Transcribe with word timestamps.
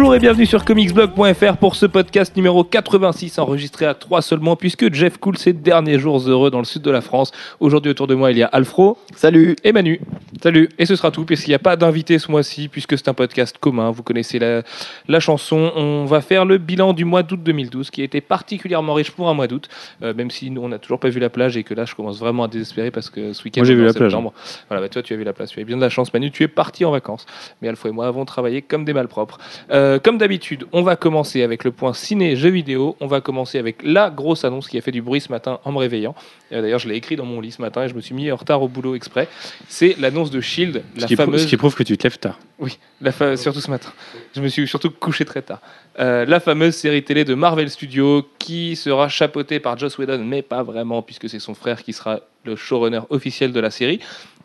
Bonjour 0.00 0.14
et 0.14 0.18
bienvenue 0.18 0.46
sur 0.46 0.64
comicsblog.fr 0.64 1.58
pour 1.58 1.76
ce 1.76 1.84
podcast 1.84 2.34
numéro 2.34 2.64
86 2.64 3.38
enregistré 3.38 3.84
à 3.84 3.92
3 3.92 4.22
seulement 4.22 4.56
puisque 4.56 4.90
Jeff 4.94 5.18
coule 5.18 5.36
ses 5.36 5.52
derniers 5.52 5.98
jours 5.98 6.26
heureux 6.26 6.50
dans 6.50 6.60
le 6.60 6.64
sud 6.64 6.80
de 6.80 6.90
la 6.90 7.02
France. 7.02 7.32
Aujourd'hui 7.60 7.90
autour 7.90 8.06
de 8.06 8.14
moi 8.14 8.30
il 8.30 8.38
y 8.38 8.42
a 8.42 8.46
Alfro. 8.46 8.96
Salut 9.14 9.56
Et 9.62 9.72
Manu. 9.72 10.00
Salut 10.42 10.70
Et 10.78 10.86
ce 10.86 10.96
sera 10.96 11.10
tout 11.10 11.26
puisqu'il 11.26 11.50
n'y 11.50 11.54
a 11.54 11.58
pas 11.58 11.76
d'invité 11.76 12.18
ce 12.18 12.30
mois-ci 12.30 12.68
puisque 12.68 12.96
c'est 12.96 13.08
un 13.08 13.14
podcast 13.14 13.58
commun, 13.60 13.90
vous 13.90 14.02
connaissez 14.02 14.38
la, 14.38 14.62
la 15.06 15.20
chanson. 15.20 15.70
On 15.76 16.06
va 16.06 16.22
faire 16.22 16.46
le 16.46 16.56
bilan 16.56 16.94
du 16.94 17.04
mois 17.04 17.22
d'août 17.22 17.40
2012 17.42 17.90
qui 17.90 18.00
a 18.00 18.04
été 18.04 18.22
particulièrement 18.22 18.94
riche 18.94 19.10
pour 19.10 19.28
un 19.28 19.34
mois 19.34 19.48
d'août, 19.48 19.68
euh, 20.02 20.14
même 20.14 20.30
si 20.30 20.50
nous 20.50 20.62
on 20.62 20.68
n'a 20.70 20.78
toujours 20.78 20.98
pas 20.98 21.10
vu 21.10 21.20
la 21.20 21.28
plage 21.28 21.58
et 21.58 21.62
que 21.62 21.74
là 21.74 21.84
je 21.84 21.94
commence 21.94 22.18
vraiment 22.18 22.44
à 22.44 22.48
désespérer 22.48 22.90
parce 22.90 23.10
que 23.10 23.34
ce 23.34 23.44
week-end 23.44 23.60
Moi, 23.60 23.66
j'ai 23.66 23.74
vu 23.74 23.84
la 23.84 23.92
plage. 23.92 24.12
septembre. 24.12 24.32
Voilà, 24.70 24.80
bah, 24.80 24.88
toi 24.88 25.02
tu 25.02 25.12
as 25.12 25.16
vu 25.18 25.24
la 25.24 25.34
plage, 25.34 25.50
tu 25.50 25.60
as 25.60 25.64
bien 25.64 25.76
de 25.76 25.82
la 25.82 25.90
chance 25.90 26.10
Manu, 26.14 26.30
tu 26.30 26.42
es 26.42 26.48
parti 26.48 26.86
en 26.86 26.90
vacances. 26.90 27.26
Mais 27.60 27.68
Alfro 27.68 27.90
et 27.90 27.92
moi 27.92 28.06
avons 28.06 28.24
travaillé 28.24 28.62
comme 28.62 28.86
des 28.86 28.94
malpropres. 28.94 29.36
Euh, 29.70 29.89
comme 29.98 30.18
d'habitude, 30.18 30.66
on 30.72 30.82
va 30.82 30.96
commencer 30.96 31.42
avec 31.42 31.64
le 31.64 31.72
point 31.72 31.94
ciné 31.94 32.36
jeux 32.36 32.50
vidéo. 32.50 32.96
On 33.00 33.06
va 33.06 33.20
commencer 33.20 33.58
avec 33.58 33.82
la 33.82 34.10
grosse 34.10 34.44
annonce 34.44 34.68
qui 34.68 34.76
a 34.78 34.80
fait 34.82 34.92
du 34.92 35.00
bruit 35.02 35.20
ce 35.20 35.30
matin 35.32 35.58
en 35.64 35.72
me 35.72 35.78
réveillant. 35.78 36.14
Euh, 36.52 36.60
D'ailleurs, 36.62 36.78
je 36.78 36.88
l'ai 36.88 36.96
écrit 36.96 37.16
dans 37.16 37.24
mon 37.24 37.40
lit 37.40 37.52
ce 37.52 37.62
matin 37.62 37.84
et 37.84 37.88
je 37.88 37.94
me 37.94 38.00
suis 38.00 38.14
mis 38.14 38.30
en 38.30 38.36
retard 38.36 38.62
au 38.62 38.68
boulot 38.68 38.94
exprès. 38.94 39.28
C'est 39.68 39.96
l'annonce 39.98 40.30
de 40.30 40.40
Shield, 40.40 40.82
ce 40.96 41.00
la 41.00 41.06
qui, 41.06 41.16
fameuse. 41.16 41.42
ce 41.42 41.46
qui 41.46 41.56
prouve 41.56 41.74
que 41.74 41.82
tu 41.82 41.96
te 41.96 42.02
lèves 42.04 42.18
tard. 42.18 42.38
Oui, 42.58 42.78
la 43.00 43.12
fa- 43.12 43.36
surtout 43.36 43.60
ce 43.60 43.70
matin. 43.70 43.90
Je 44.34 44.40
me 44.40 44.48
suis 44.48 44.68
surtout 44.68 44.90
couché 44.90 45.24
très 45.24 45.42
tard. 45.42 45.60
Euh, 45.98 46.24
la 46.26 46.40
fameuse 46.40 46.74
série 46.74 47.02
télé 47.02 47.24
de 47.24 47.34
Marvel 47.34 47.70
Studios 47.70 48.26
qui 48.38 48.76
sera 48.76 49.08
chapeautée 49.08 49.60
par 49.60 49.78
Joss 49.78 49.96
Whedon, 49.98 50.22
mais 50.24 50.42
pas 50.42 50.62
vraiment, 50.62 51.02
puisque 51.02 51.28
c'est 51.28 51.38
son 51.40 51.54
frère 51.54 51.82
qui 51.82 51.92
sera 51.92 52.20
le 52.44 52.56
showrunner 52.56 53.00
officiel 53.10 53.52
de 53.52 53.60
la 53.60 53.70
série, 53.70 54.00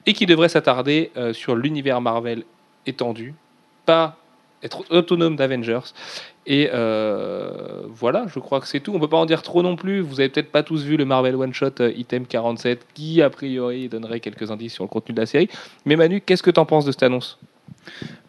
et 0.05 0.13
qui 0.13 0.25
devrait 0.25 0.49
s'attarder 0.49 1.11
euh, 1.17 1.33
sur 1.33 1.55
l'univers 1.55 1.99
Marvel 2.01 2.43
étendu, 2.85 3.33
pas 3.85 4.17
être 4.65 4.83
autonome 4.89 5.35
d'Avengers. 5.35 5.93
Et 6.47 6.69
euh, 6.73 7.83
voilà, 7.89 8.25
je 8.27 8.39
crois 8.39 8.59
que 8.59 8.67
c'est 8.67 8.79
tout. 8.79 8.91
On 8.93 8.99
peut 8.99 9.07
pas 9.07 9.17
en 9.17 9.25
dire 9.25 9.41
trop 9.41 9.63
non 9.63 9.75
plus. 9.75 10.01
Vous 10.01 10.19
avez 10.19 10.29
peut-être 10.29 10.51
pas 10.51 10.63
tous 10.63 10.83
vu 10.83 10.97
le 10.97 11.05
Marvel 11.05 11.35
One 11.35 11.53
Shot 11.53 11.79
euh, 11.79 11.91
Item 11.95 12.25
47, 12.25 12.85
qui 12.93 13.21
a 13.21 13.29
priori 13.29 13.87
donnerait 13.87 14.19
quelques 14.19 14.51
indices 14.51 14.73
sur 14.73 14.83
le 14.83 14.89
contenu 14.89 15.13
de 15.13 15.19
la 15.19 15.25
série. 15.25 15.49
Mais 15.85 15.95
Manu, 15.95 16.21
qu'est-ce 16.21 16.43
que 16.43 16.51
tu 16.51 16.59
en 16.59 16.65
penses 16.65 16.85
de 16.85 16.91
cette 16.91 17.03
annonce? 17.03 17.39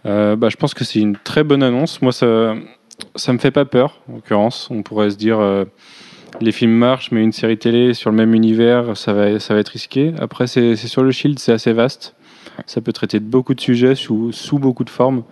Euh, 0.05 0.37
bah, 0.37 0.49
je 0.49 0.57
pense 0.57 0.75
que 0.75 0.85
c'est 0.85 1.01
une 1.01 1.17
très 1.17 1.43
bonne 1.43 1.63
annonce. 1.63 2.01
Moi, 2.01 2.13
ça, 2.13 2.55
ça 3.17 3.33
me 3.33 3.39
fait 3.39 3.51
pas 3.51 3.65
peur, 3.65 4.01
en 4.09 4.17
l'occurrence. 4.17 4.69
On 4.71 4.83
pourrait 4.83 5.11
se 5.11 5.17
dire, 5.17 5.41
les 6.41 6.53
films 6.53 6.73
marchent, 6.73 7.11
mais 7.11 7.23
une 7.23 7.33
série 7.33 7.59
télé 7.59 7.93
sur 7.93 8.11
le 8.11 8.17
même 8.17 8.35
univers, 8.35 8.97
ça 8.97 9.13
va, 9.13 9.39
ça 9.41 9.53
va 9.55 9.61
être 9.61 9.69
risqué. 9.69 10.15
Après, 10.19 10.47
c'est 10.47 10.77
sur 10.77 11.03
le 11.03 11.11
Shield, 11.11 11.39
c'est 11.39 11.53
assez 11.53 11.73
vaste. 11.73 12.15
Ça 12.65 12.81
peut 12.81 12.93
traiter 12.93 13.21
de 13.21 13.25
beaucoup 13.25 13.55
de 13.55 13.61
sujets 13.61 13.95
sous, 13.95 14.33
sous 14.33 14.59
beaucoup 14.59 14.85
de 14.85 14.91
formes, 14.91 15.25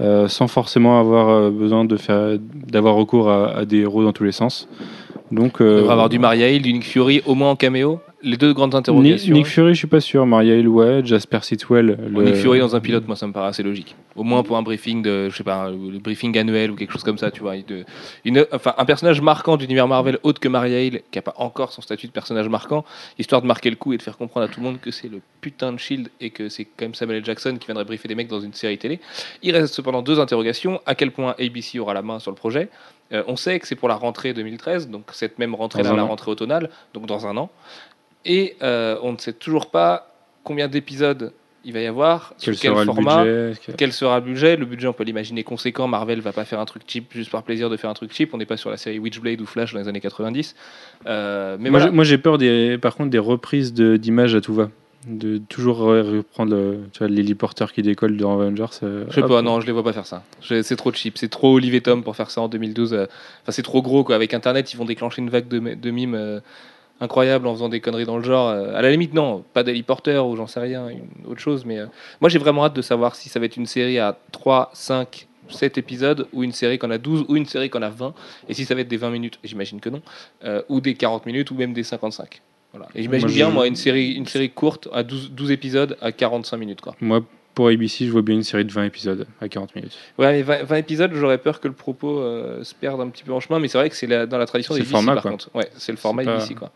euh, 0.00 0.28
sans 0.28 0.46
forcément 0.46 1.00
avoir 1.00 1.28
euh, 1.28 1.50
besoin 1.50 1.84
de 1.84 1.96
faire, 1.96 2.38
d'avoir 2.38 2.94
recours 2.94 3.30
à, 3.30 3.64
des 3.64 3.78
héros 3.78 4.04
dans 4.04 4.12
tous 4.12 4.24
les 4.24 4.32
sens. 4.32 4.68
Donc, 5.32 5.60
euh, 5.60 5.78
devrait 5.78 5.92
avoir 5.92 6.08
du 6.08 6.18
Maria 6.18 6.48
Hill, 6.48 6.62
du 6.62 6.72
Nick 6.72 6.84
Fury, 6.84 7.22
au 7.26 7.34
moins 7.34 7.50
en 7.50 7.56
caméo? 7.56 8.00
Les 8.20 8.36
deux 8.36 8.52
grandes 8.52 8.74
interrogations. 8.74 9.32
Nick 9.32 9.46
Fury, 9.46 9.74
je 9.74 9.78
suis 9.78 9.86
pas 9.86 10.00
sûr. 10.00 10.26
Maria 10.26 10.56
Hill, 10.56 10.66
ouais. 10.66 11.02
Jasper 11.04 11.38
Sitwell. 11.42 11.96
Le- 12.10 12.22
Nick 12.24 12.34
Fury 12.34 12.58
dans 12.58 12.74
un 12.74 12.80
pilote, 12.80 13.06
moi, 13.06 13.14
ça 13.14 13.28
me 13.28 13.32
paraît 13.32 13.48
assez 13.50 13.62
logique. 13.62 13.94
Au 14.16 14.24
moins 14.24 14.42
pour 14.42 14.56
un 14.56 14.62
briefing 14.62 15.02
de, 15.02 15.28
je 15.30 15.36
sais 15.36 15.44
pas, 15.44 15.70
le 15.70 15.98
briefing 16.00 16.36
annuel 16.36 16.72
ou 16.72 16.74
quelque 16.74 16.92
chose 16.92 17.04
comme 17.04 17.18
ça, 17.18 17.30
tu 17.30 17.40
vois. 17.42 17.56
De, 17.58 17.84
une, 18.24 18.44
enfin, 18.50 18.74
un 18.76 18.84
personnage 18.84 19.20
marquant 19.20 19.56
d'univers 19.56 19.86
Marvel 19.86 20.18
autre 20.24 20.40
que 20.40 20.48
Maria 20.48 20.82
Hill, 20.82 21.02
qui 21.12 21.18
a 21.20 21.22
pas 21.22 21.34
encore 21.36 21.70
son 21.70 21.80
statut 21.80 22.08
de 22.08 22.12
personnage 22.12 22.48
marquant, 22.48 22.84
histoire 23.20 23.40
de 23.40 23.46
marquer 23.46 23.70
le 23.70 23.76
coup 23.76 23.92
et 23.92 23.96
de 23.98 24.02
faire 24.02 24.16
comprendre 24.16 24.46
à 24.46 24.48
tout 24.48 24.58
le 24.58 24.66
monde 24.66 24.80
que 24.80 24.90
c'est 24.90 25.08
le 25.08 25.20
putain 25.40 25.72
de 25.72 25.78
Shield 25.78 26.08
et 26.20 26.30
que 26.30 26.48
c'est 26.48 26.64
quand 26.64 26.86
même 26.86 26.94
Samuel 26.94 27.18
L. 27.18 27.24
Jackson 27.24 27.56
qui 27.60 27.66
viendrait 27.66 27.84
briefer 27.84 28.08
des 28.08 28.16
mecs 28.16 28.26
dans 28.28 28.40
une 28.40 28.52
série 28.52 28.78
télé. 28.78 28.98
Il 29.44 29.54
reste 29.54 29.72
cependant 29.74 30.02
deux 30.02 30.18
interrogations. 30.18 30.80
À 30.86 30.96
quel 30.96 31.12
point 31.12 31.36
ABC 31.38 31.78
aura 31.78 31.94
la 31.94 32.02
main 32.02 32.18
sur 32.18 32.32
le 32.32 32.36
projet? 32.36 32.68
Euh, 33.10 33.22
On 33.26 33.36
sait 33.36 33.58
que 33.58 33.66
c'est 33.66 33.74
pour 33.76 33.88
la 33.88 33.94
rentrée 33.94 34.34
2013, 34.34 34.90
donc 34.90 35.04
cette 35.12 35.38
même 35.38 35.54
rentrée-là, 35.54 35.94
la 35.94 36.04
an. 36.04 36.08
rentrée 36.08 36.30
automnale, 36.30 36.68
donc 36.92 37.06
dans 37.06 37.26
un 37.26 37.36
an. 37.38 37.48
Et 38.28 38.54
euh, 38.62 38.96
on 39.02 39.12
ne 39.12 39.18
sait 39.18 39.32
toujours 39.32 39.70
pas 39.70 40.12
combien 40.44 40.68
d'épisodes 40.68 41.32
il 41.64 41.72
va 41.72 41.80
y 41.80 41.86
avoir, 41.86 42.32
Quel 42.40 42.56
sera 42.56 42.84
format, 42.84 43.24
le 43.24 43.48
budget 43.50 43.72
quel 43.76 43.92
sera 43.92 44.20
le 44.20 44.24
budget. 44.24 44.56
Le 44.56 44.64
budget, 44.64 44.86
on 44.86 44.92
peut 44.92 45.02
l'imaginer 45.04 45.42
conséquent. 45.42 45.86
Marvel 45.88 46.20
va 46.20 46.32
pas 46.32 46.44
faire 46.44 46.60
un 46.60 46.64
truc 46.64 46.82
cheap 46.86 47.06
juste 47.12 47.30
par 47.30 47.42
plaisir 47.42 47.68
de 47.68 47.76
faire 47.76 47.90
un 47.90 47.94
truc 47.94 48.12
cheap. 48.14 48.32
On 48.32 48.38
n'est 48.38 48.46
pas 48.46 48.56
sur 48.56 48.70
la 48.70 48.76
série 48.76 48.98
Witchblade 48.98 49.40
ou 49.40 49.44
Flash 49.46 49.74
dans 49.74 49.80
les 49.80 49.88
années 49.88 50.00
90. 50.00 50.54
Euh, 51.06 51.56
mais 51.58 51.68
Moi, 51.70 51.80
voilà. 51.80 52.02
j'ai- 52.04 52.16
peur 52.18 52.38
des, 52.38 52.78
par 52.78 52.94
contre 52.94 53.10
des 53.10 53.18
reprises 53.18 53.74
d'images 53.74 54.34
à 54.34 54.40
tout 54.40 54.54
va. 54.54 54.70
De 55.06 55.38
toujours 55.38 55.80
re- 55.82 56.16
reprendre 56.18 56.54
le- 56.54 56.78
tu 56.92 56.98
vois, 57.00 57.08
l'héliporteur 57.08 57.72
qui 57.72 57.82
décolle 57.82 58.16
dans 58.16 58.40
Avengers. 58.40 58.64
euh, 58.82 59.04
Je 59.08 59.14
sais 59.14 59.22
hop. 59.22 59.28
pas, 59.28 59.42
non, 59.42 59.60
je 59.60 59.66
les 59.66 59.72
vois 59.72 59.84
pas 59.84 59.92
faire 59.92 60.06
ça. 60.06 60.22
C'est 60.40 60.76
trop 60.76 60.92
cheap, 60.92 61.18
c'est 61.18 61.28
trop 61.28 61.54
Olivier 61.54 61.80
Tom 61.80 62.02
pour 62.02 62.16
faire 62.16 62.30
ça 62.30 62.40
en 62.40 62.48
2012. 62.48 62.94
euh, 62.94 63.04
Enfin, 63.42 63.52
c'est 63.52 63.62
trop 63.62 63.82
gros 63.82 64.04
quoi. 64.04 64.14
Avec 64.16 64.32
Internet, 64.32 64.72
ils 64.72 64.76
vont 64.76 64.84
déclencher 64.84 65.20
une 65.22 65.30
vague 65.30 65.48
de 65.48 65.90
mimes 65.90 66.40
incroyables 67.00 67.46
en 67.46 67.54
faisant 67.54 67.68
des 67.68 67.80
conneries 67.80 68.04
dans 68.04 68.16
le 68.18 68.24
genre. 68.24 68.48
Euh, 68.48 68.74
À 68.74 68.82
la 68.82 68.90
limite, 68.90 69.14
non, 69.14 69.44
pas 69.52 69.62
d'héliporteur 69.62 70.26
ou 70.26 70.36
j'en 70.36 70.46
sais 70.46 70.60
rien, 70.60 70.88
une 70.88 71.02
autre 71.26 71.40
chose. 71.40 71.64
Mais 71.64 71.78
euh, 71.78 71.86
moi, 72.20 72.28
j'ai 72.28 72.38
vraiment 72.38 72.64
hâte 72.64 72.74
de 72.74 72.82
savoir 72.82 73.14
si 73.14 73.28
ça 73.28 73.38
va 73.40 73.46
être 73.46 73.56
une 73.56 73.66
série 73.66 73.98
à 73.98 74.16
3, 74.32 74.70
5, 74.72 75.26
7 75.48 75.78
épisodes 75.78 76.26
ou 76.32 76.42
une 76.44 76.52
série 76.52 76.78
qu'on 76.78 76.90
a 76.90 76.98
12 76.98 77.26
ou 77.28 77.36
une 77.36 77.46
série 77.46 77.70
qu'on 77.70 77.82
a 77.82 77.90
20. 77.90 78.14
Et 78.48 78.54
si 78.54 78.64
ça 78.64 78.74
va 78.74 78.80
être 78.82 78.88
des 78.88 78.96
20 78.96 79.10
minutes, 79.10 79.38
j'imagine 79.44 79.80
que 79.80 79.88
non, 79.88 80.02
euh, 80.44 80.62
ou 80.68 80.80
des 80.80 80.94
40 80.94 81.26
minutes 81.26 81.50
ou 81.50 81.54
même 81.54 81.72
des 81.72 81.82
55. 81.84 82.42
Voilà. 82.72 82.86
Et 82.94 83.02
j'imagine 83.02 83.28
bien, 83.28 83.48
moi, 83.48 83.66
une 83.66 83.76
série, 83.76 84.12
une 84.12 84.26
série 84.26 84.50
courte 84.50 84.88
à 84.92 85.02
12, 85.02 85.30
12 85.32 85.50
épisodes 85.50 85.96
à 86.02 86.12
45 86.12 86.56
minutes. 86.58 86.80
Quoi. 86.82 86.94
Moi, 87.00 87.22
pour 87.58 87.66
ABC, 87.66 88.06
je 88.06 88.12
vois 88.12 88.22
bien 88.22 88.36
une 88.36 88.44
série 88.44 88.64
de 88.64 88.70
20 88.70 88.84
épisodes 88.84 89.26
à 89.40 89.48
40 89.48 89.74
minutes. 89.74 89.98
Ouais, 90.16 90.30
mais 90.30 90.42
20, 90.42 90.62
20 90.62 90.76
épisodes, 90.76 91.10
j'aurais 91.12 91.38
peur 91.38 91.58
que 91.58 91.66
le 91.66 91.74
propos 91.74 92.20
euh, 92.20 92.62
se 92.62 92.72
perde 92.72 93.00
un 93.00 93.08
petit 93.08 93.24
peu 93.24 93.32
en 93.32 93.40
chemin, 93.40 93.58
mais 93.58 93.66
c'est 93.66 93.78
vrai 93.78 93.90
que 93.90 93.96
c'est 93.96 94.06
dans 94.06 94.38
la 94.38 94.46
tradition 94.46 94.74
C'est 94.74 94.82
des 94.82 94.86
le 94.86 94.90
format, 94.92 95.14
par 95.14 95.22
quoi. 95.22 95.30
contre. 95.32 95.50
Ouais, 95.54 95.68
c'est 95.76 95.90
le 95.90 95.98
format 95.98 96.22
ABC, 96.22 96.54
quoi. 96.54 96.70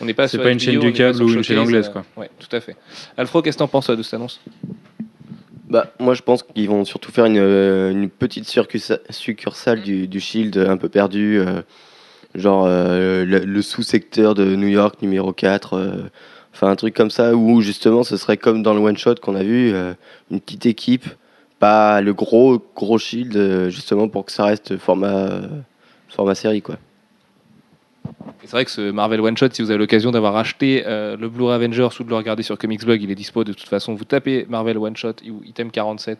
On 0.00 0.04
n'est 0.04 0.14
pas 0.14 0.28
c'est 0.28 0.36
sur 0.36 0.44
pas 0.44 0.52
une 0.52 0.60
chaîne 0.60 0.78
du 0.78 0.92
câble 0.92 1.20
ou 1.24 1.28
une 1.28 1.42
chaîne 1.42 1.58
anglaise, 1.58 1.88
euh, 1.88 1.90
quoi. 1.90 2.04
Ouais, 2.16 2.30
tout 2.38 2.54
à 2.54 2.60
fait. 2.60 2.76
Alfro, 3.16 3.42
qu'est-ce 3.42 3.56
que 3.56 3.58
t'en 3.58 3.66
penses 3.66 3.86
toi, 3.86 3.96
de 3.96 4.02
cette 4.04 4.14
annonce? 4.14 4.40
Bah, 5.68 5.92
moi, 5.98 6.14
je 6.14 6.22
pense 6.22 6.44
qu'ils 6.44 6.68
vont 6.68 6.84
surtout 6.84 7.10
faire 7.10 7.24
une, 7.24 7.38
euh, 7.38 7.90
une 7.90 8.08
petite 8.08 8.48
succursale 9.10 9.82
du, 9.82 10.06
du 10.06 10.20
Shield 10.20 10.56
un 10.56 10.76
peu 10.76 10.88
perdu, 10.88 11.40
euh, 11.40 11.62
genre 12.36 12.64
euh, 12.64 13.24
le, 13.24 13.40
le 13.40 13.62
sous-secteur 13.62 14.36
de 14.36 14.54
New 14.54 14.68
York 14.68 15.02
numéro 15.02 15.32
4, 15.32 15.74
euh, 15.74 15.92
enfin 16.54 16.68
un 16.68 16.76
truc 16.76 16.94
comme 16.94 17.10
ça, 17.10 17.34
où 17.34 17.60
justement 17.60 18.02
ce 18.02 18.16
serait 18.16 18.36
comme 18.36 18.62
dans 18.62 18.74
le 18.74 18.80
one-shot 18.80 19.16
qu'on 19.16 19.34
a 19.34 19.42
vu, 19.42 19.72
euh, 19.72 19.94
une 20.30 20.40
petite 20.40 20.66
équipe, 20.66 21.06
pas 21.58 22.00
le 22.00 22.14
gros, 22.14 22.62
gros 22.76 22.98
Shield, 22.98 23.36
euh, 23.36 23.70
justement 23.70 24.08
pour 24.08 24.24
que 24.24 24.32
ça 24.32 24.44
reste 24.44 24.76
format, 24.76 25.08
euh, 25.08 25.48
format 26.08 26.34
série, 26.34 26.62
quoi. 26.62 26.76
C'est 28.42 28.52
vrai 28.52 28.64
que 28.64 28.70
ce 28.70 28.90
Marvel 28.90 29.20
One 29.20 29.36
Shot, 29.36 29.48
si 29.52 29.60
vous 29.60 29.70
avez 29.70 29.78
l'occasion 29.78 30.10
d'avoir 30.10 30.34
acheté 30.36 30.82
le 30.86 31.28
Blu-ray 31.28 31.54
Avengers 31.54 31.88
ou 32.00 32.04
de 32.04 32.08
le 32.08 32.14
regarder 32.14 32.42
sur 32.42 32.56
Comics 32.56 32.82
Blog, 32.82 33.02
il 33.02 33.10
est 33.10 33.14
dispo 33.14 33.44
de 33.44 33.52
toute 33.52 33.68
façon. 33.68 33.94
Vous 33.94 34.06
tapez 34.06 34.46
Marvel 34.48 34.78
One 34.78 34.96
Shot 34.96 35.16
ou 35.28 35.42
item 35.44 35.70
47 35.70 36.18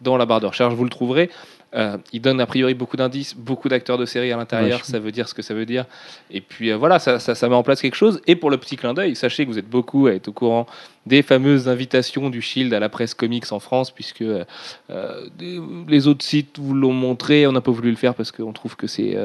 dans 0.00 0.16
la 0.16 0.26
barre 0.26 0.40
de 0.40 0.46
recherche, 0.46 0.74
vous 0.74 0.82
le 0.82 0.90
trouverez. 0.90 1.30
Euh, 1.74 1.98
il 2.14 2.22
donne 2.22 2.40
a 2.40 2.46
priori 2.46 2.72
beaucoup 2.72 2.96
d'indices, 2.96 3.36
beaucoup 3.36 3.68
d'acteurs 3.68 3.98
de 3.98 4.06
série 4.06 4.32
à 4.32 4.36
l'intérieur, 4.38 4.78
Ouais, 4.78 4.84
je- 4.86 4.90
ça 4.90 4.98
veut 4.98 5.12
dire 5.12 5.28
ce 5.28 5.34
que 5.34 5.42
ça 5.42 5.52
veut 5.52 5.66
dire. 5.66 5.84
Et 6.30 6.40
puis 6.40 6.70
euh, 6.70 6.76
voilà, 6.78 6.98
ça, 6.98 7.18
ça, 7.18 7.34
ça 7.34 7.48
met 7.48 7.54
en 7.54 7.62
place 7.62 7.82
quelque 7.82 7.94
chose. 7.96 8.22
Et 8.26 8.36
pour 8.36 8.48
le 8.50 8.56
petit 8.56 8.76
clin 8.76 8.94
d'œil, 8.94 9.14
sachez 9.14 9.44
que 9.44 9.50
vous 9.50 9.58
êtes 9.58 9.68
beaucoup 9.68 10.06
à 10.06 10.14
être 10.14 10.28
au 10.28 10.32
courant 10.32 10.66
des 11.04 11.22
fameuses 11.22 11.68
invitations 11.68 12.28
du 12.30 12.42
Shield 12.42 12.72
à 12.74 12.80
la 12.80 12.88
presse 12.90 13.14
comics 13.14 13.50
en 13.52 13.60
France, 13.60 13.90
puisque 13.90 14.20
euh, 14.22 14.44
les 15.88 16.06
autres 16.06 16.24
sites 16.24 16.58
vous 16.58 16.74
l'ont 16.74 16.92
montré. 16.92 17.46
On 17.46 17.52
n'a 17.52 17.60
pas 17.62 17.70
voulu 17.70 17.90
le 17.90 17.96
faire 17.96 18.14
parce 18.14 18.30
qu'on 18.30 18.52
trouve 18.52 18.76
que 18.76 18.86
c'est 18.86 19.16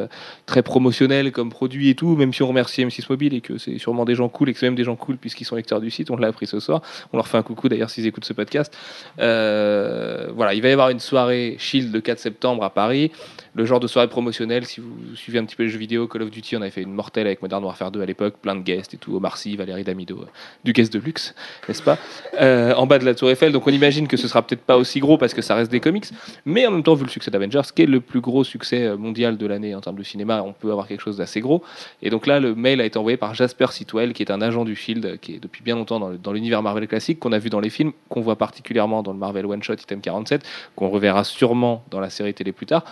très 0.45 0.63
promotionnel 0.63 1.31
comme 1.31 1.49
produit 1.49 1.89
et 1.89 1.95
tout, 1.95 2.15
même 2.15 2.33
si 2.33 2.41
on 2.43 2.47
remercie 2.47 2.83
M6 2.85 3.05
Mobile 3.09 3.33
et 3.33 3.41
que 3.41 3.57
c'est 3.57 3.77
sûrement 3.79 4.05
des 4.05 4.15
gens 4.15 4.29
cool 4.29 4.49
et 4.49 4.53
que 4.53 4.59
c'est 4.59 4.65
même 4.65 4.75
des 4.75 4.83
gens 4.85 4.95
cool 4.95 5.17
puisqu'ils 5.17 5.43
sont 5.45 5.55
lecteurs 5.57 5.81
du 5.81 5.91
site. 5.91 6.09
On 6.09 6.15
l'a 6.15 6.27
appris 6.27 6.47
ce 6.47 6.59
soir. 6.61 6.81
On 7.11 7.17
leur 7.17 7.27
fait 7.27 7.37
un 7.37 7.43
coucou 7.43 7.67
d'ailleurs 7.69 7.89
s'ils 7.89 8.05
écoutent 8.07 8.25
ce 8.25 8.33
podcast. 8.33 8.73
Voilà, 9.17 10.53
il 10.53 10.61
va 10.61 10.69
y 10.69 10.71
avoir 10.71 10.89
une 10.89 10.99
soirée 10.99 11.55
Shield 11.59 11.93
le 11.93 12.01
4 12.01 12.19
septembre 12.19 12.32
à 12.63 12.69
Paris. 12.69 13.11
Le 13.55 13.65
genre 13.65 13.79
de 13.79 13.85
soirée 13.85 14.07
promotionnelle, 14.07 14.65
si 14.65 14.81
vous 14.81 15.15
suivez 15.15 15.37
un 15.37 15.45
petit 15.45 15.55
peu 15.55 15.61
les 15.61 15.69
jeux 15.69 15.77
vidéo, 15.77 16.07
Call 16.07 16.23
of 16.23 16.31
Duty, 16.31 16.57
on 16.57 16.61
avait 16.61 16.71
fait 16.71 16.81
une 16.81 16.93
mortelle 16.93 17.27
avec 17.27 17.43
Modern 17.43 17.63
Warfare 17.63 17.91
2 17.91 18.01
à 18.01 18.05
l'époque, 18.07 18.37
plein 18.41 18.55
de 18.55 18.61
guests 18.61 18.95
et 18.95 18.97
tout, 18.97 19.15
Omar 19.15 19.37
Sy, 19.37 19.55
Valérie 19.55 19.83
Damido, 19.83 20.21
euh, 20.21 20.25
du 20.63 20.73
guest 20.73 20.91
de 20.91 20.97
luxe, 20.97 21.35
n'est-ce 21.67 21.83
pas 21.83 21.99
Euh, 22.41 22.73
En 22.73 22.87
bas 22.87 22.97
de 22.97 23.05
la 23.05 23.13
Tour 23.13 23.29
Eiffel, 23.29 23.51
donc 23.51 23.67
on 23.67 23.69
imagine 23.69 24.07
que 24.07 24.17
ce 24.17 24.27
sera 24.27 24.41
peut-être 24.41 24.63
pas 24.63 24.75
aussi 24.75 24.99
gros 24.99 25.19
parce 25.19 25.35
que 25.35 25.43
ça 25.43 25.53
reste 25.53 25.69
des 25.69 25.79
comics, 25.79 26.05
mais 26.45 26.65
en 26.65 26.71
même 26.71 26.81
temps, 26.81 26.95
vu 26.95 27.03
le 27.03 27.11
succès 27.11 27.29
d'Avengers, 27.29 27.61
qui 27.75 27.83
est 27.83 27.85
le 27.85 28.01
plus 28.01 28.21
gros 28.21 28.43
succès 28.43 28.85
euh, 28.85 28.97
mondial 28.97 29.37
de 29.37 29.45
l'année 29.45 29.75
en 29.75 29.81
termes 29.81 29.97
de 29.97 30.03
cinéma, 30.03 30.41
on 30.41 30.53
peut 30.53 30.71
avoir 30.71 30.87
quelque 30.87 31.01
chose 31.01 31.17
d'assez 31.17 31.39
gros. 31.39 31.63
Et 32.01 32.09
donc 32.09 32.25
là, 32.25 32.39
le 32.39 32.55
mail 32.55 32.81
a 32.81 32.85
été 32.85 32.97
envoyé 32.97 33.17
par 33.17 33.35
Jasper 33.35 33.67
Sitwell, 33.69 34.13
qui 34.13 34.23
est 34.23 34.31
un 34.31 34.41
agent 34.41 34.65
du 34.65 34.73
euh, 34.73 35.17
qui 35.17 35.35
est 35.35 35.39
depuis 35.39 35.61
bien 35.63 35.75
longtemps 35.75 35.99
dans 35.99 36.33
l'univers 36.33 36.63
Marvel 36.63 36.87
classique, 36.87 37.19
qu'on 37.19 37.31
a 37.31 37.37
vu 37.37 37.51
dans 37.51 37.59
les 37.59 37.69
films, 37.69 37.91
qu'on 38.09 38.21
voit 38.21 38.35
particulièrement 38.35 39.03
dans 39.03 39.13
le 39.13 39.19
Marvel 39.19 39.45
One 39.45 39.61
Shot 39.61 39.75
Item 39.75 40.01
47, 40.01 40.43
qu'on 40.75 40.89
reverra 40.89 41.23
sûrement 41.23 41.83
dans 41.91 41.99
la 41.99 42.09
série 42.09 42.33
télé 42.33 42.51
plus 42.51 42.65
tard. 42.65 42.83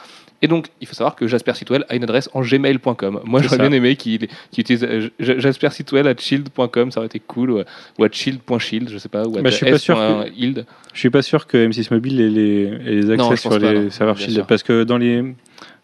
Et 0.41 0.47
donc, 0.47 0.67
il 0.81 0.87
faut 0.87 0.95
savoir 0.95 1.15
que 1.15 1.27
Jasper 1.27 1.53
Sitwell 1.53 1.85
a 1.87 1.95
une 1.95 2.03
adresse 2.03 2.29
en 2.33 2.41
gmail.com. 2.41 3.19
Moi, 3.25 3.41
j'aurais 3.43 3.57
bien 3.59 3.71
aimé 3.71 3.95
qu'il 3.95 4.17
qu'il 4.51 4.61
utilise 4.61 4.83
euh, 4.83 5.09
Jasper 5.19 5.69
Sitwell 5.69 6.07
at 6.07 6.15
shield.com, 6.17 6.89
ça 6.91 6.99
aurait 6.99 7.07
été 7.07 7.19
cool, 7.19 7.51
ou, 7.51 7.61
ou 7.99 8.03
at 8.03 8.09
shield.shield, 8.11 8.89
je 8.89 8.97
sais 8.97 9.09
pas, 9.09 9.27
ou 9.27 9.37
at 9.37 9.41
Bah, 9.41 9.49
je 9.51 9.55
suis 9.55 9.65
pas 9.69 9.77
sûr 9.77 9.95
que-. 9.97 10.63
Je 10.93 10.99
suis 10.99 11.09
pas 11.09 11.21
sûr 11.21 11.45
que 11.47 11.67
M6 11.69 11.93
Mobile 11.93 12.19
ait 12.21 12.29
les, 12.29 12.63
ait 12.63 12.95
les 12.95 13.11
accès 13.11 13.17
Non, 13.17 13.35
sur 13.35 13.49
pas, 13.51 13.59
les 13.59 13.79
non. 13.79 13.89
serveurs 13.91 14.15
Bien 14.15 14.23
Shield. 14.25 14.37
sûr. 14.39 14.47
Parce 14.47 14.63
que 14.63 14.83
dans 14.83 14.97
les. 14.97 15.23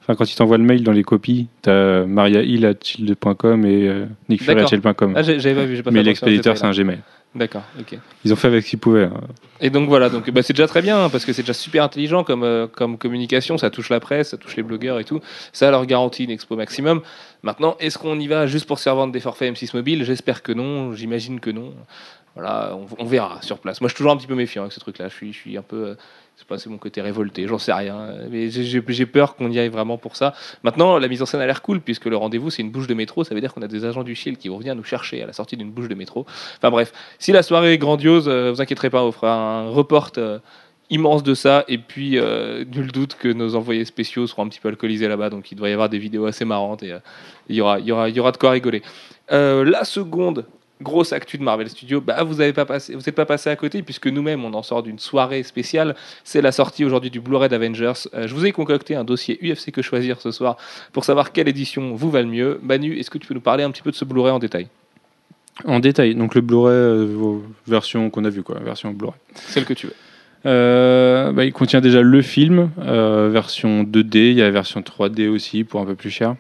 Enfin, 0.02 0.16
quand 0.16 0.32
ils 0.32 0.36
t'envoient 0.36 0.58
le 0.58 0.64
mail 0.64 0.84
dans 0.84 0.94
les 0.94 1.04
copies, 1.04 1.48
t'as 1.62 2.06
mariahill.shield.com 2.06 3.66
et 3.66 3.88
euh, 3.88 4.00
D'accord. 4.02 4.16
nickfury.shield.com. 4.30 5.14
Ah, 5.16 5.22
j'ai- 5.22 5.40
j'avais 5.40 5.56
pas 5.56 5.66
vu, 5.66 5.76
j'ai 5.76 5.84
pas 5.84 5.92
Mais 5.92 6.00
à 6.00 6.04
l'expéditeur, 6.04 6.58
c'est 6.58 6.66
un. 6.66 6.72
Gmail. 6.72 7.00
D'accord, 7.36 7.64
ok. 7.80 8.00
Ils 8.26 8.34
ont 8.34 8.36
fait 8.36 8.48
avec 8.48 8.64
ce 8.64 8.70
qu'ils 8.72 8.80
pouvaient. 8.80 9.04
hein. 9.04 9.22
Et 9.62 9.70
donc 9.70 9.90
voilà, 9.90 10.10
donc 10.10 10.30
bah, 10.32 10.42
c'est 10.42 10.54
déjà 10.54 10.68
très 10.68 10.82
bien 10.82 11.04
hein, 11.06 11.10
parce 11.10 11.24
que 11.26 11.34
c'est 11.34 11.44
déjà 11.44 11.54
super 11.54 11.84
intelligent 11.84 12.24
comme, 12.24 12.44
euh, 12.44 12.66
comme 12.68 12.98
communication, 12.98 13.58
ça 13.60 13.70
touche 13.70 13.90
la 13.90 14.00
presse, 14.00 14.30
ça 14.30 14.38
touche 14.38 14.56
les 14.56 14.64
blogueurs 14.64 15.00
et 15.00 15.04
tout. 15.04 15.20
Ça 15.54 15.70
leur 15.70 15.86
garantit 15.86 16.24
une 16.24 16.32
expo 16.32 16.56
maximum. 16.56 17.02
Maintenant, 17.44 17.76
est-ce 17.80 17.98
qu'on 18.00 18.20
y 18.20 18.28
va 18.28 18.48
juste 18.48 18.66
pour 18.66 18.80
se 18.80 18.84
faire 18.84 18.96
vendre 18.96 19.14
des 19.14 19.20
forfaits 19.20 19.54
M6 19.54 19.76
mobile? 19.76 20.04
J'espère 20.04 20.42
que 20.42 20.52
non, 20.52 20.94
j'imagine 20.94 21.40
que 21.40 21.52
non. 21.52 21.74
Voilà, 22.38 22.78
on, 23.00 23.06
verra 23.06 23.42
sur 23.42 23.58
place. 23.58 23.82
Moi, 23.82 23.88
je 23.88 23.94
suis 23.94 23.98
toujours 23.98 24.12
un 24.12 24.18
petit 24.18 24.28
peu 24.28 24.36
méfiant 24.36 24.62
avec 24.62 24.72
ce 24.72 24.80
truc-là. 24.80 25.08
Je 25.08 25.16
suis, 25.16 25.34
je 25.34 25.40
suis 25.40 25.58
un 25.58 25.64
peu, 25.64 25.88
euh, 25.88 25.96
c'est 26.36 26.46
pas 26.46 26.58
mon 26.68 26.78
côté 26.78 27.02
révolté, 27.02 27.48
j'en 27.48 27.58
sais 27.58 27.74
rien. 27.74 28.10
Mais 28.30 28.52
j'ai- 28.52 29.06
peur 29.08 29.36
qu'on 29.36 29.50
y 29.50 29.58
aille 29.58 29.70
vraiment 29.70 29.98
pour 29.98 30.16
ça. 30.16 30.36
Maintenant, 30.62 31.00
la 31.00 31.08
mise 31.08 31.24
en 31.24 31.26
scène 31.26 31.42
a 31.42 31.48
l'air 31.48 31.64
cool 31.64 31.82
puisque 31.82 32.06
le 32.06 32.16
rendez-vous 32.16 32.52
c'est 32.52 32.62
une 32.62 32.70
bouche 32.70 32.86
de 32.86 32.94
métro. 32.94 33.24
Ça 33.24 33.34
veut 33.34 33.42
dire 33.42 33.56
qu'on 33.56 33.64
a 33.64 33.68
des 33.68 33.86
agents 33.86 34.04
du 34.04 34.14
Shield 34.14 34.38
qui 34.38 34.50
vont 34.50 34.60
venir 34.60 34.76
nous 34.76 34.84
chercher 34.84 35.24
à 35.24 35.26
la 35.26 35.34
sortie 35.34 35.58
d'une 35.58 35.72
bouche 35.72 35.88
de 35.88 35.96
métro. 35.96 36.28
Enfin 36.58 36.70
bref, 36.70 36.94
si 37.18 37.32
la 37.32 37.42
soirée 37.42 37.74
est 37.74 37.80
grandiose, 37.80 38.28
euh, 38.28 38.52
vous 38.52 38.62
inquiéterez 38.62 38.92
pas, 38.92 39.04
on 39.04 39.12
fera 39.12 39.34
un 39.34 39.70
report 39.70 40.12
euh, 40.20 40.38
immense 40.92 41.24
de 41.24 41.34
ça. 41.34 41.66
Et 41.68 41.80
puis, 41.80 42.12
nul 42.12 42.92
doute 42.92 43.16
que 43.20 43.30
nos 43.30 43.56
envoyés 43.56 43.84
spéciaux 43.86 44.28
seront 44.28 44.44
un 44.44 44.50
petit 44.50 44.60
peu 44.60 44.70
alcoolisés 44.70 45.08
là-bas. 45.08 45.32
Donc, 45.32 45.52
il 45.52 45.56
doit 45.56 45.70
y 45.70 45.74
avoir 45.74 45.90
des 45.90 45.98
vidéos 45.98 46.28
assez 46.28 46.46
marrantes 46.46 46.84
et 46.84 46.94
il, 47.50 47.56
y 47.56 47.62
aura, 47.62 47.80
y 47.80 47.92
aura, 47.92 48.10
y 48.10 48.20
aura 48.20 48.32
de 48.32 48.38
quoi 48.38 48.52
rigoler. 48.52 48.84
La 49.30 49.84
seconde 49.84 50.46
grosse 50.82 51.12
actu 51.14 51.38
de 51.38 51.44
Marvel 51.44 51.70
Studios, 51.70 52.02
bah, 52.02 52.24
vous 52.24 52.36
n'êtes 52.36 52.56
pas, 52.56 52.66
passé- 52.66 52.94
vous 52.94 53.08
êtes 53.10 53.16
pas 53.16 53.26
passé 53.26 53.50
à 53.50 53.56
côté 53.56 53.82
puisque 53.82 54.08
nous-mêmes, 54.08 54.46
on 54.46 54.54
en 54.54 54.62
sort 54.64 54.84
d'une 54.84 55.00
soirée 55.00 55.42
spéciale. 55.44 55.96
C'est 56.24 56.42
la 56.42 56.52
sortie 56.52 56.86
aujourd'hui 56.86 57.10
du 57.10 57.20
Blu-ray 57.20 57.50
d'Avengers. 57.50 57.94
Euh, 58.14 58.28
je 58.28 58.36
vous 58.36 58.46
ai 58.46 58.52
concocté 58.52 58.96
un 58.96 59.04
dossier 59.04 59.40
UFC 59.42 59.72
que 59.72 59.82
choisir 59.82 60.22
ce 60.22 60.32
soir 60.32 60.58
pour 60.94 61.04
savoir 61.04 61.32
quelle 61.32 61.48
édition 61.48 61.96
vous 61.96 62.12
va 62.12 62.22
le 62.22 62.28
mieux. 62.28 62.60
Manu, 62.62 62.98
est-ce 63.00 63.10
que 63.10 63.18
tu 63.18 63.28
peux 63.28 63.34
nous 63.34 63.42
parler 63.42 63.64
un 63.64 63.72
petit 63.72 63.82
peu 63.82 63.90
de 63.92 63.96
ce 63.96 64.06
Blu-ray 64.06 64.32
en 64.32 64.40
détail? 64.40 64.68
En 65.66 65.80
détail, 65.80 66.14
donc 66.14 66.36
le 66.36 66.42
Blu-ray, 66.42 66.72
euh, 66.76 67.38
version 67.66 68.10
qu'on 68.12 68.24
a 68.26 68.30
vue, 68.30 68.44
quoi, 68.44 68.60
version 68.60 68.92
Blu-ray. 68.92 69.16
Celle 69.34 69.66
que 69.66 69.74
tu 69.74 69.88
veux. 69.88 69.94
Euh, 70.46 71.32
bah, 71.32 71.44
il 71.46 71.52
contient 71.52 71.82
déjà 71.82 72.02
le 72.02 72.22
film, 72.22 72.70
version 72.78 73.84
2D, 73.84 74.16
il 74.30 74.34
y 74.38 74.42
a 74.44 74.46
la 74.46 74.52
version 74.52 74.82
3D 74.82 75.28
aussi 75.28 75.64
pour 75.64 75.82
un 75.82 75.86
peu 75.86 75.96
plus 75.96 76.12
cher. 76.12 76.36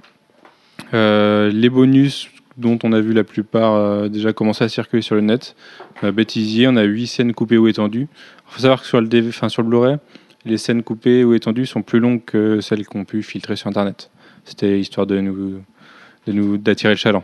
Les 0.93 1.69
bonus 1.69 2.29
dont 2.57 2.77
on 2.83 2.92
a 2.92 3.00
vu 3.00 3.13
la 3.13 3.24
plupart 3.24 3.74
euh, 3.75 4.09
déjà 4.09 4.33
commencer 4.33 4.63
à 4.63 4.69
circuler 4.69 5.01
sur 5.01 5.15
le 5.15 5.21
net. 5.21 5.56
On 6.01 6.07
a 6.07 6.12
bêtisier, 6.12 6.68
on 6.68 6.75
a 6.75 6.83
8 6.83 7.07
scènes 7.07 7.33
coupées 7.33 7.57
ou 7.57 7.68
étendues. 7.68 8.07
Il 8.50 8.54
faut 8.54 8.62
savoir 8.62 8.81
que 8.81 8.88
sur 8.88 9.00
le, 9.00 9.07
DV 9.07 9.30
enfin, 9.30 9.50
sur 9.50 9.62
le 9.62 9.69
Blu-ray, 9.69 9.98
les 10.45 10.57
scènes 10.57 10.83
coupées 10.83 11.24
ou 11.24 11.33
étendues 11.33 11.65
sont 11.65 11.81
plus 11.81 12.00
longues 12.00 12.24
que 12.25 12.62
celles 12.62 12.86
qu'on 12.86 13.06
pu 13.06 13.24
filtrer 13.24 13.56
sur 13.56 13.68
Internet. 13.68 14.09
C'était 14.45 14.80
histoire 14.80 15.06
de 15.07 15.19
nous 15.19 15.62
de 16.25 16.33
nous 16.33 16.57
d'attirer 16.57 16.94
le 16.94 16.98
chaland. 16.98 17.24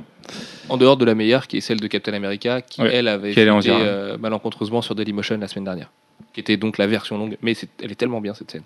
En 0.69 0.77
dehors 0.77 0.95
de 0.95 1.03
la 1.03 1.13
meilleure, 1.13 1.47
qui 1.47 1.57
est 1.57 1.61
celle 1.61 1.79
de 1.81 1.87
Captain 1.87 2.13
America, 2.13 2.61
qui 2.61 2.81
Ouais, 2.81 2.93
elle 2.93 3.09
avait 3.09 3.29
qui 3.29 3.35
direct. 3.35 3.65
euh, 3.67 4.17
malencontreusement 4.17 4.81
sur 4.81 4.95
Dailymotion 4.95 5.37
la 5.37 5.49
semaine 5.49 5.65
dernière, 5.65 5.91
qui 6.31 6.39
était 6.39 6.55
donc 6.55 6.77
la 6.77 6.87
version 6.87 7.17
longue. 7.17 7.37
Mais 7.41 7.53
elle 7.81 7.91
est 7.91 7.95
tellement 7.95 8.21
bien 8.21 8.33
cette 8.33 8.51
scène. 8.51 8.63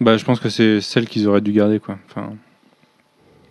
Bah, 0.00 0.16
je 0.16 0.24
pense 0.24 0.38
que 0.38 0.48
c'est 0.48 0.80
celle 0.80 1.08
qu'ils 1.08 1.26
auraient 1.26 1.40
dû 1.40 1.52
garder, 1.52 1.80
quoi. 1.80 1.98
Enfin, 2.08 2.34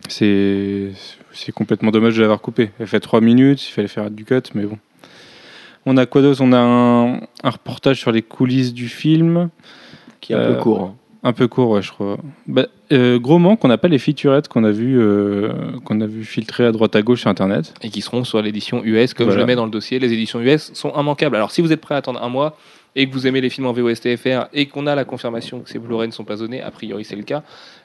c'est 0.09 0.91
c'est 1.33 1.51
complètement 1.51 1.91
dommage 1.91 2.15
de 2.15 2.21
l'avoir 2.21 2.41
coupée. 2.41 2.71
Elle 2.79 2.87
fait 2.87 2.99
3 2.99 3.21
minutes, 3.21 3.67
il 3.67 3.71
fallait 3.71 3.87
faire 3.87 4.09
du 4.09 4.25
cut, 4.25 4.41
mais 4.55 4.63
bon. 4.63 4.77
On 5.85 5.95
a 5.97 6.05
quoi 6.05 6.21
d'autre? 6.21 6.41
On 6.41 6.51
a 6.51 6.57
un, 6.59 7.13
un 7.43 7.49
reportage 7.49 7.99
sur 7.99 8.11
les 8.11 8.21
coulisses 8.21 8.73
du 8.73 8.89
film, 8.89 9.49
Qui 10.19 10.33
est 10.33 10.35
un 10.35 10.39
Euh, 10.39 10.53
peu 10.55 10.61
court. 10.61 10.81
hein. 10.83 10.95
un 11.23 11.33
peu 11.33 11.47
court, 11.47 11.69
ouais, 11.69 11.81
je 11.81 11.91
crois. 11.91 12.17
Bah, 12.47 12.65
euh, 12.91 13.19
gros 13.19 13.37
manque, 13.39 13.63
on 13.63 13.67
n'a 13.69 13.77
pas 13.77 13.87
les 13.87 13.99
featurettes 13.99 14.47
qu'on 14.49 14.63
a 14.63 14.71
vu 14.71 14.99
euh, 14.99 15.51
qu'on 15.85 16.01
a 16.01 16.07
vu 16.07 16.23
filtrer 16.25 16.65
à 16.65 16.71
droite 16.71 16.95
à 16.95 17.01
gauche 17.01 17.21
sur 17.21 17.29
Internet. 17.29 17.73
Et 17.83 17.89
qui 17.89 18.01
seront 18.01 18.23
sur 18.23 18.41
l'édition 18.41 18.81
US, 18.83 19.13
comme 19.13 19.29
je 19.31 19.37
le 19.37 19.45
mets 19.45 19.55
dans 19.55 19.65
le 19.65 19.71
dossier. 19.71 19.99
Les 19.99 20.11
éditions 20.11 20.41
US 20.41 20.71
sont 20.73 20.91
immanquables. 20.99 21.35
Alors 21.35 21.51
si 21.51 21.61
vous 21.61 21.71
êtes 21.71 21.81
prêt 21.81 21.95
à 21.95 21.99
attendre 21.99 22.21
un 22.21 22.29
mois 22.29 22.57
et 22.97 23.07
que 23.07 23.13
vous 23.13 23.27
aimez 23.27 23.41
les 23.41 23.51
films 23.51 23.67
en 23.67 23.73
VOSTFR 23.73 24.47
et 24.53 24.65
qu'on 24.65 24.87
a 24.87 24.95
la 24.95 25.05
confirmation 25.05 25.59
que 25.61 25.69
ces 25.69 25.77
Blu-ray 25.77 26.07
ne 26.07 26.13
sont 26.13 26.25
pas 26.25 26.37
zonés, 26.37 26.63
a 26.63 26.71
priori 26.71 27.05
c'est 27.05 27.15
le 27.15 27.21
cas, 27.21 27.43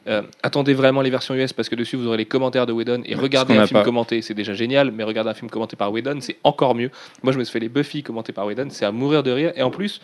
euh, 0.09 0.23
attendez 0.43 0.73
vraiment 0.73 1.03
les 1.03 1.11
versions 1.11 1.35
US 1.35 1.53
parce 1.53 1.69
que 1.69 1.75
dessus 1.75 1.97
vous 1.97 2.07
aurez 2.07 2.17
les 2.17 2.25
commentaires 2.25 2.65
de 2.65 2.73
Whedon 2.73 3.03
et 3.05 3.15
qu'on 3.15 3.59
un 3.59 3.67
film 3.67 3.81
pas. 3.81 3.85
commenté, 3.85 4.23
c'est 4.23 4.33
déjà 4.33 4.55
génial, 4.55 4.91
mais 4.91 5.05
regarder 5.05 5.31
un 5.31 5.35
film 5.35 5.51
commenté 5.51 5.77
par 5.77 5.93
Whedon, 5.93 6.19
c'est 6.21 6.39
encore 6.45 6.75
mieux. 6.75 6.91
Moi 7.23 7.35
je 7.35 7.39
me 7.39 7.45
suis 7.45 7.53
fait 7.53 7.61
les 7.61 7.69
Buffy 7.69 8.03
commentés 8.03 8.33
par 8.33 8.47
Whedon, 8.47 8.69
c'est 8.71 8.87
à 8.87 8.91
mourir 8.91 9.23
de 9.23 9.31
rire. 9.31 9.53
Et 9.55 9.63
en 9.63 9.71
plus, 9.71 10.01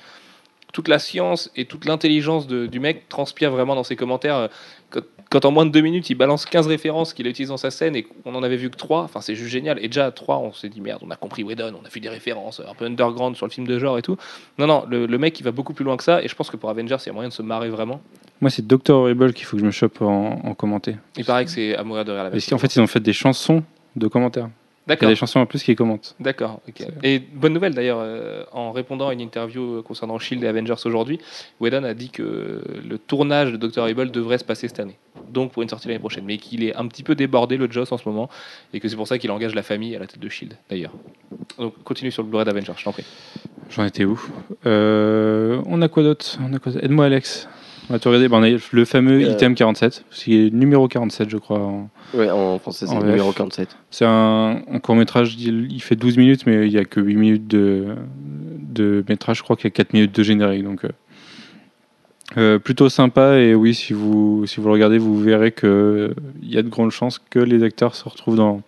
toute 0.74 0.88
la 0.88 0.98
science 0.98 1.50
et 1.56 1.64
toute 1.64 1.86
l'intelligence 1.86 2.46
du 2.46 2.78
mec 2.78 3.08
transpire 3.08 3.50
vraiment 3.50 3.74
dans 3.74 3.84
ses 3.84 3.96
commentaires. 3.96 4.36
Euh, 4.36 4.48
Quand, 4.90 5.00
quand 5.30 5.44
en 5.44 5.50
moins 5.50 5.66
de 5.66 5.70
deux 5.70 5.80
minutes, 5.80 6.08
il 6.10 6.14
balance 6.14 6.46
15 6.46 6.66
références 6.66 7.12
qu'il 7.12 7.26
utilise 7.26 7.48
dans 7.48 7.56
sa 7.56 7.70
scène 7.70 7.94
et 7.96 8.04
qu'on 8.04 8.34
en 8.34 8.42
avait 8.42 8.56
vu 8.56 8.70
que 8.70 8.76
3, 8.76 9.02
enfin 9.02 9.20
c'est 9.20 9.34
juste 9.34 9.50
génial. 9.50 9.78
Et 9.82 9.88
déjà 9.88 10.06
à 10.06 10.10
3, 10.10 10.38
on 10.38 10.52
s'est 10.52 10.68
dit 10.68 10.80
merde, 10.80 11.02
on 11.04 11.10
a 11.10 11.16
compris 11.16 11.42
Whedon, 11.42 11.74
on 11.82 11.84
a 11.84 11.88
vu 11.88 12.00
des 12.00 12.08
références 12.08 12.60
un 12.60 12.74
peu 12.74 12.86
underground 12.86 13.36
sur 13.36 13.46
le 13.46 13.52
film 13.52 13.66
de 13.66 13.78
genre 13.78 13.98
et 13.98 14.02
tout. 14.02 14.16
Non, 14.58 14.66
non, 14.66 14.84
le, 14.88 15.06
le 15.06 15.18
mec 15.18 15.38
il 15.38 15.42
va 15.42 15.50
beaucoup 15.50 15.74
plus 15.74 15.84
loin 15.84 15.96
que 15.96 16.04
ça 16.04 16.22
et 16.22 16.28
je 16.28 16.34
pense 16.34 16.50
que 16.50 16.56
pour 16.56 16.70
Avengers, 16.70 16.96
il 17.04 17.06
y 17.06 17.10
a 17.10 17.12
moyen 17.12 17.28
de 17.28 17.34
se 17.34 17.42
marrer 17.42 17.68
vraiment. 17.68 18.00
Moi, 18.40 18.50
c'est 18.50 18.66
Dr. 18.66 18.90
Horrible 18.90 19.32
qu'il 19.32 19.46
faut 19.46 19.56
que 19.56 19.60
je 19.60 19.66
me 19.66 19.72
chope 19.72 20.00
en, 20.00 20.40
en 20.44 20.54
commenté. 20.54 20.96
Il 21.16 21.24
paraît 21.24 21.44
que 21.44 21.50
c'est 21.50 21.76
à 21.76 21.82
mourir 21.82 22.04
de 22.04 22.12
rire 22.12 22.24
la 22.24 22.30
Parce 22.30 22.46
qu'en 22.46 22.58
fait, 22.58 22.74
ils 22.76 22.80
ont 22.80 22.86
fait 22.86 23.00
des 23.00 23.12
chansons 23.12 23.62
de 23.96 24.06
commentaires. 24.06 24.48
Il 24.88 24.92
y 24.92 24.92
a 24.92 24.96
D'accord. 24.96 25.08
des 25.10 25.16
chansons 25.16 25.40
en 25.40 25.44
plus 25.44 25.62
qui 25.62 25.76
commentent. 25.76 26.16
D'accord, 26.18 26.60
Et 27.02 27.18
bonne 27.18 27.52
nouvelle 27.52 27.74
d'ailleurs, 27.74 27.98
euh, 28.00 28.44
en 28.52 28.72
répondant 28.72 29.08
à 29.08 29.12
une 29.12 29.20
interview 29.20 29.82
concernant 29.82 30.18
Shield 30.18 30.42
et 30.42 30.48
Avengers 30.48 30.72
aujourd'hui, 30.86 31.20
Whedon 31.60 31.84
a 31.84 31.92
dit 31.92 32.08
que 32.08 32.62
le 32.88 32.96
tournage 32.98 33.52
de 33.52 33.58
Dr. 33.58 33.86
Evil 33.86 34.10
devrait 34.10 34.38
se 34.38 34.44
passer 34.44 34.66
cette 34.66 34.80
année, 34.80 34.96
donc 35.30 35.52
pour 35.52 35.62
une 35.62 35.68
sortie 35.68 35.88
l'année 35.88 35.98
prochaine, 36.00 36.24
mais 36.24 36.38
qu'il 36.38 36.64
est 36.64 36.74
un 36.74 36.86
petit 36.86 37.02
peu 37.02 37.14
débordé 37.14 37.58
le 37.58 37.70
Joss 37.70 37.92
en 37.92 37.98
ce 37.98 38.08
moment, 38.08 38.30
et 38.72 38.80
que 38.80 38.88
c'est 38.88 38.96
pour 38.96 39.06
ça 39.06 39.18
qu'il 39.18 39.30
engage 39.30 39.54
la 39.54 39.62
famille 39.62 39.94
à 39.94 39.98
la 39.98 40.06
tête 40.06 40.20
de 40.20 40.28
Shield 40.30 40.56
d'ailleurs. 40.70 40.92
Donc 41.58 41.74
continue 41.84 42.10
sur 42.10 42.22
le 42.22 42.30
Blu-ray 42.30 42.46
d'Avengers, 42.46 42.72
je 42.78 42.84
t'en 42.84 42.92
prie. 42.92 43.04
J'en 43.68 43.84
étais 43.84 44.06
où? 44.06 44.18
Euh, 44.64 45.60
On 45.66 45.82
a 45.82 45.88
quoi 45.88 46.02
d'autre? 46.02 46.38
On 46.40 46.50
a 46.54 46.58
quoi 46.58 46.72
d'autre? 46.72 46.82
Aide-moi, 46.82 47.04
Alex. 47.04 47.46
On 47.90 47.94
a 47.94 47.98
tout 47.98 48.08
regardé. 48.08 48.28
Bah, 48.28 48.36
on 48.38 48.42
a 48.42 48.48
le 48.72 48.84
fameux 48.84 49.24
Euh. 49.26 49.32
item 49.32 49.54
47, 49.54 50.04
qui 50.10 50.36
est 50.46 50.50
numéro 50.52 50.88
47, 50.88 51.30
je 51.30 51.36
crois. 51.38 51.58
en- 51.60 51.90
Ouais, 52.14 52.30
en 52.30 52.58
français, 52.58 52.86
c'est 52.86 52.94
numéro 52.94 53.32
47. 53.32 53.76
C'est 53.90 54.04
un, 54.04 54.62
un 54.70 54.78
court 54.78 54.94
métrage, 54.94 55.34
il, 55.38 55.80
fait 55.82 55.96
12 55.96 56.16
minutes, 56.18 56.46
mais 56.46 56.66
il 56.66 56.70
n'y 56.72 56.78
a 56.78 56.84
que 56.84 57.00
8 57.00 57.16
minutes 57.16 57.48
de, 57.48 57.96
de 58.60 59.04
métrage. 59.08 59.38
Je 59.38 59.42
crois 59.42 59.56
qu'il 59.56 59.64
y 59.64 59.68
a 59.68 59.70
4 59.72 59.92
minutes 59.94 60.14
de 60.14 60.22
générique. 60.22 60.64
Donc, 60.64 60.84
euh, 60.84 60.88
euh, 62.36 62.58
plutôt 62.58 62.88
sympa. 62.88 63.38
Et 63.38 63.54
oui, 63.54 63.74
si 63.74 63.92
vous, 63.94 64.44
si 64.46 64.60
vous 64.60 64.66
le 64.66 64.72
regardez, 64.74 64.98
vous 64.98 65.18
verrez 65.18 65.52
qu'il 65.52 66.14
y 66.42 66.58
a 66.58 66.62
de 66.62 66.68
grandes 66.68 66.90
chances 66.90 67.18
que 67.30 67.38
les 67.38 67.62
acteurs 67.62 67.94
se 67.94 68.06
retrouvent 68.08 68.36
dans, 68.36 68.60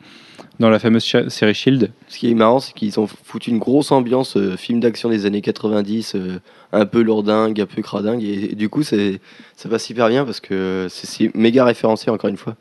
dans 0.60 0.70
la 0.70 0.78
fameuse 0.78 1.02
série 1.28 1.54
Shield. 1.54 1.90
Ce 2.08 2.18
qui 2.18 2.30
est 2.30 2.34
marrant, 2.34 2.60
c'est 2.60 2.72
qu'ils 2.74 3.00
ont 3.00 3.06
foutu 3.08 3.50
une 3.50 3.58
grosse 3.58 3.90
ambiance 3.90 4.36
euh, 4.36 4.56
film 4.56 4.78
d'action 4.78 5.08
des 5.08 5.26
années 5.26 5.40
90, 5.40 6.14
euh, 6.14 6.38
un 6.72 6.86
peu 6.86 7.02
lourdingue, 7.02 7.60
un 7.60 7.66
peu 7.66 7.82
cradingue, 7.82 8.22
et, 8.22 8.54
du 8.54 8.68
coup, 8.68 8.82
c'est, 8.84 9.20
ça 9.56 9.68
passe 9.68 9.90
hyper 9.90 10.08
bien 10.08 10.24
parce 10.24 10.38
que 10.40 10.86
c'est, 10.88 11.34
méga 11.34 11.64
référencé 11.64 12.10
encore 12.10 12.30
une 12.30 12.36
fois. 12.36 12.54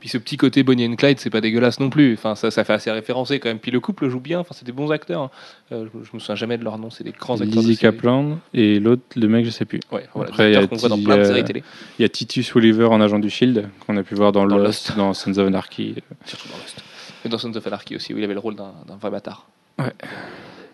Puis 0.00 0.08
ce 0.08 0.16
petit 0.16 0.36
côté 0.36 0.62
Bonnie 0.62 0.86
and 0.86 0.94
Clyde, 0.94 1.18
c'est 1.18 1.28
pas 1.28 1.40
dégueulasse 1.40 1.80
non 1.80 1.90
plus. 1.90 2.12
Enfin, 2.14 2.36
ça, 2.36 2.52
ça 2.52 2.62
fait 2.62 2.72
assez 2.74 2.88
référencé 2.92 3.40
quand 3.40 3.48
même. 3.48 3.58
Puis 3.58 3.72
le 3.72 3.80
couple 3.80 4.08
joue 4.08 4.20
bien. 4.20 4.38
Enfin, 4.38 4.54
c'est 4.56 4.64
des 4.64 4.70
bons 4.70 4.92
acteurs. 4.92 5.22
hein. 5.22 5.30
Euh, 5.72 5.86
je, 5.92 6.04
je 6.04 6.10
me 6.14 6.20
souviens 6.20 6.36
jamais 6.36 6.56
de 6.56 6.62
leur 6.62 6.78
nom. 6.78 6.88
C'est 6.88 7.02
des 7.02 7.10
grands 7.10 7.40
acteurs. 7.40 7.62
Lizzie. 7.64 7.76
Kaplan 7.78 8.38
et 8.54 8.78
l'autre, 8.78 9.02
le 9.16 9.26
mec, 9.26 9.44
je 9.44 9.50
sais 9.50 9.64
plus. 9.64 9.80
Ouais, 9.90 10.04
voilà, 10.14 10.28
Après, 10.30 10.50
il 10.50 10.52
y 10.52 10.56
a 10.56 10.60
acteurs 10.60 10.70
qu'on 10.70 10.76
voit 10.76 10.88
dans 10.88 10.98
Ti- 10.98 11.02
plein 11.04 11.16
de 11.16 11.24
séries 11.24 11.42
télé. 11.42 11.64
Il 11.98 12.02
y 12.02 12.04
a 12.04 12.08
Titus 12.08 12.54
Oliver 12.54 12.84
en 12.84 13.00
agent 13.00 13.18
du 13.18 13.28
Shield, 13.28 13.68
qu'on 13.84 13.96
a 13.96 14.04
pu 14.04 14.14
voir 14.14 14.30
dans, 14.30 14.46
Dans 14.46 14.56
Lost, 14.56 14.90
Lost. 14.90 14.96
dans 14.96 15.12
Sons 15.14 15.36
of 15.36 15.48
Anarchy. 15.48 15.96
Surtout 16.24 16.46
dans 16.48 16.58
Lost. 16.58 16.80
Dans 17.28 17.38
Sons 17.38 17.54
of 17.54 17.66
Anarchy 17.66 17.96
aussi, 17.96 18.14
où 18.14 18.18
il 18.18 18.24
avait 18.24 18.34
le 18.34 18.40
rôle 18.40 18.54
d'un 18.56 18.72
vrai 19.00 19.10
bâtard. 19.10 19.46
Ouais. 19.78 19.92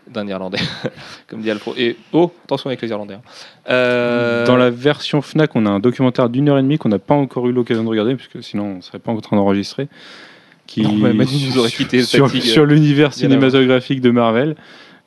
D'un 0.06 0.26
Irlandais, 0.28 0.58
comme 1.28 1.40
dit 1.40 1.50
Alfro. 1.50 1.72
Et 1.78 1.96
oh, 2.12 2.30
attention 2.44 2.68
avec 2.68 2.82
les 2.82 2.88
Irlandais. 2.90 3.14
hein. 3.14 3.22
Euh, 3.70 4.44
Dans 4.46 4.56
la 4.56 4.68
version 4.68 5.22
Fnac, 5.22 5.56
on 5.56 5.64
a 5.64 5.70
un 5.70 5.80
documentaire 5.80 6.28
d'une 6.28 6.48
heure 6.50 6.58
et 6.58 6.62
demie 6.62 6.76
qu'on 6.76 6.90
n'a 6.90 6.98
pas 6.98 7.14
encore 7.14 7.48
eu 7.48 7.52
l'occasion 7.52 7.84
de 7.84 7.88
regarder, 7.88 8.14
puisque 8.14 8.42
sinon 8.42 8.64
on 8.64 8.76
ne 8.76 8.80
serait 8.82 8.98
pas 8.98 9.12
en 9.12 9.20
train 9.20 9.36
d'enregistrer. 9.36 9.88
Qui 10.66 10.82
Non, 10.82 10.92
mais 10.94 11.24
sur, 11.26 11.68
fatigue, 11.68 12.42
sur 12.42 12.64
l'univers 12.66 13.12
cinématographique 13.14 14.00
de 14.00 14.10
Marvel, 14.10 14.56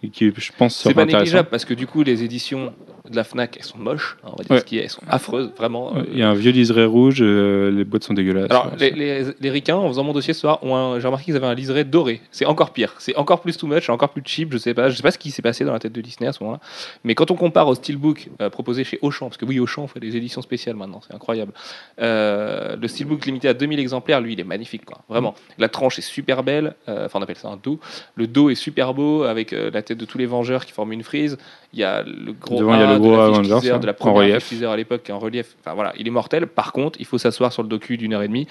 et 0.04 0.10
qui, 0.10 0.32
je 0.36 0.52
pense, 0.58 0.76
C'est 0.76 0.84
sera 0.84 0.94
pas 0.94 1.02
intéressant. 1.04 1.20
négligeable 1.26 1.50
parce 1.50 1.66
que 1.66 1.74
du 1.74 1.88
coup, 1.88 2.04
les 2.04 2.24
éditions 2.24 2.74
de 3.10 3.16
la 3.16 3.24
Fnac, 3.24 3.56
elles 3.58 3.64
sont 3.64 3.78
moches, 3.78 4.18
hein, 4.22 4.32
on 4.34 4.36
va 4.36 4.44
dire 4.44 4.52
Ouais. 4.52 4.60
ce 4.60 4.66
qui 4.66 4.78
est, 4.78 4.84
elles 4.84 4.90
sont 4.90 5.02
affreuses, 5.08 5.50
vraiment. 5.58 5.96
euh, 5.96 6.04
Il 6.12 6.20
y 6.20 6.24
a 6.24 6.30
un 6.30 6.34
vieux 6.34 6.52
liseré 6.52 6.84
rouge, 6.84 7.20
euh, 7.22 7.72
les 7.72 7.86
boîtes 7.86 8.04
sont 8.04 8.14
dégueulasses. 8.14 8.52
alors, 8.52 8.74
les, 8.78 8.92
les, 8.92 9.24
les 9.40 9.50
ricains, 9.50 9.78
en 9.78 9.88
faisant 9.88 10.04
mon 10.04 10.12
dossier 10.12 10.34
ce 10.34 10.42
soir, 10.42 10.60
j'ai 10.62 11.06
remarqué 11.08 11.24
qu'ils 11.24 11.36
avaient 11.38 11.48
un 11.48 11.54
liseré 11.56 11.86
doré. 11.86 12.20
C'est 12.32 12.46
encore 12.46 12.72
pire. 12.74 12.94
C'est 13.00 13.16
encore 13.16 13.40
plus 13.40 13.56
too 13.56 13.66
much, 13.66 13.90
encore 13.90 14.10
plus 14.10 14.22
cheap. 14.26 14.52
Je 14.52 14.58
sais 14.58 14.74
pas. 14.74 14.90
Je 14.90 14.98
sais 14.98 15.04
pas 15.04 15.12
ce 15.12 15.18
qui 15.18 15.32
s'est 15.32 15.42
passé 15.42 15.64
dans 15.64 15.72
la 15.72 15.80
tête 15.80 15.94
de 15.94 16.02
Disney 16.02 16.28
à 16.28 16.34
ce 16.34 16.44
moment-là. 16.44 16.60
Mais 17.06 17.16
quand 17.16 17.32
on 17.32 17.36
compare 17.36 17.70
au 17.70 17.76
steelbook 17.76 18.28
euh, 18.42 18.50
proposé 18.50 18.84
chez 18.84 19.00
Auchan, 19.02 19.28
parce 19.28 19.38
que 19.38 19.46
oui, 19.46 19.58
Auchan 19.60 19.88
fait 19.88 20.02
des 20.02 20.18
éditions 20.18 20.42
spéciales 20.42 20.76
maintenant, 20.76 21.00
c'est 21.08 21.16
incroyable. 21.16 21.54
Le 21.98 22.88
steelbook 22.88 23.26
limité 23.26 23.48
à 23.48 23.54
2000 23.54 23.80
exemplaires, 23.80 24.22
lui, 24.22 24.34
il 24.34 24.40
est 24.40 24.44
magnifique, 24.44 24.86
quoi. 24.86 25.00
Vraiment. 25.10 25.34
La 25.58 25.70
tranche 25.70 25.98
est 26.00 26.02
super 26.02 26.44
belle. 26.44 26.76
Enfin, 26.88 27.20
on 27.20 27.22
appelle 27.22 27.38
ça 27.38 27.48
un 27.48 27.58
dos. 27.58 27.80
Le 28.16 28.28
dos 28.28 28.50
est 28.50 28.56
super 28.56 28.94
beau 28.94 29.24
avec 29.24 29.52
la 29.52 29.82
tête 29.88 29.98
de 29.98 30.06
tous 30.06 30.18
les 30.18 30.26
Vengeurs 30.26 30.66
qui 30.66 30.72
forment 30.72 30.94
une 30.94 31.04
frise. 31.04 31.38
Il 31.74 31.80
y 31.80 31.84
a 31.84 32.04
le 32.04 32.34
gros 32.34 32.60
Devant, 32.60 32.76
il 32.76 32.80
y 32.80 32.84
a 32.84 32.90
A 32.90 32.94
le 32.94 33.00
de 33.00 33.00
gros 33.00 33.18
la 33.18 33.26
Avengers, 33.26 33.60
teaser, 33.60 33.72
hein, 33.72 33.80
de 33.80 33.86
la 33.86 33.94
première 33.94 34.42
teaser 34.42 34.66
à 34.66 34.76
l'époque, 34.76 35.04
qui 35.04 35.12
est 35.12 35.14
en 35.14 35.20
relief. 35.20 35.56
Enfin 35.60 35.74
voilà, 35.74 35.94
il 35.98 36.08
est 36.08 36.12
mortel. 36.12 36.48
Par 36.48 36.72
contre, 36.72 37.00
il 37.00 37.06
faut 37.06 37.18
s'asseoir 37.18 37.52
sur 37.52 37.64
le 37.64 37.70
docu 37.70 37.98
d'une 37.98 38.14
heure 38.14 38.24
et 38.24 38.28
demie. 38.28 38.48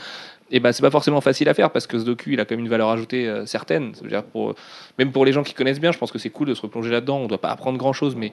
Et 0.50 0.60
ben 0.60 0.72
c'est 0.72 0.82
pas 0.82 0.90
forcément 0.90 1.20
facile 1.20 1.48
à 1.48 1.54
faire 1.54 1.70
parce 1.70 1.86
que 1.86 1.98
ce 1.98 2.04
docu, 2.04 2.34
il 2.34 2.40
a 2.40 2.44
quand 2.44 2.54
même 2.54 2.64
une 2.64 2.70
valeur 2.70 2.88
ajoutée 2.88 3.28
euh, 3.28 3.46
certaine. 3.46 3.94
Ça 3.94 4.02
veut 4.02 4.08
dire 4.08 4.22
pour, 4.22 4.54
même 4.98 5.10
pour 5.12 5.24
les 5.24 5.32
gens 5.32 5.42
qui 5.42 5.54
connaissent 5.54 5.80
bien, 5.80 5.92
je 5.92 5.98
pense 5.98 6.12
que 6.12 6.18
c'est 6.18 6.30
cool 6.30 6.48
de 6.48 6.54
se 6.54 6.62
replonger 6.62 6.90
là-dedans. 6.90 7.18
On 7.18 7.26
doit 7.26 7.40
pas 7.40 7.50
apprendre 7.50 7.78
grand-chose, 7.78 8.14
mais 8.16 8.32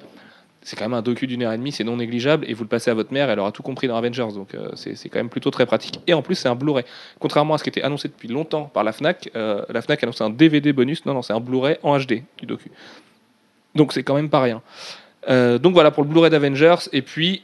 c'est 0.63 0.77
quand 0.77 0.85
même 0.85 0.93
un 0.93 1.01
docu 1.01 1.27
d'une 1.27 1.43
heure 1.43 1.51
et 1.51 1.57
demie, 1.57 1.71
c'est 1.71 1.83
non 1.83 1.97
négligeable. 1.97 2.45
Et 2.47 2.53
vous 2.53 2.63
le 2.63 2.69
passez 2.69 2.89
à 2.89 2.93
votre 2.93 3.13
mère, 3.13 3.29
elle 3.29 3.39
aura 3.39 3.51
tout 3.51 3.63
compris 3.63 3.87
dans 3.87 3.97
Avengers. 3.97 4.29
Donc 4.33 4.55
euh, 4.55 4.69
c'est 4.75 5.09
quand 5.09 5.19
même 5.19 5.29
plutôt 5.29 5.51
très 5.51 5.65
pratique. 5.65 5.99
Et 6.07 6.13
en 6.13 6.21
plus, 6.21 6.35
c'est 6.35 6.47
un 6.47 6.55
Blu-ray. 6.55 6.85
Contrairement 7.19 7.53
à 7.53 7.57
ce 7.57 7.63
qui 7.63 7.69
était 7.69 7.83
annoncé 7.83 8.07
depuis 8.07 8.29
longtemps 8.29 8.65
par 8.73 8.83
la 8.83 8.93
Fnac, 8.93 9.29
euh, 9.35 9.63
la 9.69 9.81
Fnac 9.81 10.01
annonce 10.03 10.21
un 10.21 10.29
DVD 10.29 10.71
bonus. 10.73 11.05
Non, 11.05 11.13
non, 11.13 11.21
c'est 11.21 11.33
un 11.33 11.39
Blu-ray 11.39 11.77
en 11.83 11.97
HD 11.99 12.23
du 12.37 12.45
docu. 12.45 12.71
Donc 13.75 13.93
c'est 13.93 14.03
quand 14.03 14.15
même 14.15 14.29
pas 14.29 14.41
rien. 14.41 14.61
Euh, 15.29 15.57
donc 15.57 15.73
voilà 15.73 15.91
pour 15.91 16.03
le 16.03 16.09
Blu-ray 16.09 16.31
d'Avengers. 16.31 16.89
Et 16.93 17.01
puis 17.01 17.43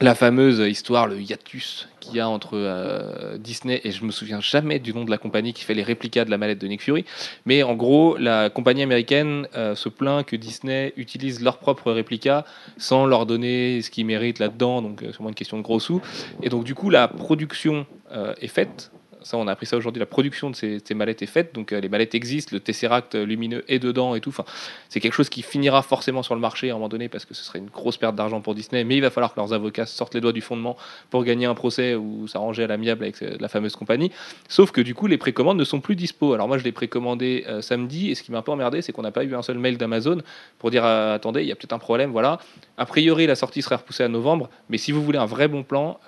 la 0.00 0.14
fameuse 0.14 0.58
histoire, 0.58 1.06
le 1.06 1.20
hiatus 1.20 1.88
qu'il 2.00 2.16
y 2.16 2.20
a 2.20 2.28
entre 2.28 2.50
euh, 2.54 3.38
Disney 3.38 3.80
et 3.84 3.90
je 3.90 4.04
me 4.04 4.10
souviens 4.10 4.40
jamais 4.40 4.78
du 4.78 4.92
nom 4.92 5.04
de 5.04 5.10
la 5.10 5.18
compagnie 5.18 5.52
qui 5.52 5.64
fait 5.64 5.74
les 5.74 5.82
réplicas 5.82 6.24
de 6.24 6.30
la 6.30 6.36
mallette 6.36 6.60
de 6.60 6.66
Nick 6.66 6.82
Fury. 6.82 7.04
Mais 7.46 7.62
en 7.62 7.74
gros, 7.74 8.16
la 8.16 8.50
compagnie 8.50 8.82
américaine 8.82 9.48
euh, 9.54 9.74
se 9.74 9.88
plaint 9.88 10.26
que 10.26 10.36
Disney 10.36 10.92
utilise 10.96 11.42
leurs 11.42 11.58
propres 11.58 11.92
réplicas 11.92 12.44
sans 12.76 13.06
leur 13.06 13.24
donner 13.24 13.80
ce 13.82 13.90
qu'ils 13.90 14.06
méritent 14.06 14.40
là-dedans. 14.40 14.82
Donc 14.82 15.02
euh, 15.02 15.12
moins 15.20 15.30
une 15.30 15.34
question 15.34 15.56
de 15.56 15.62
gros 15.62 15.80
sous. 15.80 16.02
Et 16.42 16.48
donc 16.48 16.64
du 16.64 16.74
coup, 16.74 16.90
la 16.90 17.08
production 17.08 17.86
euh, 18.12 18.34
est 18.40 18.48
faite. 18.48 18.90
Ça, 19.24 19.38
on 19.38 19.48
a 19.48 19.52
appris 19.52 19.64
ça 19.64 19.76
aujourd'hui. 19.76 19.98
La 19.98 20.06
production 20.06 20.50
de 20.50 20.54
ces, 20.54 20.94
mallettes 20.94 21.22
est 21.22 21.26
faite. 21.26 21.54
Donc, 21.54 21.72
euh, 21.72 21.80
les 21.80 21.88
mallettes 21.88 22.14
existent. 22.14 22.50
Le 22.52 22.60
Tesseract 22.60 23.14
lumineux 23.14 23.64
est 23.68 23.78
dedans 23.78 24.14
et 24.14 24.20
tout. 24.20 24.28
Enfin, 24.28 24.44
c'est 24.90 25.00
quelque 25.00 25.14
chose 25.14 25.30
qui 25.30 25.40
finira 25.40 25.82
forcément 25.82 26.22
sur 26.22 26.34
le 26.34 26.42
marché 26.42 26.68
à 26.68 26.72
un 26.72 26.76
moment 26.76 26.90
donné 26.90 27.08
parce 27.08 27.24
que 27.24 27.32
ce 27.32 27.42
serait 27.42 27.58
une 27.58 27.70
grosse 27.70 27.96
perte 27.96 28.14
d'argent 28.14 28.42
pour 28.42 28.54
Disney. 28.54 28.84
Mais 28.84 28.96
il 28.96 29.00
va 29.00 29.08
falloir 29.08 29.32
que 29.32 29.40
leurs 29.40 29.54
avocats 29.54 29.86
sortent 29.86 30.14
les 30.14 30.20
doigts 30.20 30.32
du 30.32 30.42
fondement 30.42 30.76
pour 31.08 31.24
gagner 31.24 31.46
un 31.46 31.54
procès 31.54 31.94
ou 31.94 32.28
s'arranger 32.28 32.64
à 32.64 32.66
l'amiable 32.66 33.02
avec 33.02 33.22
euh, 33.22 33.36
la 33.40 33.48
fameuse 33.48 33.76
compagnie. 33.76 34.12
Sauf 34.48 34.72
que 34.72 34.82
du 34.82 34.94
coup, 34.94 35.06
les 35.06 35.18
précommandes 35.18 35.58
ne 35.58 35.64
sont 35.64 35.80
plus 35.80 35.96
dispo. 35.96 36.34
Alors 36.34 36.46
moi, 36.46 36.58
je 36.58 36.64
l'ai 36.64 36.72
précommandé 36.72 37.46
euh, 37.48 37.62
samedi 37.62 38.10
et 38.10 38.14
ce 38.14 38.22
qui 38.22 38.30
m'a 38.30 38.38
un 38.38 38.42
peu 38.42 38.52
emmerdé, 38.52 38.82
c'est 38.82 38.92
qu'on 38.92 39.02
n'a 39.02 39.10
pas 39.10 39.24
eu 39.24 39.34
un 39.34 39.42
seul 39.42 39.58
mail 39.58 39.78
d'Amazon 39.78 40.18
pour 40.58 40.70
dire 40.70 40.84
attendez, 40.84 41.40
il 41.40 41.48
y 41.48 41.52
a 41.52 41.56
peut-être 41.56 41.72
un 41.72 41.78
problème. 41.78 42.10
Voilà. 42.10 42.38
A 42.76 42.84
priori, 42.84 43.26
la 43.26 43.36
sortie 43.36 43.62
serait 43.62 43.76
repoussée 43.76 44.02
à 44.02 44.08
novembre. 44.08 44.50
Mais 44.68 44.76
si 44.76 44.92
vous 44.92 45.02
voulez 45.02 45.18
un 45.18 45.26
vrai 45.26 45.48
bon 45.48 45.62
plan 45.62 45.98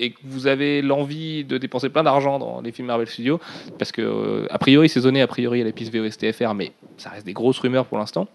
et 0.00 0.10
que 0.12 0.18
vous 0.24 0.46
avez 0.46 0.82
l'envie 0.82 1.44
de 1.44 1.58
dépenser 1.58 1.90
plein 1.90 2.02
d'argent 2.02 2.38
dans 2.38 2.60
les 2.62 2.72
films 2.72 2.88
Marvel 2.88 3.06
Studios, 3.06 3.38
parce 3.78 3.92
que 3.92 4.02
euh, 4.02 4.46
a 4.50 4.58
priori, 4.58 4.88
c'est 4.88 5.00
zoné 5.00 5.20
a 5.20 5.26
priori 5.26 5.60
à 5.60 5.64
la 5.64 5.72
piste 5.72 5.94
VOSTFR, 5.94 6.54
mais 6.54 6.72
ça 6.96 7.10
reste 7.10 7.26
des 7.26 7.34
grosses 7.34 7.58
rumeurs 7.58 7.86
pour 7.86 7.98
l'instant. 7.98 8.26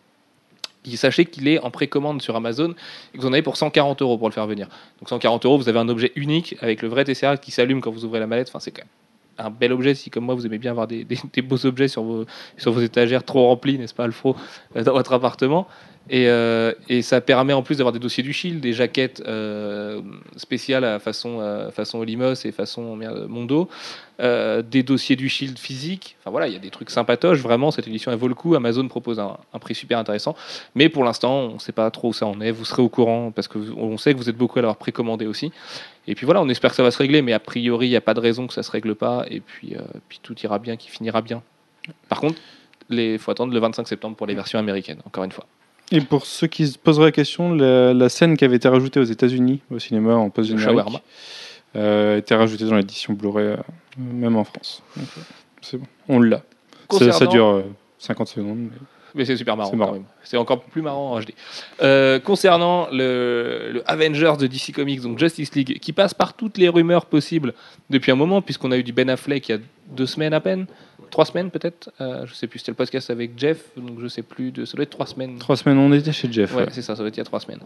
Sachez 0.95 1.25
qu'il 1.25 1.47
est 1.47 1.59
en 1.59 1.71
précommande 1.71 2.21
sur 2.21 2.35
Amazon 2.35 2.75
et 3.13 3.17
que 3.17 3.21
vous 3.21 3.27
en 3.27 3.33
avez 3.33 3.41
pour 3.41 3.57
140 3.57 4.03
euros 4.03 4.19
pour 4.19 4.29
le 4.29 4.33
faire 4.33 4.45
venir. 4.45 4.67
Donc 4.99 5.09
140 5.09 5.43
euros, 5.45 5.57
vous 5.57 5.67
avez 5.67 5.79
un 5.79 5.89
objet 5.89 6.11
unique 6.15 6.55
avec 6.61 6.83
le 6.83 6.87
vrai 6.87 7.03
Tesseract 7.03 7.43
qui 7.43 7.49
s'allume 7.49 7.81
quand 7.81 7.89
vous 7.89 8.05
ouvrez 8.05 8.19
la 8.19 8.27
mallette. 8.27 8.49
Enfin, 8.49 8.59
c'est 8.59 8.69
quand 8.69 8.83
même 8.83 8.89
un 9.37 9.49
bel 9.49 9.73
objet 9.73 9.95
si, 9.95 10.09
comme 10.09 10.25
moi, 10.25 10.35
vous 10.35 10.45
aimez 10.45 10.59
bien 10.59 10.71
avoir 10.71 10.87
des 10.87 11.05
beaux 11.43 11.65
objets 11.65 11.87
sur 11.87 12.03
vos, 12.03 12.25
sur 12.57 12.71
vos 12.71 12.81
étagères 12.81 13.23
trop 13.23 13.47
remplies, 13.47 13.77
n'est-ce 13.77 13.93
pas, 13.93 14.05
Alfro, 14.05 14.35
euh, 14.75 14.83
dans 14.83 14.93
votre 14.93 15.13
appartement. 15.13 15.67
Et, 16.09 16.27
euh, 16.27 16.73
et 16.87 17.01
ça 17.01 17.19
permet 17.19 17.53
en 17.53 17.63
plus 17.63 17.77
d'avoir 17.77 17.91
des 17.91 17.99
dossiers 17.99 18.23
du 18.23 18.31
Shield, 18.31 18.61
des 18.61 18.73
jaquettes 18.73 19.23
euh, 19.25 20.01
spéciales 20.37 20.83
à 20.83 20.99
façon, 20.99 21.39
euh, 21.39 21.71
façon 21.71 21.97
Olimos 21.97 22.45
et 22.45 22.51
façon 22.51 22.95
Mondo, 23.27 23.69
des 24.19 24.83
dossiers 24.83 25.15
du 25.15 25.29
Shield 25.29 25.57
physique. 25.57 26.15
Enfin 26.21 26.29
voilà, 26.29 26.47
il 26.47 26.53
y 26.53 26.55
a 26.55 26.59
des 26.59 26.69
trucs 26.69 26.91
sympatoches. 26.91 27.39
Vraiment, 27.39 27.71
cette 27.71 27.87
édition 27.87 28.11
elle 28.11 28.19
vaut 28.19 28.27
le 28.27 28.35
coup. 28.35 28.53
Amazon 28.55 28.87
propose 28.87 29.19
un, 29.19 29.37
prix 29.59 29.73
super 29.73 29.97
intéressant. 29.97 30.35
Mais 30.75 30.89
pour 30.89 31.03
l'instant, 31.03 31.39
on 31.39 31.53
ne 31.55 31.59
sait 31.59 31.71
pas 31.71 31.89
trop 31.89 32.09
où 32.09 32.13
ça 32.13 32.27
en 32.27 32.39
est. 32.39 32.51
Vous 32.51 32.65
serez 32.65 32.83
au 32.83 32.89
courant 32.89 33.31
parce 33.31 33.47
que 33.47 33.57
vous- 33.57 33.73
on 33.75 33.97
sait 33.97 34.13
que 34.13 34.19
vous 34.19 34.29
êtes 34.29 34.37
beaucoup 34.37 34.59
à 34.59 34.61
l'avoir 34.61 34.77
précommandé 34.77 35.25
aussi. 35.25 35.51
Et 36.07 36.13
puis 36.13 36.25
voilà, 36.25 36.41
on 36.41 36.49
espère 36.49 36.69
que 36.69 36.75
ça 36.75 36.83
va 36.83 36.91
se 36.91 36.99
régler. 36.99 37.23
Mais 37.23 37.33
a 37.33 37.39
priori, 37.39 37.87
il 37.87 37.89
n'y 37.89 37.95
a 37.95 38.01
pas 38.01 38.13
de 38.13 38.19
raison 38.19 38.45
que 38.45 38.53
ça 38.53 38.61
se 38.61 38.71
règle 38.71 38.93
pas. 38.93 39.25
Et 39.29 39.39
puis 39.39 39.75
tout 40.21 40.35
ira 40.43 40.59
bien, 40.59 40.77
qui 40.77 40.89
finira 40.89 41.21
bien. 41.21 41.41
Par 42.09 42.19
contre, 42.21 42.39
il 42.89 43.17
faut 43.17 43.31
attendre 43.31 43.53
le 43.53 43.59
25 43.59 43.87
septembre 43.87 44.15
pour 44.15 44.27
les 44.27 44.35
versions 44.35 44.59
américaines, 44.59 44.99
encore 45.05 45.23
une 45.23 45.31
fois. 45.31 45.47
Et 45.91 46.01
pour 46.01 46.25
ceux 46.25 46.47
qui 46.47 46.67
se 46.67 46.77
poseraient 46.77 47.05
la 47.07 47.11
question, 47.11 47.53
la, 47.53 47.93
la 47.93 48.09
scène 48.09 48.37
qui 48.37 48.43
avait 48.45 48.55
été 48.55 48.67
rajoutée 48.67 48.99
aux 48.99 49.03
États-Unis 49.03 49.61
au 49.71 49.79
cinéma 49.79 50.15
en 50.15 50.29
post 50.29 50.49
générique 50.49 50.67
euh, 51.75 52.15
a 52.15 52.17
été 52.17 52.33
rajoutée 52.35 52.65
dans 52.65 52.75
l'édition 52.75 53.13
Blu-ray, 53.13 53.45
euh, 53.47 53.57
même 53.99 54.35
en 54.35 54.43
France. 54.43 54.81
Euh, 54.97 55.01
c'est 55.61 55.77
bon, 55.77 55.85
on 56.07 56.19
l'a. 56.19 56.41
Ça, 56.91 57.11
ça 57.11 57.25
dure 57.27 57.45
euh, 57.47 57.63
50 57.99 58.27
secondes. 58.27 58.57
mais- 58.59 58.69
Mais 59.13 59.25
c'est 59.25 59.37
super 59.37 59.55
marrant. 59.55 59.69
C'est 60.23 60.37
encore 60.37 60.61
plus 60.63 60.81
marrant 60.81 61.13
en 61.13 61.19
HD. 61.21 61.33
Euh, 61.81 62.19
concernant 62.19 62.87
le, 62.91 63.71
le 63.73 63.83
Avengers 63.89 64.33
de 64.39 64.47
DC 64.47 64.73
Comics, 64.73 65.01
donc 65.01 65.19
Justice 65.19 65.53
League, 65.55 65.79
qui 65.79 65.93
passe 65.93 66.13
par 66.13 66.33
toutes 66.33 66.57
les 66.57 66.67
rumeurs 66.69 67.05
possibles 67.05 67.53
depuis 67.89 68.11
un 68.11 68.15
moment, 68.15 68.41
puisqu'on 68.41 68.71
a 68.71 68.77
eu 68.77 68.83
du 68.83 68.91
Ben 68.91 69.09
Affleck 69.09 69.47
il 69.49 69.51
y 69.53 69.55
a 69.55 69.61
deux 69.91 70.05
semaines 70.05 70.33
à 70.33 70.41
peine, 70.41 70.65
trois 71.09 71.25
semaines 71.25 71.51
peut-être. 71.51 71.91
Euh, 72.01 72.25
je 72.25 72.33
sais 72.33 72.47
plus. 72.47 72.59
C'était 72.59 72.71
le 72.71 72.75
podcast 72.75 73.09
avec 73.09 73.31
Jeff, 73.37 73.69
donc 73.77 73.99
je 74.01 74.07
sais 74.07 74.21
plus. 74.21 74.51
De, 74.51 74.65
ça 74.65 74.75
doit 74.75 74.83
être 74.83 74.89
trois 74.89 75.05
semaines. 75.05 75.37
Trois 75.37 75.55
semaines, 75.55 75.77
on 75.77 75.91
était 75.93 76.11
chez 76.11 76.31
Jeff. 76.31 76.53
Ouais, 76.55 76.63
ouais. 76.63 76.69
c'est 76.71 76.81
ça, 76.81 76.95
ça 76.95 76.99
doit 76.99 77.07
être 77.07 77.15
il 77.15 77.19
y 77.19 77.21
a 77.21 77.25
trois 77.25 77.39
semaines. 77.39 77.59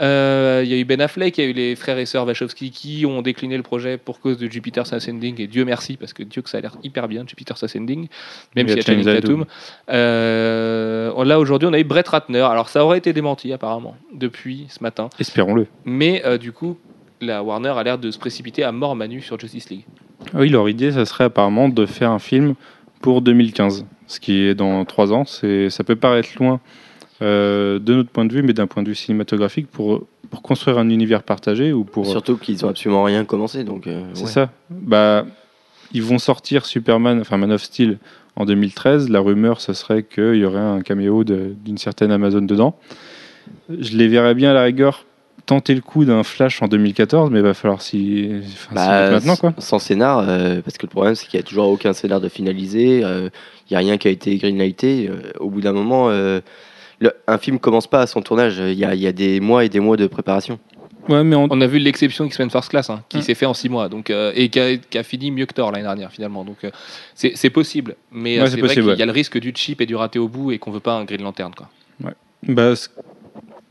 Euh, 0.00 0.62
Il 0.64 0.70
y 0.70 0.74
a 0.74 0.76
eu 0.76 0.84
Ben 0.84 1.00
Affleck, 1.00 1.38
il 1.38 1.44
y 1.44 1.46
a 1.46 1.50
eu 1.50 1.52
les 1.52 1.76
frères 1.76 1.98
et 1.98 2.06
sœurs 2.06 2.26
Wachowski 2.26 2.70
qui 2.70 3.06
ont 3.06 3.22
décliné 3.22 3.56
le 3.56 3.62
projet 3.62 3.98
pour 3.98 4.20
cause 4.20 4.38
de 4.38 4.46
Jupiter's 4.46 4.92
Ascending, 4.92 5.40
et 5.40 5.46
Dieu 5.46 5.64
merci, 5.64 5.96
parce 5.96 6.12
que 6.12 6.22
Dieu 6.22 6.42
que 6.42 6.50
ça 6.50 6.58
a 6.58 6.60
l'air 6.60 6.76
hyper 6.82 7.08
bien, 7.08 7.24
Jupiter's 7.26 7.62
Ascending, 7.62 8.08
même 8.56 8.68
s'il 8.68 8.76
y 8.76 8.80
a 8.80 8.82
Channing 8.82 9.04
Channing 9.04 9.20
Tatum. 9.20 9.44
Euh, 9.90 11.24
là, 11.24 11.38
aujourd'hui, 11.38 11.68
on 11.68 11.72
a 11.72 11.78
eu 11.78 11.84
Brett 11.84 12.08
Ratner. 12.08 12.40
Alors, 12.40 12.68
ça 12.68 12.84
aurait 12.84 12.98
été 12.98 13.12
démenti, 13.12 13.52
apparemment, 13.52 13.96
depuis 14.12 14.66
ce 14.68 14.82
matin. 14.82 15.08
Espérons-le. 15.18 15.66
Mais 15.84 16.22
euh, 16.24 16.38
du 16.38 16.52
coup, 16.52 16.78
la 17.20 17.42
Warner 17.42 17.70
a 17.70 17.82
l'air 17.82 17.98
de 17.98 18.10
se 18.10 18.18
précipiter 18.18 18.64
à 18.64 18.72
mort 18.72 18.96
manu 18.96 19.20
sur 19.20 19.38
Justice 19.38 19.70
League. 19.70 19.84
Ah 20.32 20.38
Oui, 20.38 20.48
leur 20.48 20.68
idée, 20.68 20.92
ça 20.92 21.04
serait 21.04 21.24
apparemment 21.24 21.68
de 21.68 21.86
faire 21.86 22.10
un 22.10 22.18
film 22.18 22.54
pour 23.04 23.20
2015, 23.20 23.84
ce 24.06 24.18
qui 24.18 24.38
est 24.40 24.54
dans 24.54 24.82
trois 24.86 25.12
ans. 25.12 25.26
C'est, 25.26 25.68
ça 25.68 25.84
peut 25.84 25.94
paraître 25.94 26.30
loin 26.40 26.58
euh, 27.20 27.78
de 27.78 27.92
notre 27.96 28.08
point 28.08 28.24
de 28.24 28.32
vue, 28.32 28.42
mais 28.42 28.54
d'un 28.54 28.66
point 28.66 28.82
de 28.82 28.88
vue 28.88 28.94
cinématographique, 28.94 29.66
pour, 29.70 30.06
pour 30.30 30.40
construire 30.40 30.78
un 30.78 30.88
univers 30.88 31.22
partagé 31.22 31.74
ou 31.74 31.84
pour. 31.84 32.06
Surtout 32.06 32.38
qu'ils 32.38 32.64
ont 32.64 32.70
absolument 32.70 33.02
rien 33.04 33.26
commencé, 33.26 33.62
donc. 33.62 33.86
euh, 33.86 34.00
C'est 34.14 34.24
ouais. 34.24 34.30
ça. 34.30 34.50
Bah, 34.70 35.26
ils 35.92 36.02
vont 36.02 36.18
sortir 36.18 36.64
Superman, 36.64 37.20
enfin 37.20 37.36
Man 37.36 37.52
of 37.52 37.62
Steel, 37.62 37.98
en 38.36 38.46
2013. 38.46 39.10
La 39.10 39.20
rumeur, 39.20 39.60
ce 39.60 39.74
serait 39.74 40.02
qu'il 40.02 40.36
y 40.36 40.44
aurait 40.46 40.58
un 40.58 40.80
caméo 40.80 41.24
de- 41.24 41.54
d'une 41.62 41.76
certaine 41.76 42.10
Amazon 42.10 42.40
dedans. 42.40 42.74
Je 43.68 43.98
les 43.98 44.08
verrais 44.08 44.34
bien 44.34 44.52
à 44.52 44.54
la 44.54 44.62
rigueur 44.62 45.04
tenter 45.46 45.74
le 45.74 45.80
coup 45.80 46.04
d'un 46.04 46.22
Flash 46.22 46.62
en 46.62 46.68
2014, 46.68 47.30
mais 47.30 47.40
il 47.40 47.42
va 47.42 47.54
falloir 47.54 47.82
s'y 47.82 48.30
enfin, 48.44 48.74
Bah, 48.74 49.10
maintenant, 49.10 49.36
quoi. 49.36 49.54
Sans 49.58 49.78
scénar, 49.78 50.24
euh, 50.26 50.60
parce 50.62 50.78
que 50.78 50.86
le 50.86 50.90
problème 50.90 51.14
c'est 51.14 51.26
qu'il 51.26 51.38
n'y 51.38 51.42
a 51.44 51.46
toujours 51.46 51.68
aucun 51.68 51.92
scénar 51.92 52.20
de 52.20 52.28
finalisé, 52.28 53.02
euh, 53.04 53.28
il 53.68 53.72
n'y 53.72 53.76
a 53.76 53.80
rien 53.80 53.98
qui 53.98 54.08
a 54.08 54.10
été 54.10 54.36
greenlighté. 54.36 55.08
euh, 55.10 55.32
au 55.40 55.50
bout 55.50 55.60
d'un 55.60 55.72
moment, 55.72 56.08
euh, 56.10 56.40
le- 57.00 57.12
un 57.26 57.38
film 57.38 57.58
commence 57.58 57.86
pas 57.86 58.00
à 58.02 58.06
son 58.06 58.22
tournage, 58.22 58.56
il 58.58 58.72
y 58.78 58.84
a, 58.84 58.94
il 58.94 59.00
y 59.00 59.06
a 59.06 59.12
des 59.12 59.40
mois 59.40 59.64
et 59.64 59.68
des 59.68 59.80
mois 59.80 59.96
de 59.96 60.06
préparation. 60.06 60.58
Ouais, 61.06 61.22
mais 61.22 61.36
On 61.36 61.60
a 61.60 61.66
vu 61.66 61.78
l'exception 61.78 62.24
X-Men 62.24 62.48
First 62.48 62.70
Class, 62.70 62.88
hein, 62.88 63.02
qui 63.10 63.18
Mm. 63.18 63.22
s'est 63.22 63.34
fait 63.34 63.44
en 63.44 63.52
six 63.52 63.68
mois, 63.68 63.90
donc, 63.90 64.08
euh, 64.08 64.32
et 64.34 64.48
qui 64.48 64.58
a, 64.58 64.74
qui 64.78 64.96
a 64.96 65.02
fini 65.02 65.30
mieux 65.30 65.44
que 65.44 65.52
Thor 65.52 65.70
l'année 65.70 65.84
dernière, 65.84 66.10
finalement. 66.10 66.44
Donc, 66.44 66.64
euh, 66.64 66.70
c'est 67.14 67.50
possible. 67.50 67.96
Mais 68.10 68.38
euh, 68.38 68.44
Ouais, 68.44 68.48
c'est 68.50 68.58
vrai 68.60 68.74
y 68.74 68.80
a 68.80 68.84
ouais. 68.84 69.04
le 69.04 69.12
risque 69.12 69.38
du 69.38 69.52
cheap 69.54 69.82
et 69.82 69.86
du 69.86 69.94
raté 69.96 70.18
au 70.18 70.28
bout 70.28 70.52
et 70.52 70.58
qu'on 70.58 70.70
veut 70.70 70.80
pas 70.80 70.94
un 70.94 71.04
Green 71.04 71.20
Lantern. 71.22 71.52
Quoi. 71.54 71.68
Bah, 72.48 72.74
c- 72.74 72.88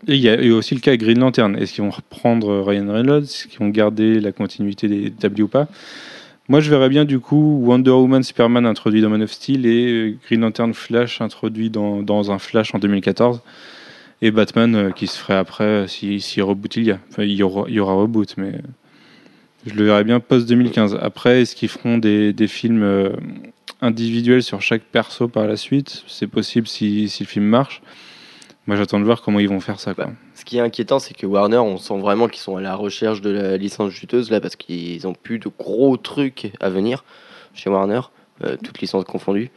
il 0.08 0.18
y 0.18 0.30
a 0.30 0.56
aussi 0.56 0.76
le 0.76 0.82
cas 0.82 0.96
Green 0.96 1.20
Lantern. 1.20 1.56
Est-ce 1.56 1.74
qu'ils 1.74 1.84
vont 1.84 1.90
reprendre 1.90 2.62
Ryan 2.62 2.92
Reynolds? 2.92 3.24
Est-ce 3.24 3.48
qu'ils 3.48 3.60
vont 3.60 3.70
garder 3.70 4.20
la 4.20 4.32
continuité 4.32 4.88
des 4.88 5.08
établis 5.08 5.44
ou 5.44 5.48
pas? 5.48 5.68
Moi, 6.50 6.60
je 6.60 6.70
verrais 6.70 6.90
bien 6.90 7.06
du 7.06 7.20
coup 7.20 7.62
Wonder 7.64 7.92
Woman, 7.92 8.22
Superman 8.22 8.66
introduit 8.66 9.02
dans 9.02 9.10
Man 9.10 9.22
of 9.24 9.32
Steel 9.32 9.66
et 9.66 9.92
euh, 9.92 10.18
Green 10.26 10.42
Lantern 10.42 10.74
Flash 10.74 11.22
introduit 11.22 11.70
dans, 11.70 12.04
dans 12.04 12.32
un 12.32 12.40
Flash 12.40 12.76
en 12.76 12.80
2014. 12.80 13.42
Et 14.22 14.32
Batman 14.32 14.76
euh, 14.76 14.92
qui 14.92 15.08
se 15.08 15.18
ferait 15.18 15.36
après 15.36 15.64
euh, 15.64 15.88
si, 15.88 16.20
si 16.20 16.42
reboot 16.42 16.76
il 16.76 16.84
y 16.84 16.92
a. 16.92 17.00
Enfin, 17.10 17.24
il 17.24 17.32
y 17.34 17.44
aura, 17.44 17.94
reboot, 17.94 18.36
mais 18.38 18.54
je 19.66 19.74
le 19.74 19.86
verrais 19.86 20.04
bien 20.04 20.20
post-2015. 20.20 20.98
Après, 21.00 21.42
est-ce 21.42 21.56
qu'ils 21.56 21.70
feront 21.70 21.98
des, 21.98 22.34
des 22.34 22.48
films 22.48 22.84
euh, 22.84 23.10
individuels 23.82 24.44
sur 24.44 24.62
chaque 24.62 24.84
perso 24.84 25.30
par 25.30 25.48
la 25.48 25.56
suite? 25.56 26.04
C'est 26.08 26.28
possible 26.28 26.68
si, 26.68 27.08
si 27.08 27.24
le 27.24 27.28
film 27.28 27.46
marche. 27.46 27.82
Moi, 28.66 28.78
j'attends 28.78 29.00
de 29.00 29.06
voir 29.06 29.22
comment 29.22 29.40
ils 29.40 29.50
vont 29.50 29.60
faire 29.60 29.80
ça. 29.80 29.94
Quoi. 29.94 30.06
Bah, 30.06 30.12
ce 30.36 30.46
qui 30.46 30.58
est 30.58 30.62
inquiétant, 30.62 31.00
c'est 31.00 31.14
que 31.14 31.26
Warner, 31.26 31.58
on 31.58 31.78
sent 31.78 32.00
vraiment 32.00 32.28
qu'ils 32.28 32.42
sont 32.42 32.56
à 32.56 32.62
la 32.62 32.76
recherche 32.76 33.22
de 33.22 33.30
la 33.30 33.58
licence 33.58 33.92
juteuse 33.92 34.32
là, 34.32 34.40
parce 34.40 34.56
qu'ils 34.56 35.06
ont 35.06 35.14
plus 35.14 35.40
de 35.40 35.50
gros 35.50 35.98
trucs 35.98 36.54
à 36.62 36.70
venir 36.70 37.04
chez 37.54 37.70
Warner, 37.70 38.02
euh, 38.44 38.56
toutes 38.64 38.80
licences 38.80 39.04
confondues. 39.04 39.52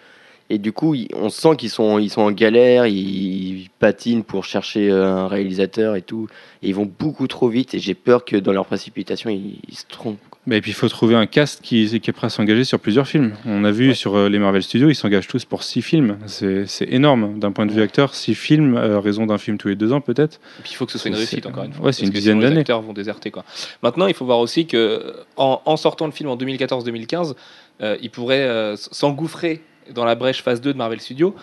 Et 0.49 0.59
du 0.59 0.73
coup, 0.73 0.95
on 1.15 1.29
sent 1.29 1.57
qu'ils 1.57 1.71
sont, 1.71 1.99
ils 1.99 2.11
sont 2.11 2.23
en 2.23 2.31
galère, 2.31 2.87
ils, 2.87 3.69
patinent 3.79 4.23
pour 4.23 4.45
chercher 4.45 4.91
euh, 4.91 5.05
un 5.05 5.29
réalisateur 5.29 5.97
et 5.97 6.03
tout. 6.03 6.29
Et 6.63 6.69
ils 6.69 6.75
vont 6.75 6.91
beaucoup 6.99 7.27
trop 7.27 7.49
vite 7.49 7.75
et 7.75 7.79
j'ai 7.79 7.95
peur 7.95 8.25
que 8.25 8.37
dans 8.37 8.53
leur 8.53 8.67
précipitation, 8.67 9.29
ils, 9.29 9.59
se 9.73 9.85
trompent. 9.89 10.19
Et 10.49 10.61
puis, 10.61 10.71
il 10.71 10.75
faut 10.75 10.89
trouver 10.89 11.17
un 11.17 11.27
cast 11.27 11.61
qui, 11.61 11.87
qui 12.01 12.11
est 12.11 12.13
prêt 12.13 12.29
à 12.29 12.31
s'engager 12.31 12.63
sur 12.65 12.79
plusieurs 12.79 13.09
films. 13.09 13.33
On 13.47 13.65
a 13.65 13.71
vu 13.73 13.89
Ouais. 13.89 13.95
sur 13.95 14.15
euh, 14.17 14.29
les 14.29 14.39
Marvel 14.39 14.63
Studios, 14.63 14.89
ils 14.89 14.95
s'engagent 14.95 15.27
tous 15.27 15.45
pour 15.45 15.65
six 15.65 15.83
films. 15.83 16.19
C'est 16.27 16.67
énorme 16.89 17.39
d'un 17.41 17.51
point 17.51 17.67
de 17.67 17.73
vue 17.73 17.83
acteur. 17.83 18.15
Six 18.15 18.35
films, 18.37 18.77
à 18.77 19.01
raison 19.01 19.27
d'un 19.27 19.39
film 19.39 19.59
tous 19.59 19.69
les 19.69 19.75
deux 19.77 19.93
ans, 19.93 20.01
peut-être. 20.01 20.39
Puis 20.63 20.71
il 20.73 20.77
faut 20.77 20.87
que 20.87 20.93
ce 20.93 20.99
soit 20.99 21.09
une 21.09 21.17
réussite, 21.17 21.47
encore 21.47 21.65
une 21.65 21.73
fois. 21.73 21.87
ouais, 21.87 21.93
c'est 21.93 22.05
une 22.05 22.11
dizaine 22.11 22.35
sinon, 22.35 22.41
Les 22.43 22.49
d'années. 22.49 22.61
acteurs 22.61 22.81
vont 22.83 22.93
déserter. 22.93 23.31
Quoi. 23.33 23.45
Maintenant, 23.83 24.07
il 24.07 24.15
faut 24.15 24.25
voir 24.25 24.39
aussi 24.39 24.67
que 24.67 25.15
en, 25.37 25.61
en 25.65 25.77
sortant 25.77 26.07
le 26.07 26.13
film 26.13 26.29
en 26.29 26.37
2014-2015, 26.37 27.35
euh, 27.83 27.97
il 28.01 28.11
pourrait 28.11 28.43
euh, 28.43 28.77
s'engouffrer 28.77 29.63
dans 29.95 30.05
la 30.05 30.15
brèche 30.15 30.43
phase 30.43 30.61
2 30.61 30.73
de 30.73 30.79
Marvel 30.79 31.01
Studios, 31.01 31.35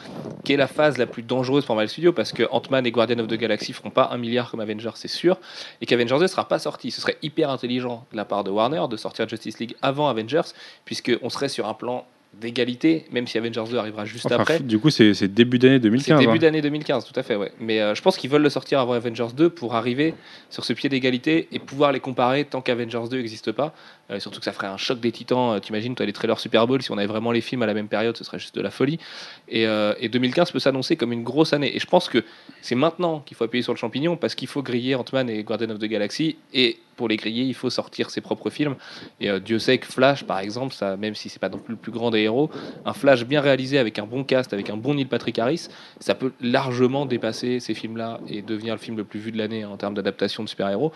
qui 0.43 0.53
est 0.53 0.57
la 0.57 0.67
phase 0.67 0.97
la 0.97 1.05
plus 1.05 1.23
dangereuse 1.23 1.65
pour 1.65 1.75
Marvel 1.75 1.89
Studios, 1.89 2.13
parce 2.13 2.31
que 2.31 2.43
Ant-Man 2.51 2.85
et 2.85 2.91
Guardian 2.91 3.19
of 3.19 3.27
the 3.27 3.35
Galaxy 3.35 3.73
feront 3.73 3.89
pas 3.89 4.09
un 4.12 4.17
milliard 4.17 4.50
comme 4.51 4.59
Avengers, 4.59 4.91
c'est 4.95 5.07
sûr, 5.07 5.38
et 5.81 5.85
qu'Avengers 5.85 6.19
2 6.19 6.27
sera 6.27 6.47
pas 6.47 6.59
sorti. 6.59 6.91
Ce 6.91 7.01
serait 7.01 7.17
hyper 7.21 7.50
intelligent 7.50 8.05
de 8.12 8.17
la 8.17 8.25
part 8.25 8.43
de 8.43 8.51
Warner 8.51 8.83
de 8.89 8.97
sortir 8.97 9.27
Justice 9.27 9.59
League 9.59 9.75
avant 9.81 10.07
Avengers, 10.09 10.41
puisqu'on 10.85 11.29
serait 11.29 11.50
sur 11.50 11.67
un 11.67 11.73
plan 11.73 12.05
d'égalité, 12.41 13.05
même 13.12 13.27
si 13.27 13.38
Avengers 13.38 13.65
2 13.69 13.77
arrivera 13.77 14.05
juste 14.05 14.25
Enfin, 14.25 14.38
après. 14.39 14.59
Du 14.59 14.79
coup, 14.79 14.89
c'est 14.89 15.13
c'est 15.13 15.27
début 15.27 15.59
d'année 15.59 15.75
C'est 15.75 15.81
2015. 15.81 16.19
début 16.19 16.31
hein. 16.31 16.38
d'année 16.39 16.62
2015, 16.62 17.05
tout 17.05 17.19
à 17.19 17.23
fait, 17.23 17.35
ouais. 17.35 17.51
Mais 17.59 17.79
euh, 17.79 17.93
je 17.93 18.01
pense 18.01 18.17
qu'ils 18.17 18.29
veulent 18.29 18.41
le 18.41 18.50
sortir 18.50 18.79
avant 18.79 18.93
Avengers 18.93 19.27
2 19.35 19.50
pour 19.50 19.75
arriver 19.75 20.15
sur 20.50 20.65
ce 20.65 20.73
pied 20.73 20.89
d'égalité 20.89 21.47
et 21.51 21.59
pouvoir 21.59 21.91
les 21.91 22.00
comparer 22.00 22.45
tant 22.45 22.62
qu'Avengers 22.62 23.07
2 23.09 23.17
n'existe 23.17 23.51
pas. 23.51 23.73
Euh, 24.13 24.20
surtout 24.20 24.39
que 24.39 24.46
ça 24.46 24.51
ferait 24.51 24.67
un 24.67 24.77
choc 24.77 25.00
des 25.00 25.12
titans. 25.12 25.55
Euh, 25.55 25.60
T'imagines, 25.60 25.96
toi, 25.96 26.05
les 26.05 26.13
trailers 26.13 26.39
Super 26.39 26.67
Bowl, 26.67 26.82
si 26.82 26.91
on 26.91 26.98
avait 26.98 27.08
vraiment 27.08 27.32
les 27.32 27.41
films 27.41 27.63
à 27.63 27.65
la 27.65 27.74
même 27.74 27.88
période, 27.88 28.15
ce 28.17 28.24
serait 28.24 28.39
juste 28.39 28.55
de 28.55 28.62
la 28.62 28.72
folie. 28.72 29.00
Et, 29.48 29.67
euh, 29.67 29.93
et 30.00 30.10
2015 30.10 30.51
peut 30.51 30.60
s'annoncer 30.60 30.96
comme 30.96 31.12
une 31.12 31.24
grosse 31.24 31.53
année. 31.53 31.75
Et 31.75 31.79
je 31.79 31.88
pense 31.88 32.10
que 32.10 32.24
c'est 32.62 32.75
maintenant 32.75 33.20
qu'il 33.20 33.36
faut 33.36 33.43
appuyer 33.43 33.63
sur 33.63 33.74
le 33.74 33.77
champignon 33.77 34.15
parce 34.15 34.36
qu'il 34.36 34.48
faut 34.48 34.62
griller 34.62 34.96
Ant-Man 34.96 35.29
et 35.29 35.43
Guardian 35.43 35.70
of 35.70 35.79
the 35.79 35.86
Galaxy. 35.86 36.38
Et 36.53 36.79
pour 36.96 37.08
les 37.08 37.17
griller, 37.17 37.43
il 37.43 37.53
faut 37.53 37.70
sortir 37.70 38.10
ses 38.10 38.22
propres 38.22 38.50
films. 38.50 38.75
Et 39.20 39.29
euh, 39.29 39.39
Dieu 39.39 39.60
sait 39.60 39.77
que 39.77 39.88
Flash, 39.88 40.24
par 40.24 40.39
exemple, 40.39 40.74
ça, 40.74 40.96
même 40.98 41.15
si 41.15 41.29
c'est 41.29 41.39
pas 41.39 41.50
non 41.50 41.58
plus 41.58 41.74
le 41.74 41.79
plus 41.79 41.91
grand 41.91 42.12
des 42.12 42.22
héros, 42.22 42.50
un 42.86 42.93
Flash 42.93 43.25
bien 43.25 43.41
réalisé 43.41 43.77
avec 43.79 44.00
un 44.00 44.05
bon 44.05 44.24
cast, 44.24 44.53
avec 44.53 44.70
un 44.70 44.77
bon 44.77 44.93
Neil 44.93 45.05
Patrick 45.05 45.39
Harris, 45.39 45.67
ça 46.00 46.15
peut 46.15 46.34
largement 46.41 47.05
dépasser 47.05 47.60
ces 47.60 47.74
films-là 47.74 48.20
et 48.27 48.41
devenir 48.41 48.75
le 48.75 48.79
film 48.79 48.98
le 48.98 49.03
plus 49.03 49.20
vu 49.20 49.32
de 49.32 49.38
l'année 49.38 49.65
en 49.65 49.77
termes 49.77 49.96
d'adaptation 49.96 50.43
de 50.43 50.50
super-héros. 50.50 50.91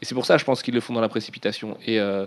Et 0.00 0.04
c'est 0.04 0.14
pour 0.14 0.26
ça, 0.26 0.36
je 0.38 0.44
pense 0.44 0.62
qu'ils 0.62 0.74
le 0.74 0.80
font 0.80 0.92
dans 0.92 1.00
la 1.00 1.08
précipitation. 1.08 1.76
Et 1.86 1.98
euh, 1.98 2.26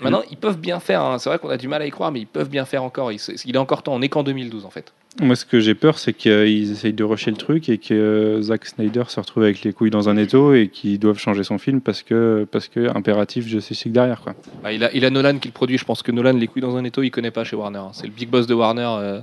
maintenant, 0.00 0.22
ils 0.30 0.36
peuvent 0.36 0.58
bien 0.58 0.78
faire. 0.80 1.02
hein. 1.02 1.18
C'est 1.18 1.30
vrai 1.30 1.38
qu'on 1.38 1.48
a 1.50 1.56
du 1.56 1.68
mal 1.68 1.80
à 1.82 1.86
y 1.86 1.90
croire, 1.90 2.12
mais 2.12 2.20
ils 2.20 2.26
peuvent 2.26 2.50
bien 2.50 2.64
faire 2.64 2.82
encore. 2.82 3.12
Il, 3.12 3.20
il 3.44 3.54
est 3.54 3.58
encore 3.58 3.82
temps. 3.82 3.94
On 3.94 3.98
n'est 4.00 4.08
qu'en 4.08 4.22
2012, 4.22 4.64
en 4.66 4.70
fait. 4.70 4.92
Moi, 5.20 5.36
ce 5.36 5.44
que 5.44 5.60
j'ai 5.60 5.74
peur, 5.74 5.98
c'est 5.98 6.14
qu'ils 6.14 6.72
essayent 6.72 6.94
de 6.94 7.04
rusher 7.04 7.30
le 7.30 7.36
truc 7.36 7.68
et 7.68 7.76
que 7.76 7.92
euh, 7.92 8.40
Zack 8.40 8.64
Snyder 8.64 9.02
se 9.08 9.20
retrouve 9.20 9.42
avec 9.42 9.62
les 9.62 9.74
couilles 9.74 9.90
dans 9.90 10.08
un 10.08 10.16
étau 10.16 10.54
et 10.54 10.68
qu'ils 10.68 10.98
doivent 10.98 11.18
changer 11.18 11.44
son 11.44 11.58
film 11.58 11.82
parce 11.82 12.02
que, 12.02 12.46
parce 12.50 12.66
que 12.68 12.88
impératif 12.96 13.46
Justice 13.46 13.84
League 13.84 13.92
derrière. 13.92 14.22
Quoi. 14.22 14.34
Bah, 14.62 14.72
il, 14.72 14.82
a, 14.82 14.90
il 14.94 15.04
a 15.04 15.10
Nolan 15.10 15.36
qui 15.38 15.48
le 15.48 15.52
produit. 15.52 15.76
Je 15.76 15.84
pense 15.84 16.02
que 16.02 16.10
Nolan, 16.12 16.32
les 16.32 16.46
couilles 16.46 16.62
dans 16.62 16.76
un 16.76 16.84
étau, 16.84 17.02
il 17.02 17.10
connaît 17.10 17.30
pas 17.30 17.44
chez 17.44 17.56
Warner. 17.56 17.78
hein. 17.78 17.90
C'est 17.92 18.06
le 18.06 18.12
big 18.12 18.30
boss 18.30 18.46
de 18.46 18.54
Warner. 18.54 18.88
euh, 18.88 19.20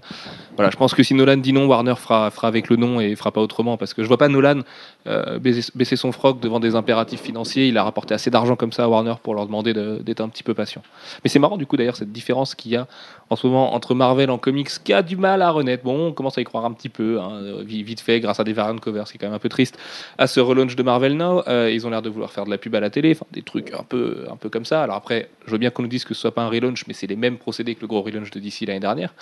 voilà, 0.55 0.69
je 0.69 0.77
pense 0.77 0.93
que 0.93 1.01
si 1.01 1.15
Nolan 1.15 1.37
dit 1.37 1.53
non, 1.53 1.65
Warner 1.65 1.95
fera, 1.97 2.29
fera 2.29 2.47
avec 2.47 2.69
le 2.69 2.75
non 2.75 2.99
et 3.01 3.15
fera 3.15 3.31
pas 3.31 3.41
autrement. 3.41 3.75
Parce 3.75 3.95
que 3.95 4.03
je 4.03 4.07
vois 4.07 4.17
pas 4.19 4.27
Nolan 4.29 4.59
euh, 5.07 5.39
baisser, 5.39 5.95
son 5.95 6.11
froc 6.11 6.39
devant 6.39 6.59
des 6.59 6.75
impératifs 6.75 7.21
financiers. 7.21 7.67
Il 7.67 7.77
a 7.79 7.83
rapporté 7.83 8.13
assez 8.13 8.29
d'argent 8.29 8.55
comme 8.55 8.73
ça 8.73 8.83
à 8.83 8.87
Warner 8.87 9.15
pour 9.23 9.33
leur 9.33 9.47
demander 9.47 9.73
de- 9.73 9.97
d'être 10.05 10.21
un 10.21 10.29
petit 10.29 10.43
peu 10.43 10.53
patient. 10.53 10.83
Mais 11.23 11.31
c'est 11.31 11.39
marrant 11.39 11.57
du 11.57 11.65
coup 11.65 11.77
d'ailleurs 11.77 11.95
cette 11.95 12.11
différence 12.11 12.53
qu'il 12.53 12.73
y 12.73 12.75
a 12.75 12.85
en 13.29 13.35
ce 13.35 13.45
moment 13.47 13.73
entre 13.75 13.93
Marvel 13.95 14.29
en 14.31 14.37
comics 14.37 14.69
qui 14.83 14.91
a 14.93 15.01
du 15.03 15.15
mal 15.17 15.41
à 15.41 15.51
renaître. 15.51 15.83
Bon, 15.83 16.07
on 16.07 16.11
commence 16.13 16.37
à 16.37 16.41
y 16.41 16.43
croire 16.43 16.65
un 16.65 16.71
petit 16.71 16.89
peu, 16.89 17.19
hein, 17.19 17.41
vi- 17.63 17.83
vite 17.83 18.01
fait, 18.01 18.19
grâce 18.19 18.39
à 18.39 18.43
des 18.43 18.53
variant 18.53 18.77
covers, 18.77 19.07
c'est 19.07 19.17
quand 19.17 19.27
même 19.27 19.35
un 19.35 19.39
peu 19.39 19.49
triste, 19.49 19.77
à 20.17 20.25
ce 20.27 20.39
relaunch 20.39 20.75
de 20.75 20.83
Marvel 20.83 21.15
Now. 21.15 21.43
Euh, 21.47 21.69
ils 21.71 21.85
ont 21.85 21.89
l'air 21.91 22.01
de 22.01 22.09
vouloir 22.09 22.31
faire 22.31 22.45
de 22.45 22.49
la 22.49 22.57
pub 22.57 22.73
à 22.75 22.79
la 22.79 22.89
télé, 22.89 23.11
enfin 23.11 23.25
des 23.31 23.41
trucs 23.43 23.71
un 23.73 23.83
peu, 23.83 24.25
un 24.31 24.35
peu 24.35 24.49
comme 24.49 24.65
ça. 24.65 24.81
Alors 24.83 24.95
après, 24.95 25.29
je 25.45 25.51
veux 25.51 25.57
bien 25.57 25.69
qu'on 25.69 25.83
nous 25.83 25.87
dise 25.89 26.05
que 26.05 26.13
ce 26.13 26.21
soit 26.21 26.33
pas 26.33 26.41
un 26.41 26.49
relaunch, 26.49 26.85
mais 26.87 26.93
c'est 26.93 27.07
les 27.07 27.15
mêmes 27.15 27.37
procédés 27.37 27.75
que 27.75 27.81
le 27.81 27.87
gros 27.87 28.01
relaunch 28.01 28.31
de 28.31 28.39
DC 28.39 28.61
l'année 28.67 28.79
dernière. 28.79 29.13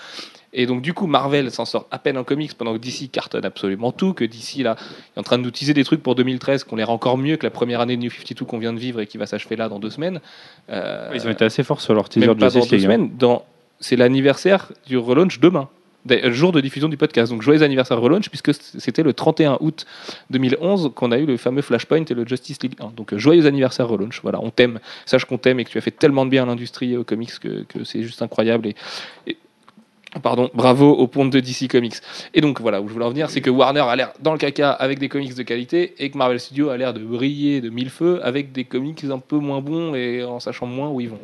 Et 0.53 0.65
donc 0.65 0.81
du 0.81 0.93
coup, 0.93 1.07
Marvel 1.07 1.51
s'en 1.51 1.65
sort 1.65 1.87
à 1.91 1.99
peine 1.99 2.17
en 2.17 2.23
comics 2.23 2.53
pendant 2.57 2.73
que 2.73 2.77
DC 2.79 3.11
cartonne 3.11 3.43
absolument 3.45 3.91
tout, 3.91 4.13
que 4.13 4.23
DC 4.23 4.63
là 4.63 4.75
est 5.15 5.19
en 5.19 5.23
train 5.23 5.37
de 5.37 5.43
nous 5.43 5.51
teaser 5.51 5.73
des 5.73 5.83
trucs 5.83 6.01
pour 6.01 6.15
2013 6.15 6.63
qu'on 6.63 6.77
l'air 6.77 6.89
encore 6.89 7.17
mieux 7.17 7.35
que 7.35 7.43
la 7.45 7.49
première 7.51 7.81
année 7.81 7.97
de 7.97 8.01
New 8.01 8.09
52 8.09 8.45
qu'on 8.45 8.57
vient 8.57 8.71
de 8.73 8.79
vivre 8.79 9.01
et 9.01 9.07
qui 9.07 9.17
va 9.17 9.25
s'achever 9.25 9.57
là 9.57 9.67
dans 9.67 9.79
deux 9.79 9.89
semaines. 9.89 10.21
Euh, 10.69 11.11
Ils 11.13 11.27
ont 11.27 11.29
été 11.29 11.43
assez 11.45 11.63
forts 11.63 11.81
sur 11.81 11.93
leur 11.93 12.07
teaser 12.07 12.27
de 12.33 12.39
Justice 12.39 12.69
deux 12.69 12.77
League. 12.77 12.85
hein. 12.85 12.93
semaines. 12.93 13.11
Dans... 13.17 13.43
C'est 13.79 13.95
l'anniversaire 13.95 14.71
du 14.87 14.97
relaunch 14.97 15.39
demain. 15.39 15.69
D'a- 16.05 16.21
Le 16.21 16.31
jour 16.31 16.51
de 16.53 16.61
diffusion 16.61 16.87
du 16.87 16.95
podcast. 16.97 17.31
Donc, 17.31 17.41
joyeux 17.41 17.63
anniversaire 17.63 17.99
relaunch, 17.99 18.29
puisque 18.29 18.53
c'était 18.53 19.03
le 19.03 19.13
31 19.13 19.57
août 19.59 19.85
2011 20.29 20.91
qu'on 20.95 21.11
a 21.11 21.17
eu 21.17 21.25
le 21.25 21.37
fameux 21.37 21.61
Flashpoint 21.61 22.05
et 22.05 22.13
le 22.13 22.25
Justice 22.25 22.61
League 22.63 22.75
1. 22.79 22.91
Donc, 22.95 23.13
euh, 23.13 23.17
joyeux 23.17 23.45
anniversaire 23.45 23.87
relaunch. 23.87 24.21
Voilà, 24.21 24.39
on 24.41 24.49
t'aime. 24.49 24.79
Sache 25.05 25.25
qu'on 25.25 25.37
t'aime 25.37 25.59
et 25.59 25.65
que 25.65 25.69
tu 25.69 25.77
as 25.77 25.81
fait 25.81 25.91
tellement 25.91 26.25
de 26.25 26.29
bien 26.31 26.43
à 26.43 26.45
l'industrie 26.45 26.93
et 26.93 26.97
aux 26.97 27.03
comics 27.03 27.37
que, 27.39 27.65
c'est 27.83 28.03
juste 28.03 28.21
incroyable. 28.21 28.69
Et- 28.69 29.37
Pardon, 30.23 30.49
bravo 30.53 30.89
au 30.91 31.07
ponte 31.07 31.29
de 31.31 31.39
DC 31.41 31.67
Comics. 31.69 31.95
Et 32.33 32.39
donc 32.41 32.61
voilà, 32.61 32.81
où 32.81 32.87
je 32.87 32.93
voulais 32.93 33.05
en 33.05 33.09
venir, 33.09 33.29
c'est 33.29 33.41
que 33.41 33.49
Warner 33.49 33.81
a 33.81 33.95
l'air 33.95 34.13
dans 34.21 34.31
le 34.31 34.37
caca 34.37 34.71
avec 34.71 34.99
des 34.99 35.09
comics 35.09 35.35
de 35.35 35.43
qualité 35.43 35.93
et 35.99 36.09
que 36.09 36.17
Marvel 36.17 36.39
Studios 36.39 36.69
a 36.69 36.77
l'air 36.77 36.93
de 36.93 36.99
briller 37.01 37.59
de 37.61 37.69
mille 37.69 37.89
feux 37.89 38.19
avec 38.23 38.51
des 38.53 38.63
comics 38.63 39.03
un 39.11 39.19
peu 39.19 39.37
moins 39.37 39.59
bons 39.61 39.93
et 39.95 40.23
en 40.23 40.39
sachant 40.39 40.65
moins 40.65 40.89
où 40.89 41.01
ils 41.01 41.09
vont. 41.09 41.19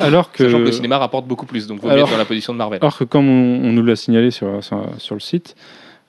Alors 0.00 0.32
que, 0.32 0.44
Sachant 0.44 0.58
que 0.58 0.64
le 0.64 0.72
cinéma 0.72 0.98
rapporte 0.98 1.26
beaucoup 1.26 1.46
plus, 1.46 1.66
donc 1.68 1.80
vous 1.80 1.88
Alors- 1.88 2.10
dans 2.10 2.18
la 2.18 2.24
position 2.24 2.52
de 2.52 2.58
Marvel. 2.58 2.80
alors 2.82 2.98
que 2.98 3.04
comme 3.04 3.28
on, 3.28 3.68
on 3.68 3.72
nous 3.72 3.84
l'a 3.84 3.96
signalé 3.96 4.30
sur, 4.32 4.62
sur, 4.62 4.84
sur 4.98 5.14
le 5.14 5.20
site, 5.20 5.54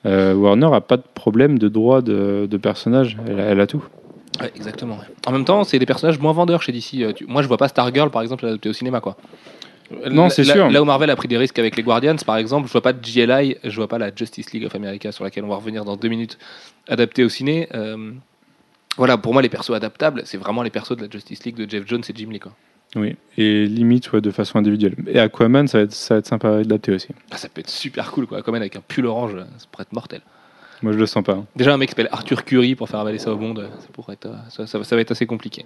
euh, 0.04 0.34
Warner 0.34 0.68
a 0.74 0.80
pas 0.80 0.96
de 0.96 1.04
problème 1.14 1.58
de 1.58 1.68
droit 1.68 2.02
de, 2.02 2.46
de 2.50 2.56
personnage. 2.56 3.16
Elle, 3.28 3.38
a- 3.40 3.44
elle 3.44 3.60
a 3.60 3.66
tout. 3.68 3.84
Ouais, 4.40 4.52
exactement. 4.56 4.98
En 5.26 5.32
même 5.32 5.44
temps, 5.44 5.64
c'est 5.64 5.78
des 5.78 5.86
personnages 5.86 6.18
moins 6.18 6.32
vendeurs 6.32 6.62
chez 6.62 6.72
DC. 6.72 6.94
Euh, 7.02 7.12
Moi, 7.26 7.42
je 7.42 7.48
vois 7.48 7.56
pas 7.58 7.66
Stargirl, 7.68 8.10
par 8.10 8.22
exemple, 8.22 8.44
adapté 8.46 8.68
au 8.68 8.72
cinéma, 8.72 9.00
quoi. 9.00 9.16
Non, 10.10 10.28
c'est 10.28 10.44
sûr. 10.44 10.70
Là 10.70 10.82
où 10.82 10.84
Marvel 10.84 11.08
a 11.10 11.16
pris 11.16 11.28
des 11.28 11.38
risques 11.38 11.58
avec 11.58 11.76
les 11.76 11.82
Guardians, 11.82 12.16
par 12.26 12.36
exemple, 12.36 12.66
je 12.66 12.72
vois 12.72 12.82
pas 12.82 12.92
de 12.92 13.00
GLI, 13.00 13.56
je 13.64 13.76
vois 13.76 13.88
pas 13.88 13.98
la 13.98 14.14
Justice 14.14 14.52
League 14.52 14.64
of 14.66 14.74
America 14.74 15.12
sur 15.12 15.24
laquelle 15.24 15.44
on 15.44 15.48
va 15.48 15.56
revenir 15.56 15.84
dans 15.84 15.96
deux 15.96 16.08
minutes, 16.08 16.38
adaptée 16.88 17.24
au 17.24 17.28
ciné. 17.28 17.68
Euh, 17.74 18.12
voilà, 18.96 19.16
pour 19.16 19.32
moi, 19.32 19.40
les 19.42 19.48
persos 19.48 19.70
adaptables, 19.74 20.22
c'est 20.24 20.36
vraiment 20.38 20.62
les 20.62 20.70
persos 20.70 20.96
de 20.96 21.02
la 21.04 21.10
Justice 21.10 21.44
League 21.44 21.56
de 21.56 21.68
Jeff 21.68 21.84
Jones 21.86 22.02
et 22.08 22.12
Jim 22.14 22.28
Lee. 22.30 22.40
Quoi. 22.40 22.52
Oui. 22.96 23.16
Et 23.36 23.66
limite 23.66 24.12
ouais, 24.12 24.20
de 24.20 24.30
façon 24.30 24.58
individuelle. 24.58 24.94
Et 25.06 25.18
Aquaman, 25.20 25.68
ça 25.68 25.78
va 25.78 25.84
être, 25.84 25.92
ça 25.92 26.14
va 26.14 26.18
être 26.18 26.26
sympa 26.26 26.48
à 26.48 26.56
adapter 26.58 26.92
aussi. 26.92 27.08
Ah, 27.30 27.36
ça 27.36 27.48
peut 27.48 27.60
être 27.60 27.70
super 27.70 28.10
cool, 28.10 28.26
quoi. 28.26 28.38
Aquaman 28.38 28.60
avec 28.60 28.76
un 28.76 28.82
pull 28.86 29.06
orange, 29.06 29.36
ça 29.58 29.66
pourrait 29.70 29.82
être 29.82 29.92
mortel. 29.92 30.20
Moi, 30.82 30.92
je 30.92 30.98
le 30.98 31.06
sens 31.06 31.24
pas. 31.24 31.32
hein. 31.32 31.46
Déjà, 31.56 31.74
un 31.74 31.76
mec 31.76 31.88
qui 31.88 31.92
s'appelle 31.92 32.08
Arthur 32.12 32.44
Curry 32.44 32.74
pour 32.76 32.88
faire 32.88 33.00
avaler 33.00 33.18
ça 33.18 33.32
au 33.32 33.36
monde, 33.38 33.68
ça, 33.80 33.86
pourrait 33.92 34.12
être, 34.14 34.26
euh, 34.26 34.36
ça, 34.50 34.66
ça- 34.66 34.82
ça 34.84 34.94
va 34.96 35.02
être 35.02 35.10
assez 35.10 35.26
compliqué. 35.26 35.64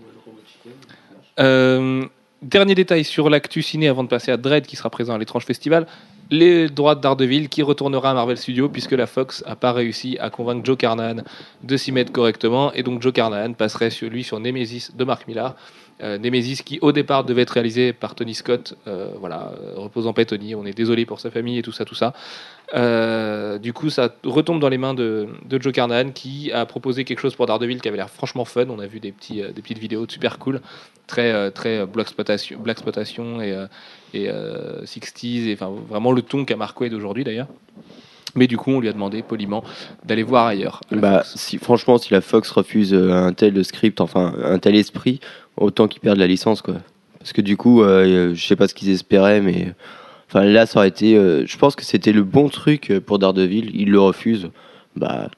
Euh, 1.40 2.04
dernier 2.42 2.74
détail 2.74 3.04
sur 3.04 3.30
l'actu 3.30 3.62
ciné 3.62 3.88
avant 3.88 4.02
de 4.02 4.08
passer 4.08 4.32
à 4.32 4.36
Dread 4.36 4.66
qui 4.66 4.76
sera 4.76 4.90
présent 4.90 5.14
à 5.14 5.18
l'étrange 5.18 5.44
festival. 5.44 5.86
Les 6.30 6.68
droits 6.68 6.94
de 6.94 7.00
Daredevil 7.00 7.48
qui 7.48 7.62
retournera 7.62 8.10
à 8.10 8.14
Marvel 8.14 8.36
Studios 8.36 8.68
puisque 8.68 8.92
la 8.92 9.06
Fox 9.06 9.44
n'a 9.46 9.54
pas 9.54 9.72
réussi 9.72 10.16
à 10.18 10.30
convaincre 10.30 10.64
Joe 10.64 10.76
Carnahan 10.76 11.22
de 11.62 11.76
s'y 11.76 11.92
mettre 11.92 12.10
correctement 12.12 12.72
et 12.72 12.82
donc 12.82 13.02
Joe 13.02 13.12
Carnahan 13.12 13.52
passerait 13.52 13.90
sur 13.90 14.08
lui 14.08 14.24
sur 14.24 14.40
Nemesis 14.40 14.90
de 14.94 15.04
Mark 15.04 15.28
Millar. 15.28 15.54
Euh, 16.02 16.18
Nemesis 16.18 16.62
qui 16.64 16.78
au 16.80 16.90
départ 16.90 17.24
devait 17.24 17.42
être 17.42 17.50
réalisé 17.50 17.92
par 17.92 18.14
Tony 18.14 18.34
Scott, 18.34 18.76
euh, 18.86 19.10
voilà, 19.18 19.52
euh, 19.60 19.74
repose 19.76 20.06
en 20.06 20.12
paix 20.12 20.24
Tony, 20.24 20.54
on 20.54 20.64
est 20.64 20.76
désolé 20.76 21.06
pour 21.06 21.20
sa 21.20 21.30
famille 21.30 21.58
et 21.58 21.62
tout 21.62 21.72
ça, 21.72 21.84
tout 21.84 21.94
ça. 21.94 22.12
Euh, 22.74 23.58
du 23.58 23.72
coup, 23.72 23.90
ça 23.90 24.14
retombe 24.24 24.58
dans 24.58 24.68
les 24.68 24.78
mains 24.78 24.94
de, 24.94 25.28
de 25.44 25.60
Joe 25.60 25.72
Carnahan 25.72 26.10
qui 26.10 26.50
a 26.52 26.64
proposé 26.64 27.04
quelque 27.04 27.20
chose 27.20 27.34
pour 27.34 27.46
Daredevil 27.46 27.80
qui 27.80 27.88
avait 27.88 27.98
l'air 27.98 28.10
franchement 28.10 28.44
fun. 28.44 28.66
On 28.68 28.78
a 28.78 28.86
vu 28.86 28.98
des, 28.98 29.12
petits, 29.12 29.42
des 29.42 29.62
petites 29.62 29.78
vidéos 29.78 30.06
super 30.08 30.38
cool, 30.38 30.60
très, 31.06 31.50
très 31.50 31.86
Black 31.86 32.08
Exploitation 32.66 33.40
et, 33.40 33.52
euh, 33.52 33.66
et 34.14 34.28
euh, 34.28 34.82
60s, 34.84 35.46
et, 35.46 35.54
enfin 35.54 35.72
vraiment 35.88 36.12
le 36.12 36.22
ton 36.22 36.44
qu'a 36.44 36.56
Mark 36.56 36.80
Wade 36.80 36.94
aujourd'hui 36.94 37.24
d'ailleurs. 37.24 37.48
Mais 38.34 38.46
du 38.46 38.56
coup, 38.56 38.70
on 38.70 38.80
lui 38.80 38.88
a 38.88 38.94
demandé 38.94 39.22
poliment 39.22 39.62
d'aller 40.06 40.22
voir 40.22 40.46
ailleurs. 40.46 40.80
Bah, 40.90 41.22
si, 41.22 41.58
franchement, 41.58 41.98
si 41.98 42.14
la 42.14 42.22
Fox 42.22 42.50
refuse 42.50 42.94
un 42.94 43.34
tel 43.34 43.62
script, 43.62 44.00
enfin 44.00 44.34
un 44.42 44.58
tel 44.58 44.74
esprit, 44.74 45.20
autant 45.62 45.88
qu'ils 45.88 46.00
perdent 46.00 46.18
la 46.18 46.26
licence, 46.26 46.62
quoi. 46.62 46.76
Parce 47.22 47.32
que 47.32 47.40
du 47.40 47.56
coup, 47.56 47.82
euh, 47.82 48.34
je 48.34 48.44
sais 48.44 48.56
pas 48.56 48.66
ce 48.66 48.74
qu'ils 48.74 48.90
espéraient, 48.90 49.40
mais 49.40 49.72
enfin 50.28 50.44
là, 50.44 50.66
ça 50.66 50.80
aurait 50.80 50.88
été. 50.88 51.16
euh, 51.16 51.46
je 51.46 51.56
pense 51.56 51.76
que 51.76 51.84
c'était 51.84 52.12
le 52.12 52.24
bon 52.24 52.48
truc 52.48 52.90
euh, 52.90 53.00
pour 53.00 53.20
Daredevil. 53.20 53.70
Ils 53.74 53.90
le 53.90 54.00
refusent. 54.00 54.50
Bah, 54.96 55.28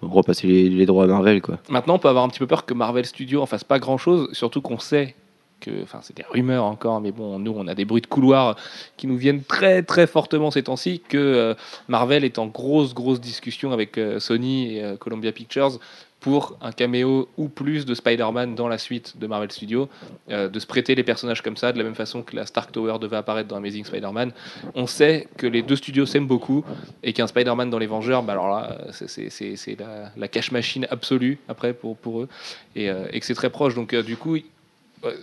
repasser 0.00 0.46
les, 0.46 0.86
droits 0.86 1.04
à 1.04 1.06
Marvel, 1.06 1.40
quoi. 1.40 1.58
Maintenant, 1.70 1.94
on 1.94 1.98
peut 1.98 2.08
avoir 2.08 2.24
un 2.24 2.28
petit 2.28 2.38
peu 2.38 2.46
peur 2.46 2.66
que 2.66 2.74
Marvel 2.74 3.06
Studios 3.06 3.40
en 3.40 3.46
fasse 3.46 3.64
pas 3.64 3.78
grand 3.78 3.96
chose, 3.96 4.28
surtout 4.32 4.60
qu'on 4.60 4.78
sait 4.78 5.14
que, 5.60 5.70
enfin, 5.82 6.00
c'est 6.02 6.14
des 6.14 6.24
rumeurs 6.28 6.64
encore, 6.64 7.00
mais 7.00 7.10
bon, 7.10 7.38
nous, 7.38 7.54
on 7.56 7.66
a 7.68 7.74
des 7.74 7.86
bruits 7.86 8.02
de 8.02 8.06
couloir 8.06 8.56
qui 8.98 9.06
nous 9.06 9.16
viennent 9.16 9.42
très, 9.42 9.82
très 9.82 10.06
fortement 10.06 10.50
ces 10.50 10.64
temps-ci, 10.64 11.00
que 11.08 11.56
Marvel 11.88 12.24
est 12.24 12.38
en 12.38 12.46
grosse, 12.48 12.92
grosse 12.92 13.18
discussion 13.18 13.72
avec 13.72 13.98
Sony 14.18 14.76
et 14.76 14.96
Columbia 14.98 15.32
Pictures 15.32 15.78
pour 16.24 16.56
un 16.62 16.72
caméo 16.72 17.28
ou 17.36 17.48
plus 17.50 17.84
de 17.84 17.94
Spider-Man 17.94 18.54
dans 18.54 18.66
la 18.66 18.78
suite 18.78 19.18
de 19.18 19.26
Marvel 19.26 19.52
Studios, 19.52 19.90
euh, 20.30 20.48
de 20.48 20.58
se 20.58 20.66
prêter 20.66 20.94
les 20.94 21.02
personnages 21.02 21.42
comme 21.42 21.58
ça, 21.58 21.70
de 21.70 21.76
la 21.76 21.84
même 21.84 21.94
façon 21.94 22.22
que 22.22 22.34
la 22.34 22.46
Stark 22.46 22.72
Tower 22.72 22.98
devait 22.98 23.18
apparaître 23.18 23.46
dans 23.46 23.56
Amazing 23.56 23.84
Spider-Man. 23.84 24.32
On 24.74 24.86
sait 24.86 25.28
que 25.36 25.46
les 25.46 25.60
deux 25.60 25.76
studios 25.76 26.06
s'aiment 26.06 26.26
beaucoup 26.26 26.64
et 27.02 27.12
qu'un 27.12 27.26
Spider-Man 27.26 27.68
dans 27.68 27.78
les 27.78 27.86
Vengeurs, 27.86 28.22
bah 28.22 28.32
alors 28.32 28.48
là, 28.48 28.78
c'est- 28.92 29.76
la, 29.78 30.12
la 30.16 30.28
cash 30.28 30.50
machine 30.50 30.86
absolue 30.90 31.36
après 31.46 31.74
pour, 31.74 31.94
pour 31.94 32.22
eux 32.22 32.28
et, 32.74 32.88
euh, 32.88 33.04
que 33.08 33.26
c'est 33.26 33.34
très 33.34 33.50
proche. 33.50 33.74
Donc 33.74 33.92
euh, 33.92 34.02
du 34.02 34.16
coup, 34.16 34.38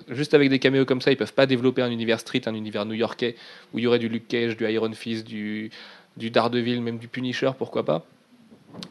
juste 0.07 0.35
avec 0.35 0.51
des 0.51 0.59
caméos 0.59 0.85
comme 0.85 1.01
ça, 1.01 1.11
ils 1.11 1.17
peuvent 1.17 1.33
pas 1.33 1.47
développer 1.47 1.81
un 1.81 1.89
univers 1.89 2.19
street, 2.19 2.43
un 2.45 2.53
univers 2.53 2.85
new-yorkais 2.85 3.35
où 3.73 3.79
il 3.79 3.85
y 3.85 3.87
aurait 3.87 3.97
du 3.97 4.07
Luke 4.07 4.27
Cage, 4.27 4.55
du 4.55 4.69
Iron 4.69 4.93
Fist, 4.93 5.25
du, 5.25 5.71
du 6.15 6.29
Daredevil, 6.29 6.79
même 6.79 6.99
du 6.99 7.07
Punisher, 7.07 7.49
pourquoi 7.57 7.83
pas. 7.83 8.05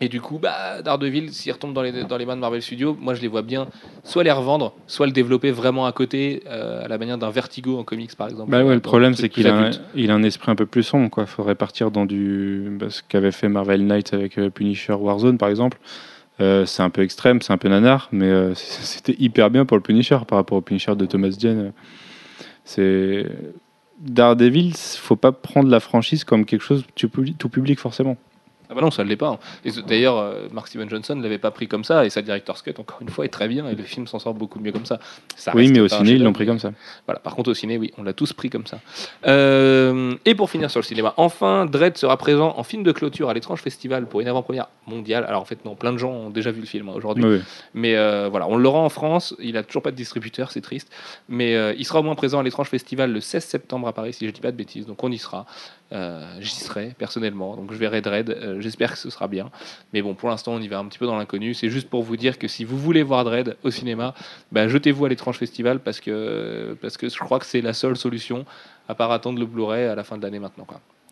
Et 0.01 0.09
du 0.09 0.21
coup, 0.21 0.39
bah, 0.39 0.81
Daredevil, 0.83 1.33
s'il 1.33 1.53
retombe 1.53 1.75
dans 1.75 1.83
les, 1.83 2.05
dans 2.05 2.17
les 2.17 2.25
mains 2.25 2.37
de 2.37 2.41
Marvel 2.41 2.63
Studios, 2.63 2.97
moi 2.99 3.15
je 3.15 3.21
les 3.21 3.29
vois 3.29 3.43
bien 3.43 3.69
soit 4.03 4.25
les 4.25 4.31
revendre, 4.31 4.75
soit 4.87 5.07
le 5.07 5.13
développer 5.13 5.51
vraiment 5.51 5.87
à 5.87 5.93
côté, 5.93 6.43
euh, 6.47 6.85
à 6.85 6.89
la 6.89 6.97
manière 6.97 7.19
d'un 7.19 7.31
Vertigo 7.31 7.79
en 7.79 7.85
comics 7.85 8.15
par 8.17 8.29
exemple. 8.29 8.51
Bah 8.51 8.65
ouais, 8.65 8.75
le 8.75 8.81
problème 8.81 9.15
c'est 9.15 9.29
qu'il 9.29 9.47
a, 9.47 9.55
un, 9.55 9.65
adultes. 9.65 9.83
il 9.95 10.11
a 10.11 10.15
un 10.15 10.23
esprit 10.23 10.51
un 10.51 10.55
peu 10.55 10.67
plus 10.67 10.83
sombre. 10.83 11.11
Quoi. 11.11 11.27
Faudrait 11.27 11.55
partir 11.55 11.91
dans 11.91 12.07
du 12.07 12.69
bah, 12.81 12.87
ce 12.89 13.03
qu'avait 13.07 13.33
fait 13.33 13.49
Marvel 13.49 13.87
Knights 13.87 14.15
avec 14.15 14.39
euh, 14.39 14.49
Punisher 14.49 14.95
Warzone 14.95 15.37
par 15.37 15.49
exemple. 15.49 15.79
Euh, 16.41 16.65
c'est 16.65 16.83
un 16.83 16.89
peu 16.91 17.03
extrême, 17.03 17.43
c'est 17.43 17.53
un 17.53 17.59
peu 17.59 17.69
nanar, 17.69 18.09
mais 18.13 18.27
euh, 18.27 18.55
c'était 18.55 19.17
hyper 19.19 19.51
bien 19.51 19.67
pour 19.67 19.77
le 19.77 19.83
Punisher 19.83 20.19
par 20.27 20.39
rapport 20.39 20.57
au 20.57 20.63
Punisher 20.63 20.95
de 20.97 21.05
Thomas 21.05 21.35
Jane. 21.39 21.73
C'est 22.65 23.27
Daredevil, 24.01 24.75
faut 24.75 25.17
pas 25.17 25.33
prendre 25.33 25.69
la 25.69 25.81
franchise 25.81 26.25
comme 26.25 26.47
quelque 26.47 26.63
chose 26.63 26.85
tout 26.95 27.49
public 27.49 27.79
forcément. 27.79 28.17
Ah 28.71 28.75
bah 28.75 28.83
non, 28.83 28.91
ça 28.93 29.03
ne 29.03 29.09
l'est 29.09 29.17
pas. 29.17 29.29
hein. 29.29 29.71
D'ailleurs, 29.89 30.19
euh, 30.19 30.47
Mark 30.53 30.69
Steven 30.69 30.89
Johnson 30.89 31.17
ne 31.17 31.23
l'avait 31.23 31.39
pas 31.39 31.51
pris 31.51 31.67
comme 31.67 31.83
ça, 31.83 32.07
et 32.07 32.11
sa 32.11 32.23
director's 32.23 32.63
cut, 32.63 32.75
encore 32.79 32.99
une 33.03 33.09
fois, 33.09 33.25
est 33.25 33.29
très 33.29 33.49
bien, 33.49 33.69
et 33.69 33.75
le 33.75 33.83
film 33.83 34.07
s'en 34.07 34.19
sort 34.21 34.35
beaucoup 34.35 34.61
mieux 34.61 34.71
comme 34.73 34.87
ça. 34.87 35.01
Ça 35.37 35.53
oui, 35.55 35.71
mais 35.73 35.81
au 35.81 35.89
ciné 35.89 36.13
ils 36.13 36.23
l'ont 36.23 36.33
pris 36.33 36.47
comme 36.47 36.59
ça. 36.61 36.73
Voilà, 37.07 37.19
par 37.21 37.35
contre 37.35 37.51
au 37.51 37.55
ciné, 37.55 37.77
oui, 37.79 37.93
on 37.99 38.03
l'a 38.05 38.13
tous 38.13 38.33
pris 38.33 38.49
comme 38.49 38.67
ça. 38.67 38.79
Euh, 39.27 40.15
et 40.25 40.35
pour 40.35 40.51
finir 40.51 40.71
sur 40.71 40.81
le 40.81 40.85
cinéma, 40.85 41.15
enfin, 41.17 41.67
Dredd 41.67 41.97
sera 41.97 42.17
présent 42.17 42.55
en 42.57 42.63
film 42.63 42.83
de 42.83 42.93
clôture 42.93 43.29
à 43.29 43.35
l'étrange 43.35 43.61
festival 43.61 44.07
pour 44.07 44.21
une 44.21 44.29
avant-première 44.29 44.69
mondiale. 44.87 45.25
Alors 45.27 45.43
en 45.43 45.45
fait, 45.45 45.65
non, 45.65 45.75
plein 45.75 45.93
de 45.93 45.99
gens 45.99 46.11
ont 46.13 46.31
déjà 46.31 46.51
vu 46.51 46.61
le 46.61 46.67
film 46.67 46.89
hein, 46.89 46.93
aujourd'hui. 46.95 47.25
Oui. 47.25 47.41
Mais 47.75 47.97
euh, 47.97 48.29
voilà, 48.31 48.47
on 48.49 48.57
l'aura 48.57 48.81
en 48.81 48.89
France. 48.89 49.35
Il 49.41 49.57
a 49.57 49.63
toujours 49.63 49.83
pas 49.83 49.91
de 49.91 49.97
distributeur, 49.97 50.53
c'est 50.53 50.61
triste. 50.61 50.91
Mais 51.29 51.57
il 51.77 51.85
sera 51.85 52.01
au 52.01 52.03
moins 52.03 52.15
présent 52.15 52.39
à 52.39 52.43
l'étrange 52.43 52.69
festival 52.69 53.13
le 53.13 53.21
16 53.21 53.45
septembre 53.45 53.89
à 53.89 53.93
Paris, 53.93 54.13
si 54.13 54.27
je 54.27 54.31
dis 54.33 54.41
pas 54.41 54.53
de 54.53 54.57
bêtises. 54.57 54.87
Donc 54.87 55.03
on 55.03 55.11
y 55.11 55.19
sera. 55.19 55.47
Euh, 55.93 56.25
J'y 56.41 56.55
serai 56.55 56.95
personnellement. 56.99 57.57
Donc 57.57 57.73
je 57.73 57.77
verrai 57.79 58.01
Dredd. 58.01 58.31
Euh, 58.31 58.61
J'espère 58.61 58.93
que 58.93 58.99
ce 58.99 59.11
sera 59.11 59.29
bien. 59.29 59.51
Mais 59.93 60.03
bon, 60.03 60.15
pour 60.15 60.29
l'instant, 60.29 60.53
on 60.55 60.61
y 60.61 60.69
va 60.69 60.79
un 60.79 60.87
petit 60.87 60.99
peu 60.99 61.07
dans 61.07 61.17
l'inconnu. 61.19 61.55
C'est 61.55 61.71
juste 61.71 61.89
pour 61.91 62.03
vous 62.03 62.17
dire 62.17 62.39
que 62.39 62.49
si 62.49 62.65
vous 62.65 62.79
voulez 62.79 63.03
voir 63.03 63.25
Dredd 63.25 63.57
au 63.65 63.71
cinéma, 63.71 64.15
bah, 64.53 64.69
jetez-vous 64.69 65.05
à 65.05 65.09
l'étrange 65.09 65.39
festival 65.39 65.81
parce 65.81 66.01
que 66.01 66.77
parce 66.81 66.97
que 66.97 67.09
je 67.09 67.19
crois 67.19 67.39
que 67.39 67.47
c'est 67.47 67.61
la 67.61 67.73
seule 67.73 67.97
solution 67.97 68.45
à 68.89 68.95
part 68.95 69.11
attendre 69.13 69.39
le 69.39 69.47
Blu-ray 69.47 69.85
à 69.87 69.95
la 69.95 70.05
fin 70.05 70.17
de 70.17 70.23
l'année 70.23 70.39
maintenant. 70.39 70.67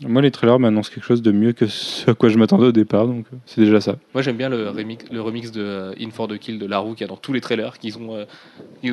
Moi 0.07 0.23
les 0.23 0.31
trailers 0.31 0.61
m'annoncent 0.61 0.91
quelque 0.95 1.05
chose 1.05 1.23
de 1.23 1.33
mieux 1.33 1.53
que 1.53 1.67
ce 1.67 2.09
à 2.11 2.15
quoi 2.15 2.29
je 2.29 2.39
m'attendais 2.39 2.67
au 2.67 2.73
départ, 2.73 3.07
donc 3.09 3.27
euh, 3.33 3.37
c'est 3.47 3.61
déjà 3.63 3.81
ça. 3.81 3.97
Moi 4.15 4.23
j'aime 4.23 4.37
bien 4.37 4.49
le 4.49 4.69
remix, 4.71 5.05
le 5.11 5.21
remix 5.21 5.51
de 5.51 5.61
euh, 5.61 5.93
In 6.01 6.11
for 6.11 6.29
the 6.29 6.39
Kill 6.39 6.61
de 6.61 6.67
Larue 6.67 6.93
qu'il 6.95 7.01
y 7.01 7.05
a 7.05 7.09
dans 7.09 7.17
tous 7.17 7.33
les 7.33 7.41
trailers, 7.41 7.79
qu'ils 7.79 7.99
ont, 7.99 8.15
euh, 8.15 8.25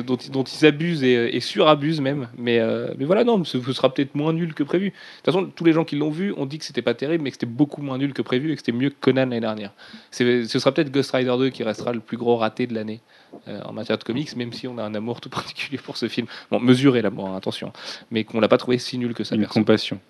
dont, 0.02 0.16
ils- 0.16 0.30
dont 0.32 0.42
ils 0.42 0.66
abusent 0.66 1.04
et, 1.04 1.36
et 1.36 1.38
surabusent 1.40 2.00
même. 2.00 2.28
Mais, 2.36 2.58
euh, 2.58 2.92
mais 2.98 3.04
voilà, 3.04 3.22
non, 3.22 3.44
ce, 3.44 3.60
ce 3.60 3.72
sera 3.72 3.94
peut-être 3.94 4.16
moins 4.16 4.32
nul 4.32 4.52
que 4.52 4.64
prévu. 4.64 4.86
De 4.86 4.90
toute 5.22 5.26
façon, 5.34 5.46
tous 5.54 5.64
les 5.64 5.72
gens 5.72 5.84
qui 5.84 5.94
l'ont 5.94 6.10
vu 6.10 6.32
ont 6.36 6.44
dit 6.46 6.58
que 6.58 6.64
c'était 6.64 6.82
pas 6.82 6.94
terrible, 6.94 7.22
mais 7.22 7.30
que 7.30 7.36
c'était 7.36 7.46
beaucoup 7.46 7.82
moins 7.82 7.98
nul 7.98 8.12
que 8.12 8.22
prévu 8.22 8.50
et 8.50 8.54
que 8.54 8.60
c'était 8.60 8.72
mieux 8.76 8.90
que 8.90 8.96
Conan 9.00 9.20
l'année 9.26 9.40
dernière. 9.40 9.72
Ce 10.10 10.46
sera 10.58 10.72
peut-être 10.72 10.90
Ghost 10.90 11.12
Rider 11.12 11.34
2 11.38 11.50
qui 11.50 11.62
restera 11.62 11.92
le 11.92 12.00
plus 12.00 12.16
gros 12.16 12.36
raté 12.36 12.66
de 12.66 12.74
l'année 12.74 13.00
euh, 13.46 13.60
en 13.64 13.72
matière 13.72 13.98
de 13.98 14.02
comics, 14.04 14.34
même 14.34 14.52
si 14.52 14.66
on 14.66 14.76
a 14.78 14.82
un 14.82 14.94
amour 14.96 15.20
tout 15.20 15.28
particulier 15.30 15.78
pour 15.78 15.96
ce 15.96 16.08
film. 16.08 16.26
Bon, 16.50 16.58
mesuré 16.58 17.00
l'amour, 17.00 17.28
hein, 17.28 17.36
attention, 17.36 17.72
mais 18.10 18.24
qu'on 18.24 18.40
l'a 18.40 18.48
pas 18.48 18.58
trouvé 18.58 18.78
si 18.78 18.98
nul 18.98 19.14
que 19.14 19.22
ça. 19.22 19.36
Une 19.36 19.42
perso. 19.42 19.54
compassion. 19.54 20.00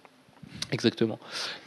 Exactement. 0.73 1.19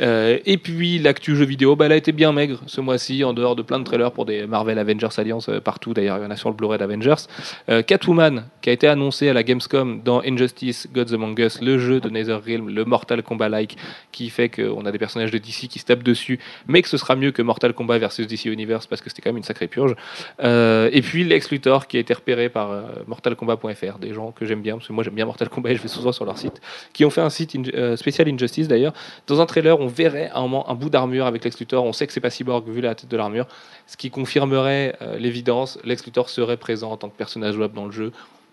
Euh, 0.01 0.39
et 0.45 0.57
puis 0.57 0.99
l'actu 0.99 1.35
jeu 1.35 1.45
vidéo, 1.45 1.75
bah, 1.75 1.85
elle 1.85 1.93
a 1.93 1.95
été 1.95 2.11
bien 2.11 2.33
maigre 2.33 2.61
ce 2.67 2.81
mois-ci, 2.81 3.23
en 3.23 3.33
dehors 3.33 3.55
de 3.55 3.61
plein 3.61 3.79
de 3.79 3.85
trailers 3.85 4.11
pour 4.11 4.25
des 4.25 4.45
Marvel 4.45 4.77
Avengers 4.77 5.07
Alliance 5.17 5.47
euh, 5.47 5.61
partout. 5.61 5.93
D'ailleurs, 5.93 6.17
il 6.17 6.23
y 6.23 6.25
en 6.25 6.31
a 6.31 6.35
sur 6.35 6.49
le 6.49 6.55
Blu-ray 6.55 6.77
d'Avengers. 6.77 7.27
Euh, 7.69 7.81
Catwoman, 7.81 8.45
qui 8.61 8.69
a 8.69 8.73
été 8.73 8.87
annoncé 8.87 9.29
à 9.29 9.33
la 9.33 9.43
Gamescom 9.43 10.01
dans 10.03 10.21
Injustice 10.21 10.89
Gods 10.93 11.13
Among 11.13 11.39
Us, 11.39 11.61
le 11.61 11.79
jeu 11.79 12.01
de 12.01 12.09
NetherRealm, 12.09 12.69
le 12.69 12.83
Mortal 12.83 13.23
Kombat-like, 13.23 13.77
qui 14.11 14.29
fait 14.29 14.49
qu'on 14.49 14.85
a 14.85 14.91
des 14.91 14.99
personnages 14.99 15.31
de 15.31 15.37
DC 15.37 15.69
qui 15.69 15.79
se 15.79 15.85
tapent 15.85 16.03
dessus, 16.03 16.39
mais 16.67 16.81
que 16.81 16.89
ce 16.89 16.97
sera 16.97 17.15
mieux 17.15 17.31
que 17.31 17.41
Mortal 17.41 17.73
Kombat 17.73 17.99
versus 17.99 18.27
DC 18.27 18.45
Universe 18.45 18.85
parce 18.85 19.01
que 19.01 19.09
c'était 19.09 19.21
quand 19.21 19.29
même 19.29 19.37
une 19.37 19.43
sacrée 19.43 19.67
purge. 19.67 19.95
Et 20.39 21.01
puis 21.01 21.23
Lex 21.23 21.49
Luthor, 21.51 21.87
qui 21.87 21.97
a 21.97 21.99
été 21.99 22.13
repéré 22.13 22.49
par 22.49 22.69
MortalKombat.fr, 23.07 23.99
des 23.99 24.13
gens 24.13 24.31
que 24.31 24.45
j'aime 24.45 24.61
bien, 24.61 24.75
parce 24.75 24.87
que 24.87 24.93
moi 24.93 25.03
j'aime 25.03 25.13
bien 25.13 25.25
Mortal 25.25 25.49
Kombat 25.49 25.71
et 25.71 25.75
je 25.75 25.81
vais 25.81 25.87
souvent 25.87 26.11
sur 26.11 26.25
leur 26.25 26.37
site, 26.37 26.61
qui 26.93 27.05
ont 27.05 27.09
fait 27.09 27.21
un 27.21 27.29
site 27.29 27.57
spécial 27.95 28.27
Injustice 28.27 28.67
d'ailleurs. 28.67 28.78
Dans 29.27 29.41
un 29.41 29.45
trailer, 29.45 29.79
on 29.79 29.87
verrait 29.87 30.29
à 30.33 30.39
un 30.39 30.41
moment 30.41 30.69
un 30.69 30.75
bout 30.75 30.89
d'armure 30.89 31.25
avec 31.25 31.43
Lex 31.43 31.59
Luthor. 31.59 31.83
On 31.83 31.93
sait 31.93 32.07
que 32.07 32.13
c'est 32.13 32.19
pas 32.21 32.29
Cyborg 32.29 32.67
vu 32.69 32.81
la 32.81 32.95
tête 32.95 33.09
de 33.09 33.17
l'armure, 33.17 33.47
ce 33.87 33.97
qui 33.97 34.09
confirmerait 34.09 34.95
euh, 35.01 35.17
l'évidence. 35.17 35.77
Lex 35.83 36.05
Luthor 36.05 36.29
serait 36.29 36.57
présent 36.57 36.91
en 36.91 36.97
tant 36.97 37.09
que 37.09 37.17
personnage 37.17 37.55
jouable 37.55 37.75
dans 37.75 37.85
le 37.85 37.91
jeu. 37.91 38.11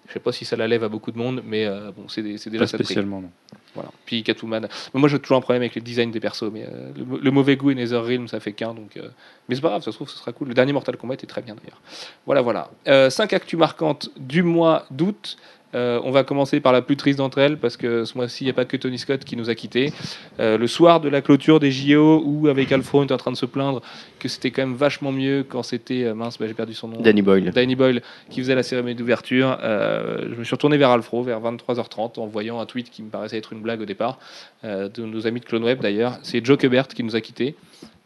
Je 0.09 0.13
sais 0.13 0.21
pas 0.21 0.31
si 0.31 0.45
ça 0.45 0.55
la 0.55 0.69
lève 0.69 0.85
à 0.85 0.89
beaucoup 0.89 1.11
de 1.11 1.19
monde, 1.19 1.43
mais 1.45 1.67
euh, 1.67 1.91
bon, 1.91 2.07
c'est 2.09 2.23
déjà 2.23 2.61
Pas 2.61 2.67
spécialement, 2.69 3.21
non. 3.21 3.31
Voilà. 3.75 3.91
Puis 4.05 4.23
Catwoman. 4.23 4.69
Mais 4.95 5.01
moi 5.01 5.09
j'ai 5.09 5.19
toujours 5.19 5.37
un 5.37 5.41
problème 5.41 5.63
avec 5.63 5.75
les 5.75 5.81
designs 5.81 6.11
des 6.13 6.21
persos, 6.21 6.49
mais 6.53 6.63
euh, 6.65 6.93
le, 6.97 7.19
le 7.19 7.31
mauvais 7.33 7.57
goût 7.57 7.73
et 7.73 7.75
NetherRealm 7.75 8.29
ça 8.29 8.39
fait 8.39 8.53
qu'un, 8.53 8.73
donc. 8.73 8.97
euh, 8.97 9.09
Mais 9.49 9.57
c'est 9.57 9.61
pas 9.61 9.69
grave, 9.71 9.83
ça 9.83 9.91
se 9.91 9.97
trouve 9.97 10.09
ce 10.09 10.17
sera 10.17 10.31
cool. 10.33 10.47
Le 10.49 10.55
dernier 10.55 10.73
Mortal 10.73 10.97
Kombat 10.97 11.15
était 11.15 11.27
très 11.27 11.43
bien 11.43 11.57
d'ailleurs. 11.57 11.81
Voilà, 12.25 12.41
voilà. 12.41 13.11
Cinq 13.11 13.33
actus 13.33 13.59
marquantes 13.59 14.11
du 14.17 14.45
mois 14.45 14.87
d'août. 14.93 15.37
Euh, 15.75 16.01
on 16.05 16.11
va 16.11 16.25
commencer 16.25 16.61
par 16.61 16.73
la 16.73 16.81
plus 16.81 16.97
triste 16.97 17.19
d'entre 17.19 17.39
elles 17.39 17.59
parce 17.59 17.77
que 17.77 18.05
ce 18.05 18.17
mois-ci, 18.17 18.45
il 18.45 18.47
n'y 18.47 18.51
a 18.51 18.55
pas 18.55 18.65
que 18.65 18.77
Tony 18.77 18.99
Scott 18.99 19.25
qui 19.25 19.37
nous 19.37 19.51
a 19.51 19.55
quittés. 19.55 19.93
Euh, 20.41 20.57
le 20.57 20.67
soir 20.67 21.01
de 21.01 21.09
la 21.09 21.21
clôture 21.21 21.61
des 21.61 21.71
JO, 21.71 22.23
où 22.25 22.49
avec 22.49 22.71
Alfro, 22.73 23.01
on 23.01 23.05
était 23.05 23.13
en 23.13 23.19
train 23.19 23.33
de 23.33 23.37
se 23.37 23.47
plaindre 23.47 23.83
que 24.19 24.29
c'était 24.29 24.51
quand 24.51 24.63
même 24.63 24.77
vachement 24.77 25.13
mieux 25.13 25.45
quand 25.47 25.63
c'était. 25.63 26.05
euh, 26.05 26.15
mince, 26.15 26.39
bah, 26.39 26.47
j'ai 26.47 26.55
perdu 26.55 26.75
son 26.75 26.89
nom. 26.89 27.01
Danny 27.01 27.23
Boyle. 27.23 27.51
Danny 27.51 27.75
Boyle 27.75 28.03
qui 28.31 28.41
faisait 28.41 28.55
la 28.55 28.63
cérémonie 28.63 28.95
d'ouverture. 28.95 29.59
Je 29.63 30.35
me 30.35 30.45
suis 30.45 30.55
retourné 30.55 30.77
vers 30.77 30.91
Alfro 30.91 31.23
vers 31.23 31.41
23h30 31.41 32.21
en 32.21 32.27
voyant 32.27 32.61
un 32.61 32.67
tweet 32.67 32.91
qui 32.91 33.03
me 33.03 33.11
paraissait 33.11 33.39
être 33.39 33.53
une 33.53 33.61
blague 33.61 33.81
au 33.81 33.85
départ, 33.85 34.19
de 34.65 35.03
nos 35.05 35.27
amis 35.27 35.41
de 35.41 35.45
CloneWeb 35.45 35.81
d'ailleurs. 35.81 36.19
C'est 36.23 36.45
Joe 36.45 36.57
Kubert 36.59 36.89
qui 36.89 37.03
nous 37.03 37.17
a 37.17 37.21
quittés. 37.21 37.57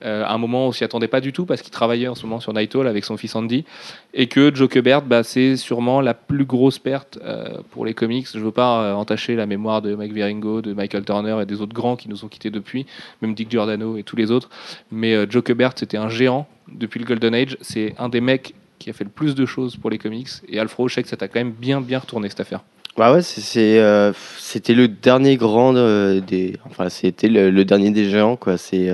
Euh, 0.02 0.24
à 0.24 0.32
un 0.32 0.38
moment 0.38 0.64
où 0.64 0.68
on 0.68 0.72
s'y 0.72 0.82
attendait 0.82 1.08
pas 1.08 1.20
du 1.20 1.32
tout 1.32 1.44
parce 1.44 1.60
qu'il 1.60 1.70
travaillait 1.70 2.08
en 2.08 2.14
ce 2.14 2.24
moment 2.24 2.40
sur 2.40 2.54
Night 2.54 2.74
Owl 2.74 2.86
avec 2.86 3.04
son 3.04 3.18
fils 3.18 3.34
Andy 3.36 3.66
et 4.14 4.28
que 4.28 4.54
Joe 4.54 4.66
Kubert 4.66 5.02
bah, 5.02 5.22
c'est 5.22 5.56
sûrement 5.56 6.00
la 6.00 6.14
plus 6.14 6.46
grosse 6.46 6.78
perte 6.78 7.18
euh, 7.22 7.58
pour 7.70 7.84
les 7.84 7.92
comics 7.92 8.26
je 8.32 8.38
veux 8.38 8.50
pas 8.50 8.82
euh, 8.82 8.94
entacher 8.94 9.36
la 9.36 9.44
mémoire 9.44 9.82
de 9.82 9.94
Mike 9.94 10.14
Wieringo 10.14 10.62
de 10.62 10.72
Michael 10.72 11.04
Turner 11.04 11.36
et 11.42 11.44
des 11.44 11.60
autres 11.60 11.74
grands 11.74 11.96
qui 11.96 12.08
nous 12.08 12.24
ont 12.24 12.28
quittés 12.28 12.48
depuis 12.48 12.86
même 13.20 13.34
Dick 13.34 13.50
Giordano 13.50 13.98
et 13.98 14.02
tous 14.02 14.16
les 14.16 14.30
autres 14.30 14.48
mais 14.90 15.30
Joe 15.30 15.44
Kubert 15.44 15.72
c'était 15.76 15.98
un 15.98 16.08
géant 16.08 16.46
depuis 16.72 16.98
le 16.98 17.04
Golden 17.04 17.34
Age 17.34 17.58
c'est 17.60 17.94
un 17.98 18.08
des 18.08 18.22
mecs 18.22 18.54
qui 18.78 18.88
a 18.88 18.94
fait 18.94 19.04
le 19.04 19.10
plus 19.10 19.34
de 19.34 19.44
choses 19.44 19.76
pour 19.76 19.90
les 19.90 19.98
comics 19.98 20.30
et 20.48 20.58
Alfro 20.58 20.88
je 20.88 20.94
sais 20.94 21.02
que 21.02 21.10
ça 21.10 21.18
t'a 21.18 21.28
quand 21.28 21.40
même 21.40 21.52
bien 21.52 21.82
bien 21.82 21.98
retourné 21.98 22.30
cette 22.30 22.40
affaire 22.40 22.60
Bah 22.96 23.12
ouais, 23.12 23.20
c'était 23.22 24.74
le 24.74 24.88
dernier 24.88 25.36
grand 25.36 25.74
des. 25.74 26.56
Enfin, 26.64 26.88
c'était 26.88 27.28
le, 27.28 27.64
dernier 27.64 27.90
des 27.90 28.10
géants, 28.10 28.36
quoi. 28.36 28.58
C'est, 28.58 28.90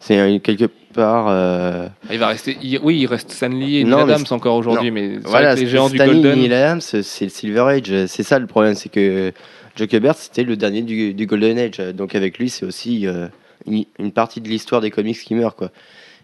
c'est 0.00 0.40
quelque 0.42 0.66
part. 0.94 1.26
euh, 1.28 1.88
il 2.10 2.18
va 2.18 2.28
rester 2.28 2.56
il- 2.62 2.78
oui 2.82 2.98
il 3.00 3.06
reste 3.06 3.30
Stanley 3.32 3.80
et 3.80 3.84
Neil 3.84 3.94
mais 3.94 4.02
Adams 4.02 4.24
encore 4.30 4.54
aujourd'hui 4.56 4.90
mais 4.92 5.14
c'est 5.14 5.18
vrai 5.20 5.30
voilà, 5.30 5.54
que 5.56 5.60
les 5.60 5.66
géants 5.66 5.88
du 5.88 5.96
Stanley 5.96 6.12
Golden 6.14 6.38
Neil 6.38 6.52
Adams, 6.54 6.80
c'est 6.80 7.24
le 7.24 7.30
Silver 7.30 7.60
Age. 7.68 8.06
C'est 8.06 8.22
ça 8.22 8.38
le 8.38 8.46
problème, 8.46 8.74
c'est 8.74 8.88
que 8.90 9.32
Joe 9.76 9.88
Kubert, 9.88 10.14
c'était 10.14 10.44
le 10.44 10.56
dernier 10.56 10.82
du, 10.82 11.14
du 11.14 11.26
Golden 11.26 11.58
Age. 11.58 11.78
Donc 11.94 12.14
avec 12.14 12.38
lui, 12.38 12.48
c'est 12.48 12.64
aussi 12.64 13.06
euh, 13.08 13.26
une, 13.66 13.84
une 13.98 14.12
partie 14.12 14.40
de 14.40 14.48
l'histoire 14.48 14.80
des 14.80 14.90
comics 14.92 15.18
qui 15.18 15.34
meurt, 15.34 15.56
quoi. 15.56 15.70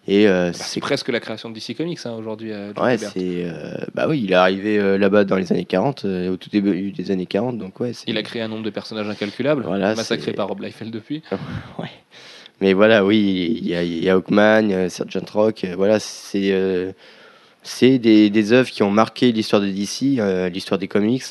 Et 0.09 0.27
euh, 0.29 0.47
Bah, 0.51 0.53
c'est 0.57 0.81
presque 0.81 1.09
la 1.09 1.19
création 1.21 1.51
de 1.51 1.55
DC 1.55 1.77
Comics 1.77 1.99
hein, 2.05 2.13
aujourd'hui 2.19 2.53
Ouais, 2.81 2.97
c'est. 2.97 3.45
bah 3.95 4.07
oui, 4.09 4.23
il 4.25 4.31
est 4.33 4.37
arrivé 4.37 4.99
là-bas 4.99 5.25
dans 5.25 5.37
les 5.37 5.53
années 5.53 5.65
40, 5.67 6.05
euh, 6.05 6.31
au 6.31 6.37
tout 6.37 6.49
début 6.49 6.91
des 6.93 7.11
années 7.11 7.27
40, 7.27 7.59
donc 7.59 7.81
ouais. 7.81 7.91
Il 8.07 8.17
a 8.17 8.23
créé 8.23 8.41
un 8.41 8.49
nombre 8.49 8.63
de 8.63 8.71
personnages 8.71 9.09
incalculables, 9.09 9.63
Voilà, 9.67 9.95
massacrés 9.97 10.33
par 10.33 10.47
Rob 10.49 10.63
Liefeld 10.63 10.91
depuis. 10.93 11.23
Mais 12.61 12.73
voilà, 12.75 13.05
oui, 13.05 13.59
il 13.63 13.69
y 13.69 13.75
a, 13.75 13.83
il 13.83 14.03
y 14.05 14.09
a 14.11 14.15
Hawkman, 14.15 14.65
il 14.69 14.71
y 14.71 14.75
a 14.75 14.91
Sergeant 14.91 15.25
Rock, 15.33 15.65
euh, 15.65 15.75
voilà, 15.77 15.99
c'est. 16.01 16.53
euh, 16.53 16.93
c'est 17.63 17.99
des, 17.99 18.31
des 18.31 18.53
œuvres 18.55 18.71
qui 18.71 18.83
ont 18.83 18.91
marqué 18.91 19.33
l'histoire 19.33 19.61
de 19.61 19.69
DC, 19.69 20.19
euh, 20.19 20.49
l'histoire 20.49 20.79
des 20.79 20.89
comics. 20.89 21.23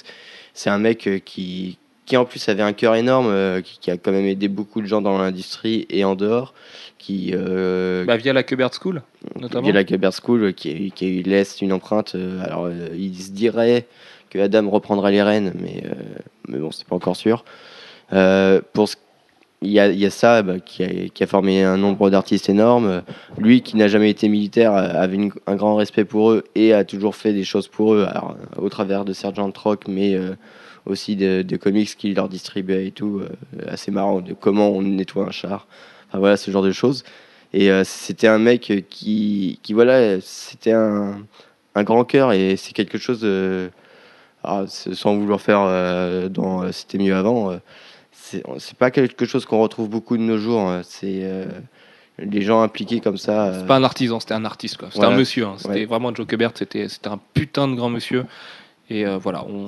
C'est 0.53 0.69
un 0.69 0.77
mec 0.77 1.07
euh, 1.07 1.17
qui, 1.17 1.79
qui 2.05 2.17
en 2.17 2.25
plus 2.25 2.47
avait 2.49 2.61
un 2.61 2.73
cœur 2.73 2.93
énorme, 2.95 3.27
euh, 3.29 3.61
qui, 3.61 3.79
qui 3.79 3.89
a 3.89 3.97
quand 3.97 4.11
même 4.11 4.25
aidé 4.27 4.47
beaucoup 4.47 4.79
de 4.81 4.85
gens 4.85 5.01
dans 5.01 5.17
l'industrie 5.17 5.87
et 5.89 6.03
en 6.03 6.13
dehors, 6.15 6.53
qui 6.99 7.31
euh, 7.33 8.05
Bah, 8.05 8.15
via 8.17 8.31
la 8.33 8.43
Kubert 8.43 8.69
School, 8.79 9.01
notamment. 9.39 9.63
via 9.65 9.73
la 9.73 9.83
Kubert 9.83 10.11
School, 10.13 10.43
euh, 10.43 10.51
qui, 10.51 10.91
qui 10.91 11.23
laisse 11.23 11.61
une 11.61 11.73
empreinte. 11.73 12.13
euh, 12.13 12.43
alors, 12.43 12.65
euh, 12.65 12.89
il 12.95 13.15
se 13.19 13.31
dirait 13.31 13.87
que 14.29 14.37
Adam 14.37 14.69
reprendra 14.69 15.09
les 15.09 15.23
rênes, 15.23 15.53
mais, 15.59 15.81
euh, 15.85 15.93
mais 16.47 16.59
bon, 16.59 16.69
c'est 16.69 16.85
pas 16.87 16.95
encore 16.95 17.15
sûr. 17.15 17.43
Euh, 18.13 18.61
pour 18.73 18.87
ce- 18.87 18.97
il 19.61 19.71
y 19.71 20.05
a, 20.05 20.09
ça 20.09 20.41
bah, 20.41 20.59
qui, 20.59 20.83
a, 20.83 21.27
formé 21.27 21.63
un 21.63 21.77
nombre 21.77 22.09
d'artistes 22.09 22.49
énorme. 22.49 23.03
Lui 23.37 23.61
qui 23.61 23.75
n'a 23.75 23.89
jamais 23.89 24.09
été 24.09 24.29
militaire 24.29 24.73
euh, 24.73 24.89
avait 24.93 25.17
un 25.47 25.55
grand 25.55 25.75
respect 25.75 26.05
pour 26.05 26.31
eux 26.31 26.45
et 26.55 26.73
a 26.73 26.85
toujours 26.85 27.15
fait 27.15 27.33
des 27.33 27.43
choses 27.43 27.67
pour 27.67 27.93
eux, 27.93 28.07
euh, 28.07 28.19
au 28.57 28.69
travers 28.69 29.03
de 29.03 29.11
Sergeant 29.11 29.51
Rock, 29.55 29.83
mais 29.89 30.15
euh, 30.15 30.35
aussi 30.85 31.17
de, 31.17 31.43
comics 31.57 31.89
qu'il 31.97 32.15
leur 32.15 32.29
distribuait 32.29 32.87
et 32.87 32.91
tout. 32.91 33.21
assez 33.67 33.91
marrant 33.91 34.21
de 34.21 34.33
comment 34.33 34.69
on 34.69 34.81
nettoie 34.81 35.25
un 35.25 35.31
char. 35.31 35.67
Enfin 36.07 36.19
voilà, 36.19 36.37
ce 36.37 36.51
genre 36.51 36.63
de 36.63 36.71
choses. 36.71 37.03
Et 37.51 37.69
c'était 37.83 38.27
un 38.27 38.37
mec 38.37 38.85
qui, 38.89 39.59
voilà, 39.71 40.21
c'était 40.21 40.71
un, 40.71 41.25
grand 41.75 42.03
cœur 42.05 42.31
et 42.31 42.55
c'est 42.57 42.73
quelque 42.73 42.97
chose. 42.97 43.25
alors, 44.43 44.69
c'est- 44.69 44.93
sans 44.93 45.15
vouloir 45.17 45.41
faire 45.41 46.29
dans 46.29 46.71
C'était 46.71 46.97
mieux 46.97 47.15
avant, 47.15 47.59
c'est 48.57 48.77
pas 48.77 48.91
quelque 48.91 49.25
chose 49.25 49.45
qu'on 49.45 49.59
retrouve 49.61 49.89
beaucoup 49.89 50.17
de 50.17 50.21
nos 50.23 50.37
jours. 50.37 50.61
hein. 50.61 50.81
C'est 50.83 51.21
euh, 51.23 51.45
les 52.19 52.41
gens 52.41 52.61
impliqués 52.61 52.99
comme 52.99 53.17
ça. 53.17 53.47
euh, 53.47 53.59
C'est 53.59 53.67
pas 53.67 53.75
un 53.77 53.83
artisan, 53.83 54.19
c'était 54.19 54.33
un 54.33 54.45
artiste. 54.45 54.77
quoi. 54.77 54.87
C'était 54.89 54.99
Voilà. 55.01 55.15
un 55.15 55.17
monsieur. 55.17 55.45
hein. 55.45 55.55
C'était 55.57 55.69
Ouais. 55.69 55.85
vraiment 55.85 56.13
Joe 56.13 56.27
Kubert, 56.27 56.51
c'était 56.55 56.87
c'était 56.89 57.09
un 57.09 57.19
putain 57.33 57.67
de 57.67 57.75
grand 57.75 57.89
monsieur. 57.89 58.25
Et 58.89 59.05
euh, 59.05 59.17
voilà, 59.17 59.45
on. 59.45 59.67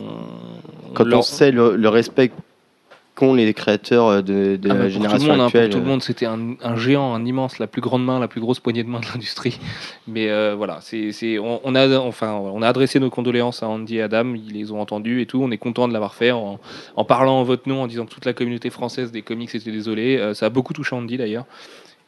quand 0.94 1.06
on 1.14 1.22
sait 1.22 1.52
le, 1.52 1.76
le 1.76 1.90
respect 1.90 2.32
qu'ont 3.16 3.34
les 3.34 3.54
créateurs 3.54 4.24
de, 4.24 4.56
de 4.56 4.70
Ah, 4.70 4.74
mais 4.74 4.80
la 4.84 4.90
génération 4.90 5.28
tout 5.28 5.32
le 5.34 5.38
monde, 5.38 5.52
hein, 5.54 5.60
pour 5.60 5.70
tout 5.70 5.78
le 5.80 5.86
monde, 5.86 6.02
c'était 6.02 6.26
un, 6.26 6.56
un 6.62 6.76
géant, 6.76 7.14
un 7.14 7.26
immense, 7.26 7.60
la 7.60 7.68
plus 7.68 7.82
grande 7.82 8.06
main, 8.06 8.20
la 8.20 8.28
plus 8.28 8.42
grosse 8.42 8.60
poignée 8.60 8.84
de 8.84 8.90
main 8.90 9.00
de 9.00 9.06
l'industrie. 9.14 9.60
Mais 10.08 10.30
euh, 10.30 10.56
voilà, 10.56 10.80
c'est, 10.82 11.40
on, 11.40 11.60
on 11.64 11.76
a, 11.76 11.98
enfin, 12.00 12.34
on 12.34 12.62
a 12.62 12.68
adressé 12.68 13.00
nos 13.00 13.10
condoléances 13.10 13.64
à 13.64 13.68
Andy 13.68 13.98
et 13.98 14.02
Adam, 14.02 14.34
ils 14.36 14.54
les 14.54 14.72
ont 14.72 14.80
entendus 14.80 15.22
et 15.22 15.26
tout. 15.26 15.42
On 15.44 15.52
est 15.52 15.58
content 15.58 15.88
de 15.88 15.94
l'avoir 15.94 16.16
fait 16.16 16.32
en, 16.32 16.60
en 16.96 17.06
parlant 17.06 17.40
en 17.40 17.44
votre 17.44 17.68
nom, 17.68 17.84
en 17.84 17.88
disant 17.88 18.06
que 18.06 18.12
toute 18.12 18.26
la 18.26 18.34
communauté 18.34 18.70
française 18.70 19.12
des 19.12 19.22
comics 19.22 19.54
était 19.54 19.72
désolée. 19.72 20.18
Euh, 20.18 20.34
ça 20.34 20.48
a 20.48 20.50
beaucoup 20.50 20.74
touché 20.74 20.96
Andy 20.96 21.18
d'ailleurs. 21.18 21.46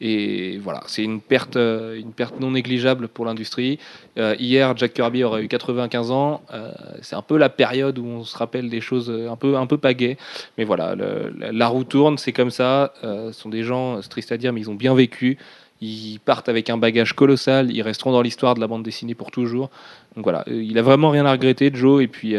Et 0.00 0.58
voilà, 0.58 0.82
c'est 0.86 1.02
une 1.02 1.20
perte, 1.20 1.56
euh, 1.56 1.98
une 1.98 2.12
perte 2.12 2.40
non 2.40 2.50
négligeable 2.50 3.08
pour 3.08 3.24
l'industrie. 3.24 3.78
Euh, 4.18 4.34
hier, 4.38 4.76
Jack 4.76 4.94
Kirby 4.94 5.24
aurait 5.24 5.42
eu 5.42 5.48
95 5.48 6.10
ans. 6.10 6.42
Euh, 6.52 6.72
c'est 7.02 7.16
un 7.16 7.22
peu 7.22 7.36
la 7.36 7.48
période 7.48 7.98
où 7.98 8.04
on 8.04 8.24
se 8.24 8.36
rappelle 8.36 8.68
des 8.68 8.80
choses 8.80 9.10
un 9.10 9.36
peu, 9.36 9.56
un 9.56 9.66
peu 9.66 9.78
pas 9.78 9.94
gaies. 9.94 10.16
Mais 10.58 10.64
voilà, 10.64 10.94
la, 10.96 11.68
roue 11.68 11.84
tourne, 11.84 12.18
c'est 12.18 12.32
comme 12.32 12.50
ça. 12.50 12.92
Ce 13.02 13.32
sont 13.32 13.48
des 13.48 13.62
gens, 13.62 14.02
c'est 14.02 14.08
triste 14.08 14.32
à 14.32 14.36
dire, 14.36 14.52
mais 14.52 14.60
ils 14.60 14.70
ont 14.70 14.74
bien 14.74 14.94
vécu. 14.94 15.38
Ils 15.80 16.18
partent 16.24 16.48
avec 16.48 16.70
un 16.70 16.76
bagage 16.76 17.12
colossal. 17.12 17.70
Ils 17.70 17.82
resteront 17.82 18.12
dans 18.12 18.22
l'histoire 18.22 18.54
de 18.54 18.60
la 18.60 18.66
bande 18.66 18.82
dessinée 18.82 19.14
pour 19.14 19.30
toujours. 19.30 19.70
Donc 20.16 20.24
voilà, 20.24 20.44
il 20.46 20.78
a 20.78 20.82
vraiment 20.82 21.10
rien 21.10 21.26
à 21.26 21.32
regretter, 21.32 21.70
Joe. 21.72 22.02
Et 22.02 22.08
puis, 22.08 22.36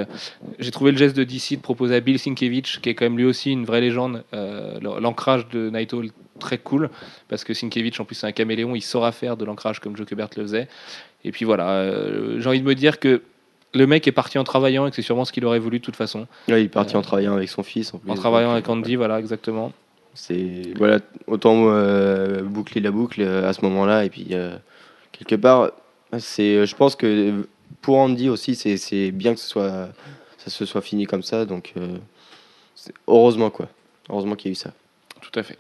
j'ai 0.60 0.72
trouvé 0.72 0.92
le 0.92 0.98
geste 0.98 1.16
de 1.16 1.24
DC 1.24 1.52
de 1.52 1.62
proposer 1.62 1.96
à 1.96 2.00
Bill 2.00 2.18
Sienkiewicz, 2.18 2.80
qui 2.80 2.90
est 2.90 2.96
quand 2.96 3.06
même 3.06 3.18
lui 3.18 3.26
aussi 3.26 3.52
une 3.52 3.66
vraie 3.66 3.82
légende, 3.82 4.24
l'ancrage 4.82 5.48
de 5.50 5.70
Night 5.70 5.94
Owl 5.94 6.10
très 6.40 6.58
cool, 6.58 6.90
parce 7.28 7.44
que 7.44 7.54
Sienkiewicz, 7.54 8.00
en 8.00 8.06
plus, 8.06 8.16
c'est 8.16 8.28
un 8.28 8.32
caméléon, 8.32 8.76
il 8.76 8.82
saura 8.82 9.12
faire 9.12 9.38
de 9.38 9.46
l'ancrage 9.46 9.80
comme 9.80 9.96
Joe 9.96 10.06
Kubert 10.06 10.30
le 10.36 10.44
faisait. 10.44 10.68
Et 11.24 11.32
puis 11.32 11.46
voilà, 11.46 11.70
euh, 11.70 12.40
j'ai 12.40 12.50
envie 12.50 12.62
de 12.62 12.66
me 12.66 12.76
dire 12.76 13.00
que 13.00 13.22
le 13.76 13.88
mec 13.88 14.08
est 14.08 14.12
parti 14.12 14.38
en 14.38 14.44
travaillant 14.44 14.88
et 14.88 14.90
que 14.90 14.96
c'est 14.96 15.02
sûrement 15.02 15.26
ce 15.26 15.34
qu'il 15.34 15.46
aurait 15.46 15.60
voulu 15.60 15.80
de 15.80 15.84
toute 15.84 15.96
façon. 15.96 16.28
Ouais, 16.48 16.62
il 16.62 16.66
est 16.66 16.70
parti 16.70 16.96
en 16.96 17.02
travaillant 17.02 17.36
avec 17.36 17.50
son 17.50 17.62
fils. 17.62 17.94
En, 17.94 17.98
plus. 17.98 18.10
En 18.10 18.16
travaillant 18.16 18.52
avec 18.52 18.68
Andy, 18.70 18.96
voilà, 18.96 19.20
exactement. 19.20 19.74
C'est 20.14 20.74
voilà, 20.78 21.00
autant 21.28 21.66
euh, 21.68 22.42
boucler 22.42 22.80
la 22.80 22.92
boucle 22.92 23.22
euh, 23.22 23.50
à 23.50 23.52
ce 23.52 23.62
moment-là 23.66 24.06
et 24.06 24.10
puis 24.10 24.28
euh, 24.32 24.56
quelque 25.12 25.36
part, 25.36 25.72
c'est, 26.18 26.66
je 26.66 26.76
pense 26.76 26.96
que 26.96 27.46
pour 27.82 27.98
Andy 27.98 28.30
aussi, 28.30 28.56
c'est, 28.56 28.78
c'est 28.78 29.12
bien 29.12 29.34
que 29.34 29.42
ce 29.42 29.48
soit, 29.50 29.90
ça 30.38 30.50
se 30.50 30.66
soit 30.66 30.82
fini 30.82 31.06
comme 31.06 31.22
ça. 31.22 31.46
Donc 31.46 31.74
euh, 31.76 31.98
heureusement 33.08 33.50
quoi, 33.50 33.68
heureusement 34.10 34.36
qu'il 34.36 34.50
y 34.50 34.52
a 34.52 34.54
eu 34.54 34.56
ça. 34.56 34.72
Tout 35.20 35.38
à 35.38 35.44
fait. 35.44 35.58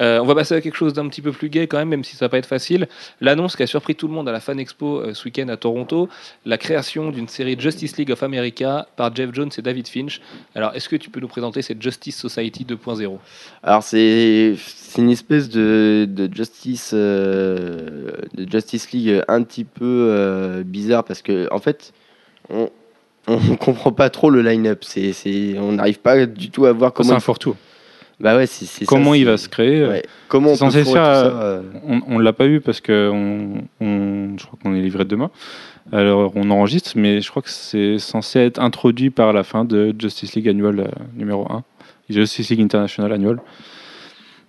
Euh, 0.00 0.18
on 0.20 0.26
va 0.26 0.34
passer 0.34 0.54
à 0.54 0.60
quelque 0.60 0.76
chose 0.76 0.92
d'un 0.92 1.08
petit 1.08 1.22
peu 1.22 1.32
plus 1.32 1.48
gai 1.48 1.66
quand 1.66 1.78
même, 1.78 1.88
même 1.88 2.04
si 2.04 2.16
ça 2.16 2.26
va 2.26 2.28
pas 2.28 2.38
être 2.38 2.46
facile. 2.46 2.88
L'annonce 3.20 3.56
qui 3.56 3.62
a 3.62 3.66
surpris 3.66 3.94
tout 3.94 4.08
le 4.08 4.14
monde 4.14 4.28
à 4.28 4.32
la 4.32 4.40
Fan 4.40 4.58
Expo 4.60 5.00
euh, 5.00 5.14
ce 5.14 5.24
week-end 5.24 5.48
à 5.48 5.56
Toronto, 5.56 6.08
la 6.44 6.58
création 6.58 7.10
d'une 7.10 7.28
série 7.28 7.56
Justice 7.58 7.96
League 7.96 8.10
of 8.10 8.22
America 8.22 8.88
par 8.96 9.14
Jeff 9.14 9.30
Jones 9.32 9.50
et 9.56 9.62
David 9.62 9.88
Finch. 9.88 10.20
Alors, 10.54 10.74
est-ce 10.74 10.88
que 10.88 10.96
tu 10.96 11.10
peux 11.10 11.20
nous 11.20 11.28
présenter 11.28 11.62
cette 11.62 11.80
Justice 11.80 12.16
Society 12.16 12.64
2.0 12.68 13.18
Alors 13.62 13.82
c'est, 13.82 14.54
c'est 14.66 15.00
une 15.00 15.10
espèce 15.10 15.48
de, 15.48 16.06
de 16.08 16.32
justice, 16.34 16.90
euh, 16.94 18.10
de 18.34 18.50
Justice 18.50 18.90
League 18.92 19.22
un 19.28 19.42
petit 19.42 19.64
peu 19.64 20.08
euh, 20.10 20.62
bizarre 20.62 21.04
parce 21.04 21.22
que 21.22 21.48
en 21.52 21.58
fait, 21.58 21.92
on 22.50 22.70
on 23.28 23.38
comprend 23.56 23.92
pas 23.92 24.10
trop 24.10 24.30
le 24.30 24.42
line-up. 24.42 24.84
C'est, 24.84 25.12
c'est, 25.12 25.58
on 25.58 25.72
n'arrive 25.72 25.98
pas 25.98 26.26
du 26.26 26.50
tout 26.50 26.66
à 26.66 26.72
voir 26.72 26.92
C'est 26.96 27.02
comment. 27.02 27.14
un 27.14 27.20
fourre-tout. 27.20 27.56
Bah 28.18 28.34
ouais, 28.36 28.46
ça, 28.46 28.64
Comment 28.86 29.12
il 29.14 29.26
va 29.26 29.36
se 29.36 29.48
créer 29.48 29.80
euh, 29.82 29.88
Ouais. 29.90 30.02
Comment 30.28 30.52
on 30.52 30.56
censé 30.56 30.84
faire, 30.84 31.04
euh, 31.04 31.60
ça, 31.60 31.78
On, 31.86 32.00
on 32.08 32.18
l'a 32.18 32.32
pas 32.32 32.46
eu 32.46 32.60
parce 32.60 32.80
que 32.80 33.10
on, 33.12 33.62
on- 33.84 34.38
je 34.38 34.46
crois 34.46 34.58
qu'on 34.62 34.74
est 34.74 34.80
livré 34.80 35.04
demain. 35.04 35.30
Alors 35.92 36.32
on 36.34 36.50
enregistre, 36.50 36.92
mais 36.96 37.20
je 37.20 37.28
crois 37.30 37.42
que 37.42 37.50
c'est 37.50 37.98
censé 37.98 38.40
être 38.40 38.58
introduit 38.58 39.10
par 39.10 39.32
la 39.32 39.42
fin 39.44 39.64
de 39.64 39.94
Justice 39.98 40.34
League 40.34 40.48
Annual 40.48 40.80
euh, 40.80 40.84
numéro 41.16 41.46
1, 41.52 41.62
Justice 42.08 42.48
League 42.50 42.62
International 42.62 43.12
Annual. 43.12 43.38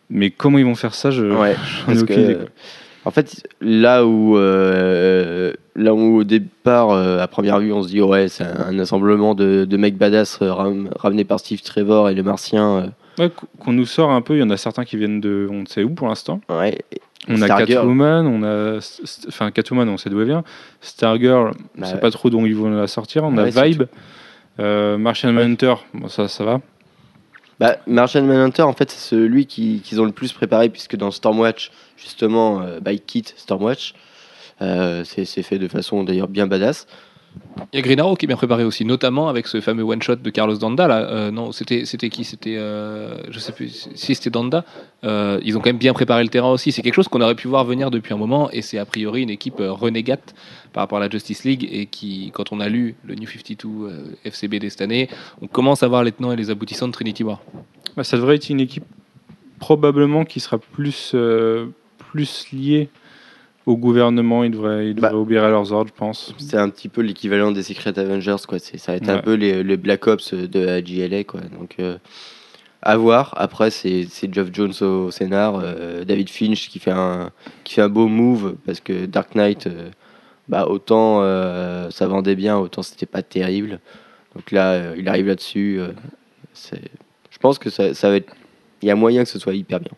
Mais 0.10 0.32
comment 0.32 0.58
ils 0.58 0.66
vont 0.66 0.76
faire 0.76 0.96
ça, 0.96 1.12
je 1.12 1.26
Ouais, 1.26 1.56
j'en 1.86 1.92
ai 1.92 1.96
parce 1.96 2.02
aucune 2.04 2.20
idée. 2.22 2.36
quoi. 2.36 2.46
En 3.06 3.12
fait, 3.12 3.48
là 3.62 4.06
où, 4.06 4.38
euh, 4.38 5.54
là 5.76 5.94
où 5.94 6.18
au 6.20 6.24
départ, 6.24 6.92
euh, 6.92 7.20
à 7.20 7.28
première 7.28 7.60
vue, 7.60 7.72
on 7.72 7.84
se 7.84 7.88
dit 7.90 8.02
ouais, 8.02 8.28
c'est 8.30 8.44
un, 8.44 8.68
un 8.70 8.80
assemblement 8.80 9.36
de, 9.36 9.66
de 9.66 9.78
mecs 9.78 9.98
badass 9.98 10.40
euh, 10.42 10.52
ram- 10.54 10.90
ramenés 10.98 11.24
par 11.24 11.40
Steve 11.40 11.62
Trevor 11.62 12.10
et 12.10 12.16
le 12.16 12.24
Martien. 12.24 12.92
Ouais, 13.20 13.30
qu- 13.30 13.46
qu'on 13.60 13.74
nous 13.74 13.86
sort 13.86 14.12
un 14.12 14.22
peu, 14.22 14.36
il 14.36 14.40
y 14.40 14.44
en 14.44 14.50
a 14.50 14.58
certains 14.58 14.86
qui 14.86 14.98
viennent 14.98 15.20
de 15.22 15.48
on 15.50 15.62
ne 15.62 15.66
sait 15.66 15.84
où 15.84 15.90
pour 15.90 16.08
l'instant. 16.08 16.42
ouais. 16.50 16.78
On 17.30 17.42
a. 17.42 17.48
Catwoman, 17.48 18.26
on 18.26 18.44
a 18.44 18.78
enfin 19.28 19.52
Catwoman, 19.52 19.90
on 19.90 19.98
sait 19.98 20.10
d'où 20.10 20.22
elle 20.22 20.28
vient. 20.28 20.44
Stargirl, 20.80 21.52
on 21.78 21.82
Bah 21.82 21.88
sait 21.88 22.00
pas 22.00 22.10
trop 22.12 22.30
d'où 22.30 22.46
ils 22.46 22.56
vont 22.56 22.70
la 22.70 22.88
sortir. 22.88 23.26
On 23.26 23.36
Ouais, 23.36 23.58
a 23.58 23.66
Vibe, 23.66 23.84
euh, 24.60 24.98
Martian 24.98 25.34
Manhunter, 25.34 25.74
bon, 25.94 26.08
ça 26.08 26.28
ça 26.30 26.46
va. 26.46 26.62
Bah, 27.60 27.78
Martian 27.88 28.22
Manhunter, 28.24 28.62
en 28.62 28.72
fait, 28.74 28.92
c'est 28.92 29.16
celui 29.16 29.46
qui- 29.48 29.82
qu'ils 29.84 30.00
ont 30.00 30.06
le 30.06 30.12
plus 30.14 30.32
préparé, 30.32 30.70
puisque 30.70 30.96
dans 30.96 31.12
Stormwatch, 31.12 31.72
justement, 31.98 32.62
euh, 32.62 32.80
il 32.90 33.02
quitte 33.02 33.34
Stormwatch. 33.36 33.94
Euh, 34.62 35.04
c'est 35.04 35.26
c'est 35.26 35.44
fait 35.44 35.58
de 35.60 35.68
façon 35.68 36.04
d'ailleurs 36.04 36.28
bien 36.30 36.48
badass. 36.48 36.88
Il 37.74 37.78
y 37.78 37.80
a 37.80 37.82
Green 37.82 38.00
Arrow 38.00 38.16
qui 38.16 38.26
est 38.26 38.28
bien 38.28 38.38
préparé 38.38 38.64
aussi, 38.64 38.86
notamment 38.86 39.28
avec 39.30 39.48
ce 39.48 39.60
fameux 39.62 39.84
one-shot 39.84 40.18
de 40.18 40.30
Carlos 40.30 40.58
Danda. 40.58 40.88
Euh, 40.90 41.32
non, 41.32 41.52
c'était 41.52 41.86
c'était 41.86 42.10
qui? 42.10 42.24
C'était. 42.24 42.56
euh, 42.58 43.18
je 43.30 43.40
sais 43.40 43.52
plus 43.52 43.90
si 43.96 44.16
c'était 44.16 44.30
Danda. 44.30 44.64
Euh, 45.04 45.40
ils 45.44 45.58
ont 45.58 45.60
quand 45.60 45.70
même 45.70 45.78
bien 45.78 45.94
préparé 45.94 46.24
le 46.24 46.30
terrain 46.30 46.50
aussi. 46.52 46.72
C'est 46.72 46.82
quelque 46.82 46.96
chose 46.96 47.08
qu'on 47.08 47.22
aurait 47.22 47.36
pu 47.36 47.48
voir 47.48 47.66
venir 47.66 47.92
depuis 47.92 48.14
un 48.14 48.18
moment 48.18 48.50
et 48.52 48.62
c'est 48.62 48.78
a 48.78 48.86
priori 48.86 49.22
une 49.22 49.30
équipe 49.30 49.60
euh, 49.60 49.72
renégate 49.72 50.34
par 50.74 50.82
rapport 50.82 50.98
à 50.98 51.02
la 51.02 51.10
Justice 51.10 51.44
League 51.44 51.68
et 51.72 51.86
qui, 51.86 52.32
quand 52.34 52.52
on 52.52 52.60
a 52.60 52.70
lu 52.70 52.96
le 53.04 53.16
New 53.16 53.28
52 53.28 53.68
euh, 53.68 54.04
FCB 54.26 54.70
cette 54.70 54.82
année, 54.82 55.10
on 55.42 55.48
commence 55.48 55.84
à 55.84 55.88
voir 55.88 56.04
les 56.04 56.12
tenants 56.12 56.32
et 56.32 56.36
les 56.36 56.50
aboutissants 56.50 56.88
de 56.88 56.94
Trinity 56.94 57.24
War. 57.24 57.42
Bah, 57.96 58.04
ça 58.04 58.18
devrait 58.18 58.36
être 58.36 58.50
une 58.50 58.60
équipe 58.60 58.86
probablement 59.60 60.26
qui 60.26 60.40
sera 60.40 60.58
plus, 60.58 61.16
plus 62.12 62.46
liée 62.54 62.90
au 63.68 63.78
gouvernement. 63.78 64.44
Ils 64.44 64.50
devraient, 64.52 64.88
ils 64.90 64.96
devraient 64.96 65.12
Bah. 65.12 65.16
obéir 65.18 65.44
à 65.44 65.50
leurs 65.50 65.72
ordres, 65.72 65.92
je 65.94 65.98
pense. 66.00 66.34
C'est 66.40 66.58
un 66.58 66.70
petit 66.70 66.90
peu 66.90 67.02
l'équivalent 67.02 67.52
des 67.52 67.62
Secret 67.62 68.00
Avengers, 68.00 68.38
quoi. 68.48 68.58
C'est- 68.58 68.78
Ça 68.80 68.94
va 68.94 68.98
être 68.98 69.10
un 69.10 69.20
peu 69.20 69.34
les, 69.36 69.62
les 69.64 69.78
Black 69.78 70.08
Ops 70.08 70.34
de 70.34 70.60
la 70.60 70.84
JLA, 70.84 71.24
quoi. 71.26 71.42
Donc, 71.42 71.76
euh, 71.80 71.98
à 72.82 72.98
voir. 72.98 73.34
Après, 73.38 73.70
c'est 73.70 74.08
c'est 74.10 74.34
Geoff 74.34 74.50
Jones 74.54 74.74
au 74.82 75.12
scénar, 75.12 75.60
euh, 75.62 76.04
David 76.06 76.30
Finch 76.30 76.70
qui 76.70 76.80
fait, 76.80 76.92
un, 76.92 77.32
qui 77.64 77.74
fait 77.76 77.82
un 77.82 77.90
beau 77.90 78.08
move 78.08 78.56
parce 78.66 78.80
que 78.80 79.06
Dark 79.06 79.36
Knight, 79.36 79.68
euh, 79.68 79.90
bah, 80.48 80.68
autant 80.68 81.22
ça 81.92 82.08
vendait 82.08 82.36
bien, 82.36 82.58
autant 82.58 82.82
c'était 82.82 83.06
pas 83.06 83.22
terrible. 83.22 83.80
Donc 84.36 84.52
là, 84.52 84.96
il 84.96 85.08
arrive 85.10 85.28
là-dessus. 85.28 85.80
c'est- 86.54 86.90
je 87.30 87.38
pense 87.40 87.60
que 87.60 87.70
ça, 87.70 87.94
ça 87.94 88.10
va 88.10 88.16
être. 88.16 88.34
Il 88.82 88.88
y 88.88 88.92
a 88.92 88.96
moyen 88.96 89.24
que 89.24 89.30
ce 89.30 89.40
soit 89.40 89.54
hyper 89.56 89.80
bien. 89.80 89.92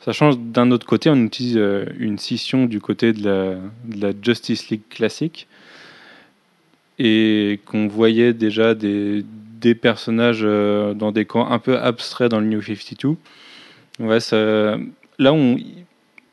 Sachant 0.00 0.34
d'un 0.34 0.70
autre 0.70 0.86
côté, 0.86 1.10
on 1.10 1.16
utilise 1.16 1.58
euh, 1.58 1.84
une 1.98 2.18
scission 2.18 2.64
du 2.64 2.80
côté 2.80 3.12
de 3.12 3.22
la, 3.22 3.54
de 3.84 4.00
la 4.00 4.12
Justice 4.20 4.70
League 4.70 4.82
classique 4.88 5.46
et 6.98 7.60
qu'on 7.66 7.86
voyait 7.86 8.32
déjà 8.32 8.74
des, 8.74 9.24
des 9.60 9.74
personnages 9.74 10.40
euh, 10.42 10.94
dans 10.94 11.12
des 11.12 11.26
camps 11.26 11.50
un 11.50 11.58
peu 11.58 11.78
abstraits 11.78 12.30
dans 12.30 12.40
le 12.40 12.46
New 12.46 12.62
52. 12.62 13.16
Ouais, 13.98 14.20
ça, 14.20 14.78
là, 15.18 15.34
on, 15.34 15.58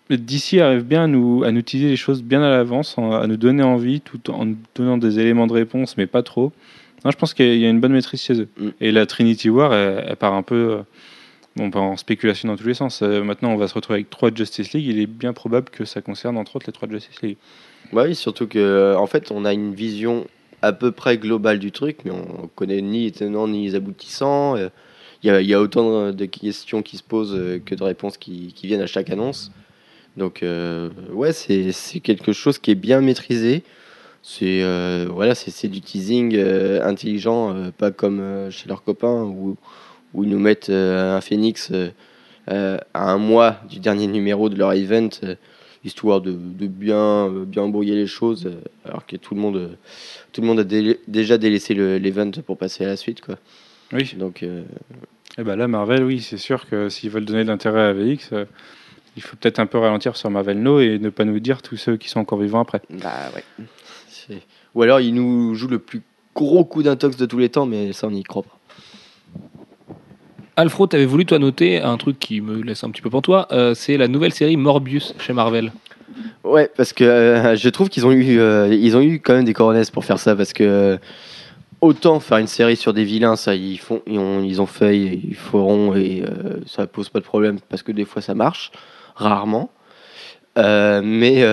DC 0.10 0.60
arrive 0.60 0.84
bien 0.84 1.04
à 1.04 1.08
nous, 1.08 1.44
à 1.44 1.52
nous 1.52 1.60
utiliser 1.60 1.90
les 1.90 1.98
choses 1.98 2.24
bien 2.24 2.42
à 2.42 2.50
l'avance, 2.50 2.96
à 2.98 3.28
nous 3.28 3.36
donner 3.36 3.64
envie 3.64 4.00
tout 4.00 4.32
en 4.32 4.46
nous 4.46 4.58
donnant 4.76 4.98
des 4.98 5.20
éléments 5.20 5.48
de 5.48 5.54
réponse, 5.54 5.98
mais 5.98 6.08
pas 6.08 6.24
trop. 6.24 6.54
Non, 7.04 7.12
je 7.12 7.18
pense 7.18 7.34
qu'il 7.34 7.58
y 7.58 7.66
a 7.66 7.70
une 7.70 7.82
bonne 7.82 7.92
maîtrise 7.92 8.22
chez 8.22 8.40
eux. 8.40 8.48
Mm. 8.58 8.70
Et 8.80 8.92
la 8.92 9.06
Trinity 9.06 9.50
War, 9.50 9.74
elle, 9.74 10.06
elle 10.08 10.16
part 10.16 10.34
un 10.34 10.44
peu. 10.44 10.56
euh, 10.56 10.82
Bon, 11.58 11.72
pas 11.72 11.80
en 11.80 11.98
spéculation 11.98 12.50
dans 12.50 12.56
tous 12.56 12.68
les 12.68 12.76
sens. 12.76 13.02
Euh, 13.02 13.24
maintenant, 13.24 13.50
on 13.50 13.58
va 13.58 13.68
se 13.68 13.74
retrouver 13.74 13.96
avec 13.98 14.12
trois 14.12 14.30
Justice 14.34 14.74
League. 14.74 14.86
Il 14.86 15.00
est 15.00 15.08
bien 15.08 15.34
probable 15.34 15.70
que 15.72 15.86
ça 15.86 16.02
concerne 16.02 16.38
entre 16.38 16.56
autres 16.56 16.68
les 16.68 16.74
trois 16.74 16.88
Justice 16.88 17.20
League. 17.24 17.38
Ouais, 17.94 18.10
Oui, 18.10 18.16
surtout 18.16 18.46
que 18.46 18.60
euh, 18.60 18.96
en 18.96 19.08
fait, 19.08 19.32
on 19.32 19.44
a 19.44 19.54
une 19.54 19.74
vision 19.74 20.28
à 20.62 20.72
peu 20.72 20.92
près 20.92 21.18
global 21.18 21.58
du 21.58 21.72
truc, 21.72 21.98
mais 22.06 22.12
on 22.12 22.48
connaît 22.54 22.84
ni 22.84 23.06
les 23.06 23.12
tenants 23.12 23.48
ni 23.48 23.66
les 23.66 23.74
aboutissants. 23.74 24.56
Euh, 24.56 24.70
Il 25.24 25.32
y, 25.32 25.54
a, 25.56 25.60
autant 25.60 26.12
de- 26.12 26.26
questions 26.26 26.84
qui 26.84 26.98
se 26.98 27.04
posent 27.04 27.36
que 27.66 27.74
de 27.74 27.84
réponses 27.84 28.18
qui, 28.18 28.54
viennent 28.64 28.82
à 28.82 28.88
chaque 28.88 29.10
annonce. 29.10 29.52
Donc, 30.16 30.44
euh, 30.44 30.90
ouais, 31.12 31.34
c'est 31.34 32.00
quelque 32.02 32.34
chose 32.34 32.60
qui 32.60 32.70
est 32.70 32.76
bien 32.76 33.02
maîtrisé. 33.02 33.64
C'est 34.22 34.62
voilà, 35.10 35.34
c'est 35.34 35.68
du 35.70 35.82
teasing 35.82 36.38
intelligent, 36.84 37.72
pas 37.80 37.90
comme 37.90 38.52
chez 38.52 38.70
leurs 38.70 38.84
copains 38.84 39.24
où, 39.24 39.58
où 40.18 40.24
ils 40.24 40.30
nous 40.30 40.40
mettent 40.40 40.70
euh, 40.70 41.16
un 41.16 41.22
phénix 41.22 41.70
euh, 41.72 41.90
euh, 42.50 42.78
à 42.94 43.12
un 43.12 43.18
mois 43.18 43.58
du 43.70 43.80
dernier 43.80 44.08
numéro 44.08 44.50
de 44.50 44.58
leur 44.58 44.74
event, 44.74 45.10
histoire 45.86 46.20
de, 46.22 46.32
de 46.32 46.68
bien, 46.68 47.30
bien 47.46 47.64
embrouiller 47.64 47.96
les 47.96 48.08
choses, 48.08 48.50
alors 48.84 49.06
que 49.06 49.16
tout 49.16 49.36
le 49.36 49.42
monde, 49.42 49.78
tout 50.34 50.42
le 50.42 50.48
monde 50.48 50.60
a 50.60 50.64
déjà 51.08 51.38
délaissé 51.38 51.74
le- 51.76 51.98
l'event 52.00 52.32
pour 52.46 52.58
passer 52.58 52.84
à 52.84 52.88
la 52.88 52.98
suite. 52.98 53.22
Quoi. 53.22 53.36
Oui. 53.94 54.16
Donc, 54.18 54.44
Et 54.44 55.44
ben 55.44 55.56
là, 55.56 55.68
Marvel, 55.68 56.04
oui, 56.04 56.20
c'est 56.22 56.38
sûr 56.38 56.68
que 56.68 56.90
s'ils 56.90 57.10
veulent 57.12 57.26
donner 57.26 57.44
de 57.44 57.50
l'intérêt 57.50 57.82
à 57.82 57.94
VX, 57.94 58.30
euh, 58.34 58.46
il 59.18 59.22
faut 59.22 59.36
peut-être 59.38 59.60
un 59.60 59.66
peu 59.68 59.78
ralentir 59.78 60.16
sur 60.18 60.30
Marvel 60.32 60.60
No 60.62 60.80
et 60.80 60.98
ne 61.00 61.10
pas 61.10 61.26
nous 61.26 61.40
dire 61.40 61.62
tous 61.62 61.78
ceux 61.78 61.96
qui 61.98 62.10
sont 62.10 62.20
encore 62.22 62.40
vivants 62.40 62.62
après. 62.62 62.82
bah 62.90 63.14
ouais. 63.36 63.44
Ou 64.76 64.82
alors 64.84 65.00
ils 65.00 65.14
nous 65.14 65.54
jouent 65.56 65.70
le 65.70 65.80
plus 65.80 66.02
gros 66.36 66.66
coup 66.66 66.84
d'intox 66.84 67.18
de 67.18 67.26
tous 67.26 67.38
les 67.40 67.50
temps, 67.50 67.66
mais 67.66 67.94
ça 67.94 68.08
on 68.08 68.14
y 68.14 68.24
croit 68.24 68.44
pas. 68.44 68.57
Alfro, 70.58 70.88
t'avais 70.88 71.06
voulu 71.06 71.24
toi 71.24 71.38
noter 71.38 71.80
un 71.84 71.98
truc 71.98 72.18
qui 72.18 72.42
me 72.42 72.64
laisse 72.64 72.84
un 72.84 72.90
petit 72.90 73.04
peu 73.04 73.12
pantois, 73.12 73.48
euh, 73.52 73.76
c'est 73.76 73.96
la 73.96 74.08
nouvelle 74.08 74.34
série 74.34 74.58
Morbius 74.58 75.14
chez 75.20 75.32
Marvel. 75.32 75.72
Ouais, 76.44 76.68
parce 76.76 76.94
que 76.94 77.04
euh, 77.04 77.56
je 77.56 77.70
trouve 77.70 77.90
qu'ils 77.90 78.08
ont 78.08 78.12
eu, 78.12 78.40
euh, 78.40 78.68
ils 78.74 78.98
ont 78.98 79.02
eu 79.02 79.20
quand 79.20 79.36
même 79.36 79.44
des 79.44 79.54
coronesses 79.54 79.92
pour 79.92 80.04
faire 80.04 80.18
ça, 80.18 80.36
parce 80.36 80.54
que 80.54 80.98
autant 81.80 82.20
faire 82.20 82.40
une 82.40 82.48
série 82.48 82.76
sur 82.76 82.92
des 82.92 83.04
vilains, 83.04 83.36
ça 83.36 83.54
ils 83.54 83.78
font, 83.78 84.02
ils 84.08 84.18
ont, 84.18 84.44
ils 84.44 84.60
ont 84.60 84.66
fait, 84.66 84.98
ils 84.98 85.36
feront 85.36 85.96
et 85.96 86.24
ça 86.66 86.88
pose 86.88 87.10
pas 87.10 87.20
de 87.20 87.26
problème 87.26 87.60
parce 87.70 87.84
que 87.84 87.92
des 87.92 88.06
fois 88.06 88.24
ça 88.24 88.34
marche, 88.34 88.72
rarement. 89.16 89.70
Mais 90.56 91.44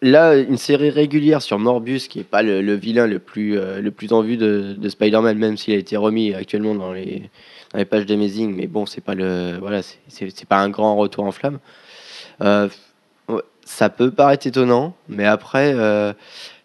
là, 0.00 0.36
une 0.36 0.56
série 0.56 0.88
régulière 0.88 1.42
sur 1.42 1.58
Morbius, 1.58 2.08
qui 2.08 2.20
est 2.20 2.24
pas 2.24 2.42
le, 2.42 2.74
vilain 2.76 3.06
le 3.06 3.18
plus, 3.18 3.58
le 3.58 3.90
plus 3.90 4.14
en 4.14 4.22
vue 4.22 4.38
de 4.38 4.88
Spider-Man, 4.88 5.36
même 5.36 5.58
s'il 5.58 5.74
a 5.74 5.76
été 5.76 5.98
remis 5.98 6.32
actuellement 6.32 6.74
dans 6.74 6.94
les, 6.94 7.28
dans 7.74 7.78
les 7.78 7.84
pages 7.84 8.06
d'Amazing, 8.06 8.54
mais 8.54 8.66
bon, 8.68 8.86
c'est 8.86 9.00
pas 9.02 9.14
le, 9.14 9.58
voilà, 9.60 9.82
c'est- 9.82 10.44
pas 10.46 10.58
un 10.60 10.70
grand 10.70 10.94
retour 10.96 11.24
en 11.24 11.32
flamme. 11.32 11.58
Euh, 12.40 12.68
ça 13.64 13.88
peut 13.90 14.10
paraître 14.12 14.46
étonnant, 14.46 14.94
mais 15.08 15.24
après, 15.26 15.72
euh, 15.74 16.12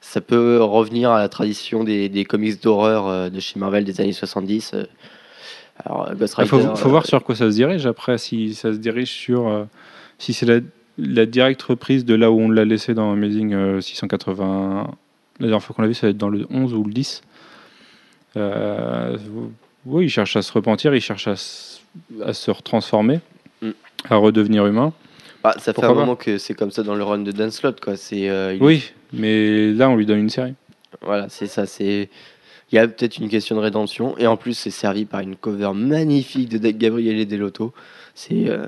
ça 0.01 0.21
peut 0.21 0.61
revenir 0.61 1.09
à 1.11 1.19
la 1.19 1.29
tradition 1.29 1.83
des, 1.83 2.09
des 2.09 2.25
comics 2.25 2.61
d'horreur 2.61 3.07
euh, 3.07 3.29
de 3.29 3.39
chez 3.39 3.57
Marvel 3.59 3.83
des 3.85 3.99
années 4.01 4.11
70. 4.13 4.71
euh. 4.75 4.83
Alors, 5.83 6.13
Ghost 6.13 6.35
Il 6.39 6.45
faut, 6.47 6.75
faut 6.75 6.89
voir 6.89 7.05
sur 7.05 7.23
quoi 7.23 7.35
ça 7.35 7.49
se 7.49 7.55
dirige 7.55 7.85
après, 7.85 8.17
si 8.17 8.53
ça 8.53 8.71
se 8.73 8.77
dirige 8.77 9.09
sur. 9.09 9.65
si 10.19 10.33
c'est 10.33 10.45
la, 10.45 10.59
la 10.97 11.25
directe 11.25 11.61
reprise 11.63 12.03
de 12.05 12.13
là 12.15 12.29
où 12.31 12.39
on 12.39 12.49
l'a 12.51 12.65
laissé 12.65 12.93
dans 12.93 13.13
Amazing 13.13 13.53
euh, 13.53 13.81
680. 13.81 14.91
La 15.39 15.47
dernière 15.47 15.63
fois 15.63 15.73
qu'on 15.73 15.81
l'a 15.81 15.87
vu, 15.87 15.93
ça 15.93 16.05
va 16.07 16.11
être 16.11 16.17
dans 16.17 16.27
le 16.29 16.45
11 16.51 16.73
ou 16.73 16.83
le 16.83 16.91
10. 16.91 17.21
Euh, 18.35 19.17
oui, 19.85 20.05
il 20.05 20.09
cherche 20.09 20.35
à 20.35 20.41
se 20.41 20.51
repentir, 20.51 20.93
il 20.95 21.01
cherche 21.01 21.27
à, 21.27 21.33
s- 21.33 21.81
à 22.23 22.33
se 22.33 22.51
retransformer, 22.51 23.19
Mm. 23.61 23.69
à 24.09 24.15
redevenir 24.15 24.65
humain. 24.65 24.93
bah, 25.43 25.53
ça 25.57 25.73
fait 25.73 25.83
un 25.83 25.93
moment 25.93 26.15
que 26.15 26.37
c'est 26.37 26.53
comme 26.53 26.71
ça 26.71 26.83
dans 26.83 26.95
le 26.95 27.03
run 27.03 27.19
de 27.19 27.31
Dan 27.31 27.49
Slott, 27.51 27.79
quoi. 27.81 27.95
C'est, 27.97 28.29
euh, 28.29 28.53
il- 28.53 28.61
Oui, 28.63 28.91
mais 29.13 29.71
là, 29.73 29.89
on 29.89 29.95
lui 29.95 30.05
donne 30.05 30.19
une 30.19 30.29
série. 30.29 30.53
Voilà, 31.01 31.27
c'est 31.29 31.47
ça. 31.47 31.65
C'est 31.65 32.09
il 32.71 32.75
y 32.75 32.77
a 32.79 32.87
peut-être 32.87 33.17
une 33.17 33.29
question 33.29 33.55
de 33.55 33.61
rédemption 33.61 34.15
et 34.19 34.27
en 34.27 34.37
plus 34.37 34.53
c'est 34.53 34.69
servi 34.69 35.05
par 35.05 35.21
une 35.21 35.35
cover 35.35 35.71
magnifique 35.73 36.49
de 36.49 36.69
Gabriele 36.69 37.25
Delotto. 37.27 37.73
C'est 38.13 38.47
euh, 38.49 38.65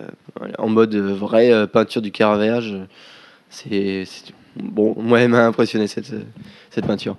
en 0.58 0.70
mode 0.70 0.96
euh, 0.96 1.14
vraie 1.14 1.52
euh, 1.54 1.68
peinture 1.68 2.02
du 2.02 2.12
Caravage. 2.12 2.76
C'est 3.50 4.06
c'est- 4.06 4.34
bon, 4.56 4.96
moi 4.98 5.20
elle 5.22 5.30
m'a 5.30 5.46
impressionné 5.46 5.88
cette 5.88 6.12
cette 6.70 6.86
peinture. 6.88 7.16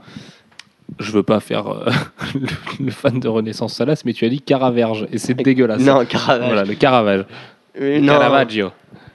Je 0.98 1.12
veux 1.12 1.22
pas 1.22 1.40
faire 1.40 1.66
euh, 1.68 1.90
le, 2.35 2.48
le 2.87 2.90
fan 2.90 3.18
de 3.20 3.28
Renaissance 3.28 3.74
Salas, 3.74 4.02
mais 4.05 4.12
tu 4.12 4.24
as 4.24 4.28
dit 4.28 4.40
Caraverge 4.40 5.07
et 5.12 5.18
c'est 5.18 5.35
dégueulasse. 5.35 5.81
Non, 5.83 6.05
Caravage. 6.05 6.46
Voilà, 6.46 6.64
le 6.64 6.74
Caravage. 6.74 7.24
Euh, 7.81 8.00
non, 8.00 8.12
Caravaggio. 8.12 8.70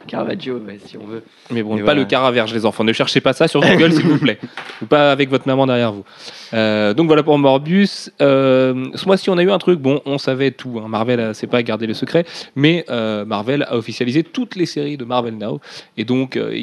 Caravaggio, 0.08 0.56
ouais, 0.66 0.80
si 0.86 0.96
on 0.98 1.06
veut. 1.06 1.22
Mais 1.52 1.62
bon, 1.62 1.76
pas 1.80 1.84
voilà. 1.84 2.00
le 2.00 2.06
Caraverge, 2.06 2.54
les 2.54 2.66
enfants. 2.66 2.86
Ne 2.86 2.94
cherchez 2.94 3.20
pas 3.20 3.34
ça 3.34 3.50
sur 3.50 3.60
Google, 3.60 3.92
s'il 3.92 4.08
vous 4.08 4.18
plaît. 4.18 4.40
Ou 4.82 4.86
pas 4.86 5.12
avec 5.12 5.30
votre 5.30 5.46
maman 5.48 5.68
derrière 5.68 5.92
vous. 5.92 6.06
Euh, 6.54 6.94
donc 6.94 7.08
voilà 7.08 7.24
pour 7.24 7.38
Morbius. 7.38 8.10
Euh, 8.22 8.86
ce 8.96 9.06
mois-ci, 9.06 9.30
on 9.30 9.38
a 9.38 9.44
eu 9.44 9.52
un 9.52 9.58
truc. 9.58 9.80
Bon, 9.82 10.02
on 10.06 10.18
savait 10.18 10.52
tout. 10.52 10.80
hein. 10.82 10.88
Marvel, 10.88 11.20
euh, 11.20 11.34
c'est 11.34 11.48
pas 11.48 11.62
garder 11.62 11.88
le 11.88 11.94
secret. 11.94 12.26
Mais 12.56 12.86
euh, 12.90 13.26
Marvel 13.26 13.63
a 13.68 13.76
officialisé 13.76 14.24
toutes 14.24 14.56
les 14.56 14.66
séries 14.66 14.96
de 14.96 15.04
Marvel 15.04 15.38
Now. 15.38 15.60
Et 15.98 16.06
donc, 16.06 16.38
euh, 16.38 16.58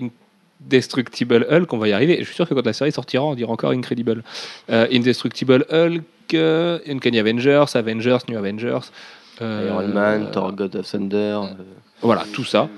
Indestructible 0.66 1.46
Hulk, 1.50 1.72
on 1.72 1.78
va 1.78 1.88
y 1.88 1.92
arriver. 1.92 2.16
Je 2.20 2.24
suis 2.24 2.34
sûr 2.34 2.48
que 2.48 2.54
quand 2.54 2.64
la 2.64 2.72
série 2.72 2.92
sortira, 2.92 3.24
on 3.24 3.34
dira 3.34 3.52
encore 3.52 3.70
Incredible. 3.70 4.22
Euh, 4.70 4.86
Indestructible 4.92 5.66
Hulk, 5.70 6.02
euh, 6.34 6.78
Uncanny 6.88 7.18
Avengers, 7.18 7.64
Avengers, 7.74 8.18
New 8.28 8.38
Avengers. 8.38 8.90
euh, 9.42 9.68
Iron 9.68 9.88
Man, 9.88 10.30
Thor, 10.32 10.52
God 10.52 10.76
of 10.76 10.90
Thunder. 10.90 11.40
Voilà, 12.00 12.24
tout 12.32 12.44
ça. 12.44 12.68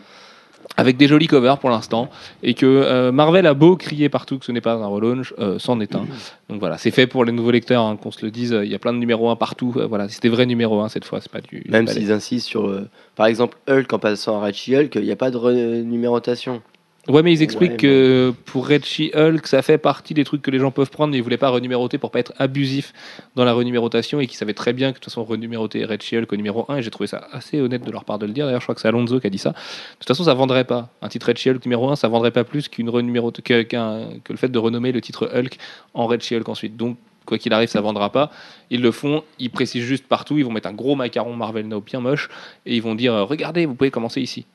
Avec 0.76 0.96
des 0.96 1.06
jolis 1.06 1.28
covers 1.28 1.58
pour 1.58 1.70
l'instant. 1.70 2.10
Et 2.42 2.54
que 2.54 3.10
Marvel 3.10 3.46
a 3.46 3.54
beau 3.54 3.76
crier 3.76 4.08
partout 4.08 4.38
que 4.38 4.44
ce 4.44 4.52
n'est 4.52 4.60
pas 4.60 4.72
un 4.72 4.86
relaunch, 4.86 5.32
c'en 5.58 5.78
est 5.80 5.94
un. 5.94 6.06
Donc 6.48 6.58
voilà, 6.58 6.76
c'est 6.76 6.90
fait 6.90 7.06
pour 7.06 7.24
les 7.24 7.30
nouveaux 7.30 7.52
lecteurs, 7.52 7.82
hein, 7.82 7.96
qu'on 7.96 8.10
se 8.10 8.24
le 8.24 8.32
dise. 8.32 8.58
Il 8.64 8.68
y 8.68 8.74
a 8.74 8.78
plein 8.78 8.92
de 8.92 8.98
numéros 8.98 9.30
1 9.30 9.36
partout. 9.36 9.74
Voilà, 9.88 10.08
c'était 10.08 10.28
vrai 10.28 10.44
numéro 10.44 10.80
1 10.80 10.88
cette 10.88 11.04
fois, 11.04 11.20
c'est 11.20 11.30
pas 11.30 11.40
du. 11.40 11.64
Même 11.68 11.86
s'ils 11.86 12.10
insistent 12.10 12.48
sur, 12.48 12.82
par 13.14 13.26
exemple, 13.26 13.56
Hulk 13.68 13.92
en 13.92 13.98
passant 14.00 14.42
à 14.42 14.46
Red 14.46 14.56
Hulk, 14.68 14.94
il 14.96 15.02
n'y 15.02 15.12
a 15.12 15.16
pas 15.16 15.30
de 15.30 15.36
renumérotation. 15.36 16.62
Ouais, 17.08 17.22
mais 17.22 17.32
ils 17.32 17.42
expliquent 17.42 17.72
Ouais, 17.72 17.76
que 17.76 18.34
pour 18.46 18.66
Red 18.68 18.84
She-Hulk, 18.84 19.46
ça 19.46 19.62
fait 19.62 19.78
partie 19.78 20.12
des 20.12 20.24
trucs 20.24 20.42
que 20.42 20.50
les 20.50 20.58
gens 20.58 20.70
peuvent 20.72 20.90
prendre, 20.90 21.12
mais 21.12 21.18
ils 21.18 21.22
voulaient 21.22 21.36
pas 21.36 21.50
renuméroter 21.50 21.98
pour 21.98 22.10
pas 22.10 22.18
être 22.18 22.32
abusif 22.38 22.92
dans 23.36 23.44
la 23.44 23.52
renumérotation 23.52 24.18
et 24.20 24.26
qu'ils 24.26 24.36
savaient 24.36 24.54
très 24.54 24.72
bien 24.72 24.88
que 24.90 24.94
de 24.98 25.00
toute 25.00 25.12
façon 25.12 25.22
renuméroter 25.24 25.84
Red 25.84 26.02
She-Hulk 26.02 26.32
au 26.32 26.36
numéro 26.36 26.64
1 26.68 26.78
et 26.78 26.82
j'ai 26.82 26.90
trouvé 26.90 27.06
ça 27.06 27.28
assez 27.30 27.60
honnête 27.60 27.84
de 27.84 27.90
leur 27.92 28.04
part 28.04 28.18
de 28.18 28.26
le 28.26 28.32
dire. 28.32 28.46
D'ailleurs, 28.46 28.60
je 28.60 28.66
crois 28.66 28.74
que 28.74 28.80
c'est 28.80 28.88
Alonso 28.88 29.20
qui 29.20 29.26
a 29.26 29.30
dit 29.30 29.38
ça. 29.38 29.50
De 29.50 29.54
toute 30.00 30.08
façon, 30.08 30.24
ça 30.24 30.34
vendrait 30.34 30.64
pas. 30.64 30.88
Un 31.00 31.08
titre 31.08 31.28
Red 31.28 31.38
She-Hulk 31.38 31.64
numéro 31.64 31.88
1, 31.90 31.96
ça 31.96 32.08
vendrait 32.08 32.32
pas 32.32 32.44
plus 32.44 32.68
qu'une 32.68 32.88
renumérote- 32.90 33.40
que, 33.40 33.62
que 33.62 34.32
le 34.32 34.36
fait 34.36 34.48
de 34.48 34.58
renommer 34.58 34.90
le 34.90 35.00
titre 35.00 35.30
Hulk 35.32 35.58
en 35.94 36.06
Red 36.06 36.22
She-Hulk 36.22 36.48
ensuite. 36.48 36.76
Donc, 36.76 36.96
quoi 37.24 37.38
qu'il 37.38 37.52
arrive, 37.52 37.68
ça 37.68 37.80
vendra 37.80 38.10
pas. 38.10 38.30
Ils 38.70 38.80
le 38.80 38.90
font, 38.90 39.22
ils 39.38 39.50
précisent 39.50 39.84
juste 39.84 40.06
partout, 40.06 40.38
ils 40.38 40.44
vont 40.44 40.52
mettre 40.52 40.68
un 40.68 40.72
gros 40.72 40.94
macaron 40.96 41.34
Marvel 41.34 41.68
Now 41.68 41.80
bien 41.80 42.00
moche 42.00 42.28
et 42.64 42.74
ils 42.76 42.82
vont 42.82 42.94
dire 42.94 43.12
euh, 43.14 43.24
regardez, 43.24 43.66
vous 43.66 43.74
pouvez 43.74 43.90
commencer 43.90 44.20
ici. 44.20 44.46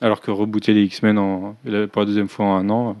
Alors 0.00 0.20
que 0.20 0.30
rebooter 0.30 0.74
les 0.74 0.82
X-Men 0.84 1.18
en- 1.18 1.56
pour 1.92 2.02
la 2.02 2.06
deuxième 2.06 2.28
fois 2.28 2.46
en 2.46 2.56
un 2.56 2.68
an, 2.70 2.96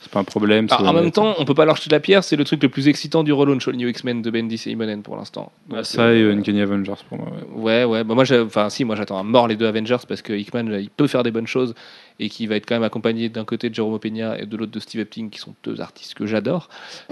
c'est 0.00 0.10
pas 0.12 0.20
un 0.20 0.24
problème. 0.24 0.66
Alors, 0.70 0.82
c'est- 0.82 0.86
en 0.88 0.92
même 0.92 1.10
temps, 1.10 1.34
on 1.38 1.44
peut 1.46 1.54
pas 1.54 1.64
leur 1.64 1.76
jeter 1.76 1.88
la 1.90 1.98
pierre, 2.00 2.22
c'est 2.22 2.36
le 2.36 2.44
truc 2.44 2.62
le 2.62 2.68
plus 2.68 2.86
excitant 2.88 3.24
du 3.24 3.32
relaunch, 3.32 3.66
New 3.68 3.88
X-Men 3.88 4.20
de 4.20 4.30
Bendis 4.30 4.62
et 4.66 4.70
Imonen 4.72 5.02
pour 5.02 5.16
l'instant. 5.16 5.50
Ah, 5.74 5.82
ça 5.82 6.12
et 6.12 6.20
euh, 6.20 6.32
Uncanny 6.36 6.60
Avengers 6.60 6.92
pour 7.08 7.16
moi. 7.18 7.28
ouais. 7.56 7.62
Ouais, 7.62 7.84
ouais. 7.84 8.04
Bah, 8.04 8.14
moi, 8.14 8.24
enfin, 8.44 8.68
si, 8.68 8.84
moi, 8.84 8.94
j'attends 8.94 9.18
à 9.18 9.22
mort 9.22 9.48
les 9.48 9.56
deux 9.56 9.66
Avengers 9.66 9.96
parce 10.06 10.20
que 10.20 10.34
Hickman, 10.34 10.66
il 10.78 10.90
peut 10.90 11.06
faire 11.06 11.22
des 11.22 11.30
bonnes 11.30 11.46
choses 11.46 11.74
et 12.20 12.28
qui 12.28 12.46
va 12.46 12.56
être 12.56 12.66
quand 12.66 12.74
même 12.76 12.82
accompagné 12.84 13.30
d'un 13.30 13.44
côté 13.44 13.70
de 13.70 13.74
Jerome 13.74 13.98
Peña 13.98 14.38
et 14.38 14.44
de 14.46 14.56
l'autre 14.56 14.72
de 14.72 14.80
Steve 14.80 15.00
Epting, 15.00 15.30
qui 15.30 15.38
sont 15.38 15.54
deux 15.64 15.80
artistes 15.80 16.12
que 16.14 16.26
j'adore. 16.26 16.68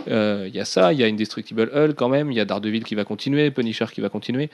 Euh, 0.08 0.44
Il 0.46 0.54
y 0.54 0.60
a 0.60 0.64
ça, 0.66 0.92
il 0.92 1.00
y 1.00 1.02
a 1.04 1.06
Indestructible 1.06 1.70
Hulk 1.74 1.94
quand 1.96 2.10
même, 2.10 2.30
il 2.30 2.36
y 2.36 2.40
a 2.40 2.44
Daredevil 2.44 2.84
qui 2.84 2.94
va 2.94 3.04
continuer, 3.04 3.50
Punisher 3.50 3.86
qui 3.92 4.02
va 4.02 4.10
continuer. 4.10 4.50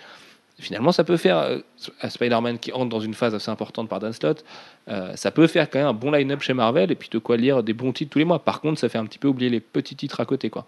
Finalement, 0.61 0.93
ça 0.93 1.05
peut 1.05 1.17
faire 1.17 1.39
euh, 1.39 1.59
à 2.01 2.11
Spider-Man 2.11 2.59
qui 2.59 2.73
entre 2.73 2.91
dans 2.91 3.01
une 3.01 3.15
phase 3.15 3.35
assez 3.35 3.51
importante 3.51 3.89
par 3.89 3.99
Dan 3.99 4.13
Slott. 4.13 4.45
euh, 4.89 5.17
ça 5.17 5.31
peut 5.31 5.47
faire 5.47 5.69
quand 5.71 5.79
même 5.79 5.89
un 5.89 5.95
bon 5.95 6.11
line-up 6.13 6.43
chez 6.43 6.53
Marvel 6.53 6.93
et 6.93 6.95
puis 6.95 7.09
de 7.11 7.19
quoi 7.19 7.37
lire 7.37 7.63
des 7.63 7.73
bons 7.73 7.93
titres 7.93 8.13
tous 8.13 8.19
les 8.19 8.25
mois. 8.25 8.39
Par 8.39 8.61
contre, 8.61 8.79
ça 8.79 8.89
fait 8.89 8.99
un 8.99 9.07
petit 9.07 9.19
peu 9.19 9.29
oublier 9.29 9.51
les 9.51 9.61
petits 9.61 9.97
titres 9.97 10.21
à 10.21 10.25
côté, 10.25 10.51
quoi. 10.51 10.67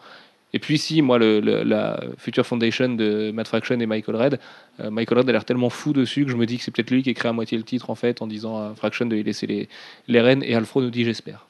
Et 0.54 0.58
puis 0.58 0.76
si, 0.76 1.00
moi, 1.00 1.18
le, 1.18 1.40
la 1.40 1.98
Future 2.18 2.44
Foundation 2.44 2.90
de 2.90 3.30
Matt 3.32 3.48
Fraction 3.48 3.78
et 3.80 3.86
Michael 3.86 4.16
Red, 4.16 4.40
euh, 4.80 4.90
Michael 4.90 5.18
Red 5.18 5.28
a 5.28 5.32
l'air 5.32 5.44
tellement 5.44 5.70
fou 5.70 5.92
dessus 5.92 6.24
que 6.26 6.30
je 6.30 6.36
me 6.36 6.44
dis 6.44 6.58
que 6.58 6.64
c'est 6.64 6.70
peut-être 6.70 6.90
lui 6.90 7.02
qui 7.02 7.10
écrit 7.10 7.28
à 7.28 7.32
moitié 7.32 7.56
le 7.56 7.64
titre 7.64 7.88
en 7.88 7.94
fait, 7.94 8.20
en 8.20 8.26
disant 8.26 8.58
à 8.58 8.74
Fraction 8.74 9.06
de 9.06 9.14
lui 9.14 9.22
laisser 9.22 9.46
les, 9.46 9.68
les 10.08 10.20
rênes, 10.20 10.42
et 10.42 10.54
Alfro 10.54 10.82
nous 10.82 10.90
dit 10.90 11.04
j'espère. 11.04 11.46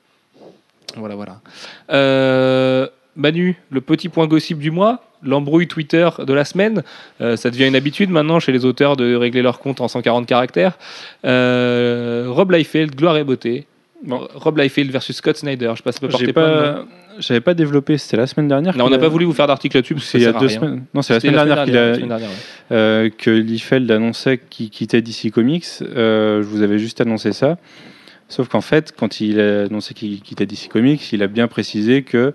Voilà, 0.97 1.15
voilà. 1.15 1.41
Euh, 1.91 2.87
Manu, 3.17 3.57
le 3.71 3.81
petit 3.81 4.09
point 4.09 4.27
gossip 4.27 4.59
du 4.59 4.71
mois, 4.71 5.05
l'embrouille 5.25 5.67
Twitter 5.69 6.09
de 6.27 6.33
la 6.33 6.45
semaine. 6.45 6.83
Euh, 7.21 7.37
ça 7.37 7.51
devient 7.51 7.67
une 7.67 7.77
habitude 7.77 8.11
maintenant 8.11 8.41
chez 8.41 8.53
les 8.53 8.65
auteurs 8.65 8.97
de 8.97 9.15
régler 9.15 9.43
leur 9.43 9.59
compte 9.61 9.81
en 9.81 9.89
140 9.89 10.27
caractères. 10.27 10.79
Euh, 11.25 12.27
Rob 12.29 12.51
Liefeld, 12.51 12.95
gloire 12.95 13.17
et 13.17 13.25
beauté. 13.25 13.67
Bon. 14.05 14.27
Rob 14.35 14.59
Liefeld 14.59 14.91
versus 14.91 15.17
Scott 15.17 15.37
Snyder. 15.37 15.71
Je 15.73 15.77
sais 15.77 15.83
pas 15.83 15.93
si 15.93 15.97
ça 15.97 16.01
peut 16.01 16.09
porter 16.09 16.27
J'ai 16.27 16.33
plainte, 16.33 16.47
pas, 16.47 16.85
j'avais 17.21 17.41
pas 17.41 17.55
développé. 17.55 17.99
C'était 17.99 18.17
la 18.17 18.27
semaine 18.27 18.49
dernière. 18.49 18.77
Non, 18.77 18.85
on 18.85 18.87
qu'il 18.89 18.97
n'a 18.97 18.99
pas 19.01 19.07
a- 19.07 19.09
voulu 19.11 19.25
vous 19.25 19.33
faire 19.33 19.47
d'article 19.47 19.77
là-dessus 19.77 19.95
parce 19.95 20.11
que 20.11 20.19
il 20.19 20.25
y 20.25 20.27
a 20.27 20.33
deux 20.33 20.47
rien. 20.47 20.59
semaines. 20.61 20.85
Non, 20.93 21.03
c'est 21.03 21.15
la 21.15 21.21
semaine 21.21 21.35
dernière 21.37 21.65
qu'il 21.65 21.75
la 21.75 21.91
a, 21.91 21.95
semaine 21.95 22.09
dernière, 22.09 22.29
ouais. 22.29 22.35
euh, 22.77 23.11
que 23.17 23.31
Liefeld 23.31 23.89
annonçait 23.93 24.41
qu'il 24.51 24.71
quittait 24.71 25.03
DC 25.03 25.31
Comics. 25.33 25.67
Je 25.81 26.43
vous 26.43 26.63
avais 26.63 26.79
juste 26.79 27.01
annoncé 27.01 27.33
ça. 27.33 27.59
Sauf 28.29 28.49
qu'en 28.49 28.61
fait, 28.63 28.93
quand 28.99 29.21
il 29.21 29.39
a 29.39 29.65
annoncé 29.65 29.95
qu'il 29.95 30.21
quittait 30.23 30.47
DC 30.47 30.69
Comics, 30.69 31.13
il 31.13 31.23
a 31.23 31.27
bien 31.29 31.47
précisé 31.49 32.03
que 32.03 32.35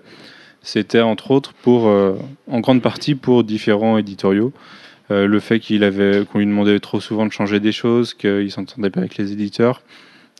c'était 0.68 1.00
entre 1.00 1.30
autres 1.30 1.54
pour, 1.54 1.88
euh, 1.88 2.14
en 2.46 2.60
grande 2.60 2.82
partie 2.82 3.14
pour 3.14 3.42
différents 3.42 3.96
éditoriaux. 3.96 4.52
Euh, 5.10 5.26
le 5.26 5.40
fait 5.40 5.60
qu'il 5.60 5.82
avait, 5.82 6.24
qu'on 6.30 6.40
lui 6.40 6.46
demandait 6.46 6.78
trop 6.78 7.00
souvent 7.00 7.24
de 7.24 7.32
changer 7.32 7.58
des 7.58 7.72
choses, 7.72 8.12
qu'il 8.12 8.50
s'entendait 8.50 8.90
pas 8.90 9.00
avec 9.00 9.16
les 9.16 9.32
éditeurs 9.32 9.80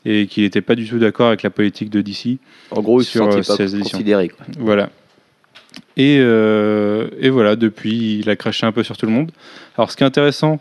et 0.05 0.27
qu'il 0.27 0.43
n'était 0.43 0.61
pas 0.61 0.75
du 0.75 0.87
tout 0.87 0.99
d'accord 0.99 1.29
avec 1.29 1.41
la 1.41 1.49
politique 1.49 1.89
de 1.89 2.01
DC. 2.01 2.37
En 2.69 2.81
gros, 2.81 3.01
il 3.01 3.05
se 3.05 3.11
Sur, 3.11 3.27
euh, 3.27 3.37
pas 3.37 3.41
16 3.43 3.73
éditions. 3.73 3.97
considéré. 3.97 4.29
quoi. 4.29 4.45
Voilà. 4.59 4.91
Et, 5.97 6.17
euh, 6.19 7.07
et 7.19 7.29
voilà, 7.29 7.55
depuis, 7.55 8.19
il 8.19 8.29
a 8.29 8.35
craché 8.35 8.67
un 8.67 8.71
peu 8.71 8.83
sur 8.83 8.97
tout 8.97 9.07
le 9.07 9.11
monde. 9.11 9.31
Alors, 9.77 9.89
ce 9.89 9.97
qui 9.97 10.03
est 10.03 10.07
intéressant, 10.07 10.59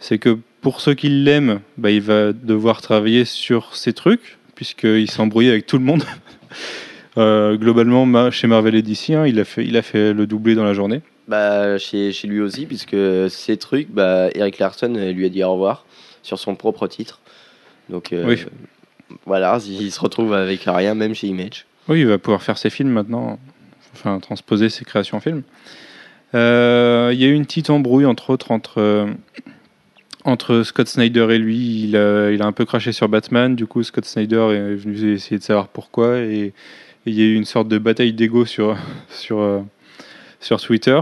c'est 0.00 0.18
que 0.18 0.38
pour 0.60 0.82
ceux 0.82 0.92
qui 0.92 1.08
l'aiment, 1.08 1.60
bah, 1.78 1.90
il 1.90 2.02
va 2.02 2.34
devoir 2.34 2.82
travailler 2.82 3.24
sur 3.24 3.74
ces 3.74 3.94
trucs, 3.94 4.36
puisqu'il 4.54 5.10
s'est 5.10 5.20
embrouillé 5.20 5.50
avec 5.50 5.64
tout 5.66 5.78
le 5.78 5.84
monde. 5.84 6.04
Euh, 7.18 7.56
globalement, 7.56 8.06
ma- 8.06 8.30
chez 8.30 8.46
Marvel 8.46 8.74
et 8.74 8.82
DC, 8.82 9.10
hein, 9.10 9.26
il, 9.26 9.38
a 9.38 9.44
fait, 9.44 9.64
il 9.66 9.76
a 9.76 9.82
fait 9.82 10.12
le 10.14 10.26
doublé 10.26 10.54
dans 10.54 10.64
la 10.64 10.72
journée. 10.72 11.02
Bah, 11.28 11.76
chez, 11.78 12.10
chez 12.12 12.26
lui 12.26 12.40
aussi, 12.40 12.66
puisque 12.66 12.96
ces 13.28 13.56
trucs, 13.58 13.90
bah, 13.90 14.28
Eric 14.34 14.58
Larson 14.58 14.94
euh, 14.96 15.12
lui 15.12 15.26
a 15.26 15.28
dit 15.28 15.44
au 15.44 15.52
revoir 15.52 15.84
sur 16.22 16.38
son 16.38 16.54
propre 16.54 16.86
titre. 16.88 17.20
Donc 17.90 18.12
euh, 18.12 18.24
Oui. 18.26 18.44
voilà, 19.26 19.58
il 19.66 19.90
se 19.92 20.00
retrouve 20.00 20.32
avec 20.32 20.62
rien, 20.66 20.94
même 20.94 21.14
chez 21.14 21.26
Image. 21.26 21.66
Oui, 21.88 22.00
il 22.00 22.06
va 22.06 22.16
pouvoir 22.18 22.42
faire 22.42 22.56
ses 22.58 22.70
films 22.70 22.90
maintenant, 22.90 23.38
enfin 23.94 24.18
transposer 24.20 24.68
ses 24.68 24.84
créations 24.84 25.18
en 25.18 25.20
film. 25.20 25.42
Euh, 26.34 27.10
Il 27.12 27.20
y 27.20 27.24
a 27.24 27.28
eu 27.28 27.34
une 27.34 27.44
petite 27.44 27.68
embrouille, 27.70 28.06
entre 28.06 28.30
autres, 28.30 28.50
entre, 28.52 29.06
entre 30.24 30.62
Scott 30.62 30.88
Snyder 30.88 31.26
et 31.30 31.38
lui. 31.38 31.84
Il 31.84 31.96
a, 31.96 32.30
il 32.30 32.40
a 32.40 32.46
un 32.46 32.52
peu 32.52 32.64
craché 32.64 32.92
sur 32.92 33.08
Batman, 33.08 33.54
du 33.54 33.66
coup, 33.66 33.82
Scott 33.82 34.04
Snyder 34.06 34.48
est 34.54 34.74
venu 34.76 35.12
essayer 35.12 35.38
de 35.38 35.42
savoir 35.42 35.68
pourquoi, 35.68 36.18
et 36.18 36.52
il 37.06 37.14
y 37.14 37.22
a 37.22 37.24
eu 37.24 37.34
une 37.34 37.44
sorte 37.44 37.68
de 37.68 37.78
bataille 37.78 38.12
d'ego 38.12 38.44
sur, 38.44 38.76
sur, 39.08 39.40
euh, 39.40 39.60
sur 40.40 40.60
Twitter. 40.60 41.00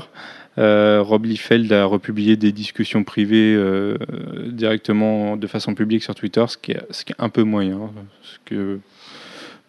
Euh, 0.58 1.00
Rob 1.02 1.24
Liefeld 1.26 1.72
a 1.72 1.84
republié 1.84 2.36
des 2.36 2.52
discussions 2.52 3.04
privées 3.04 3.54
euh, 3.54 3.96
directement 4.48 5.36
de 5.36 5.46
façon 5.46 5.74
publique 5.74 6.02
sur 6.02 6.14
Twitter, 6.14 6.44
ce 6.48 6.56
qui 6.56 6.72
est, 6.72 6.82
ce 6.90 7.04
qui 7.04 7.12
est 7.12 7.20
un 7.20 7.28
peu 7.28 7.44
moyen. 7.44 7.76
hein, 7.76 7.90
ce 8.22 8.38
que, 8.44 8.80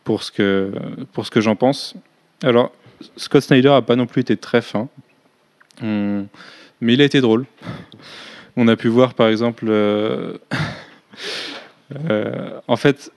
pour 0.03 0.23
ce 0.23 0.32
que, 0.32 0.71
pour 1.13 1.25
ce 1.25 1.32
que 1.32 1.39
j'en 1.39 1.55
pense. 1.55 1.95
Alors, 2.43 2.71
Scott 3.15 3.43
Snyder 3.43 3.69
a 3.69 3.82
pas 3.82 3.95
non 3.95 4.05
plus 4.07 4.21
été 4.21 4.38
très 4.38 4.61
fin, 4.61 4.89
Hum, 5.82 6.27
mais 6.79 6.93
il 6.93 7.01
a 7.01 7.05
été 7.05 7.21
drôle. 7.21 7.45
On 8.55 8.67
a 8.67 8.75
pu 8.75 8.88
voir 8.88 9.13
par 9.13 9.27
exemple, 9.29 9.65
euh, 9.69 10.38
en 12.67 12.75
fait, 12.75 13.11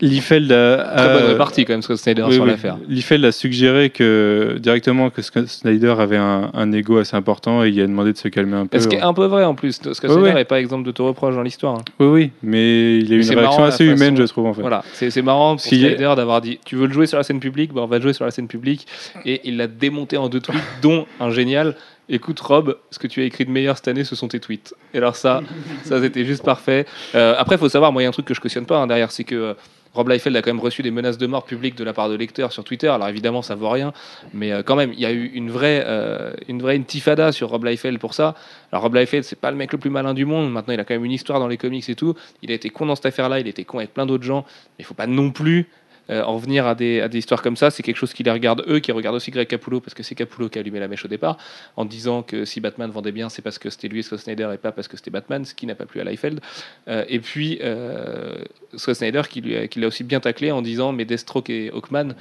Liefeld 0.00 0.50
a, 0.52 0.94
Très 0.96 1.12
bonne 1.14 1.24
répartie 1.30 1.64
quand 1.64 1.72
même, 1.72 1.82
Scott 1.82 1.96
Snyder 1.96 2.22
oui, 2.22 2.34
sur 2.34 2.44
oui. 2.44 2.50
l'affaire. 2.50 2.76
Liefeld 2.88 3.24
a 3.24 3.32
suggéré 3.32 3.90
que 3.90 4.56
directement 4.60 5.10
que 5.10 5.22
Snyder 5.22 5.94
avait 5.98 6.16
un, 6.16 6.50
un 6.54 6.72
ego 6.72 6.98
assez 6.98 7.16
important 7.16 7.64
et 7.64 7.68
il 7.70 7.80
a 7.80 7.86
demandé 7.86 8.12
de 8.12 8.18
se 8.18 8.28
calmer 8.28 8.56
un 8.56 8.66
peu. 8.66 8.78
Ce 8.78 8.88
qui 8.88 8.96
est 8.96 9.00
un 9.02 9.14
peu 9.14 9.26
vrai 9.26 9.44
en 9.44 9.54
plus. 9.54 9.72
Scott 9.72 9.86
Ouais, 9.88 10.08
Snyder 10.08 10.20
ouais. 10.22 10.34
n'est 10.34 10.44
pas 10.44 10.60
exemple 10.60 10.84
de 10.86 10.90
te 10.92 11.02
reproche 11.02 11.34
dans 11.34 11.42
l'histoire. 11.42 11.74
hein. 11.76 11.84
Oui, 11.98 12.06
oui, 12.06 12.30
mais 12.42 12.98
il 12.98 13.12
a 13.12 13.16
eu 13.16 13.22
une 13.22 13.38
réaction 13.38 13.64
assez 13.64 13.84
humaine, 13.84 14.14
façon- 14.16 14.26
je 14.26 14.32
trouve 14.32 14.46
en 14.46 14.54
fait. 14.54 14.60
Voilà, 14.60 14.84
c'est 14.92 15.10
c'est 15.10 15.22
marrant 15.22 15.52
pour 15.56 15.60
Si- 15.60 15.78
Snyder 15.80 16.12
d'avoir 16.16 16.40
dit 16.40 16.58
tu 16.64 16.76
veux 16.76 16.86
le 16.86 16.92
jouer 16.92 17.06
sur 17.06 17.16
la 17.18 17.24
scène 17.24 17.40
publique, 17.40 17.72
bah 17.72 17.82
on 17.82 17.86
va 17.86 17.96
le 17.96 18.02
jouer 18.02 18.12
sur 18.12 18.24
la 18.24 18.30
scène 18.30 18.48
publique. 18.48 18.86
Et 19.24 19.40
il 19.44 19.56
l'a 19.56 19.66
démonté 19.66 20.16
en 20.16 20.28
deux 20.28 20.40
tweets, 20.40 20.60
dont 20.82 21.06
un 21.20 21.30
génial. 21.30 21.74
Écoute 22.08 22.38
Rob, 22.38 22.76
ce 22.92 23.00
que 23.00 23.08
tu 23.08 23.20
as 23.20 23.24
écrit 23.24 23.44
de 23.46 23.50
meilleur 23.50 23.76
cette 23.76 23.88
année, 23.88 24.04
ce 24.04 24.14
sont 24.14 24.28
tes 24.28 24.38
tweets. 24.38 24.74
Et 24.94 24.98
alors 24.98 25.16
ça, 25.16 25.40
ça 25.82 26.00
c'était 26.00 26.24
juste 26.24 26.44
parfait. 26.44 26.86
Euh, 27.16 27.34
après, 27.36 27.56
il 27.56 27.58
faut 27.58 27.68
savoir, 27.68 27.92
moi 27.92 28.00
il 28.00 28.04
y 28.04 28.06
a 28.06 28.08
un 28.08 28.12
truc 28.12 28.26
que 28.26 28.34
je 28.34 28.40
cautionne 28.40 28.64
pas 28.64 28.76
hein, 28.78 28.86
derrière, 28.86 29.10
c'est 29.10 29.24
que 29.24 29.34
euh, 29.34 29.54
Rob 29.96 30.08
Liefeld 30.08 30.36
a 30.36 30.42
quand 30.42 30.50
même 30.50 30.60
reçu 30.60 30.82
des 30.82 30.90
menaces 30.90 31.16
de 31.16 31.26
mort 31.26 31.44
publiques 31.44 31.74
de 31.74 31.82
la 31.82 31.94
part 31.94 32.10
de 32.10 32.14
lecteurs 32.14 32.52
sur 32.52 32.64
Twitter. 32.64 32.88
Alors 32.88 33.08
évidemment, 33.08 33.40
ça 33.40 33.54
vaut 33.54 33.70
rien, 33.70 33.92
mais 34.34 34.52
euh, 34.52 34.62
quand 34.62 34.76
même, 34.76 34.92
il 34.92 35.00
y 35.00 35.06
a 35.06 35.12
eu 35.12 35.26
une 35.32 35.50
vraie, 35.50 35.82
euh, 35.86 36.32
une 36.48 36.60
vraie 36.60 36.76
intifada 36.76 37.32
sur 37.32 37.48
Rob 37.48 37.64
Liefeld 37.64 37.98
pour 37.98 38.12
ça. 38.12 38.34
Alors 38.72 38.82
Rob 38.82 38.94
Liefeld, 38.94 39.24
c'est 39.24 39.40
pas 39.40 39.50
le 39.50 39.56
mec 39.56 39.72
le 39.72 39.78
plus 39.78 39.90
malin 39.90 40.12
du 40.12 40.26
monde. 40.26 40.52
Maintenant, 40.52 40.74
il 40.74 40.80
a 40.80 40.84
quand 40.84 40.94
même 40.94 41.04
une 41.04 41.12
histoire 41.12 41.40
dans 41.40 41.48
les 41.48 41.56
comics 41.56 41.88
et 41.88 41.94
tout. 41.94 42.14
Il 42.42 42.50
a 42.50 42.54
été 42.54 42.68
con 42.68 42.86
dans 42.86 42.94
cette 42.94 43.06
affaire-là, 43.06 43.40
il 43.40 43.46
a 43.46 43.50
été 43.50 43.64
con 43.64 43.78
avec 43.78 43.94
plein 43.94 44.04
d'autres 44.04 44.24
gens. 44.24 44.44
Mais 44.78 44.82
il 44.82 44.84
faut 44.84 44.94
pas 44.94 45.06
non 45.06 45.30
plus 45.30 45.66
euh, 46.10 46.22
en 46.22 46.36
venir 46.36 46.66
à 46.66 46.74
des, 46.74 47.00
à 47.00 47.08
des 47.08 47.18
histoires 47.18 47.42
comme 47.42 47.56
ça. 47.56 47.70
C'est 47.70 47.82
quelque 47.82 47.96
chose 47.96 48.12
qui 48.12 48.22
les 48.22 48.30
regarde 48.30 48.64
eux, 48.68 48.78
qui 48.78 48.92
regarde 48.92 49.16
aussi 49.16 49.30
Greg 49.30 49.48
Capullo, 49.48 49.80
parce 49.80 49.94
que 49.94 50.02
c'est 50.02 50.14
Capullo 50.14 50.48
qui 50.48 50.58
a 50.58 50.60
allumé 50.60 50.78
la 50.80 50.88
mèche 50.88 51.04
au 51.04 51.08
départ, 51.08 51.38
en 51.76 51.84
disant 51.84 52.22
que 52.22 52.44
si 52.44 52.60
Batman 52.60 52.90
vendait 52.90 53.12
bien, 53.12 53.28
c'est 53.28 53.42
parce 53.42 53.58
que 53.58 53.70
c'était 53.70 53.88
lui 53.88 54.00
et 54.00 54.02
Scott 54.02 54.20
Snyder 54.20 54.48
et 54.54 54.58
pas 54.58 54.72
parce 54.72 54.88
que 54.88 54.96
c'était 54.96 55.10
Batman, 55.10 55.44
ce 55.44 55.54
qui 55.54 55.66
n'a 55.66 55.74
pas 55.74 55.86
plu 55.86 56.00
à 56.00 56.04
Liefeld. 56.04 56.40
Euh, 56.88 57.04
et 57.08 57.18
puis 57.20 57.58
euh, 57.62 58.36
Scott 58.76 58.94
Snyder 58.96 59.22
qui 59.28 59.40
lui 59.40 59.68
qui 59.68 59.80
l'a 59.80 59.86
aussi 59.88 60.04
bien 60.04 60.20
taclé 60.20 60.50
en 60.52 60.62
disant 60.62 60.92
mais 60.92 61.04
Deathstroke 61.04 61.50
et 61.50 61.70
Hawkman, 61.72 62.14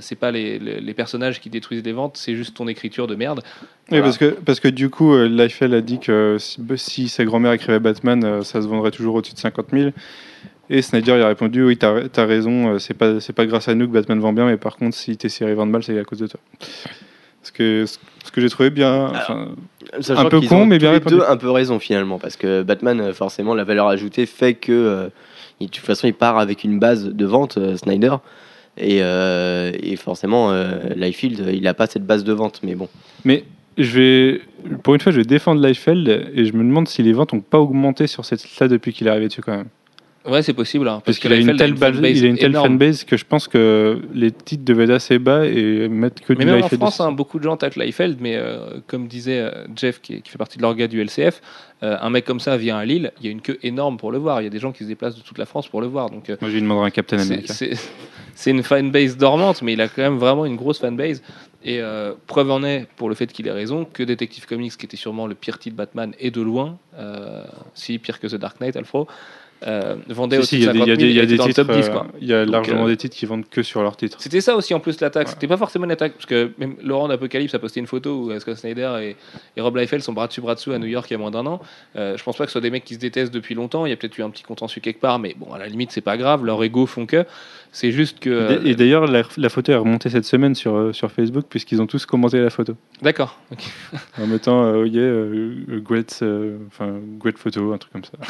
c'est 0.00 0.16
pas 0.18 0.30
les, 0.30 0.58
les- 0.58 0.80
les 0.80 0.94
personnages 0.94 1.40
qui 1.40 1.50
détruisent 1.50 1.84
les 1.84 1.92
ventes, 1.92 2.16
c'est 2.16 2.34
juste 2.34 2.56
ton 2.56 2.68
écriture 2.68 3.06
de 3.06 3.14
merde. 3.14 3.40
Oui, 3.44 3.98
Voilà. 3.98 4.02
parce 4.04 4.18
que, 4.18 4.26
parce 4.44 4.60
que 4.60 4.68
du 4.68 4.90
coup, 4.90 5.16
Liefeld 5.16 5.72
a 5.72 5.80
dit 5.80 6.00
que 6.00 6.36
si, 6.40 6.58
si 6.76 7.08
sa 7.08 7.24
grand-mère 7.24 7.52
écrivait 7.52 7.78
Batman, 7.78 8.42
ça 8.42 8.60
se 8.60 8.66
vendrait 8.66 8.90
toujours 8.90 9.14
au-dessus 9.16 9.34
de 9.34 9.38
50 9.38 9.66
000. 9.72 9.90
Et 10.68 10.82
Snyder 10.82 11.12
a 11.22 11.28
répondu 11.28 11.62
Oui, 11.64 11.76
t'as 11.76 11.94
as 12.16 12.24
raison, 12.26 12.74
euh, 12.74 12.78
c'est 12.78 12.94
pas, 12.94 13.14
pas 13.34 13.46
grâce 13.46 13.68
à 13.68 13.74
nous 13.74 13.86
que 13.86 13.92
Batman 13.92 14.18
vend 14.18 14.32
bien, 14.32 14.46
mais 14.46 14.56
par 14.56 14.76
contre, 14.76 14.96
si 14.96 15.16
tes 15.16 15.28
séries 15.28 15.54
vendent 15.54 15.70
mal, 15.70 15.82
c'est 15.82 15.98
à 15.98 16.04
cause 16.04 16.18
de 16.18 16.26
toi. 16.26 16.40
Ce 17.42 17.52
que, 17.52 17.84
ce 17.86 18.32
que 18.32 18.40
j'ai 18.40 18.48
trouvé 18.50 18.70
bien. 18.70 19.06
enfin, 19.14 19.50
Un 20.08 20.24
peu 20.28 20.40
con, 20.40 20.66
mais 20.66 20.78
bien 20.78 20.88
tous 20.88 20.92
les 20.92 20.98
répondu. 20.98 21.16
deux 21.16 21.22
un 21.28 21.36
peu 21.36 21.50
raison 21.50 21.78
finalement, 21.78 22.18
parce 22.18 22.36
que 22.36 22.62
Batman, 22.62 23.00
euh, 23.00 23.12
forcément, 23.12 23.54
la 23.54 23.62
valeur 23.62 23.86
ajoutée 23.86 24.26
fait 24.26 24.54
que 24.54 24.72
euh, 24.72 25.08
il- 25.60 25.66
de 25.68 25.70
toute 25.72 25.84
façon, 25.84 26.08
il 26.08 26.14
part 26.14 26.38
avec 26.38 26.64
une 26.64 26.80
base 26.80 27.04
de 27.04 27.24
vente, 27.26 27.56
euh, 27.58 27.76
Snyder, 27.76 28.16
et, 28.78 28.98
euh, 29.02 29.70
et 29.80 29.94
forcément, 29.96 30.52
Liefeld, 30.96 31.48
il 31.54 31.62
n'a 31.62 31.72
pas 31.74 31.86
cette 31.86 32.04
base 32.04 32.24
de 32.24 32.32
vente, 32.32 32.60
mais 32.64 32.74
bon. 32.74 32.88
Mais 33.24 33.44
je 33.78 33.98
vais, 33.98 34.40
pour 34.82 34.94
une 34.94 35.00
fois, 35.00 35.12
je 35.12 35.18
vais 35.18 35.24
défendre 35.24 35.64
Liefeld 35.66 36.08
et 36.34 36.44
je 36.44 36.52
me 36.52 36.58
demande 36.64 36.86
si 36.88 37.02
les 37.02 37.12
ventes 37.12 37.32
n'ont 37.32 37.40
pas 37.40 37.58
augmenté 37.58 38.06
sur 38.06 38.24
cette 38.26 38.42
liste-là 38.42 38.68
depuis 38.68 38.92
qu'il 38.92 39.06
est 39.06 39.10
arrivé 39.10 39.28
dessus 39.28 39.40
quand 39.40 39.56
même. 39.56 39.68
Ouais, 40.28 40.42
c'est 40.42 40.52
possible. 40.54 40.88
hein, 40.88 40.94
Parce 41.04 41.04
parce 41.04 41.18
qu'il 41.20 41.32
a 41.32 41.36
une 41.36 41.56
telle, 41.56 41.74
base- 41.74 41.94
fanbase 41.94 42.18
il 42.18 42.24
a 42.24 42.28
une 42.28 42.36
telle 42.38 42.50
énorme. 42.50 42.68
fanbase 42.72 43.04
que 43.04 43.16
je 43.16 43.24
pense 43.24 43.46
que 43.48 44.00
les 44.12 44.30
titres 44.32 44.64
devaient 44.64 44.84
être 44.84 44.90
assez 44.90 45.18
bas 45.18 45.46
et 45.46 45.88
mettre 45.88 46.22
que 46.22 46.32
Mais 46.32 46.40
du 46.40 46.46
même 46.46 46.54
en 46.54 46.58
Liefeld. 46.64 46.80
France, 46.80 46.98
dessus. 46.98 47.08
hein, 47.08 47.12
beaucoup 47.12 47.38
de 47.38 47.44
gens 47.44 47.56
taclent 47.56 47.80
Liefeld, 47.80 48.18
mais 48.20 48.36
euh, 48.36 48.80
comme 48.86 49.06
disait 49.06 49.38
euh, 49.40 49.66
Jeff, 49.76 50.00
qui, 50.00 50.14
est- 50.14 50.20
qui 50.22 50.30
fait 50.30 50.38
partie 50.38 50.56
de 50.58 50.62
l'orga 50.62 50.86
du 50.88 51.00
LCF, 51.00 51.40
euh, 51.82 51.96
un 52.00 52.10
mec 52.10 52.24
comme 52.24 52.40
ça 52.40 52.56
vient 52.56 52.76
à 52.76 52.84
Lille, 52.84 53.12
il 53.20 53.26
y 53.26 53.28
a 53.28 53.32
une 53.32 53.40
queue 53.42 53.58
énorme 53.62 53.96
pour 53.98 54.10
le 54.12 54.18
voir. 54.18 54.40
Il 54.40 54.44
y 54.44 54.46
a 54.46 54.50
des 54.50 54.58
gens 54.58 54.72
qui 54.72 54.82
se 54.84 54.88
déplacent 54.88 55.16
de 55.16 55.22
toute 55.22 55.38
la 55.38 55.46
France 55.46 55.68
pour 55.68 55.80
le 55.80 55.86
voir. 55.86 56.10
Donc, 56.10 56.28
euh, 56.30 56.36
Moi, 56.40 56.50
je 56.50 56.54
lui 56.56 56.62
demanderai 56.62 56.86
un 56.86 56.90
Captain 56.90 57.18
America. 57.18 57.52
c'est 57.52 57.72
c'est 58.34 58.50
une 58.50 58.62
fanbase 58.62 59.16
dormante, 59.16 59.62
mais 59.62 59.72
il 59.74 59.80
a 59.80 59.88
quand 59.88 60.02
même 60.02 60.18
vraiment 60.18 60.44
une 60.44 60.56
grosse 60.56 60.78
fanbase. 60.80 61.22
Et 61.64 61.80
euh, 61.80 62.12
preuve 62.26 62.50
en 62.50 62.62
est, 62.62 62.86
pour 62.96 63.08
le 63.08 63.14
fait 63.14 63.26
qu'il 63.32 63.48
ait 63.48 63.52
raison, 63.52 63.84
que 63.90 64.02
Detective 64.02 64.46
Comics, 64.46 64.76
qui 64.76 64.86
était 64.86 64.96
sûrement 64.96 65.26
le 65.26 65.34
pire 65.34 65.58
titre 65.58 65.74
Batman, 65.76 66.12
et 66.20 66.30
de 66.30 66.40
loin, 66.42 66.78
euh, 66.98 67.42
si 67.74 67.98
pire 67.98 68.20
que 68.20 68.26
The 68.26 68.36
Dark 68.36 68.60
Knight, 68.60 68.76
Alfro, 68.76 69.08
euh, 69.66 69.96
vendait 70.08 70.36
Si, 70.36 70.40
au 70.42 70.44
si, 70.44 70.56
il 70.58 70.64
y 70.64 70.68
a 70.90 70.96
des, 70.96 71.04
il 71.04 71.12
y 71.12 71.20
a 71.20 71.26
titres, 71.26 71.50
top 71.52 71.72
10. 71.72 71.88
euh, 71.88 71.92
Quoi. 71.92 72.06
il 72.20 72.26
y 72.28 72.34
a 72.34 72.44
Donc, 72.44 72.52
largement 72.52 72.84
euh, 72.84 72.88
des 72.88 72.96
titres 72.96 73.16
qui 73.16 73.24
vendent 73.26 73.48
que 73.48 73.62
sur 73.62 73.82
leurs 73.82 73.96
titres. 73.96 74.18
C'était 74.20 74.40
ça 74.40 74.54
aussi 74.56 74.74
en 74.74 74.80
plus 74.80 75.00
l'attaque. 75.00 75.26
Ouais. 75.28 75.32
C'était 75.32 75.46
pas 75.48 75.56
forcément 75.56 75.84
une 75.86 75.90
attaque 75.92 76.12
parce 76.14 76.26
que 76.26 76.50
même 76.58 76.76
Laurent 76.82 77.08
d'Apocalypse 77.08 77.54
a 77.54 77.58
posté 77.58 77.80
une 77.80 77.86
photo 77.86 78.10
où 78.24 78.30
euh, 78.30 78.38
Scott 78.40 78.56
Snyder 78.56 78.96
et, 79.00 79.16
et 79.56 79.60
Rob 79.60 79.76
Liefeld 79.76 80.02
sont 80.02 80.12
bras 80.12 80.26
dessus 80.26 80.40
bras 80.40 80.54
dessous 80.54 80.72
à 80.72 80.78
New 80.78 80.86
York 80.86 81.06
il 81.10 81.14
y 81.14 81.16
a 81.16 81.18
moins 81.18 81.30
d'un 81.30 81.46
an. 81.46 81.60
Euh, 81.96 82.16
je 82.16 82.22
pense 82.22 82.36
pas 82.36 82.44
que 82.44 82.50
ce 82.50 82.52
soit 82.52 82.60
des 82.60 82.70
mecs 82.70 82.84
qui 82.84 82.94
se 82.94 82.98
détestent 83.00 83.32
depuis 83.32 83.54
longtemps. 83.54 83.86
Il 83.86 83.90
y 83.90 83.92
a 83.92 83.96
peut-être 83.96 84.18
eu 84.18 84.22
un 84.22 84.30
petit 84.30 84.42
contentieux 84.42 84.80
quelque 84.80 85.00
part, 85.00 85.18
mais 85.18 85.34
bon 85.38 85.52
à 85.52 85.58
la 85.58 85.66
limite 85.68 85.90
c'est 85.92 86.00
pas 86.00 86.16
grave. 86.16 86.44
Leur 86.44 86.62
ego 86.62 86.86
font 86.86 87.06
que. 87.06 87.24
C'est 87.72 87.92
juste 87.92 88.20
que. 88.20 88.30
euh, 88.30 88.60
Et 88.64 88.74
d'ailleurs, 88.74 89.06
la, 89.06 89.22
la 89.36 89.48
photo 89.50 89.70
est 89.72 89.76
remontée 89.76 90.08
cette 90.08 90.24
semaine 90.24 90.54
sur, 90.54 90.74
euh, 90.74 90.92
sur 90.94 91.10
Facebook 91.12 91.44
puisqu'ils 91.50 91.82
ont 91.82 91.86
tous 91.86 92.06
commenté 92.06 92.40
la 92.40 92.48
photo 92.48 92.74
D'accord. 93.02 93.38
en 94.18 94.26
mettant 94.26 94.64
euh, 94.64 94.82
oh 94.82 94.84
yeah, 94.86 95.02
euh, 95.02 95.80
great, 95.84 96.18
euh, 96.22 96.56
enfin 96.68 96.94
great 97.18 97.36
photo, 97.36 97.72
un 97.74 97.78
truc 97.78 97.92
comme 97.92 98.04
ça. 98.04 98.12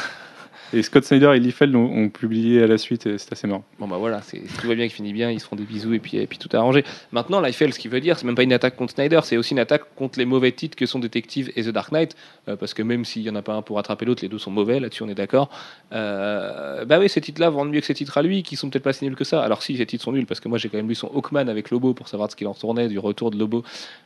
Et 0.73 0.81
Scott 0.83 1.05
Snyder 1.05 1.31
et 1.35 1.39
Liefeld 1.39 1.75
ont, 1.75 2.09
publié 2.09 2.63
à 2.63 2.67
la 2.67 2.77
suite 2.77 3.17
c'est 3.17 3.31
assez 3.31 3.47
marrant. 3.47 3.63
Bon 3.79 3.87
bah 3.87 3.97
voilà, 3.97 4.21
c'est 4.21 4.41
si 4.47 4.57
tout 4.57 4.67
va 4.67 4.75
bien, 4.75 4.87
qui 4.87 4.93
finit 4.93 5.13
bien, 5.13 5.31
ils 5.31 5.39
se 5.39 5.47
font 5.47 5.55
des 5.55 5.63
bisous 5.63 5.93
et 5.93 5.99
puis, 5.99 6.37
tout 6.37 6.49
est 6.51 6.55
arrangé. 6.55 6.83
Maintenant, 7.11 7.41
Liefeld, 7.41 7.73
ce 7.73 7.79
qu'il 7.79 7.91
veut 7.91 8.01
dire, 8.01 8.17
c'est 8.17 8.25
même 8.25 8.35
pas 8.35 8.43
une 8.43 8.53
attaque 8.53 8.75
contre 8.75 8.93
Snyder, 8.93 9.19
c'est 9.23 9.37
aussi 9.37 9.53
une 9.53 9.59
attaque 9.59 9.83
contre 9.95 10.19
les 10.19 10.25
mauvais 10.25 10.51
titres 10.51 10.75
que 10.75 10.85
sont 10.85 10.99
Detective 10.99 11.51
et 11.55 11.63
The 11.63 11.69
Dark 11.69 11.91
Knight, 11.91 12.15
euh, 12.47 12.55
parce 12.55 12.73
que 12.73 12.81
même 12.81 13.05
s'il 13.05 13.23
y 13.23 13.29
en 13.29 13.35
a 13.35 13.41
pas 13.41 13.53
un 13.53 13.61
pour 13.61 13.77
rattraper 13.77 14.05
l'autre, 14.05 14.23
les 14.23 14.29
deux 14.29 14.37
sont 14.37 14.51
mauvais, 14.51 14.79
là-dessus 14.79 15.03
on 15.03 15.09
est 15.09 15.15
d'accord. 15.15 15.49
Euh, 15.93 16.85
bah 16.85 16.99
oui, 16.99 17.09
ces 17.09 17.21
titres-là 17.21 17.49
vendent 17.49 17.71
mieux 17.71 17.79
que 17.79 17.85
ces 17.85 17.93
titres 17.93 18.17
à 18.17 18.21
lui, 18.21 18.43
qui 18.43 18.55
sont 18.55 18.69
peut-être 18.69 18.83
pas 18.83 18.93
si 18.93 19.05
nuls 19.05 19.15
que 19.15 19.23
ça. 19.23 19.41
Alors 19.41 19.63
si, 19.63 19.77
ces 19.77 19.85
titres 19.85 20.03
sont 20.03 20.11
nuls, 20.11 20.25
parce 20.25 20.39
que 20.39 20.47
moi 20.47 20.57
j'ai 20.57 20.69
quand 20.69 20.77
même 20.77 20.89
lu 20.89 20.95
son 20.95 21.07
Hawkman 21.07 21.49
avec 21.49 21.71
Lobo 21.71 21.93
pour 21.93 22.07
savoir 22.07 22.27
de 22.27 22.31
ce 22.31 22.35
qu'il 22.35 22.47
en 22.47 22.53
tournait, 22.53 22.87
du 22.87 22.99
retour 22.99 23.31
de 23.31 23.37
Lobo 23.37 23.63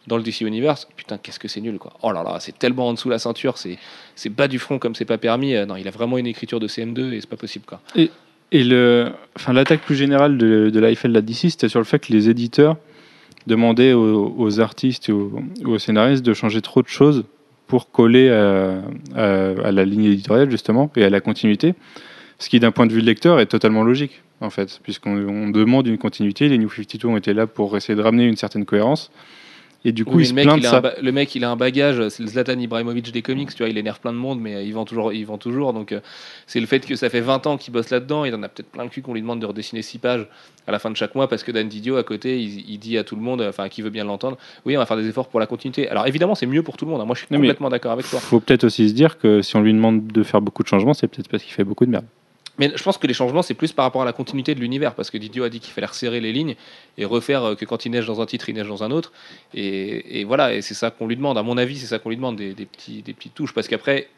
dans 0.07 0.18
le 0.18 0.24
DC 0.24 0.41
Universe. 0.41 0.88
Putain, 0.95 1.18
qu'est-ce 1.18 1.39
que 1.39 1.47
c'est 1.47 1.62
nul 1.62 1.78
quoi. 1.78 1.93
Oh 2.01 2.12
là 2.12 2.24
là, 2.24 2.38
c'est 2.39 2.57
tellement 2.57 2.88
en 2.88 2.93
dessous 2.93 3.09
la 3.09 3.20
ceinture, 3.20 3.57
c'est 3.57 3.78
bas 4.30 4.47
du 4.47 4.59
front 4.59 4.80
comme 4.80 4.95
c'est 4.95 5.05
pas 5.05 5.18
permis. 5.18 5.55
Euh, 5.55 5.66
non, 5.66 5.76
il 5.76 5.88
a 5.88 5.91
vraiment 5.91 6.18
une 6.18 6.28
écriture 6.28 6.51
de 6.60 6.68
CM2 6.68 7.14
et 7.14 7.22
c'est 7.22 7.30
pas 7.30 7.38
possible 7.38 7.66
quoi. 7.66 7.82
Et 8.54 8.64
le, 8.66 9.12
enfin, 9.38 9.54
l'attaque 9.54 9.82
plus 9.82 9.95
générale 9.95 10.38
de, 10.38 10.70
de 10.70 10.82
à 10.84 11.22
DC, 11.22 11.49
c'était 11.52 11.70
sur 11.70 11.80
le 11.80 11.86
fait 11.86 11.99
que 11.99 12.12
les 12.12 12.30
éditeurs 12.30 12.76
demandaient 13.47 13.93
aux, 13.93 14.60
artistes 14.60 15.10
et 15.10 15.14
aux, 15.14 15.80
scénaristes 15.80 16.24
de 16.24 16.34
changer 16.34 16.62
trop 16.62 16.82
de 16.82 16.88
choses 16.88 17.24
pour 17.68 17.91
coller 17.91 18.30
à, 18.30 18.82
à- 19.16 19.72
la 19.72 19.86
ligne 19.86 20.04
éditoriale 20.04 20.52
justement 20.52 20.91
et 20.95 21.04
à 21.06 21.10
la 21.10 21.22
continuité. 21.22 21.74
Ce 22.39 22.49
qui, 22.49 22.60
d'un 22.60 22.72
point 22.72 22.88
de 22.88 22.91
vue 22.93 23.02
lecteur, 23.02 23.39
est 23.39 23.45
totalement 23.45 23.84
logique, 23.84 24.22
en 24.41 24.49
fait, 24.49 24.80
puisqu'on 24.84 25.16
on 25.28 25.49
demande 25.49 25.88
une 25.88 25.99
continuité. 25.99 26.49
Les 26.49 26.58
New 26.58 26.70
52 26.70 27.08
ont 27.08 27.16
été 27.18 27.34
là 27.34 27.45
pour 27.47 27.78
essayer 27.78 27.95
de 27.95 28.02
ramener 28.02 28.26
une 28.26 28.36
certaine 28.36 28.66
cohérence. 28.66 29.12
Et 29.84 29.92
du 29.92 30.06
coup, 30.06 30.12
Oui, 30.18 30.18
mais 30.20 30.26
se 30.26 30.34
mec, 30.36 30.44
plaignent 30.46 30.58
de 30.58 30.62
il 30.62 30.66
a 30.68 30.70
ça. 30.70 30.94
le 31.02 31.12
mec, 31.12 31.34
il 31.34 31.44
a 31.44 31.50
un 31.50 31.56
bagage, 31.56 32.08
c'est 32.10 32.22
le 32.22 32.30
Zlatan 32.30 32.60
Ibrahimovic 32.60 33.12
des 33.12 33.24
comics, 33.24 33.50
tu 33.50 33.64
vois, 33.64 33.68
il 33.70 33.78
énerve 33.80 34.00
plein 34.00 34.14
de 34.14 34.18
monde, 34.18 34.40
mais 34.40 34.54
euh, 34.56 34.62
il 34.62 34.74
vend 34.76 34.86
toujours. 34.86 35.12
Il 35.12 35.26
vend 35.26 35.40
toujours 35.40 35.74
donc, 35.74 35.92
euh, 35.92 36.02
c'est 36.46 36.60
le 36.60 36.68
fait 36.68 36.82
que 36.86 36.96
ça 36.96 37.10
fait 37.10 37.20
20 37.22 37.48
ans 37.48 37.58
qu'il 37.58 37.74
bosse 37.74 37.90
là-dedans, 37.90 38.24
il 38.26 38.36
en 38.36 38.44
a 38.44 38.48
peut-être 38.48 38.70
plein 38.70 38.84
le 38.84 38.90
cul 38.90 39.02
qu'on 39.02 39.16
lui 39.16 39.22
demande 39.22 39.40
de 39.40 39.46
redessiner 39.48 39.82
6 39.82 39.98
pages 39.98 40.28
à 40.68 40.72
la 40.72 40.78
fin 40.78 40.92
de 40.92 40.96
chaque 40.96 41.16
mois, 41.16 41.28
parce 41.28 41.42
que 41.44 41.52
Dan 41.52 41.68
Didio, 41.68 41.98
à 41.98 42.04
côté, 42.04 42.40
il, 42.40 42.70
il 42.70 42.78
dit 42.78 42.96
à 43.00 43.04
tout 43.04 43.16
le 43.16 43.24
monde, 43.24 43.42
enfin, 43.42 43.70
qui 43.70 43.82
veut 43.82 43.90
bien 43.90 44.04
l'entendre, 44.04 44.38
oui, 44.68 44.78
on 44.78 44.80
va 44.80 44.86
faire 44.86 44.98
des 44.98 45.08
efforts 45.08 45.30
pour 45.30 45.40
la 45.40 45.48
continuité. 45.48 45.90
Alors 45.90 46.06
évidemment, 46.06 46.36
c'est 46.36 46.46
mieux 46.46 46.62
pour 46.62 46.78
tout 46.78 46.86
le 46.86 46.92
monde, 46.92 47.02
hein. 47.02 47.06
moi 47.06 47.16
je 47.16 47.22
suis 47.22 47.28
Non, 47.32 47.38
complètement 47.40 47.70
d'accord 47.70 47.92
avec 47.94 48.08
toi. 48.08 48.20
faut 48.20 48.40
peut-être 48.40 48.66
aussi 48.66 48.88
se 48.88 48.94
dire 48.94 49.18
que 49.18 49.42
si 49.42 49.56
on 49.56 49.62
lui 49.62 49.74
demande 49.74 50.06
de 50.06 50.22
faire 50.22 50.42
beaucoup 50.42 50.62
de 50.62 50.68
changements, 50.68 50.94
c'est 50.94 51.08
peut-être 51.08 51.28
parce 51.28 51.42
qu'il 51.42 51.54
fait 51.54 51.64
beaucoup 51.64 51.88
de 51.88 51.92
merde. 51.92 52.06
Mais 52.62 52.72
je 52.76 52.84
pense 52.84 52.99
que 52.99 53.07
les 53.07 53.16
changements, 53.16 53.41
c'est 53.41 53.55
plus 53.55 53.72
par 53.72 53.86
rapport 53.86 54.03
à 54.03 54.05
la 54.05 54.14
continuité 54.14 54.53
de 54.53 54.59
l'univers, 54.59 54.93
parce 54.93 55.09
que 55.09 55.18
Didio 55.18 55.43
a 55.43 55.49
dit 55.49 55.59
qu'il 55.59 55.74
fallait 55.74 55.88
resserrer 55.88 56.20
les 56.22 56.32
lignes 56.32 56.53
et 56.99 57.05
refaire 57.05 57.43
euh, 57.43 57.55
que 57.55 57.66
quand 57.66 57.88
il 57.88 57.89
neige 57.89 58.05
dans 58.05 58.22
un 58.22 58.28
titre, 58.28 58.49
il 58.49 58.55
neige 58.55 58.68
dans 58.68 58.84
un 58.84 58.91
autre. 58.91 59.12
Et, 59.55 60.24
voilà, 60.26 60.53
et 60.53 60.62
c'est 60.62 60.76
ça 60.76 60.91
qu'on 60.91 61.07
lui 61.07 61.16
demande. 61.16 61.39
À 61.39 61.43
mon 61.43 61.57
avis, 61.57 61.80
c'est 61.80 61.88
ça 61.88 61.97
qu'on 61.97 62.09
lui 62.09 62.18
demande, 62.18 62.36
des, 62.36 62.53
petits, 62.53 63.01
des 63.01 63.14
petites 63.14 63.34
touches. 63.34 63.55
Parce 63.55 63.68
qu'après, 63.68 64.09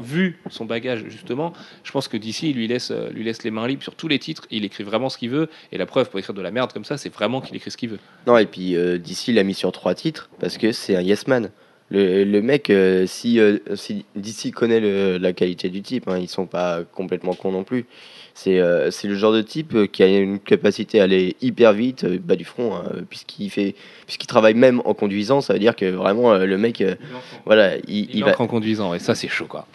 vu 0.00 0.40
son 0.50 0.64
bagage, 0.64 1.04
justement, 1.10 1.52
je 1.84 1.92
pense 1.92 2.08
que 2.08 2.16
d'ici, 2.16 2.50
il 2.50 2.56
lui 2.56 2.66
laisse, 2.66 2.90
euh, 2.90 3.08
lui 3.10 3.22
laisse 3.22 3.44
les 3.44 3.52
mains 3.52 3.68
libres 3.68 3.84
sur 3.84 3.94
tous 3.94 4.08
les 4.08 4.18
titres. 4.18 4.48
Il 4.50 4.64
écrit 4.64 4.82
vraiment 4.82 5.08
ce 5.08 5.16
qu'il 5.16 5.30
veut. 5.30 5.48
Et 5.70 5.78
la 5.78 5.86
preuve, 5.86 6.10
pour 6.10 6.18
écrire 6.18 6.34
de 6.34 6.42
la 6.42 6.50
merde 6.50 6.72
comme 6.72 6.84
ça, 6.84 6.98
c'est 6.98 7.14
vraiment 7.14 7.40
qu'il 7.40 7.54
écrit 7.54 7.70
ce 7.70 7.76
qu'il 7.76 7.90
veut. 7.90 8.00
Non, 8.26 8.36
et 8.36 8.46
puis 8.46 8.74
euh, 8.74 8.98
d'ici, 8.98 9.32
l'a 9.32 9.44
mis 9.44 9.54
sur 9.54 9.70
trois 9.70 9.94
titres 9.94 10.28
parce 10.40 10.58
que 10.58 10.72
c'est 10.72 10.96
un 10.96 11.02
yes 11.02 11.28
man. 11.28 11.52
Le, 11.92 12.24
le 12.24 12.40
mec, 12.40 12.70
euh, 12.70 13.06
si, 13.06 13.38
euh, 13.38 13.58
si 13.74 14.06
d'ici 14.16 14.50
connaît 14.50 14.80
le- 14.80 15.18
la 15.18 15.32
qualité 15.34 15.68
du 15.68 15.82
type, 15.82 16.08
hein, 16.08 16.16
ils 16.18 16.28
sont 16.28 16.46
pas 16.46 16.80
complètement 16.84 17.34
cons 17.34 17.52
non 17.52 17.64
plus. 17.64 17.84
C'est 18.34 18.58
euh, 18.60 18.90
c'est 18.90 19.08
le 19.08 19.14
genre 19.14 19.32
de 19.34 19.42
type 19.42 19.74
euh, 19.74 19.86
qui 19.86 20.02
a 20.02 20.06
une 20.08 20.38
capacité 20.38 21.00
à 21.00 21.04
aller 21.04 21.36
hyper 21.42 21.74
vite, 21.74 22.04
euh, 22.04 22.18
bas 22.18 22.34
du 22.36 22.46
front, 22.46 22.74
hein, 22.74 22.84
puisqu'il 23.10 23.50
fait, 23.50 23.74
puisqu'il 24.06 24.26
travaille 24.26 24.54
même 24.54 24.80
en 24.86 24.94
conduisant. 24.94 25.42
Ça 25.42 25.52
veut 25.52 25.58
dire 25.58 25.76
que 25.76 25.84
vraiment 25.84 26.32
euh, 26.32 26.46
le 26.46 26.56
mec, 26.56 26.80
euh, 26.80 26.94
voilà, 27.44 27.76
il, 27.76 27.82
Il, 27.88 28.16
il 28.16 28.24
va, 28.24 28.40
en 28.40 28.46
conduisant, 28.46 28.94
et 28.94 28.98
ça, 28.98 29.14
c'est 29.14 29.28
chaud, 29.28 29.44
quoi. 29.46 29.66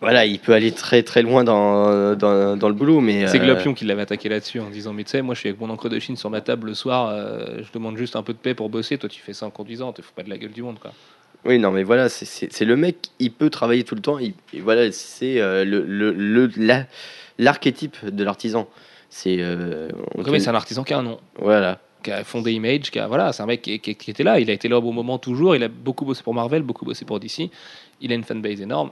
voilà, 0.00 0.26
il 0.26 0.38
peut 0.38 0.52
aller 0.52 0.70
très 0.70 1.02
très 1.02 1.22
loin 1.22 1.42
dans, 1.42 2.14
dans, 2.14 2.56
dans 2.56 2.68
le 2.68 2.74
boulot, 2.74 3.00
mais 3.00 3.26
C'est 3.26 3.40
euh, 3.40 3.44
Glopion 3.46 3.74
qui 3.74 3.84
l'avait 3.84 4.02
attaqué 4.02 4.28
là-dessus 4.28 4.60
en 4.60 4.70
disant 4.70 4.92
Mais 4.92 5.02
tu 5.02 5.10
sais, 5.10 5.22
moi 5.22 5.34
je 5.34 5.40
suis 5.40 5.48
avec 5.48 5.60
mon 5.60 5.70
encre 5.70 5.88
de 5.88 5.98
Chine 5.98 6.16
sur 6.16 6.30
ma 6.30 6.40
table 6.40 6.68
le 6.68 6.74
soir, 6.74 7.08
euh, 7.08 7.62
je 7.64 7.72
demande 7.72 7.96
juste 7.96 8.14
un 8.14 8.22
peu 8.22 8.32
de 8.32 8.38
paix 8.38 8.54
pour 8.54 8.68
bosser. 8.70 8.96
Toi 8.96 9.08
tu 9.08 9.20
fais 9.20 9.32
ça 9.32 9.46
en 9.46 9.50
conduisant, 9.50 9.92
te 9.92 10.02
fous 10.02 10.12
pas 10.14 10.22
de 10.22 10.30
la 10.30 10.38
gueule 10.38 10.52
du 10.52 10.62
monde. 10.62 10.78
quoi. 10.78 10.92
Oui, 11.46 11.58
non, 11.58 11.70
mais 11.70 11.82
voilà, 11.82 12.08
c'est- 12.08 12.60
le 12.64 12.76
mec, 12.76 12.96
il 13.18 13.30
peut 13.32 13.50
travailler 13.50 13.84
tout 13.84 13.94
le 13.94 14.00
temps. 14.00 14.18
il- 14.18 14.32
et 14.52 14.60
voilà, 14.60 14.90
c'est 14.92 15.40
euh, 15.40 15.64
le 15.64 15.84
le- 15.84 16.12
le- 16.12 16.50
la- 16.56 16.86
l'archétype 17.38 18.04
de 18.04 18.24
l'artisan. 18.24 18.68
C'est. 19.10 19.36
euh, 19.40 19.88
oui, 20.16 20.40
c'est 20.40 20.48
un 20.50 20.54
artisan 20.54 20.84
qui 20.84 20.94
a 20.94 20.98
un 20.98 21.02
nom, 21.02 21.20
Voilà. 21.38 21.78
qui 22.02 22.10
a 22.10 22.24
fondé 22.24 22.52
Image, 22.52 22.90
qui 22.90 22.98
a, 22.98 23.06
voilà, 23.06 23.32
c'est 23.32 23.42
un 23.42 23.46
mec 23.46 23.62
qui, 23.62 23.78
qui- 23.78 23.94
qui 23.94 24.10
était 24.10 24.24
là. 24.24 24.40
Il 24.40 24.48
a 24.50 24.52
été 24.54 24.68
là 24.68 24.78
au 24.78 24.82
bon 24.82 24.92
moment 24.92 25.18
toujours. 25.18 25.54
Il 25.54 25.62
a 25.62 25.68
beaucoup 25.68 26.04
bossé 26.04 26.22
pour 26.22 26.34
Marvel, 26.34 26.62
beaucoup 26.62 26.84
bossé 26.86 27.04
pour 27.04 27.20
DC. 27.20 27.50
Il 28.00 28.10
a 28.10 28.14
une 28.14 28.24
fanbase 28.24 28.60
énorme. 28.60 28.90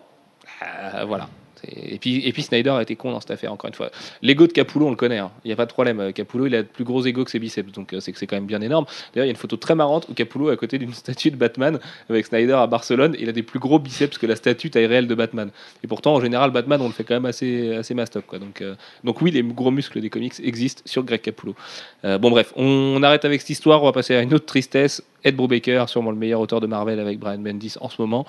Euh, 0.63 1.05
voilà. 1.07 1.29
Et 1.65 1.99
puis, 1.99 2.27
et 2.27 2.33
puis 2.33 2.43
Snyder 2.43 2.71
a 2.71 2.83
été 2.83 2.97
con 2.97 3.13
dans 3.13 3.21
cette 3.21 3.31
affaire, 3.31 3.53
encore 3.53 3.69
une 3.69 3.75
fois. 3.75 3.91
L'ego 4.21 4.47
de 4.47 4.53
Capullo, 4.53 4.87
on 4.87 4.91
le 4.91 4.97
connaît, 4.97 5.19
hein. 5.19 5.31
il 5.45 5.49
n'y 5.49 5.53
a 5.53 5.57
pas 5.57 5.67
de 5.67 5.73
problème. 5.73 6.01
Euh, 6.01 6.13
Capullo, 6.13 6.47
il 6.47 6.55
a 6.55 6.63
de 6.63 6.69
plus 6.69 6.85
gros 6.85 7.05
ego 7.05 7.25
que 7.25 7.31
ses 7.31 7.39
biceps, 7.39 7.73
donc 7.73 7.93
euh, 7.93 8.01
c'est 8.01 8.13
que 8.13 8.19
c'est 8.19 8.27
quand 8.27 8.37
même 8.37 8.47
bien 8.47 8.61
énorme. 8.61 8.85
D'ailleurs, 9.15 9.27
il 9.27 9.29
y 9.29 9.31
a 9.31 9.33
une 9.33 9.37
photo 9.37 9.57
très 9.57 9.75
marrante 9.75 10.09
où 10.09 10.15
Capullo 10.15 10.49
à 10.49 10.57
côté 10.57 10.79
d'une 10.79 10.93
statue 10.95 11.31
de 11.31 11.37
Batman 11.37 11.79
avec 12.09 12.27
Snyder 12.27 12.55
à 12.55 12.67
Barcelone. 12.67 13.17
Il 13.19 13.29
a 13.29 13.33
des 13.33 13.43
plus 13.43 13.59
gros 13.59 13.79
biceps 13.79 14.19
que 14.19 14.27
la 14.27 14.37
statue 14.37 14.71
taille 14.71 14.87
réelle 14.87 15.07
de 15.07 15.15
Batman. 15.15 15.51
Et 15.85 15.87
pourtant, 15.87 16.15
en 16.15 16.21
général, 16.21 16.51
Batman, 16.51 16.81
on 16.81 16.87
le 16.87 16.93
fait 16.93 17.05
quand 17.05 17.15
même 17.15 17.27
assez, 17.27 17.75
assez 17.75 17.95
mastoc. 17.95 18.27
Quoi. 18.27 18.39
Donc, 18.39 18.61
euh, 18.61 18.75
donc 19.05 19.21
oui, 19.23 19.31
les 19.31 19.43
gros 19.43 19.71
muscles 19.71 20.01
des 20.01 20.11
comics 20.11 20.35
existent 20.43 20.83
sur 20.85 21.05
Greg 21.05 21.21
Capullo. 21.21 21.55
Bon, 22.03 22.31
bref, 22.31 22.53
on, 22.57 23.03
arrête 23.03 23.25
avec 23.25 23.41
cette 23.41 23.51
histoire. 23.51 23.83
On 23.83 23.87
va 23.87 23.93
passer 23.93 24.15
à 24.15 24.23
une 24.23 24.35
autre 24.35 24.47
tristesse. 24.47 25.03
Ed 25.25 25.37
Brubaker, 25.37 25.89
sûrement 25.89 26.11
le 26.11 26.17
meilleur 26.17 26.41
auteur 26.41 26.61
de 26.61 26.67
Marvel 26.67 26.99
avec 27.01 27.19
Brian 27.19 27.39
Bendis 27.39 27.75
en 27.81 27.89
ce 27.89 28.01
moment. 28.03 28.27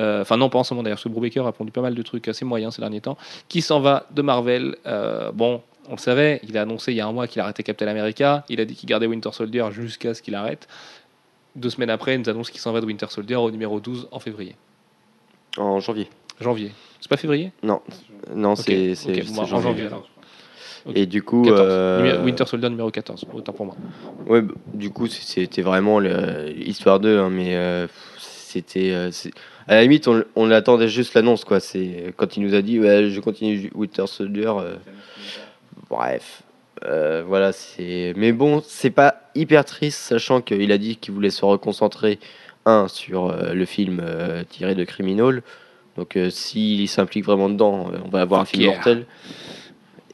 Euh, 0.00 0.22
Enfin, 0.22 0.36
non, 0.36 0.48
pas 0.48 0.58
en 0.58 0.64
ce 0.64 0.74
moment 0.74 0.82
d'ailleurs, 0.84 0.96
parce 0.98 1.04
que 1.04 1.08
Brubaker 1.08 1.46
a 1.46 1.52
pondu 1.52 1.70
pas 1.72 1.80
mal 1.80 1.94
de 1.94 2.02
trucs 2.02 2.28
assez 2.28 2.44
moyens 2.44 2.74
ces 2.74 2.82
derniers 2.82 3.00
temps. 3.00 3.16
Qui 3.48 3.62
s'en 3.62 3.80
va 3.80 4.06
de 4.12 4.22
Marvel 4.22 4.76
Euh, 4.86 5.32
Bon, 5.32 5.62
on 5.88 5.92
le 5.92 5.98
savait, 5.98 6.40
il 6.42 6.56
a 6.58 6.62
annoncé 6.62 6.92
il 6.92 6.96
y 6.96 7.00
a 7.00 7.06
un 7.06 7.12
mois 7.12 7.26
qu'il 7.26 7.40
arrêtait 7.40 7.62
Captain 7.62 7.86
America. 7.88 8.44
Il 8.48 8.60
a 8.60 8.64
dit 8.64 8.74
qu'il 8.74 8.88
gardait 8.88 9.06
Winter 9.06 9.30
Soldier 9.32 9.64
jusqu'à 9.72 10.14
ce 10.14 10.22
qu'il 10.22 10.34
arrête. 10.34 10.66
Deux 11.54 11.70
semaines 11.70 11.90
après, 11.90 12.14
il 12.14 12.20
nous 12.20 12.28
annonce 12.28 12.50
qu'il 12.50 12.60
s'en 12.60 12.72
va 12.72 12.80
de 12.80 12.86
Winter 12.86 13.06
Soldier 13.08 13.36
au 13.36 13.50
numéro 13.50 13.80
12 13.80 14.08
en 14.10 14.18
février. 14.20 14.56
En 15.56 15.80
janvier. 15.80 16.08
Janvier. 16.40 16.72
C'est 17.00 17.08
pas 17.08 17.16
février? 17.16 17.50
Non, 17.62 17.80
non, 18.34 18.52
Ok, 18.52 18.58
c'est 18.66 18.94
c'est- 18.94 19.08
ok, 19.10 19.22
c'est 19.26 19.32
bon, 19.34 19.42
en 19.42 19.46
janvier. 19.46 19.62
janvier, 19.68 19.86
alors. 19.86 20.08
Et 20.94 21.06
du 21.06 21.22
coup, 21.22 21.42
14. 21.42 21.60
euh, 21.60 22.22
Winter 22.24 22.46
Soldier 22.46 22.68
numéro 22.70 22.90
14, 22.90 23.26
autant 23.32 23.52
pour 23.52 23.66
moi. 23.66 23.76
ouais, 24.26 24.42
bah, 24.42 24.54
du 24.72 24.90
coup, 24.90 25.06
c'était 25.08 25.62
vraiment 25.62 25.98
l'histoire 25.98 27.00
d'eux, 27.00 27.18
hein, 27.18 27.30
mais 27.30 27.56
euh, 27.56 27.86
c'était. 28.18 28.92
euh, 28.92 29.10
à 29.66 29.74
la 29.74 29.82
limite, 29.82 30.06
on, 30.06 30.22
on 30.36 30.50
attendait 30.50 30.88
juste 30.88 31.14
l'annonce, 31.14 31.44
quoi. 31.44 31.58
C'est 31.58 32.14
quand 32.16 32.36
il 32.36 32.44
nous 32.44 32.54
a 32.54 32.62
dit, 32.62 32.78
ouais, 32.78 33.10
je 33.10 33.20
continue 33.20 33.70
Winter 33.74 34.06
Soldier. 34.06 34.52
bref, 35.90 36.42
voilà, 36.82 37.52
c'est. 37.52 38.12
Mais 38.16 38.32
bon, 38.32 38.62
c'est 38.64 38.90
pas 38.90 39.22
hyper 39.34 39.64
triste, 39.64 39.98
sachant 39.98 40.40
qu'il 40.40 40.70
a 40.70 40.78
dit 40.78 40.96
qu'il 40.96 41.14
voulait 41.14 41.30
se 41.30 41.44
reconcentrer 41.44 42.20
un 42.64 42.86
sur 42.88 43.34
le 43.52 43.64
film 43.64 44.02
tiré 44.50 44.74
de 44.74 44.84
Criminal. 44.84 45.42
Donc, 45.96 46.16
s'il 46.30 46.86
s'implique 46.88 47.24
vraiment 47.24 47.48
dedans, 47.48 47.90
on 48.04 48.08
va 48.08 48.20
avoir 48.20 48.42
un 48.42 48.44
film 48.44 48.62
yeah. 48.64 48.74
mortel. 48.74 49.06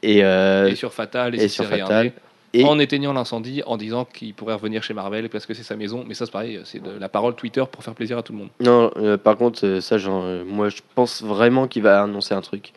Et, 0.03 0.23
euh, 0.23 0.67
et 0.67 0.75
sur 0.75 0.93
Fatal, 0.93 1.33
et, 1.33 1.45
et 1.45 1.47
sur 1.47 1.65
Fatal. 1.65 2.11
Et- 2.55 2.65
En 2.65 2.77
éteignant 2.77 3.13
l'incendie, 3.13 3.63
en 3.65 3.77
disant 3.77 4.05
qu'il 4.05 4.35
pourrait 4.35 4.53
revenir 4.53 4.83
chez 4.83 4.93
Marvel 4.93 5.27
parce 5.29 5.47
que 5.47 5.55
c'est 5.55 5.63
sa 5.63 5.75
maison. 5.75 6.03
Mais 6.07 6.13
ça, 6.13 6.27
c'est 6.27 6.31
pareil, 6.31 6.59
c'est 6.65 6.83
de 6.83 6.91
la 6.99 7.09
parole 7.09 7.33
Twitter 7.33 7.63
pour 7.71 7.83
faire 7.83 7.95
plaisir 7.95 8.19
à 8.19 8.21
tout 8.21 8.31
le 8.31 8.37
monde. 8.37 8.49
Non, 8.59 8.91
euh, 8.97 9.17
par 9.17 9.37
contre, 9.37 9.65
euh, 9.65 9.81
ça, 9.81 9.97
genre, 9.97 10.21
euh, 10.23 10.43
moi, 10.45 10.69
je 10.69 10.81
pense 10.93 11.23
vraiment 11.23 11.67
qu'il 11.67 11.81
va 11.81 12.03
annoncer 12.03 12.35
un 12.35 12.41
truc 12.41 12.71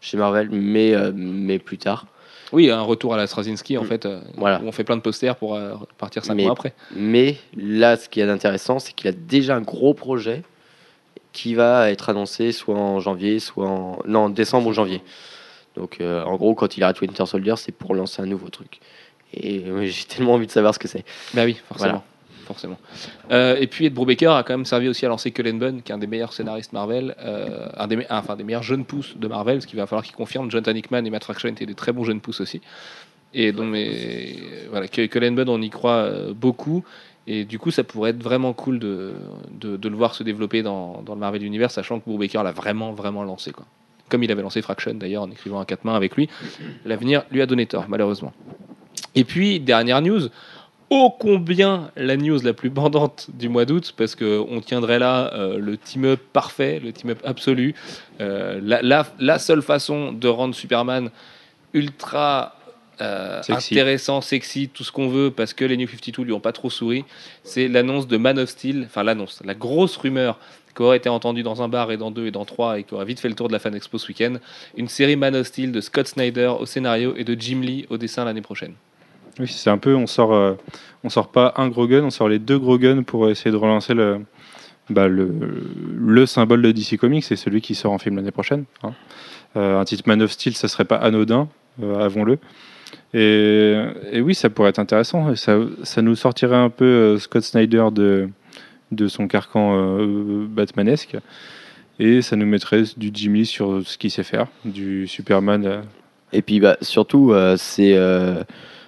chez 0.00 0.16
Marvel, 0.16 0.48
mais, 0.50 0.94
mais 1.14 1.58
plus 1.58 1.76
tard. 1.76 2.06
Oui, 2.52 2.70
un 2.70 2.80
retour 2.80 3.12
à 3.12 3.18
la 3.18 3.26
Straczynski, 3.26 3.76
en 3.76 3.82
Mm. 3.84 3.86
fait, 3.86 4.08
Voilà. 4.38 4.60
où 4.62 4.66
on 4.66 4.72
fait 4.72 4.84
plein 4.84 4.96
de 4.96 5.02
posters 5.02 5.36
pour 5.36 5.60
partir 5.98 6.24
cinq 6.24 6.34
Mais- 6.36 6.44
mois 6.44 6.52
après. 6.52 6.72
Mais 6.96 7.36
là, 7.54 7.96
ce 7.98 8.08
qui 8.08 8.20
est 8.20 8.28
intéressant, 8.28 8.78
c'est 8.78 8.94
qu'il 8.94 9.08
a 9.08 9.12
déjà 9.12 9.54
un 9.54 9.60
gros 9.60 9.92
projet 9.92 10.42
qui 11.32 11.54
va 11.54 11.90
être 11.90 12.08
annoncé 12.08 12.50
soit 12.52 12.74
en 12.74 12.98
janvier, 13.00 13.38
soit 13.38 13.68
en 13.68 13.98
non, 14.06 14.20
en 14.20 14.28
décembre 14.30 14.68
ou 14.68 14.72
janvier. 14.72 15.02
Donc, 15.80 15.96
euh, 16.00 16.22
en 16.24 16.36
gros, 16.36 16.54
quand 16.54 16.76
il 16.76 16.82
arrête 16.82 17.00
Winter 17.00 17.24
Soldier, 17.24 17.54
c'est 17.56 17.72
pour 17.72 17.94
lancer 17.94 18.20
un 18.20 18.26
nouveau 18.26 18.48
truc. 18.50 18.80
Et 19.32 19.64
euh, 19.66 19.86
j'ai 19.86 20.04
tellement 20.04 20.34
envie 20.34 20.46
de 20.46 20.52
savoir 20.52 20.74
ce 20.74 20.78
que 20.78 20.88
c'est. 20.88 21.04
Bah 21.32 21.44
oui, 21.44 21.54
forcément. 21.68 21.90
Voilà. 21.90 22.02
forcément. 22.46 22.78
Euh, 23.30 23.56
et 23.58 23.66
puis 23.66 23.86
Ed 23.86 23.94
Brubaker 23.94 24.32
a 24.36 24.42
quand 24.42 24.52
même 24.52 24.66
servi 24.66 24.88
aussi 24.88 25.06
à 25.06 25.08
lancer 25.08 25.30
Cullen 25.30 25.58
Bunn, 25.58 25.80
qui 25.82 25.90
est 25.92 25.94
un 25.94 25.98
des 25.98 26.06
meilleurs 26.06 26.32
scénaristes 26.34 26.72
Marvel, 26.74 27.14
un 27.76 27.86
des, 27.86 27.96
me- 27.96 28.04
enfin, 28.10 28.36
des 28.36 28.44
meilleurs 28.44 28.62
jeunes 28.62 28.84
pousses 28.84 29.16
de 29.16 29.26
Marvel, 29.26 29.56
parce 29.56 29.66
qu'il 29.66 29.78
va 29.78 29.86
falloir 29.86 30.04
qu'il 30.04 30.14
confirme. 30.14 30.50
Jonathan 30.50 30.74
Hickman 30.74 31.04
et 31.06 31.10
Matt 31.10 31.24
Fraction 31.24 31.48
étaient 31.48 31.64
des 31.66 31.74
très 31.74 31.92
bons 31.92 32.04
jeunes 32.04 32.20
pousses 32.20 32.40
aussi. 32.42 32.60
Et 33.32 33.52
donc, 33.52 33.68
mais, 33.70 34.36
voilà, 34.70 34.86
Cullen 34.88 35.34
Bunn, 35.34 35.48
on 35.48 35.62
y 35.62 35.70
croit 35.70 36.10
beaucoup. 36.34 36.84
Et 37.26 37.44
du 37.44 37.58
coup, 37.58 37.70
ça 37.70 37.84
pourrait 37.84 38.10
être 38.10 38.22
vraiment 38.22 38.52
cool 38.52 38.78
de, 38.80 39.14
de, 39.52 39.76
de 39.76 39.88
le 39.88 39.94
voir 39.96 40.14
se 40.14 40.24
développer 40.24 40.62
dans, 40.62 41.00
dans 41.02 41.14
le 41.14 41.20
Marvel 41.20 41.44
Universe, 41.44 41.74
sachant 41.74 42.00
que 42.00 42.04
Brubaker 42.06 42.42
l'a 42.42 42.50
vraiment, 42.52 42.92
vraiment 42.92 43.22
lancé. 43.22 43.52
Quoi. 43.52 43.64
Comme 44.10 44.22
il 44.22 44.30
avait 44.30 44.42
lancé 44.42 44.60
Fraction 44.60 44.92
d'ailleurs 44.94 45.22
en 45.22 45.30
écrivant 45.30 45.60
un 45.60 45.64
quatre 45.64 45.84
mains 45.84 45.94
avec 45.94 46.16
lui. 46.16 46.28
L'avenir 46.84 47.22
lui 47.30 47.40
a 47.40 47.46
donné 47.46 47.64
tort, 47.66 47.86
malheureusement. 47.88 48.34
Et 49.14 49.24
puis, 49.24 49.58
dernière 49.60 50.02
news, 50.02 50.28
ô 50.90 51.10
combien 51.10 51.90
la 51.96 52.16
news 52.16 52.40
la 52.42 52.52
plus 52.52 52.68
bandante 52.70 53.28
du 53.32 53.48
mois 53.48 53.64
d'août, 53.64 53.94
parce 53.96 54.14
qu'on 54.16 54.60
tiendrait 54.60 54.98
là 54.98 55.32
euh, 55.34 55.58
le 55.58 55.76
team-up 55.76 56.20
parfait, 56.32 56.80
le 56.82 56.92
team-up 56.92 57.20
absolu, 57.24 57.74
euh, 58.20 58.60
la, 58.62 58.82
la- 58.82 59.06
la 59.20 59.38
seule 59.38 59.62
façon 59.62 60.12
de 60.12 60.26
rendre 60.28 60.54
Superman 60.54 61.10
ultra 61.72 62.56
euh, 63.00 63.40
Sexy. 63.42 63.74
intéressant, 63.74 64.20
sexy, 64.20 64.68
tout 64.68 64.84
ce 64.84 64.92
qu'on 64.92 65.08
veut, 65.08 65.30
parce 65.30 65.54
que 65.54 65.64
les 65.64 65.76
New 65.78 65.88
52 65.88 66.22
lui 66.22 66.32
ont 66.32 66.40
pas 66.40 66.52
trop 66.52 66.68
souri, 66.68 67.04
c'est 67.44 67.66
l'annonce 67.66 68.06
de 68.06 68.18
Man 68.18 68.38
of 68.38 68.50
Steel, 68.50 68.82
enfin 68.86 69.02
l'annonce, 69.02 69.40
la 69.44 69.54
grosse 69.54 69.96
rumeur 69.96 70.38
qui 70.74 70.82
aurait 70.82 70.96
été 70.96 71.08
entendue 71.08 71.42
dans 71.42 71.62
un 71.62 71.68
bar 71.68 71.90
et 71.92 71.96
dans 71.96 72.10
deux 72.10 72.26
et 72.26 72.30
dans 72.30 72.44
trois 72.44 72.78
et 72.78 72.84
qui 72.84 72.94
aurait 72.94 73.04
vite 73.04 73.20
fait 73.20 73.28
le 73.28 73.34
tour 73.34 73.48
de 73.48 73.52
la 73.52 73.58
Fan 73.58 73.74
Expo 73.74 73.98
ce 73.98 74.08
week-end, 74.08 74.34
une 74.76 74.88
série 74.88 75.16
Man 75.16 75.34
of 75.36 75.46
Steel 75.46 75.72
de 75.72 75.80
Scott 75.80 76.06
Snyder 76.06 76.52
au 76.58 76.66
scénario 76.66 77.14
et 77.16 77.24
de 77.24 77.36
Jim 77.38 77.60
Lee 77.62 77.86
au 77.90 77.96
dessin 77.96 78.24
l'année 78.24 78.42
prochaine. 78.42 78.74
Oui, 79.38 79.48
c'est 79.48 79.70
un 79.70 79.78
peu, 79.78 79.94
on 79.94 80.06
sort, 80.06 80.32
euh, 80.34 80.54
on 81.04 81.08
sort 81.08 81.28
pas 81.28 81.54
un 81.56 81.68
gros 81.68 81.86
gun, 81.86 82.04
on 82.04 82.10
sort 82.10 82.28
les 82.28 82.38
deux 82.38 82.58
gros 82.58 82.78
guns 82.78 83.02
pour 83.02 83.28
essayer 83.30 83.50
de 83.50 83.56
relancer 83.56 83.94
le, 83.94 84.20
bah, 84.90 85.08
le, 85.08 85.30
le 85.96 86.26
symbole 86.26 86.62
de 86.62 86.72
DC 86.72 86.98
Comics, 86.98 87.24
c'est 87.24 87.36
celui 87.36 87.60
qui 87.60 87.74
sort 87.74 87.92
en 87.92 87.98
film 87.98 88.16
l'année 88.16 88.32
prochaine. 88.32 88.64
hein. 88.82 88.92
Euh, 89.56 89.80
un 89.80 89.84
titre 89.84 90.04
Man 90.06 90.22
of 90.22 90.30
Steel, 90.30 90.54
ça 90.54 90.68
serait 90.68 90.84
pas 90.84 90.96
anodin, 90.96 91.48
euh, 91.82 92.04
avons-le. 92.04 92.38
Et, 93.12 94.20
oui, 94.20 94.34
ça 94.34 94.50
pourrait 94.50 94.70
être 94.70 94.78
intéressant. 94.78 95.34
Ça 95.34 96.02
nous 96.02 96.14
sortirait 96.14 96.56
un 96.56 96.70
peu 96.70 96.84
euh, 96.84 97.18
Scott 97.18 97.42
Snyder 97.42 97.86
de, 97.92 98.28
de 98.90 99.08
son 99.08 99.28
carcan 99.28 99.76
euh, 99.76 100.46
batmanesque. 100.48 101.16
Et 101.98 102.22
ça 102.22 102.36
nous 102.36 102.46
mettrait 102.46 102.84
du 102.96 103.10
Jim 103.12 103.32
Lee 103.32 103.46
sur 103.46 103.82
ce 103.84 103.98
qu'il 103.98 104.10
sait 104.10 104.22
faire, 104.22 104.46
du 104.64 105.06
Superman 105.06 105.66
euh, 105.66 105.82
Et 106.32 106.42
puis 106.42 106.60
bah, 106.60 106.76
surtout, 106.80 107.32
euh, 107.32 107.56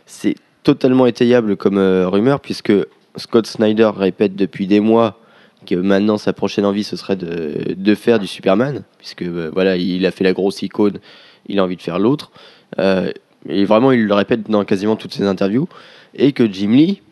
c'est 0.07 0.35
totalement 0.63 1.07
étayable 1.07 1.57
comme 1.57 1.79
rumeur, 1.79 2.41
puisque 2.41 2.73
Scott 3.17 3.47
Snyder 3.47 3.91
répète 3.95 4.35
depuis 4.35 4.67
des 4.67 4.81
mois 4.81 5.19
que 5.67 5.75
maintenant 5.75 6.19
sa 6.19 6.33
prochaine 6.33 6.65
envie 6.65 6.83
ce 6.83 6.97
serait 6.97 7.15
de, 7.15 7.75
de 7.77 7.95
faire 7.95 8.19
du 8.19 8.27
Superman, 8.27 8.83
puisque 8.99 9.23
voilà, 9.23 9.77
il 9.77 10.05
a 10.07 10.11
fait 10.11 10.25
la 10.25 10.33
grosse 10.33 10.63
icône, 10.63 10.99
il 11.47 11.59
a 11.59 11.65
envie 11.65 11.77
de 11.77 11.83
faire 11.83 11.99
l'autre. 11.99 12.33
Et 13.49 13.65
vraiment, 13.65 13.93
il 13.93 14.07
le 14.07 14.15
répète 14.15 14.49
dans 14.49 14.65
quasiment 14.65 14.97
toutes 14.97 15.13
ses 15.13 15.25
interviews. 15.25 15.69
Et 16.15 16.33
que 16.33 16.51
Jim 16.51 16.71
Lee 16.71 17.03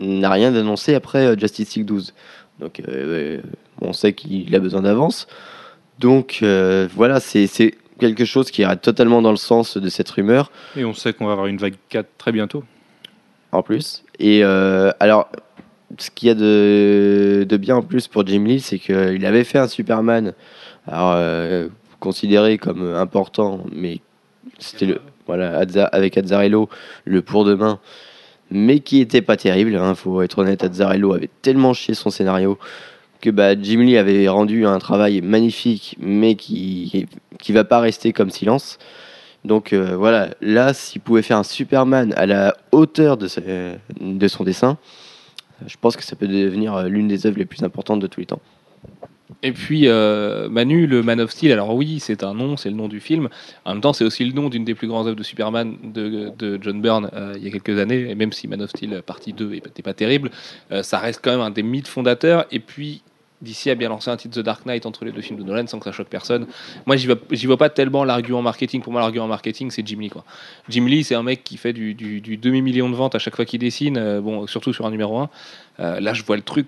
n'a 0.00 0.30
rien 0.30 0.54
annoncé 0.54 0.94
après 0.94 1.26
euh, 1.26 1.36
Justice 1.38 1.76
League 1.76 1.86
12. 1.86 2.14
Donc 2.58 2.82
euh, 2.88 3.40
on 3.80 3.92
sait 3.92 4.12
qu'il 4.12 4.54
a 4.54 4.58
besoin 4.58 4.82
d'avance. 4.82 5.26
Donc 5.98 6.40
euh, 6.42 6.88
voilà, 6.94 7.20
c'est 7.20 7.46
c'est 7.46 7.74
quelque 7.98 8.24
chose 8.24 8.50
qui 8.50 8.62
irait 8.62 8.76
totalement 8.76 9.22
dans 9.22 9.30
le 9.30 9.36
sens 9.36 9.76
de 9.76 9.88
cette 9.88 10.10
rumeur. 10.10 10.50
Et 10.76 10.84
on 10.84 10.94
sait 10.94 11.12
qu'on 11.12 11.26
va 11.26 11.32
avoir 11.32 11.46
une 11.46 11.58
vague 11.58 11.76
4 11.90 12.06
très 12.18 12.32
bientôt. 12.32 12.64
en 13.52 13.62
plus. 13.62 14.02
Et 14.18 14.42
euh, 14.42 14.90
alors, 15.00 15.28
ce 15.98 16.10
qu'il 16.10 16.28
y 16.28 16.30
a 16.30 16.34
de, 16.34 17.44
de 17.48 17.56
bien 17.56 17.76
en 17.76 17.82
plus 17.82 18.08
pour 18.08 18.26
Jim 18.26 18.44
Lee, 18.44 18.60
c'est 18.60 18.78
qu'il 18.78 19.26
avait 19.26 19.44
fait 19.44 19.58
un 19.58 19.68
Superman, 19.68 20.34
alors, 20.86 21.12
euh, 21.14 21.68
considéré 21.98 22.58
comme 22.58 22.94
important, 22.94 23.64
mais 23.72 24.00
c'était 24.58 24.86
le 24.86 25.00
voilà 25.26 25.62
avec 25.92 26.16
Azzarello 26.18 26.68
le 27.04 27.22
pour 27.22 27.44
demain, 27.44 27.78
mais 28.50 28.80
qui 28.80 29.00
était 29.00 29.22
pas 29.22 29.36
terrible. 29.36 29.76
Hein, 29.76 29.94
faut 29.94 30.22
être 30.22 30.38
honnête, 30.38 30.64
Azzarello 30.64 31.12
avait 31.12 31.30
tellement 31.42 31.72
chié 31.72 31.94
son 31.94 32.10
scénario 32.10 32.58
que 33.20 33.30
bah, 33.30 33.60
Jim 33.60 33.80
Lee 33.80 33.98
avait 33.98 34.28
rendu 34.28 34.66
un 34.66 34.78
travail 34.78 35.20
magnifique, 35.20 35.96
mais 36.00 36.34
qui 36.34 37.06
qui 37.38 37.52
va 37.52 37.64
pas 37.64 37.80
rester 37.80 38.12
comme 38.12 38.30
silence. 38.30 38.78
Donc 39.44 39.72
euh, 39.72 39.96
voilà, 39.96 40.30
là, 40.40 40.74
s'il 40.74 41.00
pouvait 41.00 41.22
faire 41.22 41.38
un 41.38 41.42
Superman 41.42 42.12
à 42.16 42.26
la 42.26 42.56
hauteur 42.72 43.16
de, 43.16 43.28
de 44.00 44.28
son 44.28 44.44
dessin, 44.44 44.78
je 45.66 45.76
pense 45.80 45.96
que 45.96 46.04
ça 46.04 46.16
peut 46.16 46.28
devenir 46.28 46.74
euh, 46.74 46.88
l'une 46.88 47.08
des 47.08 47.26
œuvres 47.26 47.38
les 47.38 47.46
plus 47.46 47.62
importantes 47.62 48.00
de 48.00 48.06
tous 48.06 48.20
les 48.20 48.26
temps. 48.26 48.40
Et 49.42 49.52
puis 49.52 49.86
euh, 49.86 50.48
Manu, 50.48 50.86
le 50.86 51.02
Man 51.02 51.20
of 51.20 51.30
Steel, 51.30 51.52
alors 51.52 51.74
oui, 51.74 52.00
c'est 52.00 52.24
un 52.24 52.34
nom, 52.34 52.56
c'est 52.56 52.70
le 52.70 52.76
nom 52.76 52.88
du 52.88 53.00
film. 53.00 53.28
En 53.64 53.72
même 53.72 53.80
temps, 53.80 53.92
c'est 53.92 54.04
aussi 54.04 54.24
le 54.24 54.32
nom 54.32 54.48
d'une 54.48 54.64
des 54.64 54.74
plus 54.74 54.88
grandes 54.88 55.06
œuvres 55.06 55.16
de 55.16 55.22
Superman 55.22 55.76
de, 55.82 56.58
John 56.60 56.80
Byrne 56.80 57.10
euh, 57.14 57.34
il 57.36 57.44
y 57.44 57.48
a 57.48 57.50
quelques 57.50 57.78
années. 57.78 58.10
Et 58.10 58.14
même 58.14 58.32
si 58.32 58.48
Man 58.48 58.62
of 58.62 58.70
Steel 58.70 58.94
euh, 58.94 59.02
partie 59.02 59.32
2 59.32 59.50
n'était 59.50 59.82
pas 59.82 59.94
terrible, 59.94 60.30
ça 60.82 60.98
reste 60.98 61.20
quand 61.22 61.30
même 61.30 61.40
un 61.40 61.50
des 61.50 61.62
mythes 61.62 61.88
fondateurs. 61.88 62.46
Et 62.50 62.60
puis 62.60 63.02
DC 63.42 63.68
a 63.68 63.74
bien 63.74 63.88
lancé 63.88 64.10
un 64.10 64.16
titre 64.16 64.40
The 64.40 64.44
Dark 64.44 64.66
Knight 64.66 64.84
entre 64.84 65.04
les 65.04 65.12
deux 65.12 65.22
films 65.22 65.38
de 65.38 65.44
Nolan 65.44 65.66
sans 65.66 65.78
que 65.78 65.84
ça 65.84 65.92
choque 65.92 66.08
personne. 66.08 66.46
Moi, 66.86 66.96
j'y 66.96 67.06
vois, 67.06 67.16
vois 67.44 67.56
pas 67.56 67.70
tellement 67.70 68.04
l'argument 68.04 68.42
marketing. 68.42 68.82
Pour 68.82 68.92
moi, 68.92 69.00
l'argument 69.00 69.26
marketing, 69.26 69.70
c'est 69.70 69.86
Jim 69.86 69.98
Lee. 70.00 70.10
Quoi. 70.10 70.24
Jim 70.68 70.84
Lee, 70.86 71.04
c'est 71.04 71.14
un 71.14 71.22
mec 71.22 71.42
qui 71.44 71.56
fait 71.56 71.72
du, 71.72 71.94
demi-million 71.94 72.90
de 72.90 72.94
ventes 72.94 73.14
à 73.14 73.18
chaque 73.18 73.36
fois 73.36 73.44
qu'il 73.44 73.60
dessine, 73.60 74.20
bon, 74.20 74.46
surtout 74.46 74.72
sur 74.72 74.86
un 74.86 74.90
numéro 74.90 75.18
1. 75.78 76.00
là, 76.00 76.12
je 76.12 76.22
vois 76.22 76.36
le 76.36 76.42
truc 76.42 76.66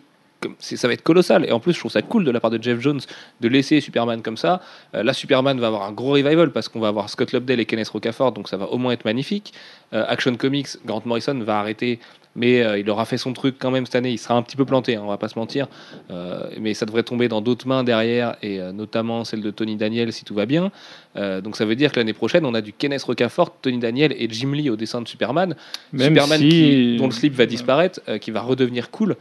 ça 0.59 0.89
va 0.89 0.95
être 0.95 1.03
colossal. 1.03 1.45
Et 1.47 1.53
en 1.53 1.61
plus, 1.61 1.73
je 1.73 1.79
trouve 1.79 1.91
ça 1.93 2.03
cool 2.03 2.25
de 2.25 2.31
la 2.31 2.41
part 2.41 2.51
de 2.51 2.63
Jeff 2.63 2.81
Jones 2.81 3.01
de 3.41 3.49
laisser 3.49 3.81
Superman 3.81 4.23
comme 4.23 4.37
ça. 4.37 4.61
Euh, 4.95 5.03
là, 5.03 5.13
Superman 5.13 5.59
va 5.61 5.69
avoir 5.69 5.83
un 5.83 5.93
gros 5.93 6.13
revival 6.13 6.51
parce 6.51 6.69
qu'on 6.69 6.81
va 6.81 6.89
avoir 6.89 7.09
Scott 7.11 7.33
Lobdell 7.33 7.61
et 7.61 7.65
Kenneth 7.65 7.89
Rocafort, 7.89 8.33
donc 8.33 8.49
ça 8.49 8.57
va 8.57 8.67
au 8.67 8.79
moins 8.79 8.93
être 8.93 9.05
magnifique. 9.05 9.53
Euh, 9.93 10.05
Action 10.09 10.35
Comics, 10.37 10.69
Grant 10.87 11.03
Morrison 11.05 11.39
va 11.41 11.59
arrêter, 11.59 11.99
mais 12.35 12.63
euh, 12.63 12.79
il 12.79 12.89
aura 12.89 13.05
fait 13.05 13.19
son 13.19 13.35
truc 13.35 13.57
quand 13.59 13.71
même 13.71 13.85
cette 13.85 13.97
année. 13.97 14.11
Il 14.11 14.19
sera 14.19 14.35
un 14.35 14.43
petit 14.43 14.57
peu 14.57 14.65
planté, 14.65 14.97
hein, 14.97 15.03
on 15.05 15.09
va 15.09 15.19
pas 15.19 15.29
se 15.29 15.39
mentir. 15.39 15.67
Euh, 16.11 16.45
mais 16.59 16.73
ça 16.73 16.87
devrait 16.87 17.03
tomber 17.03 17.29
dans 17.29 17.43
d'autres 17.43 17.67
mains 17.69 17.85
derrière, 17.85 18.37
et 18.43 18.59
notamment 18.73 19.25
celle 19.25 19.43
de 19.43 19.51
Tony 19.51 19.77
Daniel 19.77 20.13
si 20.13 20.25
tout 20.25 20.35
va 20.35 20.47
bien. 20.47 20.71
Donc 21.15 21.57
ça 21.57 21.67
veut 21.67 21.77
dire 21.77 21.93
que 21.93 22.01
l'année 22.01 22.15
prochaine, 22.15 22.47
on 22.47 22.55
a 22.55 22.63
du 22.63 22.73
Kenneth 22.73 23.03
Rocafort, 23.03 23.55
Tony 23.61 23.79
Daniel 23.79 24.15
et 24.19 24.29
Jim 24.31 24.53
Lee 24.53 24.71
au 24.71 24.77
dessin 24.77 25.03
de 25.03 25.09
Superman. 25.09 25.55
Même 25.93 26.09
Superman 26.09 26.41
si- 26.41 26.49
qui- 26.49 26.97
dont 26.97 27.05
le 27.07 27.13
slip 27.13 27.35
va 27.35 27.45
disparaître, 27.45 28.01
qui 28.19 28.31
va 28.31 28.41
redevenir 28.41 28.91
cool. 28.91 29.17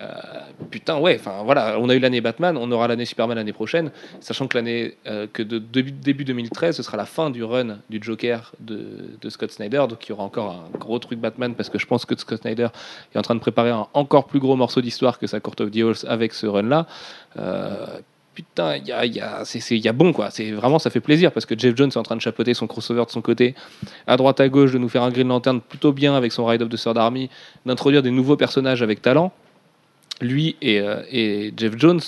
Euh, 0.00 0.06
putain, 0.70 0.98
ouais, 0.98 1.16
enfin 1.20 1.42
voilà, 1.44 1.78
on 1.78 1.88
a 1.88 1.94
eu 1.94 1.98
l'année 1.98 2.20
Batman, 2.20 2.56
on 2.56 2.70
aura 2.72 2.88
l'année 2.88 3.04
Superman 3.04 3.36
l'année 3.36 3.52
prochaine, 3.52 3.90
sachant 4.20 4.48
que 4.48 4.56
l'année 4.56 4.96
euh, 5.06 5.26
que 5.32 5.42
de 5.42 5.58
début, 5.58 5.92
début 5.92 6.24
2013, 6.24 6.76
ce 6.76 6.82
sera 6.82 6.96
la 6.96 7.04
fin 7.04 7.30
du 7.30 7.44
run 7.44 7.78
du 7.90 8.00
Joker 8.02 8.52
de, 8.58 9.28
Scott 9.28 9.52
Snyder, 9.52 9.84
donc 9.88 10.06
il 10.06 10.10
y 10.10 10.12
aura 10.12 10.24
encore 10.24 10.52
un 10.52 10.78
gros 10.78 10.98
truc 10.98 11.20
Batman 11.20 11.54
parce 11.54 11.68
que 11.68 11.78
je 11.78 11.86
pense 11.86 12.04
que 12.04 12.16
Scott 12.16 12.40
Snyder 12.40 12.68
est 13.14 13.18
en 13.18 13.22
train 13.22 13.34
de 13.34 13.40
préparer 13.40 13.70
un 13.70 13.86
encore 13.92 14.26
plus 14.26 14.40
gros 14.40 14.56
morceau 14.56 14.80
d'histoire 14.80 15.18
que 15.18 15.26
sa 15.26 15.40
Court 15.40 15.56
of 15.60 15.68
Halls 15.74 16.06
avec 16.08 16.32
ce 16.32 16.46
run-là. 16.46 16.86
Euh, 17.38 17.86
Putain, 18.34 18.76
il 18.76 18.86
y 18.86 18.92
a, 18.92 19.04
y, 19.04 19.20
a, 19.20 19.44
y 19.44 19.88
a 19.88 19.92
bon 19.92 20.14
quoi. 20.14 20.30
C'est 20.30 20.52
vraiment 20.52 20.78
ça 20.78 20.88
fait 20.88 21.00
plaisir 21.00 21.32
parce 21.32 21.44
que 21.44 21.58
Jeff 21.58 21.76
Jones 21.76 21.90
est 21.90 21.98
en 21.98 22.02
train 22.02 22.16
de 22.16 22.20
chapeauter 22.22 22.54
son 22.54 22.66
crossover 22.66 23.04
de 23.04 23.10
son 23.10 23.20
côté, 23.20 23.54
à 24.06 24.16
droite 24.16 24.40
à 24.40 24.48
gauche 24.48 24.72
de 24.72 24.78
nous 24.78 24.88
faire 24.88 25.02
un 25.02 25.10
Green 25.10 25.28
Lantern 25.28 25.60
plutôt 25.60 25.92
bien 25.92 26.14
avec 26.14 26.32
son 26.32 26.46
Ride 26.46 26.62
of 26.62 26.70
the 26.70 26.82
Third 26.82 26.96
Army, 26.96 27.28
d'introduire 27.66 28.02
des 28.02 28.10
nouveaux 28.10 28.36
personnages 28.36 28.82
avec 28.82 29.02
talent. 29.02 29.32
Lui 30.22 30.56
et, 30.62 30.80
euh, 30.80 31.02
et 31.10 31.52
Jeff 31.56 31.74
Jones, 31.76 32.00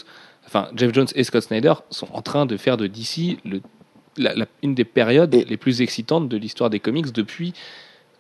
enfin 0.46 0.68
Jeff 0.76 0.92
Jones 0.94 1.08
et 1.14 1.24
Scott 1.24 1.42
Snyder 1.42 1.74
sont 1.90 2.08
en 2.12 2.22
train 2.22 2.46
de 2.46 2.56
faire 2.56 2.76
de 2.76 2.86
DC 2.86 3.38
le, 3.44 3.60
la- 4.16 4.34
la- 4.34 4.46
une 4.62 4.74
des 4.74 4.84
périodes 4.84 5.34
Et- 5.34 5.44
les 5.44 5.56
plus 5.56 5.82
excitantes 5.82 6.28
de 6.28 6.36
l'histoire 6.36 6.70
des 6.70 6.80
comics 6.80 7.12
depuis 7.12 7.52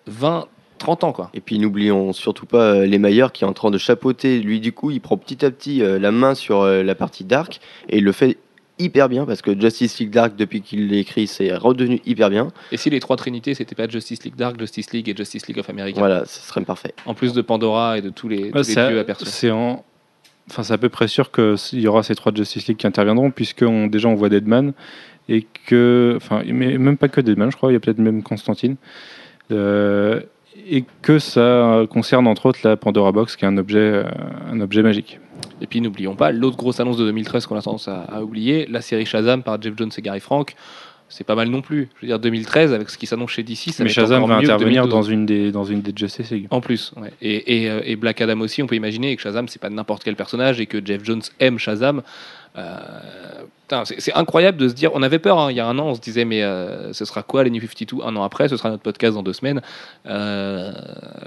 20, 0.06 0.46
30 0.78 1.04
ans 1.04 1.12
quoi. 1.12 1.30
Et 1.34 1.40
puis 1.40 1.58
n'oublions 1.58 2.12
surtout 2.12 2.46
pas 2.46 2.74
euh, 2.74 2.86
les 2.86 2.98
Mayer 2.98 3.26
qui 3.32 3.44
est 3.44 3.46
en 3.46 3.52
train 3.52 3.70
de 3.70 3.78
chapeauter. 3.78 4.40
Lui, 4.40 4.60
du 4.60 4.72
coup, 4.72 4.90
il 4.90 5.00
prend 5.00 5.16
petit 5.16 5.44
à 5.44 5.50
petit 5.50 5.82
euh, 5.82 5.98
la 5.98 6.10
main 6.10 6.34
sur 6.34 6.60
euh, 6.62 6.82
la 6.82 6.94
partie 6.94 7.24
dark 7.24 7.60
et 7.88 7.98
il 7.98 8.04
le 8.04 8.12
fait 8.12 8.36
hyper 8.78 9.08
bien 9.08 9.24
parce 9.24 9.40
que 9.42 9.58
Justice 9.58 9.98
League 9.98 10.10
Dark, 10.10 10.34
depuis 10.36 10.60
qu'il 10.60 10.90
l'a 10.90 10.96
écrit, 10.96 11.26
c'est 11.26 11.54
redevenu 11.54 12.00
hyper 12.06 12.30
bien. 12.30 12.48
Et 12.72 12.76
si 12.76 12.90
les 12.90 13.00
trois 13.00 13.16
trinités 13.16 13.54
c'était 13.54 13.74
pas 13.74 13.88
Justice 13.88 14.24
League 14.24 14.36
Dark, 14.36 14.58
Justice 14.58 14.92
League 14.92 15.08
et 15.08 15.14
Justice 15.16 15.46
League 15.46 15.58
of 15.58 15.70
America, 15.70 15.98
Voilà, 15.98 16.24
ce 16.24 16.40
serait 16.40 16.60
parfait. 16.62 16.94
en 17.06 17.14
plus 17.14 17.32
de 17.34 17.42
Pandora 17.42 17.98
et 17.98 18.02
de 18.02 18.10
tous 18.10 18.28
les, 18.28 18.50
tous 18.50 18.58
Ouais, 18.58 18.74
les 18.84 18.88
dieux 18.90 18.98
aperçus. 19.00 19.26
c'est 19.26 19.50
en... 19.50 19.84
enfin, 20.50 20.62
c'est 20.64 20.72
à 20.74 20.78
peu 20.78 20.88
près 20.88 21.08
sûr 21.08 21.30
qu'il 21.30 21.80
y 21.80 21.86
aura 21.86 22.02
ces 22.02 22.14
trois 22.14 22.32
Justice 22.34 22.66
League 22.66 22.76
qui 22.78 22.86
interviendront, 22.86 23.30
puisque 23.30 23.62
on, 23.62 23.86
déjà 23.86 24.08
on 24.08 24.14
voit 24.14 24.28
Deadman, 24.28 24.72
et 25.28 25.46
que, 25.66 26.14
enfin, 26.16 26.42
mais 26.46 26.76
même 26.76 26.96
pas 26.96 27.08
que 27.08 27.20
Deadman, 27.20 27.50
je 27.50 27.56
crois, 27.56 27.70
il 27.70 27.74
y 27.74 27.76
a 27.76 27.80
peut-être 27.80 27.98
même 27.98 28.22
Constantine, 28.22 28.76
Euh, 29.52 30.20
et 30.70 30.84
que 31.02 31.18
ça 31.18 31.82
concerne 31.90 32.26
entre 32.26 32.46
autres 32.46 32.60
la 32.64 32.76
Pandora 32.76 33.12
Box, 33.12 33.36
qui 33.36 33.44
est 33.44 33.48
un 33.48 33.58
objet, 33.58 33.78
euh, 33.78 34.04
un 34.50 34.60
objet 34.60 34.82
magique. 34.82 35.18
Et 35.60 35.66
puis 35.66 35.80
n'oublions 35.80 36.16
pas 36.16 36.32
l'autre 36.32 36.56
grosse 36.56 36.80
annonce 36.80 36.96
de 36.96 37.04
2013 37.04 37.46
qu'on 37.46 37.56
a 37.56 37.62
tendance 37.62 37.88
à, 37.88 38.02
à 38.02 38.22
oublier, 38.22 38.66
la 38.70 38.80
série 38.80 39.06
Shazam 39.06 39.42
par 39.42 39.60
Jeff 39.60 39.74
Jones 39.76 39.90
et 39.96 40.02
Gary 40.02 40.20
Frank. 40.20 40.54
C'est 41.08 41.24
pas 41.24 41.34
mal 41.34 41.48
non 41.48 41.60
plus. 41.60 41.90
Je 41.96 42.02
veux 42.02 42.08
dire 42.08 42.18
2013 42.18 42.72
avec 42.72 42.90
ce 42.90 42.98
qui 42.98 43.06
s'annonce 43.06 43.30
chez 43.30 43.42
DC, 43.42 43.70
ça 43.72 43.84
mais 43.84 43.90
Shazam 43.90 44.24
va 44.26 44.36
intervenir 44.36 44.86
2012. 44.86 44.90
dans 44.90 45.02
une 45.02 45.26
des, 45.26 45.52
dans 45.52 45.64
une 45.64 45.82
des 45.82 45.92
Justice 45.94 46.30
League. 46.30 46.48
En 46.50 46.60
plus, 46.60 46.92
ouais. 46.96 47.12
et, 47.20 47.62
et, 47.62 47.70
euh, 47.70 47.82
et 47.84 47.94
Black 47.96 48.20
Adam 48.20 48.40
aussi, 48.40 48.62
on 48.62 48.66
peut 48.66 48.74
imaginer 48.74 49.14
que 49.14 49.22
Shazam, 49.22 49.46
c'est 49.46 49.60
pas 49.60 49.70
n'importe 49.70 50.02
quel 50.02 50.16
personnage 50.16 50.60
et 50.60 50.66
que 50.66 50.84
Jeff 50.84 51.04
Jones 51.04 51.22
aime 51.40 51.58
Shazam. 51.58 52.02
Euh, 52.56 52.78
c'est 53.84 54.12
incroyable 54.14 54.58
de 54.58 54.68
se 54.68 54.74
dire, 54.74 54.90
on 54.94 55.02
avait 55.02 55.18
peur 55.18 55.38
hein, 55.38 55.50
il 55.50 55.56
y 55.56 55.60
a 55.60 55.66
un 55.66 55.78
an, 55.78 55.86
on 55.88 55.94
se 55.94 56.00
disait, 56.00 56.24
mais 56.24 56.42
euh, 56.42 56.92
ce 56.92 57.04
sera 57.04 57.22
quoi 57.22 57.44
les 57.44 57.50
New 57.50 57.60
52 57.60 58.02
un 58.04 58.14
an 58.16 58.22
après 58.22 58.48
Ce 58.48 58.56
sera 58.56 58.70
notre 58.70 58.82
podcast 58.82 59.14
dans 59.14 59.22
deux 59.22 59.32
semaines. 59.32 59.62
Euh, 60.06 60.72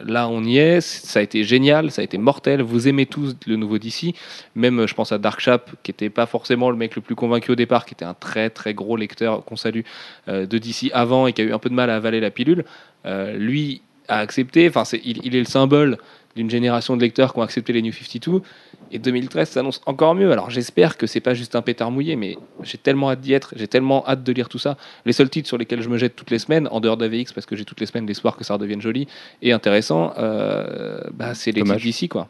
là, 0.05 0.27
on 0.29 0.43
y 0.43 0.57
est, 0.57 0.81
ça 0.81 1.19
a 1.19 1.21
été 1.23 1.43
génial, 1.43 1.91
ça 1.91 2.01
a 2.01 2.05
été 2.05 2.17
mortel. 2.17 2.61
Vous 2.61 2.87
aimez 2.87 3.05
tous 3.05 3.35
le 3.47 3.55
nouveau 3.55 3.77
DC, 3.77 4.13
même 4.55 4.87
je 4.87 4.93
pense 4.93 5.11
à 5.11 5.17
Dark 5.17 5.39
Chap, 5.39 5.71
qui 5.83 5.91
était 5.91 6.09
pas 6.09 6.25
forcément 6.25 6.69
le 6.69 6.77
mec 6.77 6.95
le 6.95 7.01
plus 7.01 7.15
convaincu 7.15 7.51
au 7.51 7.55
départ, 7.55 7.85
qui 7.85 7.93
était 7.93 8.05
un 8.05 8.13
très 8.13 8.49
très 8.49 8.73
gros 8.73 8.97
lecteur 8.97 9.43
qu'on 9.43 9.55
salue 9.55 9.81
euh, 10.27 10.45
de 10.45 10.57
DC 10.57 10.91
avant 10.93 11.27
et 11.27 11.33
qui 11.33 11.41
a 11.41 11.45
eu 11.45 11.53
un 11.53 11.59
peu 11.59 11.69
de 11.69 11.75
mal 11.75 11.89
à 11.89 11.95
avaler 11.95 12.19
la 12.19 12.31
pilule. 12.31 12.65
Lui 13.35 13.81
a 14.09 14.19
accepté, 14.19 14.67
enfin, 14.67 14.83
il, 15.05 15.25
il 15.25 15.33
est 15.33 15.39
le 15.39 15.45
symbole 15.45 15.97
d'une 16.37 16.49
génération 16.49 16.95
de 16.95 17.01
lecteurs 17.01 17.33
qui 17.33 17.39
ont 17.39 17.41
accepté 17.41 17.73
les 17.73 17.81
New 17.81 17.91
52. 17.91 18.41
Et 18.91 18.99
2013 18.99 19.49
s'annonce 19.49 19.81
encore 19.85 20.15
mieux. 20.15 20.31
Alors 20.31 20.49
j'espère 20.49 20.97
que 20.97 21.07
c'est 21.07 21.19
pas 21.19 21.33
juste 21.33 21.55
un 21.55 21.61
pétard 21.61 21.91
mouillé, 21.91 22.15
mais 22.15 22.37
j'ai 22.63 22.77
tellement 22.77 23.11
hâte 23.11 23.21
d'y 23.21 23.33
être, 23.33 23.53
j'ai 23.55 23.67
tellement 23.67 24.07
hâte 24.07 24.23
de 24.23 24.31
lire 24.31 24.49
tout 24.49 24.59
ça. 24.59 24.77
Les 25.05 25.13
seuls 25.13 25.29
titres 25.29 25.47
sur 25.47 25.57
lesquels 25.57 25.81
je 25.81 25.89
me 25.89 25.97
jette 25.97 26.15
toutes 26.15 26.31
les 26.31 26.39
semaines, 26.39 26.67
en 26.71 26.79
dehors 26.79 26.97
d'AVX, 26.97 27.33
parce 27.33 27.45
que 27.45 27.55
j'ai 27.55 27.65
toutes 27.65 27.79
les 27.79 27.85
semaines 27.85 28.07
l'espoir 28.07 28.37
que 28.37 28.43
ça 28.43 28.53
redevienne 28.53 28.81
joli 28.81 29.07
et 29.41 29.51
intéressant, 29.51 30.13
euh, 30.17 31.01
bah, 31.13 31.33
c'est 31.33 31.51
les 31.51 31.63
titres 31.63 31.75
d'ici, 31.77 32.07
quoi. 32.07 32.29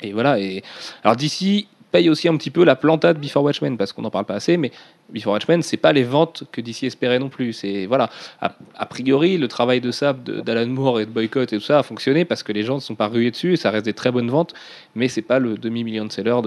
Et 0.00 0.12
voilà. 0.12 0.38
Et 0.38 0.62
alors 1.02 1.16
d'ici 1.16 1.66
paye 1.90 2.10
aussi 2.10 2.28
un 2.28 2.36
petit 2.36 2.50
peu 2.50 2.64
la 2.64 2.76
plantade 2.76 3.18
Before 3.18 3.42
Watchmen 3.42 3.76
parce 3.76 3.92
qu'on 3.92 4.02
n'en 4.02 4.10
parle 4.10 4.24
pas 4.24 4.34
assez, 4.34 4.56
mais 4.56 4.70
Before 5.10 5.32
Watchmen 5.32 5.62
c'est 5.62 5.76
pas 5.76 5.92
les 5.92 6.04
ventes 6.04 6.44
que 6.52 6.60
DC 6.60 6.84
espérait 6.84 7.18
non 7.18 7.28
plus. 7.28 7.52
C'est 7.52 7.86
voilà, 7.86 8.10
a, 8.40 8.86
priori 8.86 9.38
le 9.38 9.48
travail 9.48 9.80
de 9.80 9.90
Sab, 9.90 10.22
de- 10.22 10.40
d'Alan 10.40 10.66
Moore 10.66 11.00
et 11.00 11.06
de 11.06 11.10
Boycott 11.10 11.52
et 11.52 11.58
tout 11.58 11.64
ça 11.64 11.78
a 11.78 11.82
fonctionné 11.82 12.24
parce 12.24 12.42
que 12.42 12.52
les 12.52 12.62
gens 12.62 12.76
ne 12.76 12.80
sont 12.80 12.94
pas 12.94 13.08
rués 13.08 13.30
dessus 13.30 13.54
et 13.54 13.56
ça 13.56 13.70
reste 13.70 13.84
des 13.84 13.94
très 13.94 14.10
bonnes 14.10 14.30
ventes, 14.30 14.54
mais 14.94 15.08
c'est 15.08 15.22
pas 15.22 15.38
le 15.38 15.56
demi 15.56 15.84
million 15.84 16.04
de 16.04 16.12
sellers 16.12 16.40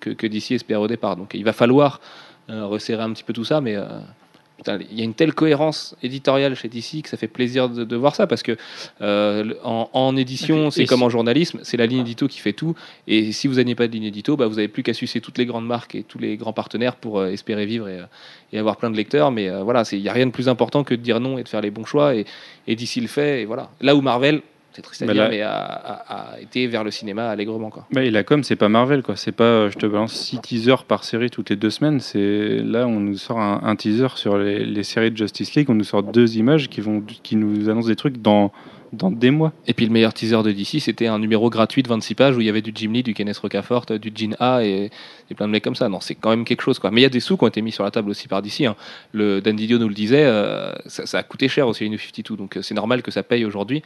que, 0.00 0.10
que 0.10 0.26
DC 0.26 0.52
espère 0.52 0.80
au 0.80 0.88
départ. 0.88 1.16
Donc 1.16 1.32
il 1.34 1.44
va 1.44 1.52
falloir 1.52 2.00
euh, 2.50 2.66
resserrer 2.66 3.02
un 3.02 3.12
petit 3.12 3.24
peu 3.24 3.32
tout 3.32 3.44
ça, 3.44 3.60
mais 3.60 3.76
euh, 3.76 3.86
il 4.68 4.98
y 4.98 5.00
a 5.00 5.04
une 5.04 5.14
telle 5.14 5.34
cohérence 5.34 5.96
éditoriale 6.02 6.54
chez 6.54 6.68
DC 6.68 7.02
que 7.02 7.08
ça 7.08 7.16
fait 7.16 7.28
plaisir 7.28 7.68
de, 7.68 7.84
de 7.84 7.96
voir 7.96 8.14
ça 8.14 8.26
parce 8.26 8.42
que 8.42 8.56
euh, 9.00 9.54
en, 9.64 9.88
en 9.92 10.16
édition, 10.16 10.70
c'est 10.70 10.84
comme 10.86 11.02
en 11.02 11.08
journalisme, 11.08 11.60
c'est 11.62 11.76
la 11.76 11.86
ligne 11.86 12.00
édito 12.00 12.28
qui 12.28 12.38
fait 12.38 12.52
tout. 12.52 12.74
Et 13.06 13.32
si 13.32 13.48
vous 13.48 13.54
n'avez 13.54 13.74
pas 13.74 13.86
de 13.86 13.92
ligne 13.92 14.04
édito, 14.04 14.36
bah, 14.36 14.46
vous 14.46 14.56
n'avez 14.56 14.68
plus 14.68 14.82
qu'à 14.82 14.94
sucer 14.94 15.20
toutes 15.20 15.38
les 15.38 15.46
grandes 15.46 15.66
marques 15.66 15.94
et 15.94 16.02
tous 16.02 16.18
les 16.18 16.36
grands 16.36 16.52
partenaires 16.52 16.96
pour 16.96 17.18
euh, 17.18 17.28
espérer 17.28 17.66
vivre 17.66 17.88
et, 17.88 17.98
euh, 17.98 18.04
et 18.52 18.58
avoir 18.58 18.76
plein 18.76 18.90
de 18.90 18.96
lecteurs. 18.96 19.30
Mais 19.30 19.48
euh, 19.48 19.62
voilà, 19.62 19.82
il 19.92 20.02
n'y 20.02 20.08
a 20.08 20.12
rien 20.12 20.26
de 20.26 20.32
plus 20.32 20.48
important 20.48 20.84
que 20.84 20.94
de 20.94 21.00
dire 21.00 21.20
non 21.20 21.38
et 21.38 21.42
de 21.42 21.48
faire 21.48 21.60
les 21.60 21.70
bons 21.70 21.84
choix. 21.84 22.14
Et, 22.14 22.24
et 22.66 22.76
DC 22.76 22.96
le 22.96 23.08
fait. 23.08 23.42
Et 23.42 23.44
voilà. 23.44 23.70
Là 23.80 23.94
où 23.96 24.00
Marvel, 24.00 24.42
c'est 24.72 24.82
triste 24.82 25.02
à 25.02 25.06
Bah 25.06 25.12
dire, 25.12 25.22
là- 25.24 25.28
mais 25.28 25.40
a, 25.42 25.50
a- 25.52 26.32
a 26.34 26.40
été 26.40 26.66
vers 26.66 26.82
le 26.84 26.90
cinéma 26.90 27.28
allègrement. 27.28 27.70
Quoi. 27.70 27.86
Bah, 27.92 28.02
et 28.02 28.10
la 28.10 28.24
com, 28.24 28.42
c'est 28.42 28.56
pas 28.56 28.68
Marvel, 28.68 29.02
quoi. 29.02 29.16
C'est 29.16 29.32
pas 29.32 29.44
euh, 29.44 29.70
je 29.70 29.78
te 29.78 29.86
balance 29.86 30.12
6 30.14 30.40
teasers 30.40 30.84
par 30.84 31.04
série 31.04 31.30
toutes 31.30 31.50
les 31.50 31.56
deux 31.56 31.70
semaines. 31.70 32.00
C'est 32.00 32.58
là, 32.64 32.86
on 32.86 33.00
nous 33.00 33.16
sort 33.16 33.38
un, 33.40 33.60
un 33.62 33.76
teaser 33.76 34.08
sur 34.16 34.38
les, 34.38 34.64
les 34.64 34.82
séries 34.82 35.10
de 35.10 35.16
Justice 35.16 35.54
League. 35.54 35.68
On 35.70 35.74
nous 35.74 35.84
sort 35.84 36.02
deux 36.02 36.36
images 36.36 36.68
qui 36.68 36.80
vont, 36.80 37.02
qui 37.22 37.36
nous 37.36 37.68
annoncent 37.68 37.88
des 37.88 37.96
trucs 37.96 38.20
dans, 38.22 38.52
dans 38.92 39.10
des 39.10 39.30
mois. 39.30 39.52
Et 39.66 39.72
puis 39.72 39.86
le 39.86 39.92
meilleur 39.92 40.12
teaser 40.12 40.42
de 40.42 40.52
DC, 40.52 40.80
c'était 40.80 41.06
un 41.06 41.18
numéro 41.18 41.48
gratuit 41.50 41.82
de 41.82 41.88
26 41.88 42.14
pages 42.14 42.36
où 42.36 42.40
il 42.40 42.46
y 42.46 42.50
avait 42.50 42.62
du 42.62 42.72
Jim 42.74 42.90
Lee, 42.92 43.02
du 43.02 43.14
Kenneth 43.14 43.38
Rocafort, 43.38 43.86
du 43.86 44.12
Gene 44.14 44.36
A 44.38 44.64
et, 44.64 44.90
et 45.30 45.34
plein 45.34 45.46
de 45.46 45.52
mecs 45.52 45.64
comme 45.64 45.74
ça. 45.74 45.88
Non, 45.88 46.00
c'est 46.00 46.14
quand 46.14 46.30
même 46.30 46.44
quelque 46.44 46.62
chose. 46.62 46.78
Quoi. 46.78 46.90
Mais 46.90 47.00
il 47.00 47.04
y 47.04 47.06
a 47.06 47.10
des 47.10 47.20
sous 47.20 47.36
qui 47.36 47.44
ont 47.44 47.48
été 47.48 47.62
mis 47.62 47.72
sur 47.72 47.84
la 47.84 47.90
table 47.90 48.10
aussi 48.10 48.28
par 48.28 48.42
DC. 48.42 48.62
hein. 48.62 48.76
Le 49.12 49.40
Dan 49.40 49.56
Didio 49.56 49.78
nous 49.78 49.88
le 49.88 49.94
disait, 49.94 50.24
euh, 50.24 50.72
ça, 50.86 51.18
a 51.18 51.22
coûté 51.22 51.48
cher 51.48 51.66
aussi 51.66 51.84
les 51.84 51.90
New 51.90 51.98
52, 51.98 52.36
donc 52.36 52.56
euh, 52.56 52.62
c'est 52.62 52.74
normal 52.74 53.02
que 53.02 53.10
ça 53.10 53.22
paye 53.22 53.44
aujourd'hui. 53.44 53.82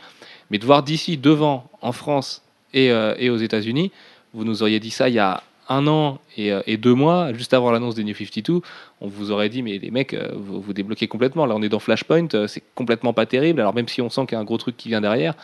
Mais 0.50 0.58
de 0.58 0.64
voir 0.64 0.82
DC 0.82 1.20
devant 1.20 1.70
en 1.82 1.92
France 1.92 2.42
et, 2.74 2.90
euh, 2.90 3.14
et 3.18 3.30
aux 3.30 3.36
États-Unis, 3.36 3.92
vous 4.34 4.44
nous 4.44 4.62
auriez 4.62 4.80
dit 4.80 4.90
ça 4.90 5.08
il 5.08 5.14
y 5.14 5.18
a 5.18 5.42
un 5.68 5.86
an 5.86 6.18
et, 6.36 6.52
euh, 6.52 6.62
et 6.66 6.76
deux 6.76 6.94
mois, 6.94 7.32
juste 7.32 7.54
avant 7.54 7.70
l'annonce 7.70 7.94
des 7.94 8.04
New 8.04 8.14
52, 8.14 8.60
on 9.00 9.08
vous 9.08 9.30
aurait 9.30 9.48
dit, 9.48 9.62
mais 9.62 9.78
les 9.78 9.90
mecs, 9.90 10.14
euh, 10.14 10.32
vous, 10.34 10.72
débloquez 10.72 11.08
complètement. 11.08 11.46
Là, 11.46 11.54
on 11.56 11.62
est 11.62 11.68
dans 11.68 11.78
Flashpoint, 11.78 12.28
euh, 12.34 12.46
c'est 12.46 12.62
complètement 12.74 13.12
pas 13.12 13.26
terrible. 13.26 13.60
Alors, 13.60 13.74
même 13.74 13.88
si 13.88 14.00
on 14.02 14.10
sent 14.10 14.26
qu'il 14.26 14.32
y 14.32 14.36
a 14.36 14.40
un 14.40 14.44
gros 14.44 14.58
truc 14.58 14.76
qui 14.76 14.88
vient 14.88 15.00
derrière, 15.00 15.34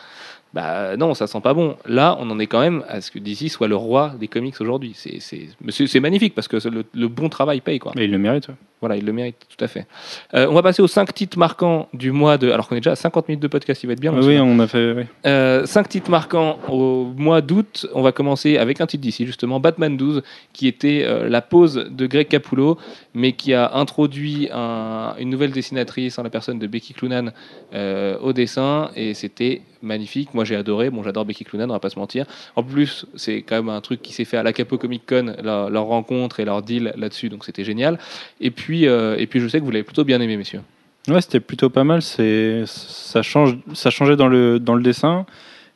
bah 0.53 0.95
non, 0.97 1.13
ça 1.13 1.25
sent 1.27 1.41
pas 1.41 1.53
bon. 1.53 1.77
Là, 1.85 2.15
on 2.19 2.29
en 2.29 2.39
est 2.39 2.47
quand 2.47 2.59
même 2.59 2.83
à 2.87 3.01
ce 3.01 3.09
que 3.09 3.17
DC 3.19 3.49
soit 3.49 3.67
le 3.67 3.75
roi 3.75 4.13
des 4.19 4.27
comics 4.27 4.59
aujourd'hui. 4.61 4.93
C'est- 4.95 5.99
magnifique 5.99 6.35
parce 6.35 6.47
que 6.47 6.57
le, 6.69 6.85
le 6.93 7.07
bon 7.07 7.29
travail 7.29 7.61
paye, 7.61 7.79
quoi. 7.79 7.91
Mais 7.95 8.05
il 8.05 8.11
le 8.11 8.19
mérite. 8.19 8.47
ouais. 8.49 8.55
Voilà, 8.83 8.97
il 8.97 9.05
le 9.05 9.13
mérite, 9.13 9.37
tout 9.55 9.63
à 9.63 9.69
fait. 9.69 9.87
Euh, 10.33 10.45
on 10.49 10.53
va 10.53 10.61
passer 10.61 10.81
aux 10.81 10.87
5 10.87 11.13
titres 11.13 11.37
marquants 11.39 11.87
du 11.93 12.11
mois 12.11 12.37
de. 12.37 12.51
Alors 12.51 12.67
qu'on 12.67 12.75
est 12.75 12.79
déjà 12.81 12.91
à 12.91 12.95
50 12.97 13.29
minutes 13.29 13.41
de 13.41 13.47
podcast, 13.47 13.81
il 13.81 13.87
va 13.87 13.93
être 13.93 14.01
bien. 14.01 14.13
Oui, 14.13 14.37
on 14.39 14.59
a 14.59 14.67
fait. 14.67 14.91
oui. 14.91 15.03
Euh, 15.25 15.65
cinq 15.65 15.87
titres 15.87 16.11
marquants 16.11 16.59
au 16.67 17.05
mois 17.15 17.39
d'août. 17.39 17.87
On 17.93 18.01
va 18.01 18.11
commencer 18.11 18.57
avec 18.57 18.81
un 18.81 18.85
titre 18.87 19.01
d'ici, 19.01 19.25
justement, 19.25 19.61
Batman 19.61 19.95
12, 19.95 20.21
qui 20.51 20.67
était 20.67 21.03
euh, 21.05 21.29
la 21.29 21.41
pause 21.41 21.87
de 21.89 22.07
Greg 22.07 22.27
Capullo, 22.27 22.77
mais 23.13 23.31
qui 23.31 23.53
a 23.53 23.73
introduit 23.75 24.49
un- 24.51 25.13
une 25.17 25.29
nouvelle 25.29 25.51
dessinatrice 25.51 26.19
en 26.19 26.23
la 26.23 26.29
personne 26.29 26.59
de 26.59 26.67
Becky 26.67 26.93
Cloonan 26.93 27.31
euh, 27.73 28.17
au 28.19 28.33
dessin, 28.33 28.89
et 28.97 29.13
c'était 29.13 29.61
magnifique. 29.81 30.33
Moi, 30.33 30.43
j'ai 30.45 30.55
adoré. 30.55 30.89
Bon, 30.89 31.03
j'adore 31.03 31.25
Becky 31.25 31.43
Cloonan, 31.43 31.69
on 31.69 31.73
va 31.73 31.79
pas 31.79 31.89
se 31.89 31.99
mentir. 31.99 32.25
En 32.55 32.63
plus, 32.63 33.05
c'est 33.15 33.41
quand 33.41 33.55
même 33.55 33.69
un 33.69 33.81
truc 33.81 34.01
qui 34.01 34.13
s'est 34.13 34.25
fait 34.25 34.37
à 34.37 34.43
la 34.43 34.53
Capo 34.53 34.77
Comic 34.77 35.03
Con, 35.07 35.35
leur, 35.43 35.69
leur 35.69 35.83
rencontre 35.85 36.39
et 36.39 36.45
leur 36.45 36.61
deal 36.61 36.93
là-dessus, 36.95 37.29
donc 37.29 37.43
c'était 37.45 37.63
génial. 37.65 37.99
Et 38.39 38.49
puis, 38.51 38.72
euh, 38.87 39.15
et 39.17 39.27
puis, 39.27 39.39
je 39.39 39.47
sais 39.47 39.59
que 39.59 39.65
vous 39.65 39.71
l'avez 39.71 39.83
plutôt 39.83 40.03
bien 40.03 40.19
aimé, 40.21 40.37
messieurs. 40.37 40.61
Ouais, 41.07 41.21
c'était 41.21 41.39
plutôt 41.39 41.69
pas 41.69 41.83
mal. 41.83 42.01
C'est 42.01 42.63
ça 42.65 43.21
change, 43.21 43.57
ça 43.73 43.89
changeait 43.89 44.15
dans 44.15 44.27
le 44.29 44.59
dans 44.59 44.75
le 44.75 44.81
dessin 44.81 45.25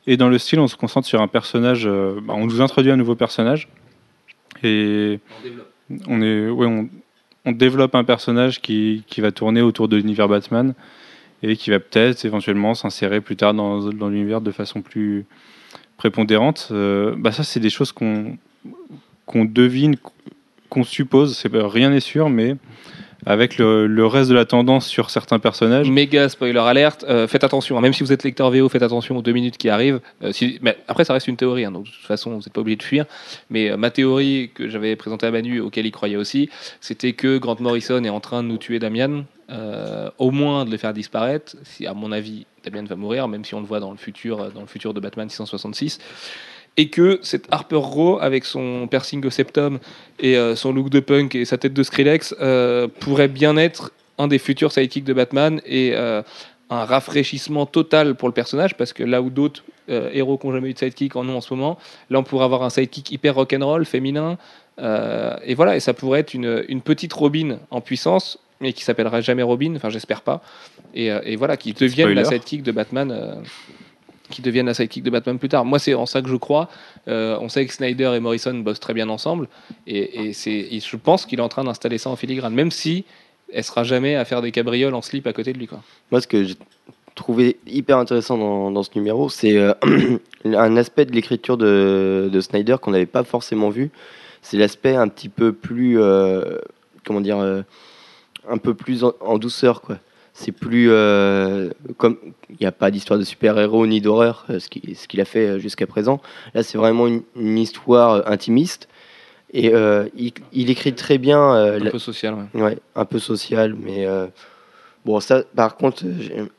et 0.06 0.16
dans 0.16 0.28
le 0.28 0.38
style. 0.38 0.58
On 0.58 0.68
se 0.68 0.76
concentre 0.76 1.06
sur 1.06 1.20
un 1.20 1.28
personnage. 1.28 1.86
euh, 1.86 2.20
bah, 2.22 2.34
on 2.36 2.46
nous 2.46 2.60
introduit 2.60 2.90
un 2.90 2.96
nouveau 2.96 3.14
personnage 3.14 3.68
et 4.62 5.20
on 6.06 6.22
est, 6.22 6.48
ouais, 6.48 6.66
on, 6.66 6.88
on 7.44 7.52
développe 7.52 7.94
un 7.94 8.04
personnage 8.04 8.60
qui, 8.60 9.04
qui 9.06 9.20
va 9.20 9.30
tourner 9.30 9.60
autour 9.60 9.88
de 9.88 9.96
l'univers 9.96 10.28
Batman 10.28 10.74
et 11.42 11.56
qui 11.56 11.70
va 11.70 11.78
peut-être 11.78 12.24
éventuellement 12.24 12.74
s'insérer 12.74 13.20
plus 13.20 13.36
tard 13.36 13.54
dans, 13.54 13.90
dans 13.92 14.08
l'univers 14.08 14.40
de 14.40 14.50
façon 14.50 14.82
plus 14.82 15.26
prépondérante. 15.98 16.68
Euh, 16.70 17.14
bah 17.18 17.32
ça, 17.32 17.44
c'est 17.44 17.60
des 17.60 17.70
choses 17.70 17.92
qu'on 17.92 18.38
qu'on 19.26 19.44
devine, 19.44 19.96
qu'on 20.68 20.84
suppose. 20.84 21.40
Rien 21.52 21.90
n'est 21.90 22.00
sûr, 22.00 22.30
mais 22.30 22.56
avec 23.26 23.58
le, 23.58 24.06
reste 24.06 24.30
de 24.30 24.34
la 24.34 24.44
tendance 24.44 24.86
sur 24.86 25.10
certains 25.10 25.38
personnages. 25.38 25.90
Méga 25.90 26.28
spoiler 26.28 26.58
alerte, 26.58 27.04
euh, 27.08 27.26
faites 27.26 27.44
attention, 27.44 27.76
hein, 27.76 27.80
même 27.80 27.92
si 27.92 28.02
vous 28.02 28.12
êtes 28.12 28.24
lecteur 28.24 28.50
VO, 28.50 28.68
faites 28.68 28.82
attention 28.82 29.16
aux 29.16 29.22
deux 29.22 29.32
minutes 29.32 29.58
qui 29.58 29.68
arrivent. 29.68 30.00
Euh, 30.22 30.32
mais 30.62 30.76
après, 30.88 31.04
ça 31.04 31.12
reste 31.12 31.28
une 31.28 31.36
théorie, 31.36 31.64
hein, 31.64 31.72
donc 31.72 31.84
de 31.84 31.90
toute 31.90 32.06
façon, 32.06 32.30
vous 32.30 32.38
n'êtes 32.38 32.52
pas 32.52 32.60
obligé 32.60 32.76
de 32.76 32.82
fuir. 32.82 33.06
Mais 33.50 33.70
euh, 33.70 33.76
ma 33.76 33.90
théorie 33.90 34.50
que 34.54 34.68
j'avais 34.68 34.94
présentée 34.96 35.26
à 35.26 35.30
Manu, 35.30 35.60
auquel 35.60 35.86
il 35.86 35.92
croyait 35.92 36.16
aussi, 36.16 36.48
c'était 36.80 37.12
que 37.12 37.38
Grant 37.38 37.56
Morrison 37.60 38.02
est 38.04 38.08
en 38.08 38.20
train 38.20 38.42
de 38.42 38.48
nous 38.48 38.58
tuer 38.58 38.78
Damian, 38.78 39.24
au 40.18 40.30
moins 40.30 40.64
de 40.66 40.70
le 40.70 40.76
faire 40.76 40.92
disparaître. 40.92 41.56
Si, 41.64 41.86
à 41.86 41.94
mon 41.94 42.12
avis, 42.12 42.46
Damian 42.64 42.84
va 42.84 42.96
mourir, 42.96 43.28
même 43.28 43.44
si 43.44 43.54
on 43.54 43.60
le 43.60 43.66
voit 43.66 43.80
dans 43.80 43.90
le 43.90 43.96
futur, 43.96 44.50
dans 44.52 44.60
le 44.60 44.66
futur 44.66 44.92
de 44.92 45.00
Batman 45.00 45.28
666. 45.28 45.98
Et 46.78 46.90
que 46.90 47.18
cet 47.22 47.46
Harper 47.50 47.76
Row, 47.76 48.18
avec 48.20 48.44
son 48.44 48.86
piercing 48.86 49.26
au 49.26 49.30
septum 49.30 49.80
et 50.20 50.36
euh, 50.36 50.54
son 50.54 50.72
look 50.72 50.90
de 50.90 51.00
punk 51.00 51.34
et 51.34 51.44
sa 51.44 51.58
tête 51.58 51.74
de 51.74 51.82
Skrillex, 51.82 52.36
euh, 52.40 52.86
pourrait 53.00 53.26
bien 53.26 53.56
être 53.56 53.90
un 54.16 54.28
des 54.28 54.38
futurs 54.38 54.70
sidekicks 54.70 55.04
de 55.04 55.12
Batman 55.12 55.60
et 55.66 55.90
euh, 55.94 56.22
un 56.70 56.84
rafraîchissement 56.84 57.66
total 57.66 58.14
pour 58.14 58.28
le 58.28 58.32
personnage 58.32 58.76
parce 58.76 58.92
que 58.92 59.02
là 59.02 59.20
où 59.20 59.28
d'autres 59.28 59.64
héros 59.88 60.36
qui 60.38 60.46
n'ont 60.46 60.52
jamais 60.52 60.68
eu 60.68 60.74
de 60.74 60.78
sidekick 60.78 61.16
en 61.16 61.26
ont 61.28 61.38
en 61.38 61.40
ce 61.40 61.52
moment, 61.52 61.78
là 62.10 62.20
on 62.20 62.22
pourrait 62.22 62.44
avoir 62.44 62.62
un 62.62 62.70
sidekick 62.70 63.10
hyper 63.10 63.34
rock'n'roll, 63.34 63.86
féminin, 63.86 64.36
et 64.78 65.54
voilà, 65.54 65.76
et 65.76 65.80
ça 65.80 65.94
pourrait 65.94 66.20
être 66.20 66.34
une, 66.34 66.62
une 66.68 66.82
petite 66.82 67.14
Robin 67.14 67.58
en 67.70 67.80
puissance, 67.80 68.38
mais 68.60 68.74
qui 68.74 68.84
s'appellera 68.84 69.22
jamais 69.22 69.42
Robin, 69.42 69.72
enfin 69.76 69.88
j'espère 69.88 70.20
pas, 70.20 70.42
et, 70.92 71.06
et 71.06 71.36
voilà, 71.36 71.56
qui 71.56 71.72
devienne 71.72 72.12
la 72.12 72.26
sidekick 72.26 72.62
de 72.62 72.70
Batman. 72.70 73.42
Qui 74.30 74.42
devienne 74.42 74.66
la 74.66 74.74
sidekick 74.74 75.02
de 75.02 75.10
Batman 75.10 75.38
plus 75.38 75.48
tard. 75.48 75.64
Moi, 75.64 75.78
c'est 75.78 75.94
en 75.94 76.06
ça 76.06 76.22
que 76.22 76.28
je 76.28 76.36
crois. 76.36 76.68
Euh, 77.08 77.38
on 77.40 77.48
sait 77.48 77.66
que 77.66 77.72
Snyder 77.72 78.12
et 78.14 78.20
Morrison 78.20 78.54
bossent 78.54 78.80
très 78.80 78.94
bien 78.94 79.08
ensemble, 79.08 79.48
et, 79.86 80.32
je 80.32 80.96
pense 80.96 81.26
qu'il 81.26 81.38
est 81.38 81.42
en 81.42 81.48
train 81.48 81.64
d'installer 81.64 81.98
ça 81.98 82.10
en 82.10 82.16
filigrane, 82.16 82.54
même 82.54 82.70
si 82.70 83.04
elle 83.52 83.64
sera 83.64 83.84
jamais 83.84 84.14
à 84.14 84.24
faire 84.24 84.42
des 84.42 84.52
cabrioles 84.52 84.94
en 84.94 85.02
slip 85.02 85.26
à 85.26 85.32
côté 85.32 85.52
de 85.52 85.58
lui. 85.58 85.66
Quoi. 85.66 85.80
Moi, 86.10 86.20
ce 86.20 86.26
que 86.26 86.44
j'ai 86.44 86.54
trouvé 87.14 87.58
hyper 87.66 87.98
intéressant 87.98 88.70
dans, 88.70 88.82
ce 88.82 88.90
numéro, 88.94 89.28
c'est 89.28 89.56
euh, 89.56 89.72
un 90.44 90.76
aspect 90.76 91.06
de 91.06 91.12
l'écriture 91.12 91.56
de, 91.56 92.28
de 92.30 92.40
Snyder 92.40 92.76
qu'on 92.80 92.90
n'avait 92.90 93.06
pas 93.06 93.24
forcément 93.24 93.70
vu. 93.70 93.90
C'est 94.42 94.58
l'aspect 94.58 94.94
un 94.94 95.08
petit 95.08 95.28
peu 95.28 95.52
plus, 95.52 96.00
euh, 96.00 96.58
comment 97.04 97.20
dire, 97.20 97.38
un 98.48 98.58
peu 98.58 98.74
plus 98.74 99.02
en, 99.02 99.14
en 99.20 99.38
douceur, 99.38 99.80
quoi. 99.80 99.98
C'est 100.40 100.52
plus 100.52 100.88
euh, 100.92 101.70
comme 101.96 102.16
il 102.48 102.56
n'y 102.60 102.66
a 102.66 102.70
pas 102.70 102.92
d'histoire 102.92 103.18
de 103.18 103.24
super-héros 103.24 103.88
ni 103.88 104.00
d'horreur, 104.00 104.46
euh, 104.50 104.60
ce 104.60 104.68
qu'il 104.68 104.94
ce 104.96 105.08
qu'il 105.08 105.20
a 105.20 105.24
fait 105.24 105.46
euh, 105.48 105.58
jusqu'à 105.58 105.88
présent. 105.88 106.20
Là, 106.54 106.62
c'est 106.62 106.78
vraiment 106.78 107.08
une, 107.08 107.22
une 107.34 107.58
histoire 107.58 108.22
intimiste 108.30 108.86
et 109.52 109.74
euh, 109.74 110.06
il, 110.16 110.32
il 110.52 110.70
écrit 110.70 110.94
très 110.94 111.18
bien 111.18 111.40
euh, 111.56 111.80
Un 111.80 111.84
la- 111.84 111.90
peu 111.90 111.98
social. 111.98 112.36
ouais. 112.54 112.62
Ouais, 112.62 112.78
un 112.94 113.04
peu 113.04 113.18
social, 113.18 113.74
mais 113.74 114.06
bon, 115.04 115.18
ça, 115.18 115.42
par 115.56 115.76
contre, 115.76 116.04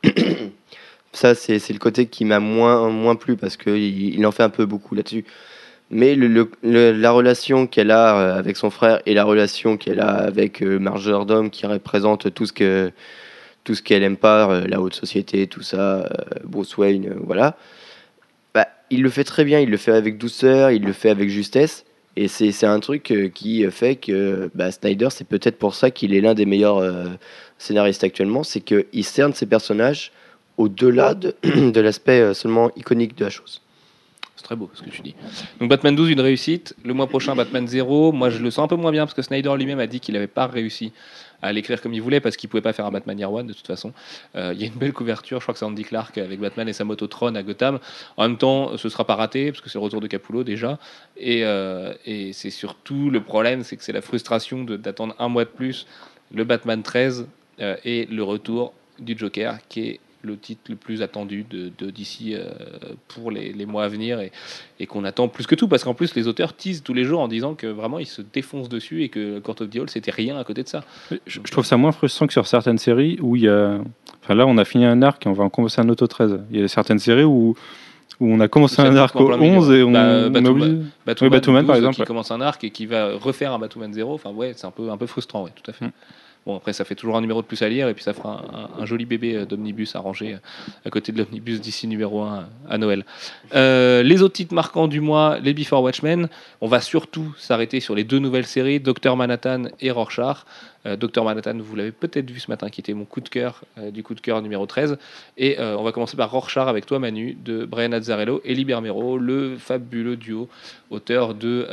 ça, 1.12 1.34
c'est 1.34 1.72
le 1.72 1.78
côté 1.78 2.06
qui 2.06 2.24
m'a 2.24 2.38
moins, 2.40 2.88
moins 2.90 3.16
plu 3.16 3.36
parce 3.36 3.56
qu'il 3.56 4.14
il 4.14 4.26
en 4.26 4.30
fait 4.32 4.42
un 4.42 4.50
peu 4.50 4.66
beaucoup 4.66 4.94
là-dessus. 4.94 5.24
Mais 5.90 6.14
le, 6.14 6.28
le- 6.28 6.50
le- 6.62 6.92
la 6.92 7.10
relation 7.10 7.66
qu'elle 7.66 7.90
a 7.90 8.34
avec 8.36 8.56
son 8.56 8.70
frère 8.70 9.00
et 9.06 9.14
la 9.14 9.24
relation 9.24 9.76
qu'elle 9.76 10.00
a 10.00 10.10
avec 10.10 10.62
euh, 10.62 10.78
Marjordom, 10.78 11.48
qui 11.50 11.66
représente 11.66 12.32
tout 12.34 12.46
ce 12.46 12.52
que 12.52 12.92
tout 13.70 13.76
ce 13.76 13.82
qu'elle 13.82 14.02
aime 14.02 14.16
pas, 14.16 14.50
euh, 14.50 14.66
la 14.66 14.80
haute 14.80 14.96
société, 14.96 15.46
tout 15.46 15.62
ça, 15.62 15.98
euh, 16.00 16.06
Bruce 16.42 16.76
Wayne, 16.76 17.06
euh, 17.06 17.14
voilà. 17.22 17.56
Bah, 18.52 18.66
il 18.90 19.00
le 19.00 19.08
fait 19.10 19.22
très 19.22 19.44
bien, 19.44 19.60
il 19.60 19.70
le 19.70 19.76
fait 19.76 19.92
avec 19.92 20.18
douceur, 20.18 20.72
il 20.72 20.82
le 20.82 20.92
fait 20.92 21.08
avec 21.08 21.28
justesse. 21.28 21.84
Et 22.16 22.26
c'est 22.26 22.66
un 22.66 22.80
truc 22.80 23.14
qui 23.32 23.64
fait 23.70 23.94
que 23.94 24.50
bah, 24.56 24.72
Snyder, 24.72 25.06
c'est 25.10 25.26
peut-être 25.26 25.56
pour 25.56 25.76
ça 25.76 25.92
qu'il 25.92 26.12
est 26.12 26.20
l'un 26.20 26.34
des 26.34 26.46
meilleurs 26.46 26.82
scénaristes 27.56 28.02
actuellement, 28.02 28.42
c'est 28.42 28.60
qu'il 28.60 29.04
cerne 29.04 29.32
ses 29.32 29.46
personnages 29.46 30.10
au-delà 30.58 31.14
de, 31.14 31.36
de 31.70 31.80
l'aspect 31.80 32.34
seulement 32.34 32.72
iconique 32.74 33.16
de 33.16 33.24
la 33.24 33.30
chose. 33.30 33.62
C'est 34.34 34.42
très 34.42 34.56
beau 34.56 34.68
ce 34.74 34.82
que 34.82 34.90
tu 34.90 35.02
dis. 35.02 35.14
Donc 35.60 35.70
Batman 35.70 35.94
12, 35.94 36.10
une 36.10 36.20
réussite. 36.20 36.74
Le 36.84 36.92
mois 36.92 37.06
prochain, 37.06 37.36
Batman 37.36 37.68
0. 37.68 38.10
Moi, 38.10 38.28
je 38.28 38.42
le 38.42 38.50
sens 38.50 38.64
un 38.64 38.68
peu 38.68 38.76
moins 38.76 38.90
bien 38.90 39.04
parce 39.06 39.14
que 39.14 39.22
Snyder 39.22 39.54
lui-même 39.56 39.78
a 39.78 39.86
dit 39.86 40.00
qu'il 40.00 40.14
n'avait 40.14 40.26
pas 40.26 40.48
réussi 40.48 40.92
à 41.42 41.52
l'écrire 41.52 41.80
comme 41.80 41.94
il 41.94 42.02
voulait 42.02 42.20
parce 42.20 42.36
qu'il 42.36 42.48
pouvait 42.48 42.62
pas 42.62 42.72
faire 42.72 42.86
un 42.86 42.90
Batman 42.90 43.18
Year 43.18 43.32
One 43.32 43.46
de 43.46 43.52
toute 43.52 43.66
façon. 43.66 43.92
Euh, 44.36 44.52
Il 44.54 44.60
y 44.60 44.64
a 44.64 44.66
une 44.66 44.74
belle 44.74 44.92
couverture, 44.92 45.38
je 45.38 45.44
crois 45.44 45.54
que 45.54 45.58
c'est 45.58 45.64
Andy 45.64 45.84
Clark 45.84 46.16
avec 46.18 46.40
Batman 46.40 46.68
et 46.68 46.72
sa 46.72 46.84
moto 46.84 47.06
Tron 47.06 47.34
à 47.34 47.42
Gotham. 47.42 47.78
En 48.16 48.28
même 48.28 48.38
temps, 48.38 48.76
ce 48.76 48.88
sera 48.88 49.04
pas 49.04 49.14
raté 49.14 49.50
parce 49.52 49.62
que 49.62 49.68
c'est 49.68 49.78
le 49.78 49.84
retour 49.84 50.00
de 50.00 50.06
Capullo 50.06 50.44
déjà. 50.44 50.78
Et, 51.16 51.44
euh, 51.44 51.92
c'est 52.32 52.50
surtout 52.50 53.10
le 53.10 53.22
problème, 53.22 53.62
c'est 53.64 53.76
que 53.76 53.84
c'est 53.84 53.92
la 53.92 54.02
frustration 54.02 54.64
d'attendre 54.64 55.14
un 55.18 55.28
mois 55.28 55.44
de 55.44 55.50
plus 55.50 55.86
le 56.32 56.44
Batman 56.44 56.82
13 56.82 57.26
euh, 57.60 57.76
et 57.84 58.06
le 58.06 58.22
retour 58.22 58.72
du 58.98 59.16
Joker 59.16 59.58
qui 59.68 59.80
est 59.80 60.00
le 60.22 60.36
titre 60.36 60.62
le 60.68 60.76
plus 60.76 61.02
attendu 61.02 61.44
de, 61.48 61.70
de 61.78 61.90
DC 61.90 62.32
euh, 62.34 62.50
pour 63.08 63.30
les, 63.30 63.52
les 63.52 63.66
mois 63.66 63.84
à 63.84 63.88
venir 63.88 64.20
et, 64.20 64.32
et 64.78 64.86
qu'on 64.86 65.04
attend 65.04 65.28
plus 65.28 65.46
que 65.46 65.54
tout 65.54 65.66
parce 65.68 65.82
qu'en 65.84 65.94
plus 65.94 66.14
les 66.14 66.28
auteurs 66.28 66.54
teasent 66.54 66.82
tous 66.82 66.92
les 66.94 67.04
jours 67.04 67.20
en 67.20 67.28
disant 67.28 67.54
que 67.54 67.66
vraiment 67.66 67.98
ils 67.98 68.06
se 68.06 68.20
défoncent 68.22 68.68
dessus 68.68 69.02
et 69.02 69.08
que 69.08 69.38
Court 69.38 69.56
of 69.60 69.70
the 69.70 69.76
Hall 69.76 69.88
c'était 69.90 70.10
rien 70.10 70.36
à 70.38 70.44
côté 70.44 70.62
de 70.62 70.68
ça. 70.68 70.84
Je, 71.10 71.16
je 71.44 71.50
trouve 71.50 71.64
ça 71.64 71.76
moins 71.76 71.92
frustrant 71.92 72.26
que 72.26 72.32
sur 72.32 72.46
certaines 72.46 72.78
séries 72.78 73.18
où 73.20 73.36
il 73.36 73.42
y 73.42 73.48
a. 73.48 73.78
Enfin, 74.22 74.34
là, 74.34 74.46
on 74.46 74.58
a 74.58 74.64
fini 74.66 74.84
un 74.84 75.00
arc 75.02 75.24
et 75.24 75.28
on 75.28 75.32
va 75.32 75.44
en 75.44 75.48
commencer 75.50 75.80
un 75.80 75.88
autre 75.88 76.04
au 76.04 76.06
13. 76.06 76.40
Il 76.50 76.60
y 76.60 76.62
a 76.62 76.68
certaines 76.68 76.98
séries 76.98 77.24
où, 77.24 77.54
où 78.20 78.26
on 78.32 78.38
a 78.40 78.48
commencé 78.48 78.82
un 78.82 78.94
arc 78.96 79.16
au 79.16 79.26
plein 79.26 79.38
milieu, 79.38 79.56
11 79.56 79.70
et 79.70 79.82
on, 79.82 79.90
Bah, 79.92 80.00
on 80.00 80.26
a 80.26 80.28
Batman- 80.28 80.84
par 81.06 81.16
12, 81.16 81.76
exemple, 81.76 81.94
qui 81.94 82.00
ouais. 82.02 82.06
commence 82.06 82.30
un 82.30 82.40
arc 82.42 82.62
et 82.62 82.70
qui 82.70 82.84
va 82.84 83.14
refaire 83.16 83.52
un 83.54 83.58
Batman 83.58 83.90
0. 83.92 84.12
Enfin 84.12 84.30
ouais, 84.30 84.52
c'est 84.54 84.66
un 84.66 84.70
peu 84.70 84.90
un 84.90 84.98
peu 84.98 85.06
frustrant, 85.06 85.44
ouais, 85.44 85.52
tout 85.54 85.68
à 85.70 85.72
fait. 85.72 85.86
Mm. 85.86 85.92
Bon 86.46 86.56
après 86.56 86.72
ça 86.72 86.84
fait 86.84 86.94
toujours 86.94 87.16
un 87.16 87.20
numéro 87.20 87.42
de 87.42 87.46
plus 87.46 87.60
à 87.62 87.68
lire 87.68 87.88
et 87.88 87.94
puis 87.94 88.02
ça 88.02 88.14
fera 88.14 88.42
un, 88.78 88.86
joli 88.86 89.04
bébé 89.04 89.36
euh, 89.36 89.44
d'omnibus 89.44 89.94
à 89.94 90.00
ranger 90.00 90.34
euh, 90.34 90.38
à 90.86 90.90
côté 90.90 91.12
de 91.12 91.18
l'omnibus 91.18 91.60
d'ici 91.60 91.86
numéro 91.86 92.22
1 92.22 92.48
à 92.68 92.78
Noël. 92.78 93.04
Euh, 93.54 94.02
les 94.02 94.22
autres 94.22 94.34
titres 94.34 94.54
marquants 94.54 94.88
du 94.88 95.00
mois, 95.00 95.38
les 95.38 95.52
Before 95.52 95.82
Watchmen. 95.82 96.28
On 96.62 96.66
va 96.66 96.80
surtout 96.80 97.34
s'arrêter 97.38 97.80
sur 97.80 97.94
les 97.94 98.04
deux 98.04 98.18
nouvelles 98.18 98.46
séries, 98.46 98.80
Docteur 98.80 99.16
Manhattan 99.16 99.64
et 99.80 99.90
Rorschach. 99.90 100.46
Euh, 100.86 100.96
Docteur 100.96 101.24
Manhattan, 101.24 101.58
vous 101.58 101.76
l'avez 101.76 101.92
peut-être 101.92 102.30
vu 102.30 102.40
ce 102.40 102.50
matin, 102.50 102.70
qui 102.70 102.80
était 102.80 102.94
mon 102.94 103.04
coup 103.04 103.20
de 103.20 103.28
cœur 103.28 103.62
euh, 103.78 103.90
du 103.90 104.02
coup 104.02 104.14
de 104.14 104.20
cœur 104.20 104.40
numéro 104.40 104.64
13. 104.64 104.96
Et 105.36 105.58
euh, 105.60 105.76
on 105.78 105.82
va 105.82 105.92
commencer 105.92 106.16
par 106.16 106.30
Rorschach 106.30 106.68
avec 106.68 106.86
toi 106.86 106.98
Manu, 106.98 107.36
de 107.44 107.64
Brian 107.66 107.92
Azzarello 107.92 108.40
et 108.44 108.54
Liber 108.54 108.80
Mero, 108.80 109.18
le 109.18 109.56
fabuleux 109.58 110.16
duo 110.16 110.48
auteur 110.90 111.34
de 111.34 111.66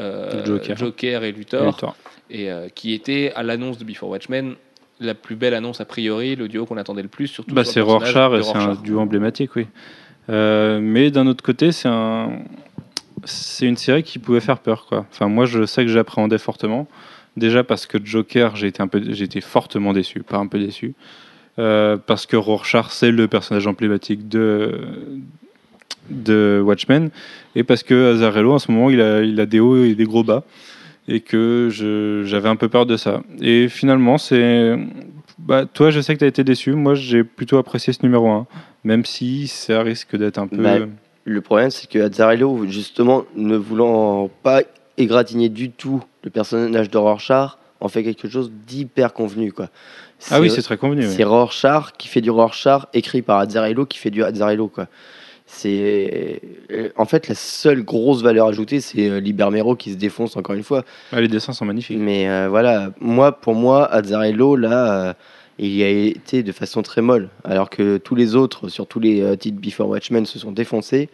Joker. 0.76 1.24
et 1.24 1.32
Luthor, 1.32 1.66
Luthor. 1.66 1.96
et 2.30 2.50
qui 2.76 2.94
était 2.94 3.32
à 3.36 3.44
l'annonce 3.44 3.78
de 3.78 3.86
Before 3.86 4.10
Watchmen 4.10 4.56
la 5.00 5.14
plus 5.14 5.36
belle 5.36 5.54
annonce 5.54 5.80
a 5.82 5.86
priori, 5.86 6.36
le 6.36 6.48
duo 6.48 6.66
qu'on 6.66 6.78
attendait 6.78 7.02
le 7.02 7.08
plus, 7.08 7.28
surtout 7.28 7.54
Bah, 7.54 7.64
sur 7.64 7.74
c'est 7.74 7.82
Rorschach 7.82 8.34
et 8.34 8.44
c'est 8.44 8.56
un 8.56 8.76
duo 8.76 9.00
emblématique, 9.00 9.56
oui. 9.56 9.68
Euh, 10.30 10.80
mais 10.82 11.12
d'un 11.12 11.28
autre 11.28 11.44
côté, 11.44 11.72
c'est 11.72 11.88
un, 11.88 12.40
c'est 13.24 13.66
une 13.66 13.78
série 13.78 14.04
qui 14.04 14.20
pouvait 14.20 14.40
faire 14.40 14.60
peur, 14.60 14.86
quoi. 14.88 15.06
Enfin, 15.12 15.28
moi, 15.28 15.46
je 15.46 15.66
sais 15.66 15.84
que 15.84 15.92
j'appréhendais 15.92 16.38
fortement. 16.38 16.88
Déjà 17.38 17.64
parce 17.64 17.86
que 17.86 17.98
Joker, 18.04 18.56
j'ai 18.56 18.68
été 18.68 18.82
un 18.82 18.88
peu, 18.88 19.02
j'ai 19.08 19.26
été 19.26 19.42
fortement 19.42 19.94
déçu, 19.94 20.24
pas 20.24 20.38
un 20.38 20.48
peu 20.48 20.60
déçu, 20.60 20.94
Euh, 21.60 21.98
parce 21.98 22.28
que 22.28 22.36
Rorschach, 22.38 22.90
c'est 22.92 23.10
le 23.10 23.28
personnage 23.28 23.66
emblématique 23.66 24.28
de 24.28 24.80
de 26.10 26.62
Watchmen, 26.64 27.10
et 27.56 27.64
parce 27.64 27.84
que 27.84 28.14
Azarello, 28.14 28.54
en 28.54 28.60
ce 28.60 28.72
moment, 28.72 28.90
il 28.92 29.02
a, 29.02 29.46
des 29.46 29.60
hauts 29.60 29.84
et 29.84 29.96
des 29.96 30.06
gros 30.06 30.24
bas, 30.24 30.44
et 31.08 31.20
que 31.22 31.70
j'avais 32.26 32.50
un 32.50 32.56
peu 32.56 32.70
peur 32.70 32.86
de 32.86 32.96
ça. 32.96 33.22
Et 33.42 33.70
finalement, 33.70 34.18
c'est 34.18 34.78
bah, 35.40 35.66
toi, 35.66 35.90
je 35.92 36.00
sais 36.02 36.14
que 36.14 36.20
tu 36.20 36.26
as 36.26 36.28
été 36.28 36.44
déçu. 36.44 36.74
Moi, 36.74 36.96
j'ai 36.96 37.24
plutôt 37.24 37.58
apprécié 37.58 37.94
ce 37.94 38.04
numéro 38.04 38.30
1, 38.30 38.48
même 38.84 39.06
si 39.06 39.48
ça 39.48 39.82
risque 39.82 40.16
d'être 40.16 40.38
un 40.40 40.48
peu. 40.48 40.58
Bah, 40.58 40.78
Le 41.26 41.42
problème, 41.42 41.70
c'est 41.70 41.90
que 41.90 42.00
Azzarello, 42.00 42.66
justement, 42.68 43.26
ne 43.36 43.58
voulant 43.58 44.30
pas 44.44 44.62
égratigner 44.98 45.50
du 45.50 45.72
tout 45.72 46.04
le 46.24 46.30
personnage 46.30 46.90
de 46.90 46.98
Rorschach, 46.98 47.58
en 47.80 47.88
fait 47.88 48.04
quelque 48.04 48.28
chose 48.28 48.52
d'hyper 48.68 49.14
convenu. 49.14 49.52
Quoi. 49.52 49.70
ah 50.32 50.42
oui, 50.42 50.50
c'est 50.50 50.62
très 50.62 50.78
convenu. 50.78 51.06
oui. 51.06 51.14
C'est 51.16 51.24
Rorschach 51.24 51.94
qui 51.98 52.08
fait 52.08 52.22
du 52.22 52.32
Rorschach, 52.32 52.84
écrit 52.94 53.22
par 53.22 53.40
Azzarello 53.40 53.86
qui 53.86 53.98
fait 53.98 54.10
du 54.10 54.24
Azzarello. 54.24 54.68
Quoi. 54.68 54.88
C'est 55.46 56.42
euh, 56.72 56.90
en 56.98 57.06
fait 57.06 57.30
la 57.30 57.36
seule 57.36 57.84
grosse 57.84 58.22
valeur 58.22 58.48
ajoutée, 58.48 58.82
c'est 58.82 59.08
euh, 59.08 59.20
Libermero 59.20 59.76
qui 59.76 59.92
se 59.92 59.98
défonce 59.98 60.36
encore 60.36 60.56
une 60.56 60.64
fois. 60.64 60.84
Ah, 61.14 61.22
les 61.22 61.30
dessins 61.30 61.54
sont 61.54 61.66
magnifiques. 61.66 62.00
Mais 62.00 62.28
euh, 62.30 62.48
voilà, 62.50 62.92
moi 63.00 63.32
pour 63.32 63.54
moi, 63.54 63.86
Azzarello 63.94 64.58
là, 64.58 65.08
euh, 65.08 65.14
il 65.60 65.76
y 65.76 65.84
a 65.84 65.90
été 65.90 66.44
de 66.44 66.52
façon 66.52 66.82
très 66.82 67.02
molle, 67.02 67.30
alors 67.44 67.70
que 67.70 67.98
tous 67.98 68.16
les 68.16 68.36
autres, 68.36 68.68
sur 68.68 68.88
tous 68.88 69.00
les 69.00 69.22
euh, 69.22 69.36
titres 69.36 69.60
Before 69.60 69.90
Watchmen, 69.90 70.26
se 70.26 70.38
sont 70.38 70.52
défoncés. 70.52 71.10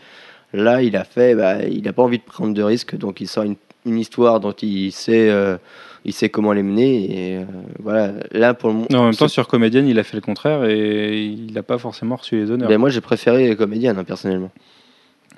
Là, 0.51 0.83
il 0.83 0.95
a 0.95 1.03
fait, 1.03 1.33
bah, 1.33 1.63
il 1.63 1.83
n'a 1.83 1.93
pas 1.93 2.03
envie 2.03 2.19
de 2.19 2.23
prendre 2.23 2.53
de 2.53 2.61
risques, 2.61 2.95
donc 2.95 3.21
il 3.21 3.27
sort 3.27 3.43
une, 3.43 3.55
une 3.85 3.97
histoire 3.97 4.39
dont 4.39 4.53
il 4.53 4.91
sait, 4.91 5.29
euh, 5.29 5.57
il 6.05 6.13
sait 6.13 6.29
comment 6.29 6.53
les 6.53 6.63
mener. 6.63 7.03
Et 7.33 7.37
euh, 7.37 7.45
voilà, 7.79 8.13
là 8.31 8.53
pour 8.53 8.69
le 8.69 8.75
moment. 8.75 8.87
Non, 8.89 8.99
en 8.99 9.05
même 9.05 9.15
temps, 9.15 9.27
sur 9.27 9.47
Comédienne, 9.47 9.87
il 9.87 9.99
a 9.99 10.03
fait 10.03 10.17
le 10.17 10.21
contraire 10.21 10.65
et 10.65 11.25
il 11.25 11.53
n'a 11.53 11.63
pas 11.63 11.77
forcément 11.77 12.15
reçu 12.15 12.37
les 12.37 12.51
honneurs. 12.51 12.69
ben, 12.69 12.77
moi 12.77 12.89
j'ai 12.89 13.01
préféré 13.01 13.55
comédienne 13.55 13.97
hein, 13.97 14.03
personnellement. 14.03 14.51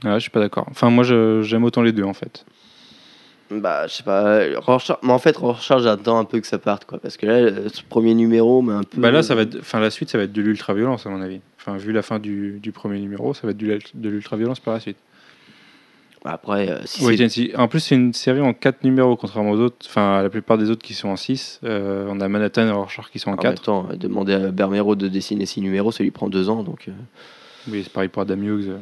Ah, 0.04 0.16
je 0.16 0.20
suis 0.20 0.32
pas 0.32 0.40
d'accord. 0.42 0.66
Enfin, 0.70 0.90
moi, 0.90 1.04
j'aime 1.04 1.64
autant 1.64 1.82
les 1.82 1.92
deux 1.92 2.04
en 2.04 2.14
fait. 2.14 2.46
Bah, 3.52 3.86
je 3.86 3.94
sais 3.94 4.04
pas, 4.04 4.40
Rorschach, 4.58 4.98
mais 5.04 5.12
en 5.12 5.20
fait, 5.20 5.38
Rorschach, 5.38 5.80
j'attends 5.84 6.18
un 6.18 6.26
peu 6.26 6.40
que 6.40 6.48
ça 6.48 6.58
parte, 6.58 6.86
quoi, 6.86 6.98
parce 6.98 7.16
que 7.16 7.28
là, 7.28 7.70
ce 7.72 7.84
premier 7.88 8.16
numéro, 8.16 8.64
mais 8.64 8.74
un 8.74 8.82
peu. 8.82 9.00
Bah 9.00 9.12
là, 9.12 9.22
ça 9.22 9.36
va 9.36 9.44
être, 9.44 9.60
enfin, 9.60 9.80
la 9.80 9.92
suite, 9.92 10.10
ça 10.10 10.18
va 10.18 10.24
être 10.24 10.34
de 10.34 10.42
l'ultra-violence 10.42 11.06
à 11.06 11.12
mon 11.12 11.22
avis. 11.22 11.42
Enfin, 11.60 11.78
vu 11.78 11.92
la 11.92 12.02
fin 12.02 12.18
du, 12.18 12.60
du 12.60 12.72
premier 12.72 13.00
numéro, 13.00 13.36
ça 13.36 13.46
va 13.46 13.52
être 13.52 13.58
de 13.58 14.10
l'ultra-violence 14.10 14.60
par 14.60 14.74
la 14.74 14.80
suite. 14.80 14.98
Après, 16.28 16.70
euh, 16.70 16.80
si 16.86 17.06
Oui. 17.06 17.52
En 17.56 17.68
plus, 17.68 17.80
c'est 17.82 17.96
une 17.96 18.14
série 18.14 18.42
en 18.42 18.54
4 18.54 18.84
numéros, 18.84 19.16
contrairement 19.16 19.52
aux 19.52 19.60
autres. 19.60 19.78
Enfin, 19.86 20.18
à 20.18 20.24
la 20.24 20.30
plupart 20.30 20.58
des 20.58 20.70
autres 20.72 20.82
qui 20.82 20.94
sont 20.96 21.10
en 21.10 21.16
6. 21.16 21.60
on 21.64 22.20
a 22.20 22.28
Manhattan 22.28 22.68
et 22.68 22.72
Rorschach 22.72 23.12
qui 23.12 23.20
sont 23.20 23.30
en 23.30 23.34
en 23.34 23.38
4. 23.38 23.46
même 23.54 23.60
temps, 23.64 23.88
euh, 23.92 23.96
demander 23.96 24.34
à 24.34 24.52
Bermero 24.52 24.96
de 24.96 25.08
dessiner 25.08 25.46
six 25.46 25.62
numéros, 25.62 25.92
ça 25.92 26.04
lui 26.04 26.12
prend 26.12 26.28
deux 26.28 26.50
ans, 26.50 26.64
donc. 26.64 26.86
euh, 26.88 26.92
Oui, 27.70 27.82
c'est 27.84 27.92
pareil 27.94 28.10
pour 28.10 28.24
Adam 28.24 28.38
Hughes. 28.42 28.70
euh. 28.70 28.78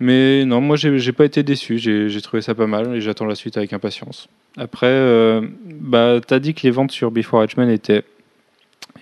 Mais 0.00 0.44
non, 0.44 0.60
moi, 0.60 0.76
j'ai 0.76 1.12
pas 1.12 1.24
été 1.24 1.42
déçu. 1.42 1.78
J'ai 1.78 2.20
trouvé 2.22 2.40
ça 2.40 2.54
pas 2.54 2.66
mal 2.68 2.94
et 2.94 3.00
j'attends 3.00 3.24
la 3.26 3.34
suite 3.34 3.56
avec 3.56 3.72
impatience. 3.72 4.28
Après, 4.56 4.86
euh, 4.86 5.40
bah, 5.80 6.20
t'as 6.24 6.38
dit 6.38 6.54
que 6.54 6.60
les 6.62 6.70
ventes 6.70 6.92
sur 6.92 7.10
Before 7.10 7.40
Watchmen 7.40 7.68
étaient, 7.68 8.04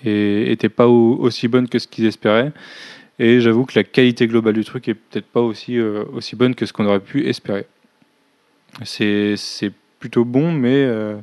et, 0.04 0.50
étaient 0.52 0.70
pas 0.70 0.88
au- 0.88 1.16
aussi 1.18 1.48
bonnes 1.48 1.68
que 1.68 1.78
ce 1.78 1.86
qu'ils 1.86 2.06
espéraient. 2.06 2.50
Et 3.18 3.40
j'avoue 3.40 3.64
que 3.64 3.72
la 3.76 3.84
qualité 3.84 4.26
globale 4.26 4.54
du 4.54 4.64
truc 4.64 4.88
est 4.88 4.94
peut-être 4.94 5.26
pas 5.26 5.40
aussi, 5.40 5.78
euh, 5.78 6.04
aussi 6.12 6.36
bonne 6.36 6.54
que 6.54 6.66
ce 6.66 6.72
qu'on 6.72 6.84
aurait 6.86 7.00
pu 7.00 7.26
espérer. 7.26 7.66
C'est 8.84 9.36
plutôt 9.98 10.24
bon, 10.24 10.52
mais 10.52 10.74
euh, 10.84 11.16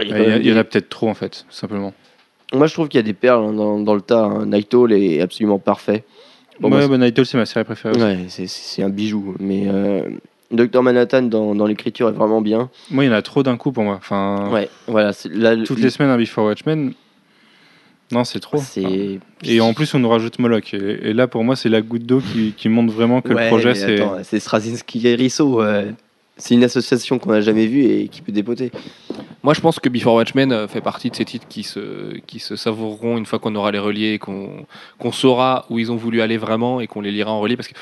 il 0.00 0.08
y 0.08 0.10
il 0.10 0.14
a 0.14 0.36
y, 0.38 0.46
il 0.48 0.54
en 0.54 0.56
a 0.56 0.64
peut-être 0.64 0.88
trop 0.88 1.08
en 1.08 1.14
fait, 1.14 1.46
simplement. 1.48 1.94
Moi, 2.52 2.66
je 2.66 2.74
trouve 2.74 2.88
qu'il 2.88 2.98
y 2.98 3.00
a 3.00 3.04
des 3.04 3.12
perles 3.14 3.44
hein, 3.44 3.52
dans, 3.52 3.78
dans 3.78 3.94
le 3.94 4.00
tas. 4.00 4.24
Hein. 4.24 4.46
Night 4.46 4.74
Owl 4.74 4.92
est 4.92 5.20
absolument 5.20 5.58
parfait. 5.58 6.04
Bon, 6.60 6.68
moi, 6.68 6.80
ouais, 6.80 6.88
bah, 6.88 6.98
Night 6.98 7.18
Owl, 7.18 7.24
c'est 7.24 7.38
ma 7.38 7.46
série 7.46 7.64
préférée. 7.64 7.96
Ouais, 8.02 8.18
c'est- 8.28 8.82
un 8.82 8.90
bijou. 8.90 9.34
Mais 9.38 9.68
euh, 9.68 10.02
Dr 10.50 10.82
Manhattan 10.82 11.22
dans, 11.22 11.54
dans 11.54 11.66
l'écriture 11.66 12.08
est 12.08 12.12
vraiment 12.12 12.42
bien. 12.42 12.68
Moi, 12.90 13.04
il 13.04 13.06
y 13.06 13.10
en 13.10 13.14
a 13.16 13.22
trop 13.22 13.42
d'un 13.42 13.56
coup 13.56 13.72
pour 13.72 13.84
moi. 13.84 13.94
Enfin, 13.94 14.50
Ouais, 14.52 14.68
voilà. 14.86 15.12
toutes 15.14 15.78
les 15.78 15.88
semaines 15.90 16.10
un 16.10 16.18
Before 16.18 16.44
Watchmen. 16.46 16.92
Non, 18.12 18.24
c'est 18.24 18.40
trop. 18.40 18.58
c'est. 18.58 19.18
Et 19.42 19.60
en 19.60 19.72
plus, 19.74 19.92
on 19.94 19.98
nous 19.98 20.08
rajoute 20.08 20.38
Moloch. 20.38 20.74
Et, 20.74 21.08
et 21.10 21.12
là, 21.12 21.26
pour 21.26 21.42
moi, 21.44 21.56
c'est 21.56 21.68
la 21.68 21.80
goutte 21.80 22.04
d'eau 22.04 22.20
qui, 22.20 22.52
qui 22.56 22.68
montre 22.68 22.92
vraiment 22.92 23.20
que 23.22 23.32
Ouais, 23.32 23.44
le 23.44 23.48
projet, 23.48 23.74
c'est. 23.74 24.00
attends, 24.00 24.18
C'est 24.22 24.38
Straczynski 24.38 25.06
et 25.08 25.14
Risso. 25.14 25.62
euh, 25.62 25.90
C'est 26.36 26.54
une 26.54 26.64
association 26.64 27.18
qu'on 27.18 27.30
n'a 27.32 27.40
jamais 27.40 27.66
vue 27.66 27.84
et 27.84 28.08
qui 28.08 28.20
peut 28.22 28.32
dépoter. 28.32 28.70
Moi, 29.42 29.54
je 29.54 29.60
pense 29.60 29.80
que 29.80 29.88
Before 29.88 30.14
Watchmen 30.14 30.52
euh, 30.52 30.68
fait 30.68 30.80
partie 30.80 31.10
de 31.10 31.16
ces 31.16 31.24
titres 31.24 31.46
qui 31.48 31.62
se, 31.62 32.16
qui 32.26 32.38
se 32.38 32.54
savoureront 32.54 33.16
une 33.18 33.26
fois 33.26 33.38
qu'on 33.38 33.54
aura 33.56 33.70
les 33.72 33.78
reliés 33.78 34.12
et 34.14 34.18
qu'on 34.18 34.66
qu'on 34.98 35.10
saura 35.12 35.66
où 35.70 35.78
ils 35.78 35.90
ont 35.90 35.96
voulu 35.96 36.20
aller 36.20 36.36
vraiment 36.38 36.80
et 36.80 36.86
qu'on 36.86 37.00
les 37.00 37.10
lira 37.10 37.32
en 37.32 37.40
relié. 37.40 37.56
Parce 37.56 37.68
que 37.68 37.74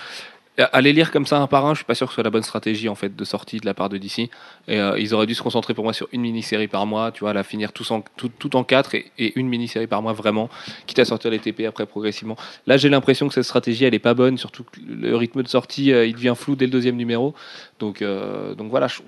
aller 0.58 0.92
lire 0.92 1.10
comme 1.10 1.26
ça 1.26 1.38
un 1.38 1.46
par 1.46 1.66
un, 1.66 1.74
je 1.74 1.78
suis 1.78 1.84
pas 1.84 1.94
sûr 1.94 2.06
que 2.06 2.12
ce 2.12 2.16
soit 2.16 2.24
la 2.24 2.30
bonne 2.30 2.42
stratégie 2.42 2.88
en 2.88 2.94
fait 2.94 3.14
de 3.14 3.24
sortie 3.24 3.58
de 3.58 3.66
la 3.66 3.74
part 3.74 3.88
de 3.88 3.98
DC. 3.98 4.30
Euh, 4.68 4.96
ils 4.98 5.14
auraient 5.14 5.26
dû 5.26 5.34
se 5.34 5.42
concentrer 5.42 5.74
pour 5.74 5.84
moi 5.84 5.92
sur 5.92 6.08
une 6.12 6.22
mini-série 6.22 6.68
par 6.68 6.86
mois, 6.86 7.12
tu 7.12 7.20
vois, 7.20 7.32
la 7.32 7.42
finir 7.42 7.72
tous 7.72 7.90
en, 7.90 8.02
tout, 8.16 8.28
tout 8.28 8.56
en 8.56 8.64
quatre 8.64 8.94
et, 8.94 9.10
une 9.36 9.48
mini-série 9.48 9.86
par 9.86 10.02
mois 10.02 10.12
vraiment, 10.12 10.50
quitte 10.86 10.98
à 10.98 11.04
sortir 11.04 11.30
les 11.30 11.38
TP 11.38 11.66
après 11.66 11.86
progressivement. 11.86 12.36
Là, 12.66 12.76
j'ai 12.76 12.88
l'impression 12.88 13.28
que 13.28 13.34
cette 13.34 13.44
stratégie, 13.44 13.84
elle 13.84 13.94
est 13.94 13.98
pas 13.98 14.14
bonne, 14.14 14.38
surtout 14.38 14.64
que 14.64 14.80
le 14.86 15.16
rythme 15.16 15.42
de 15.42 15.48
sortie, 15.48 15.92
euh, 15.92 16.06
il 16.06 16.14
devient 16.14 16.34
flou 16.36 16.56
dès 16.56 16.66
le 16.66 16.72
deuxième 16.72 16.96
numéro. 16.96 17.34
Donc, 17.78 18.02
euh, 18.02 18.54
donc 18.54 18.70
voilà, 18.70 18.88
je, 18.88 19.00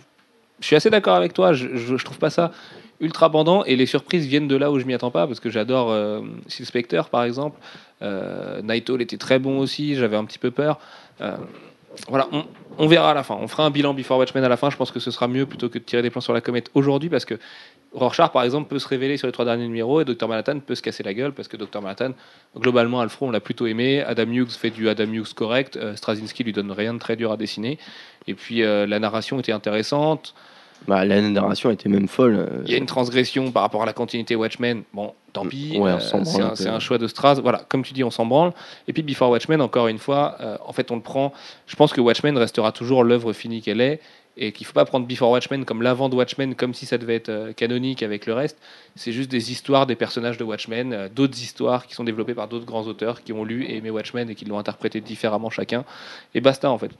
suis 0.61 0.76
assez 0.76 0.90
d'accord 0.90 1.16
avec 1.16 1.32
toi. 1.32 1.53
Je, 1.53 1.76
je, 1.76 2.05
trouve 2.05 2.18
pas 2.18 2.30
ça 2.30 2.53
ultra 3.03 3.28
bandant 3.28 3.64
et 3.64 3.76
les 3.76 3.84
surprises 3.84 4.26
viennent 4.26 4.49
de 4.49 4.57
là 4.57 4.70
où 4.70 4.78
je 4.78 4.86
m'y 4.86 4.95
attends 4.95 5.11
pas 5.11 5.26
parce 5.26 5.40
que 5.40 5.51
j'adore 5.51 5.90
euh, 5.90 6.20
Spectre 6.49 7.09
par 7.09 7.24
exemple. 7.24 7.61
Euh, 8.01 8.62
Night 8.62 8.88
Owl 8.88 9.03
était 9.03 9.16
très 9.16 9.38
bon 9.38 9.59
aussi, 9.59 9.97
j'avais 9.97 10.16
un 10.16 10.24
petit 10.24 10.38
peu 10.38 10.51
peur. 10.51 10.78
Euh, 11.20 11.36
voilà, 12.08 12.28
on, 12.78 12.86
verra 12.86 13.10
à 13.10 13.14
la 13.14 13.22
fin. 13.22 13.36
On 13.38 13.48
fera 13.48 13.64
un 13.64 13.70
bilan 13.70 13.92
Before 13.92 14.18
Watchmen 14.18 14.42
à 14.42 14.48
la 14.48 14.56
fin. 14.56 14.70
Je 14.70 14.76
pense 14.76 14.90
que 14.90 15.00
ce 15.00 15.10
sera 15.10 15.28
mieux 15.28 15.46
plutôt 15.46 15.68
que 15.68 15.78
de 15.78 15.84
tirer 15.84 16.02
des 16.02 16.10
plans 16.10 16.22
sur 16.22 16.32
la 16.32 16.40
comète 16.40 16.70
aujourd'hui 16.74 17.10
parce 17.10 17.24
que 17.24 17.38
Rorschach, 17.92 18.32
par 18.32 18.42
exemple, 18.44 18.68
peut 18.68 18.78
se 18.78 18.88
révéler 18.88 19.18
sur 19.18 19.26
les 19.26 19.32
trois 19.32 19.44
derniers 19.44 19.66
numéros 19.66 20.00
et 20.00 20.04
Dr. 20.06 20.26
Manhattan 20.26 20.60
peut 20.60 20.74
se 20.74 20.80
casser 20.80 21.02
la 21.02 21.12
gueule 21.12 21.32
parce 21.32 21.48
que 21.48 21.58
Dr. 21.58 21.82
Manhattan, 21.82 22.12
globalement, 22.56 23.00
Alfred, 23.00 23.28
on 23.28 23.30
l'a 23.30 23.40
plutôt 23.40 23.66
aimé. 23.66 24.02
Adam 24.02 24.30
Hughes 24.30 24.52
fait 24.52 24.70
du 24.70 24.88
Adam 24.88 25.12
Hughes 25.12 25.34
correct. 25.34 25.76
Euh, 25.76 25.94
Straczynski 25.94 26.44
lui 26.44 26.52
donne 26.52 26.72
rien 26.72 26.94
de 26.94 26.98
très 26.98 27.16
dur 27.16 27.30
à 27.30 27.36
dessiner. 27.36 27.78
Et 28.26 28.34
puis 28.34 28.62
euh, 28.62 28.86
la 28.86 28.98
narration 28.98 29.38
était 29.38 29.52
intéressante. 29.52 30.34
Bah, 30.89 31.05
la 31.05 31.20
narration 31.20 31.70
était 31.70 31.89
même 31.89 32.09
folle. 32.09 32.37
euh, 32.37 32.62
Il 32.66 32.70
y 32.70 32.74
a 32.74 32.78
une 32.78 32.87
transgression 32.87 33.51
par 33.53 33.62
rapport 33.62 33.83
à 33.83 33.87
la 33.87 33.93
continuité 33.93 34.35
Watchmen. 34.37 34.83
Bon, 34.93 35.12
tant 35.33 35.47
pis. 35.47 35.78
Ouais, 35.78 35.93
on 35.93 36.18
euh, 36.18 36.43
un 36.43 36.55
c'est 36.55 36.68
un 36.68 36.78
choix 36.80 36.99
de 36.99 37.07
Stras. 37.07 37.41
Voilà, 37.41 37.62
comme 37.68 37.83
tu 37.83 37.93
dis, 37.93 38.03
on 38.05 38.11
s'en 38.11 38.26
branle. 38.26 38.53
Et 38.89 38.93
puis 38.93 39.03
Before 39.03 39.30
Watchmen, 39.30 39.61
encore 39.61 39.89
une 39.89 39.99
fois, 39.99 40.37
euh, 40.41 40.57
en 40.66 40.72
fait, 40.72 40.91
on 40.91 40.97
le 40.97 41.03
prend. 41.03 41.33
Je 41.66 41.76
pense 41.76 41.93
que 41.93 42.01
Watchmen 42.01 42.37
restera 42.37 42.72
toujours 42.72 43.05
l'œuvre 43.05 43.33
finie 43.33 43.62
qu'elle 43.62 43.80
est. 43.80 44.01
et 44.39 44.53
qu'il 44.53 44.66
faut 44.66 44.72
pas 44.72 44.87
prendre 44.87 45.07
Before 45.07 45.30
Watchmen 45.30 45.64
comme 45.66 45.83
l'avant 45.83 46.09
de 46.09 46.14
Watchmen, 46.14 46.55
comme 46.55 46.72
si 46.72 46.87
ça 46.87 46.97
devait 46.97 47.16
être 47.16 47.28
euh, 47.28 47.53
canonique 47.53 48.03
avec 48.03 48.24
le 48.24 48.33
reste. 48.33 48.57
C'est 48.97 49.12
juste 49.12 49.30
des 49.30 49.53
histoires 49.53 49.87
des 49.87 49.95
personnages 49.95 50.39
de 50.39 50.45
Watchmen, 50.45 50.93
euh, 50.95 51.09
d'autres 51.14 51.39
histoires 51.39 51.87
qui 51.87 51.95
sont 51.95 52.05
développées 52.05 52.33
par 52.33 52.49
d'autres 52.49 52.64
grands 52.64 52.85
auteurs 52.87 53.22
qui 53.22 53.33
ont 53.35 53.45
lu 53.45 53.64
et 53.64 53.76
aimé 53.76 53.91
Watchmen 53.91 54.30
et 54.30 54.35
qui 54.35 54.47
l'ont 54.47 54.59
interprété 54.59 55.03
différemment 55.03 55.51
chacun. 55.51 55.85
Et 56.35 56.41
basta 56.41 56.70
en 56.70 56.78
fait. 56.78 56.91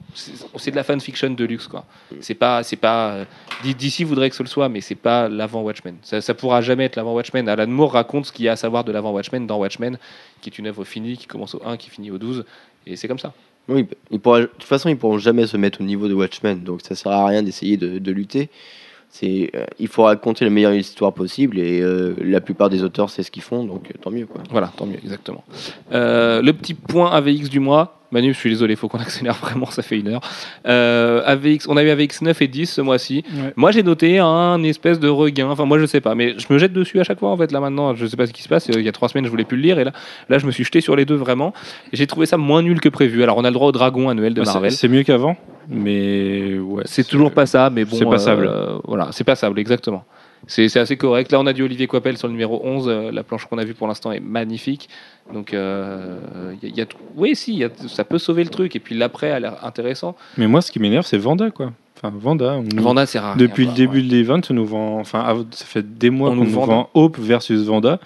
C'est 0.57 0.69
de 0.71 0.75
la 0.75 0.83
fanfiction 0.83 1.31
de 1.31 1.43
luxe 1.45 1.67
quoi. 1.67 1.85
C'est 2.21 2.35
pas, 2.35 2.61
c'est 2.61 2.75
pas. 2.75 3.11
euh, 3.13 3.25
D- 3.63 3.73
DC 3.73 4.03
voudrait 4.05 4.29
que 4.29 4.35
ce 4.35 4.43
le 4.43 4.49
soit, 4.49 4.69
mais 4.69 4.81
c'est 4.81 4.93
pas 4.93 5.27
l'avant 5.27 5.61
Watchmen. 5.63 5.95
Ça, 6.03 6.21
ça 6.21 6.33
pourra 6.35 6.61
jamais 6.61 6.85
être 6.85 6.95
l'avant 6.97 7.13
Watchmen. 7.15 7.49
Alan 7.49 7.65
Moore 7.67 7.93
raconte 7.93 8.27
ce 8.27 8.31
qu'il 8.31 8.45
y 8.45 8.49
a 8.49 8.51
à 8.51 8.55
savoir 8.57 8.83
de 8.83 8.91
l'avant 8.91 9.11
Watchmen 9.11 9.47
dans 9.47 9.57
Watchmen, 9.57 9.97
qui 10.41 10.49
est 10.51 10.57
une 10.59 10.67
œuvre 10.67 10.83
finie 10.85 11.17
qui 11.17 11.25
commence 11.25 11.55
au 11.55 11.61
1, 11.65 11.77
qui 11.77 11.89
finit 11.89 12.11
au 12.11 12.17
12, 12.19 12.45
et 12.85 12.95
c'est 12.95 13.07
comme 13.07 13.17
ça. 13.19 13.33
Oui, 13.69 13.87
de 14.11 14.17
toute 14.17 14.63
façon, 14.63 14.89
ils 14.89 14.97
pourront 14.97 15.17
jamais 15.17 15.47
se 15.47 15.55
mettre 15.55 15.81
au 15.81 15.83
niveau 15.83 16.07
de 16.07 16.13
Watchmen, 16.13 16.63
donc 16.63 16.81
ça 16.81 16.95
sert 16.95 17.11
à 17.11 17.25
rien 17.27 17.43
d'essayer 17.43 17.77
de, 17.77 18.11
lutter. 18.11 18.49
C'est, 19.09 19.51
euh, 19.55 19.65
il 19.79 19.87
faut 19.87 20.03
raconter 20.03 20.43
la 20.43 20.49
meilleure 20.49 20.73
histoire 20.73 21.13
possible 21.13 21.59
et 21.59 21.81
euh, 21.81 22.15
la 22.19 22.41
plupart 22.41 22.71
des 22.71 22.81
auteurs 22.81 23.11
c'est 23.11 23.21
ce 23.21 23.29
qu'ils 23.29 23.43
font, 23.43 23.63
donc 23.63 23.91
euh, 23.91 23.93
tant 24.01 24.09
mieux 24.09 24.25
quoi. 24.25 24.41
Voilà, 24.49 24.73
tant 24.75 24.87
mieux, 24.87 24.97
exactement. 24.97 25.43
Le 25.91 26.51
petit 26.51 26.73
point 26.73 27.11
AVX 27.11 27.49
du 27.49 27.59
mois. 27.59 27.99
Manu, 28.13 28.31
je 28.33 28.37
suis 28.37 28.49
désolé, 28.51 28.73
il 28.75 28.77
faut 28.77 28.87
qu'on 28.87 28.97
accélère 28.99 29.33
vraiment, 29.35 29.65
ça 29.65 29.81
fait 29.81 29.97
une 29.99 30.07
heure. 30.07 30.21
Euh, 30.67 31.21
AVX, 31.25 31.67
on 31.67 31.75
a 31.77 31.83
eu 31.83 31.89
AVX 31.89 32.21
9 32.21 32.41
et 32.41 32.47
10 32.47 32.67
ce 32.67 32.79
mois-ci. 32.81 33.23
Ouais. 33.33 33.51
Moi, 33.57 33.71
j'ai 33.71 33.83
noté 33.83 34.19
un 34.19 34.61
espèce 34.63 34.99
de 34.99 35.09
regain. 35.09 35.47
Enfin, 35.49 35.65
moi, 35.65 35.79
je 35.79 35.85
sais 35.85 35.99
pas, 35.99 36.15
mais 36.15 36.35
je 36.37 36.45
me 36.53 36.57
jette 36.59 36.71
dessus 36.73 36.99
à 36.99 37.03
chaque 37.03 37.19
fois, 37.19 37.31
en 37.31 37.37
fait, 37.37 37.51
là 37.51 37.59
maintenant. 37.59 37.95
Je 37.95 38.05
sais 38.05 38.15
pas 38.15 38.27
ce 38.27 38.31
qui 38.33 38.43
se 38.43 38.47
passe. 38.49 38.69
Euh, 38.69 38.73
Il 38.77 38.85
y 38.85 38.89
a 38.89 38.91
trois 38.91 39.09
semaines, 39.09 39.25
je 39.25 39.29
voulais 39.31 39.43
plus 39.43 39.57
le 39.57 39.63
lire, 39.63 39.79
et 39.79 39.83
là, 39.83 39.91
là 40.29 40.37
je 40.37 40.45
me 40.45 40.51
suis 40.51 40.63
jeté 40.63 40.79
sur 40.79 40.95
les 40.95 41.05
deux 41.05 41.15
vraiment. 41.15 41.53
J'ai 41.91 42.07
trouvé 42.07 42.25
ça 42.27 42.37
moins 42.37 42.61
nul 42.61 42.79
que 42.79 42.89
prévu. 42.89 43.23
Alors, 43.23 43.37
on 43.37 43.43
a 43.43 43.49
le 43.49 43.53
droit 43.53 43.67
au 43.67 43.71
dragon 43.73 44.07
annuel 44.09 44.33
de 44.33 44.43
c'est- 44.43 44.53
Marvel. 44.53 44.71
C'est 44.71 44.87
mieux 44.87 45.03
qu'avant, 45.03 45.35
mais 45.67 46.57
ouais. 46.59 46.83
C'est 46.85 47.07
toujours 47.07 47.31
pas 47.31 47.45
ça, 47.45 47.69
mais 47.69 47.85
bon. 47.85 47.95
C'est 47.97 48.05
passable. 48.05 48.47
euh, 48.47 48.77
voilà, 48.85 49.09
c'est 49.11 49.23
passable, 49.23 49.59
exactement. 49.59 50.05
C'est 50.47 50.75
assez 50.77 50.97
correct. 50.97 51.31
Là, 51.31 51.39
on 51.39 51.45
a 51.45 51.53
du 51.53 51.63
Olivier 51.63 51.87
Coipel 51.87 52.17
sur 52.17 52.27
le 52.27 52.33
numéro 52.33 52.61
11. 52.63 52.87
euh, 52.87 53.11
la 53.11 53.23
planche 53.23 53.45
qu'on 53.45 53.57
a 53.57 53.63
vue 53.63 53.73
pour 53.73 53.87
l'instant 53.87 54.11
est 54.11 54.19
magnifique. 54.19 54.89
Donc, 55.33 55.53
euh, 55.53 56.53
oui, 57.15 57.35
si, 57.35 57.63
ça 57.87 58.03
peut 58.03 58.17
sauver 58.17 58.43
le 58.43 58.49
truc. 58.49 58.75
Et 58.75 58.79
puis 58.79 58.95
l'après 58.95 59.31
a 59.31 59.39
l'air 59.39 59.65
intéressant. 59.65 60.15
Mais 60.37 60.47
moi, 60.47 60.61
ce 60.61 60.71
qui 60.71 60.79
m'énerve, 60.79 61.05
c'est 61.05 61.17
Vanda, 61.17 61.49
quoi. 61.51 61.71
Enfin, 61.95 62.11
Vanda. 62.17 62.57
on 62.57 62.81
Vanda, 62.81 63.05
c'est 63.05 63.19
rare. 63.19 63.37
Depuis 63.37 63.65
le 63.65 63.71
début 63.73 64.01
de 64.03 64.11
l'event, 64.11 64.41
on 64.49 64.53
nous 64.53 64.65
vend. 64.65 64.99
Enfin, 64.99 65.45
ça 65.51 65.65
fait 65.65 65.97
des 65.97 66.09
mois 66.09 66.29
On 66.29 66.33
qu'on 66.33 66.43
nous 66.43 66.51
nous 66.51 66.65
vend 66.65 66.89
Hope 66.93 67.17
versus 67.17 67.61
Vanda. 67.63 67.99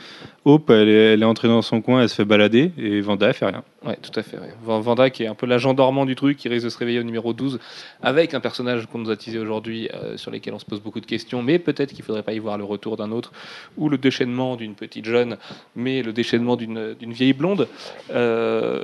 Hope, 0.46 0.70
elle 0.70 0.88
est, 0.88 1.14
elle 1.14 1.24
est 1.24 1.26
entrée 1.26 1.48
dans 1.50 1.62
son 1.62 1.82
coin, 1.82 2.02
elle 2.02 2.08
se 2.10 2.16
fait 2.16 2.24
balader, 2.24 2.72
et 2.78 3.02
Vanda, 3.02 3.28
elle 3.28 3.34
fait 3.34 3.46
rien. 3.48 3.64
Ouais, 3.86 3.98
tout 4.02 4.18
à 4.18 4.24
fait. 4.24 4.38
ouais. 4.38 4.54
Vanda, 4.64 5.10
qui 5.10 5.24
est 5.24 5.28
un 5.28 5.36
peu 5.36 5.46
l'agent 5.46 5.74
dormant 5.74 6.06
du 6.06 6.16
truc, 6.16 6.38
qui 6.38 6.48
risque 6.48 6.64
de 6.64 6.70
se 6.70 6.78
réveiller 6.78 7.00
au 7.00 7.04
numéro 7.04 7.34
12, 7.34 7.60
avec 8.02 8.34
un 8.34 8.40
personnage 8.40 8.86
qu'on 8.86 9.00
nous 9.00 9.10
a 9.10 9.18
teasé 9.18 9.40
aujourd'hui, 9.40 9.90
euh, 9.94 10.16
sur 10.16 10.32
lesquels 10.32 10.54
on 10.54 10.60
se 10.60 10.66
pose 10.66 10.80
beaucoup 10.80 11.02
de 11.02 11.06
questions, 11.06 11.44
mais 11.44 11.60
peut-être 11.60 11.92
qu'il 11.94 12.06
faudrait 12.06 12.24
pas 12.24 12.34
y 12.34 12.40
voir 12.40 12.58
le 12.58 12.64
retour 12.64 12.96
d'un 12.96 13.12
autre, 13.12 13.34
ou 13.78 13.90
le 13.90 13.98
déchaînement 13.98 14.56
d'une 14.56 14.76
petite 14.76 15.04
jeune, 15.06 15.38
mais 15.76 16.02
le 16.02 16.14
déchaînement 16.14 16.56
d'une 16.56 16.96
vieille 17.14 17.34
blonde. 17.34 17.68
Euh, 18.14 18.84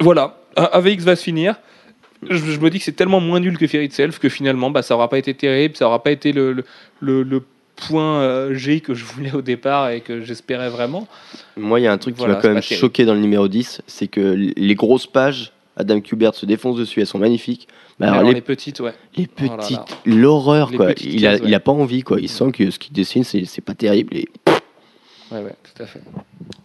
voilà, 0.00 0.36
AVX 0.56 1.02
va 1.02 1.16
se 1.16 1.22
finir. 1.24 1.56
Je, 2.30 2.36
je 2.36 2.60
me 2.60 2.70
dis 2.70 2.78
que 2.78 2.84
c'est 2.84 2.92
tellement 2.92 3.20
moins 3.20 3.40
nul 3.40 3.58
que 3.58 3.66
Fairy 3.66 3.90
Self 3.90 4.18
que 4.18 4.28
finalement, 4.28 4.70
bah, 4.70 4.82
ça 4.82 4.94
aura 4.94 5.08
pas 5.08 5.18
été 5.18 5.34
terrible, 5.34 5.76
ça 5.76 5.86
aura 5.86 6.02
pas 6.02 6.10
été 6.10 6.32
le, 6.32 6.52
le, 6.52 6.64
le- 7.00 7.22
le 7.22 7.42
point 7.76 8.20
euh, 8.22 8.54
G 8.54 8.80
que 8.80 8.94
je 8.94 9.04
voulais 9.04 9.32
au 9.34 9.42
départ 9.42 9.90
et 9.90 10.00
que 10.00 10.22
j'espérais 10.22 10.70
vraiment. 10.70 11.06
Moi, 11.58 11.78
il 11.80 11.82
y 11.82 11.86
a 11.86 11.92
un 11.92 11.98
truc 11.98 12.16
Voilà, 12.16 12.34
qui 12.34 12.36
m'a 12.38 12.42
quand 12.42 12.54
même 12.54 12.62
choqué 12.62 13.04
dans 13.04 13.12
le 13.14 13.20
numéro 13.20 13.48
10, 13.48 13.82
c'est 13.86 14.06
que 14.08 14.20
les 14.56 14.74
grosses 14.74 15.06
pages, 15.06 15.52
Adam 15.76 16.00
Kubert 16.00 16.34
se 16.34 16.46
défonce 16.46 16.76
dessus, 16.78 17.00
elles 17.00 17.06
sont 17.06 17.18
magnifiques. 17.18 17.68
Mais 18.00 18.06
alors, 18.06 18.18
Alors, 18.20 18.28
les, 18.30 18.36
les 18.36 18.40
petites, 18.40 18.80
ouais. 18.80 18.94
les 19.16 19.28
Oh 19.42 19.56
petites, 19.56 19.80
l'horreur 20.06 20.72
quoi. 20.72 20.86
petites 20.86 21.12
Il 21.12 21.26
a, 21.26 21.32
cases, 21.32 21.40
ouais. 21.42 21.48
il 21.48 21.54
a 21.54 21.60
pas 21.60 21.72
envie 21.72 22.02
quoi. 22.02 22.18
Il 22.20 22.30
sent 22.30 22.50
que 22.52 22.70
ce 22.70 22.78
qu'il 22.78 22.94
dessine, 22.94 23.24
c'est 23.24 23.44
c'est 23.44 23.60
pas 23.62 23.74
terrible. 23.74 24.16
Et 24.16 24.26
Ouais, 25.32 25.40
ouais, 25.42 25.54
tout 25.74 25.82
à 25.82 25.86
fait. 25.86 26.00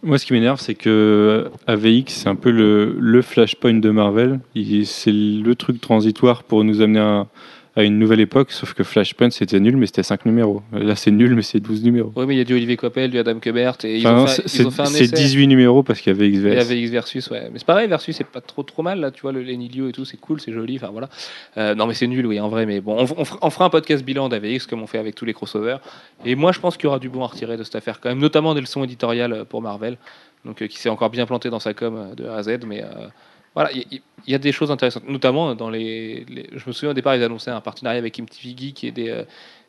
Moi, 0.04 0.18
ce 0.18 0.26
qui 0.26 0.32
m'énerve, 0.32 0.60
c'est 0.60 0.74
que 0.74 1.48
AVX, 1.68 2.08
c'est 2.08 2.28
un 2.28 2.34
peu 2.34 2.50
le, 2.50 2.96
le 2.98 3.22
flashpoint 3.22 3.74
de 3.74 3.90
Marvel. 3.90 4.40
C'est 4.84 5.12
le 5.12 5.54
truc 5.54 5.80
transitoire 5.80 6.42
pour 6.42 6.64
nous 6.64 6.80
amener 6.80 6.98
à, 6.98 7.28
à 7.74 7.82
une 7.84 7.98
nouvelle 7.98 8.20
époque, 8.20 8.52
sauf 8.52 8.74
que 8.74 8.82
Flashpoint, 8.84 9.30
c'était 9.30 9.58
nul, 9.58 9.76
mais 9.78 9.86
c'était 9.86 10.02
5 10.02 10.26
numéros. 10.26 10.62
Là, 10.72 10.94
c'est 10.94 11.10
nul, 11.10 11.34
mais 11.34 11.40
c'est 11.40 11.58
12 11.58 11.82
numéros. 11.82 12.12
Oui, 12.16 12.26
mais 12.26 12.34
il 12.34 12.38
y 12.38 12.40
a 12.42 12.44
du 12.44 12.52
Olivier 12.52 12.76
Coppel, 12.76 13.10
du 13.10 13.18
Adam 13.18 13.38
Quebert, 13.38 13.76
et 13.84 13.96
ils, 13.98 14.06
Enfin, 14.06 14.22
ont, 14.22 14.26
fait, 14.26 14.42
c'est 14.46 14.58
ils 14.62 14.66
ont 14.66 14.70
fait 14.70 14.82
un 14.82 14.86
c'est 14.86 15.04
essai. 15.04 15.16
18 15.16 15.46
numéros 15.46 15.82
parce 15.82 16.00
qu'il 16.00 16.12
y 16.12 16.14
avait 16.16 16.28
Il 16.28 16.34
y 16.34 16.38
XVS. 16.38 16.58
avait 16.60 16.80
X 16.80 16.90
Versus, 16.90 17.30
ouais. 17.30 17.48
Mais 17.50 17.58
c'est 17.58 17.64
pareil, 17.66 17.88
Versus, 17.88 18.14
c'est 18.14 18.26
pas 18.26 18.42
trop 18.42 18.62
trop 18.62 18.82
mal, 18.82 19.00
là, 19.00 19.10
tu 19.10 19.22
vois, 19.22 19.32
le 19.32 19.40
Lenilio 19.42 19.88
et 19.88 19.92
tout, 19.92 20.04
c'est 20.04 20.18
cool, 20.18 20.38
c'est 20.40 20.52
joli, 20.52 20.76
enfin 20.76 20.90
voilà. 20.92 21.08
Euh, 21.56 21.74
non, 21.74 21.86
mais 21.86 21.94
c'est 21.94 22.06
nul, 22.06 22.26
oui, 22.26 22.38
en 22.40 22.48
vrai, 22.50 22.66
mais 22.66 22.82
bon, 22.82 22.94
on, 22.98 23.06
on 23.20 23.24
fera- 23.24 23.38
on 23.40 23.48
fera 23.48 23.64
un 23.64 23.70
podcast 23.70 24.04
bilan 24.04 24.28
d'AVX 24.28 24.66
comme 24.66 24.82
on 24.82 24.86
fait 24.86 24.98
avec 24.98 25.14
tous 25.14 25.24
les 25.24 25.32
crossovers. 25.32 25.78
Et 26.26 26.34
moi, 26.34 26.52
je 26.52 26.60
pense 26.60 26.76
qu'il 26.76 26.84
y 26.84 26.88
aura 26.88 26.98
du 26.98 27.08
bon 27.08 27.22
à 27.24 27.28
retirer 27.28 27.56
de 27.56 27.62
cette 27.62 27.76
affaire 27.76 28.00
quand 28.00 28.10
même, 28.10 28.18
notamment 28.18 28.54
des 28.54 28.60
leçons 28.60 28.84
éditoriales 28.84 29.46
pour 29.48 29.62
Marvel, 29.62 29.96
donc 30.44 30.60
euh, 30.60 30.66
qui 30.66 30.78
s'est 30.78 30.90
encore 30.90 31.08
bien 31.08 31.24
planté 31.24 31.48
dans 31.48 31.60
sa 31.60 31.72
com 31.72 31.96
euh, 31.96 32.14
de 32.14 32.26
A 32.26 32.34
à 32.36 32.42
Z, 32.42 32.58
mais. 32.66 32.82
euh, 32.82 33.06
voilà, 33.54 33.70
il 33.72 34.00
y, 34.26 34.34
a 34.34 34.38
des 34.38 34.52
choses 34.52 34.70
intéressantes, 34.70 35.08
notamment 35.08 35.54
dans 35.54 35.70
les, 35.70 36.24
Je 36.52 36.62
me 36.66 36.72
souviens 36.72 36.90
au 36.90 36.94
départ, 36.94 37.14
ils 37.16 37.22
annonçaient 37.22 37.50
un 37.50 37.60
partenariat 37.60 37.98
avec 37.98 38.18
MTV 38.18 38.54
Geek 38.56 38.84
et 38.84 38.90
des, 38.90 39.10
euh, 39.10 39.24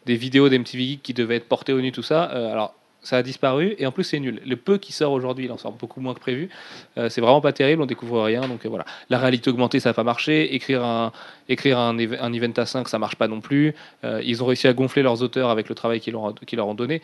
des 0.06 0.16
vidéos 0.16 0.50
d'MTV 0.50 0.84
Geek 0.84 1.04
qui 1.04 1.14
devaient 1.14 1.36
être 1.36 1.48
portées 1.48 1.74
au 1.74 1.82
nu, 1.82 1.92
tout 1.92 2.04
ça. 2.04 2.32
Euh, 2.32 2.52
alors, 2.52 2.76
ça 3.04 3.18
a 3.18 3.24
disparu 3.24 3.76
et 3.78 3.86
en 3.86 3.92
plus, 3.92 4.06
c'est 4.06 4.20
nul. 4.20 4.42
Le 4.46 4.56
peu 4.56 4.78
qui 4.78 4.94
sort 4.94 5.12
aujourd'hui, 5.12 5.46
il 5.46 5.52
en 5.52 5.58
sort 5.58 5.74
beaucoup 5.74 6.00
moins 6.00 6.14
que 6.14 6.20
prévu. 6.20 6.50
Euh, 6.98 7.10
c'est 7.10 7.22
vraiment 7.22 7.42
pas 7.42 7.52
terrible, 7.52 7.82
on 7.82 7.86
découvre 7.86 8.24
rien. 8.24 8.48
Donc 8.48 8.66
euh, 8.66 8.70
voilà, 8.70 8.86
la 9.10 9.20
réalité 9.20 9.50
augmentée, 9.50 9.80
ça 9.80 9.90
n'a 9.90 9.94
pas 9.94 10.04
marché. 10.04 10.56
Écrire 10.56 10.84
un, 10.84 11.12
écrire 11.50 11.78
un, 11.78 11.98
un 11.98 12.34
event 12.34 12.54
à 12.58 12.66
5, 12.66 12.88
ça 12.88 12.98
marche 12.98 13.16
pas 13.16 13.28
non 13.28 13.42
plus. 13.42 13.76
Euh, 14.04 14.22
ils 14.24 14.42
ont 14.42 14.46
réussi 14.46 14.68
à 14.68 14.74
gonfler 14.74 15.04
leurs 15.04 15.22
auteurs 15.22 15.50
avec 15.50 15.70
le 15.70 15.76
travail 15.76 16.00
qu'ils 16.00 16.14
leur 16.14 16.68
ont 16.68 16.74
donné. 16.74 17.02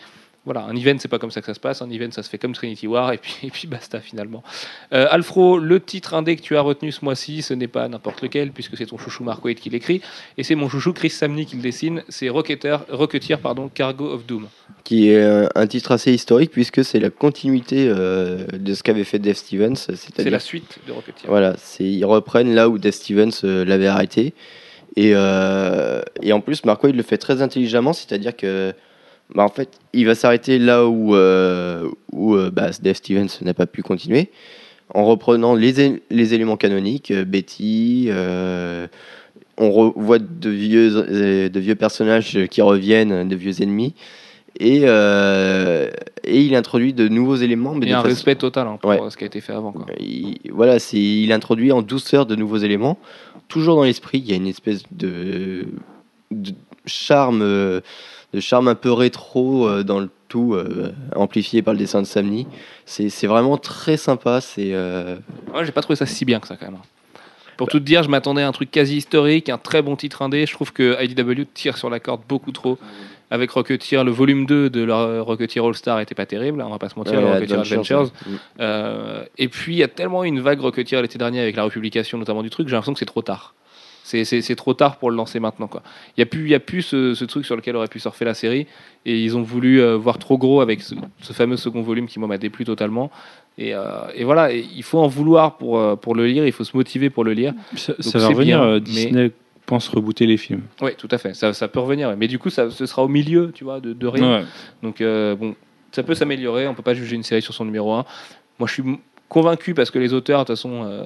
Voilà, 0.51 0.65
un 0.65 0.75
event, 0.75 0.97
c'est 0.97 1.07
pas 1.07 1.19
comme 1.19 1.29
ça 1.29 1.41
que 1.41 1.45
ça 1.45 1.53
se 1.53 1.59
passe. 1.59 1.83
Un 1.83 1.91
event, 1.91 2.09
ça 2.09 2.23
se 2.23 2.29
fait 2.29 2.39
comme 2.39 2.53
Trinity 2.53 2.87
War 2.87 3.13
et 3.13 3.19
puis, 3.19 3.35
et 3.43 3.51
puis 3.51 3.67
basta 3.67 3.99
finalement. 3.99 4.41
Euh, 4.93 5.05
Alfro, 5.11 5.59
le 5.59 5.79
titre 5.79 6.15
indé 6.15 6.35
que 6.35 6.41
tu 6.41 6.57
as 6.57 6.61
retenu 6.61 6.91
ce 6.91 7.05
mois-ci, 7.05 7.43
ce 7.43 7.53
n'est 7.53 7.67
pas 7.67 7.87
n'importe 7.87 8.23
lequel 8.23 8.49
puisque 8.51 8.75
c'est 8.75 8.87
ton 8.87 8.97
chouchou 8.97 9.23
Mark 9.23 9.45
Waid 9.45 9.59
qui 9.59 9.69
l'écrit 9.69 10.01
et 10.39 10.43
c'est 10.43 10.55
mon 10.55 10.67
chouchou 10.67 10.91
Chris 10.91 11.11
Samney 11.11 11.45
qui 11.45 11.55
le 11.55 11.61
dessine. 11.61 12.01
C'est 12.09 12.29
Rocketer, 12.29 12.77
Rocketeer, 12.89 13.37
pardon, 13.37 13.69
Cargo 13.71 14.11
of 14.11 14.25
Doom. 14.25 14.47
qui 14.83 15.09
est 15.11 15.23
un, 15.23 15.49
un 15.53 15.67
titre 15.67 15.91
assez 15.91 16.11
historique 16.11 16.49
puisque 16.49 16.83
c'est 16.83 16.99
la 16.99 17.11
continuité 17.11 17.85
euh, 17.87 18.47
de 18.51 18.73
ce 18.73 18.81
qu'avait 18.81 19.03
fait 19.03 19.19
Dave 19.19 19.35
Stevens. 19.35 19.75
C'est 19.75 20.29
la 20.31 20.39
suite 20.39 20.79
de 20.87 20.93
Rocketeer. 20.93 21.29
Voilà, 21.29 21.57
ils 21.79 22.05
reprennent 22.05 22.55
là 22.55 22.69
où 22.69 22.79
Dave 22.79 22.93
Stevens 22.93 23.29
euh, 23.43 23.63
l'avait 23.65 23.85
arrêté. 23.85 24.33
Et, 24.95 25.11
euh, 25.13 26.01
et 26.23 26.33
en 26.33 26.41
plus, 26.41 26.65
Mark 26.65 26.83
Waid 26.83 26.95
le 26.95 27.03
fait 27.03 27.19
très 27.19 27.43
intelligemment, 27.43 27.93
c'est-à-dire 27.93 28.35
que 28.35 28.73
bah, 29.35 29.43
en 29.43 29.49
fait, 29.49 29.69
il 29.93 30.05
va 30.05 30.15
s'arrêter 30.15 30.59
là 30.59 30.87
où, 30.87 31.15
euh, 31.15 31.87
où 32.11 32.35
euh, 32.35 32.49
bah, 32.51 32.69
Dave 32.81 32.95
Stevens 32.95 33.27
n'a 33.41 33.53
pas 33.53 33.65
pu 33.67 33.81
continuer, 33.83 34.29
en 34.93 35.05
reprenant 35.05 35.53
les, 35.55 36.01
les 36.09 36.33
éléments 36.33 36.57
canoniques, 36.57 37.11
euh, 37.11 37.25
Betty, 37.25 38.07
euh, 38.09 38.87
on 39.57 39.71
revoit 39.71 40.19
de 40.19 40.49
vieux, 40.49 41.49
de 41.49 41.59
vieux 41.59 41.75
personnages 41.75 42.45
qui 42.49 42.61
reviennent, 42.61 43.27
de 43.27 43.35
vieux 43.35 43.61
ennemis, 43.61 43.93
et, 44.59 44.81
euh, 44.85 45.89
et 46.23 46.41
il 46.41 46.55
introduit 46.55 46.93
de 46.93 47.07
nouveaux 47.07 47.35
éléments. 47.35 47.75
Mais 47.75 47.87
Et 47.87 47.91
un 47.93 47.97
façon- 47.97 48.07
respect 48.09 48.35
total 48.35 48.67
hein, 48.67 48.77
pour 48.81 48.89
Ouais. 48.89 48.99
ce 49.09 49.15
qui 49.17 49.25
a 49.25 49.27
été 49.27 49.41
fait 49.41 49.53
avant. 49.53 49.71
Quoi. 49.71 49.85
il, 49.99 50.37
voilà, 50.51 50.77
il 50.93 51.31
introduit 51.31 51.71
en 51.71 51.81
douceur 51.81 52.25
de 52.25 52.35
nouveaux 52.35 52.57
éléments, 52.57 52.97
toujours 53.47 53.75
dans 53.75 53.83
l'esprit. 53.83 54.19
Il 54.19 54.29
y 54.29 54.33
a 54.33 54.37
une 54.37 54.47
espèce 54.47 54.83
de, 54.91 55.67
de 56.31 56.51
charme, 56.85 57.41
de 58.33 58.39
charme 58.39 58.67
un 58.67 58.75
peu 58.75 58.91
rétro 58.91 59.67
euh, 59.67 59.83
dans 59.83 59.99
le 59.99 60.09
tout, 60.27 60.53
euh, 60.53 60.93
amplifié 61.15 61.61
par 61.61 61.73
le 61.73 61.79
dessin 61.79 62.01
de 62.01 62.07
Samni. 62.07 62.47
C'est 62.85 63.27
vraiment 63.27 63.57
très 63.57 63.97
sympa. 63.97 64.41
C'est 64.41 64.73
euh, 64.73 65.15
Ouais, 65.53 65.65
j'ai 65.65 65.71
pas 65.71 65.81
trouvé 65.81 65.95
ça 65.95 66.05
si 66.05 66.23
bien 66.23 66.39
que 66.39 66.47
ça 66.47 66.55
quand 66.55 66.67
même. 66.67 66.79
Pour 67.57 67.67
tout 67.67 67.79
te 67.79 67.83
dire, 67.83 68.03
je 68.03 68.09
m'attendais 68.09 68.41
à 68.41 68.47
un 68.47 68.53
truc 68.53 68.71
quasi 68.71 68.97
historique, 68.97 69.49
un 69.49 69.57
très 69.57 69.81
bon 69.81 69.97
titre 69.97 70.21
indé. 70.21 70.45
Je 70.45 70.53
trouve 70.53 70.71
que 70.71 71.03
IDW 71.03 71.43
tire 71.53 71.77
sur 71.77 71.89
la 71.89 71.99
corde 71.99 72.21
beaucoup 72.29 72.53
trop. 72.53 72.77
Avec 73.31 73.51
Rocketeer, 73.51 74.03
le 74.03 74.11
volume 74.11 74.45
2 74.45 74.69
de 74.69 74.81
leur 74.81 75.25
Rocketeer 75.25 75.63
All-Star 75.63 75.99
était 75.99 76.15
pas 76.15 76.25
terrible, 76.25 76.61
hein, 76.61 76.65
on 76.67 76.71
va 76.71 76.79
pas 76.79 76.89
se 76.89 76.97
mentir, 76.97 77.15
ouais, 77.15 77.21
le 77.21 77.27
Rocketeer 77.27 77.59
Adventures, 77.59 78.01
ouais. 78.01 78.09
Euh, 78.59 79.23
et 79.37 79.47
puis 79.49 79.75
il 79.75 79.77
y 79.77 79.83
a 79.83 79.87
tellement 79.87 80.23
eu 80.23 80.27
une 80.27 80.39
vague 80.39 80.59
Rocketeer 80.59 81.03
l'été 81.03 81.19
dernier 81.19 81.39
avec 81.39 81.55
la 81.55 81.63
republication 81.63 82.17
notamment 82.17 82.41
du 82.41 82.49
truc, 82.49 82.67
j'ai 82.67 82.73
l'impression 82.73 82.93
que 82.93 82.99
c'est 82.99 83.05
trop 83.05 83.21
tard. 83.21 83.53
C'est- 84.23 84.55
trop 84.55 84.73
tard 84.73 84.97
pour 84.97 85.11
le 85.11 85.15
lancer 85.17 85.39
maintenant. 85.39 85.67
quoi. 85.67 85.83
Il 86.09 86.19
n'y 86.19 86.23
a 86.23 86.25
plus, 86.25 86.49
y 86.49 86.55
a 86.55 86.59
plus 86.59 86.81
ce, 86.81 87.13
ce 87.13 87.25
truc 87.25 87.45
sur 87.45 87.55
lequel 87.55 87.75
aurait 87.75 87.87
pu 87.87 87.99
surfer 87.99 88.25
la 88.25 88.33
série. 88.33 88.65
Et 89.05 89.23
ils 89.23 89.37
ont 89.37 89.41
voulu 89.43 89.81
euh, 89.81 89.95
voir 89.97 90.17
trop 90.17 90.37
gros 90.37 90.61
avec 90.61 90.81
ce, 90.81 90.95
ce 91.21 91.33
fameux 91.33 91.57
second 91.57 91.81
volume 91.81 92.07
qui, 92.07 92.19
moi, 92.19 92.27
m'a 92.27 92.37
déplu 92.37 92.65
totalement. 92.65 93.11
Et, 93.57 93.73
euh, 93.75 93.81
et 94.15 94.23
voilà, 94.23 94.51
et 94.53 94.65
il 94.75 94.83
faut 94.83 94.99
en 94.99 95.07
vouloir 95.07 95.57
pour, 95.57 95.77
euh, 95.77 95.95
pour 95.95 96.15
le 96.15 96.25
lire, 96.27 96.45
il 96.45 96.51
faut 96.51 96.63
se 96.63 96.75
motiver 96.75 97.09
pour 97.09 97.23
le 97.23 97.33
lire. 97.33 97.53
Ça, 97.75 97.93
Donc 97.93 98.03
ça 98.03 98.19
va 98.19 98.27
revenir. 98.29 98.59
bien, 98.61 98.73
mais- 98.73 98.79
Disney 98.79 99.31
pense 99.65 99.87
rebooter 99.89 100.25
les 100.25 100.37
films. 100.37 100.61
Oui, 100.81 100.91
tout 100.97 101.07
à 101.11 101.17
fait, 101.19 101.35
ça, 101.35 101.53
ça 101.53 101.67
peut 101.67 101.79
revenir. 101.79 102.09
ouais. 102.09 102.15
Mais 102.17 102.27
du 102.27 102.39
coup, 102.39 102.49
ça, 102.49 102.71
ce 102.71 102.85
sera 102.87 103.03
au 103.03 103.07
milieu, 103.07 103.51
tu 103.53 103.63
vois, 103.63 103.79
de, 103.79 103.93
de 103.93 104.07
rien. 104.07 104.39
Ouais. 104.39 104.45
Donc 104.81 104.99
euh, 105.01 105.35
bon, 105.35 105.53
ça 105.91 106.01
peut 106.01 106.15
s'améliorer. 106.15 106.67
On 106.67 106.73
peut 106.73 106.81
pas 106.81 106.95
juger 106.95 107.15
une 107.15 107.21
série 107.23 107.41
sur 107.43 107.53
son 107.53 107.65
numéro 107.65 107.93
1. 107.93 108.03
Moi, 108.57 108.67
je 108.67 108.73
suis 108.73 108.83
convaincu 109.29 109.73
parce 109.73 109.91
que 109.91 109.99
les 109.99 110.13
auteurs, 110.13 110.39
de 110.41 110.45
toute 110.47 110.55
façon, 110.57 110.81
euh, 110.83 111.03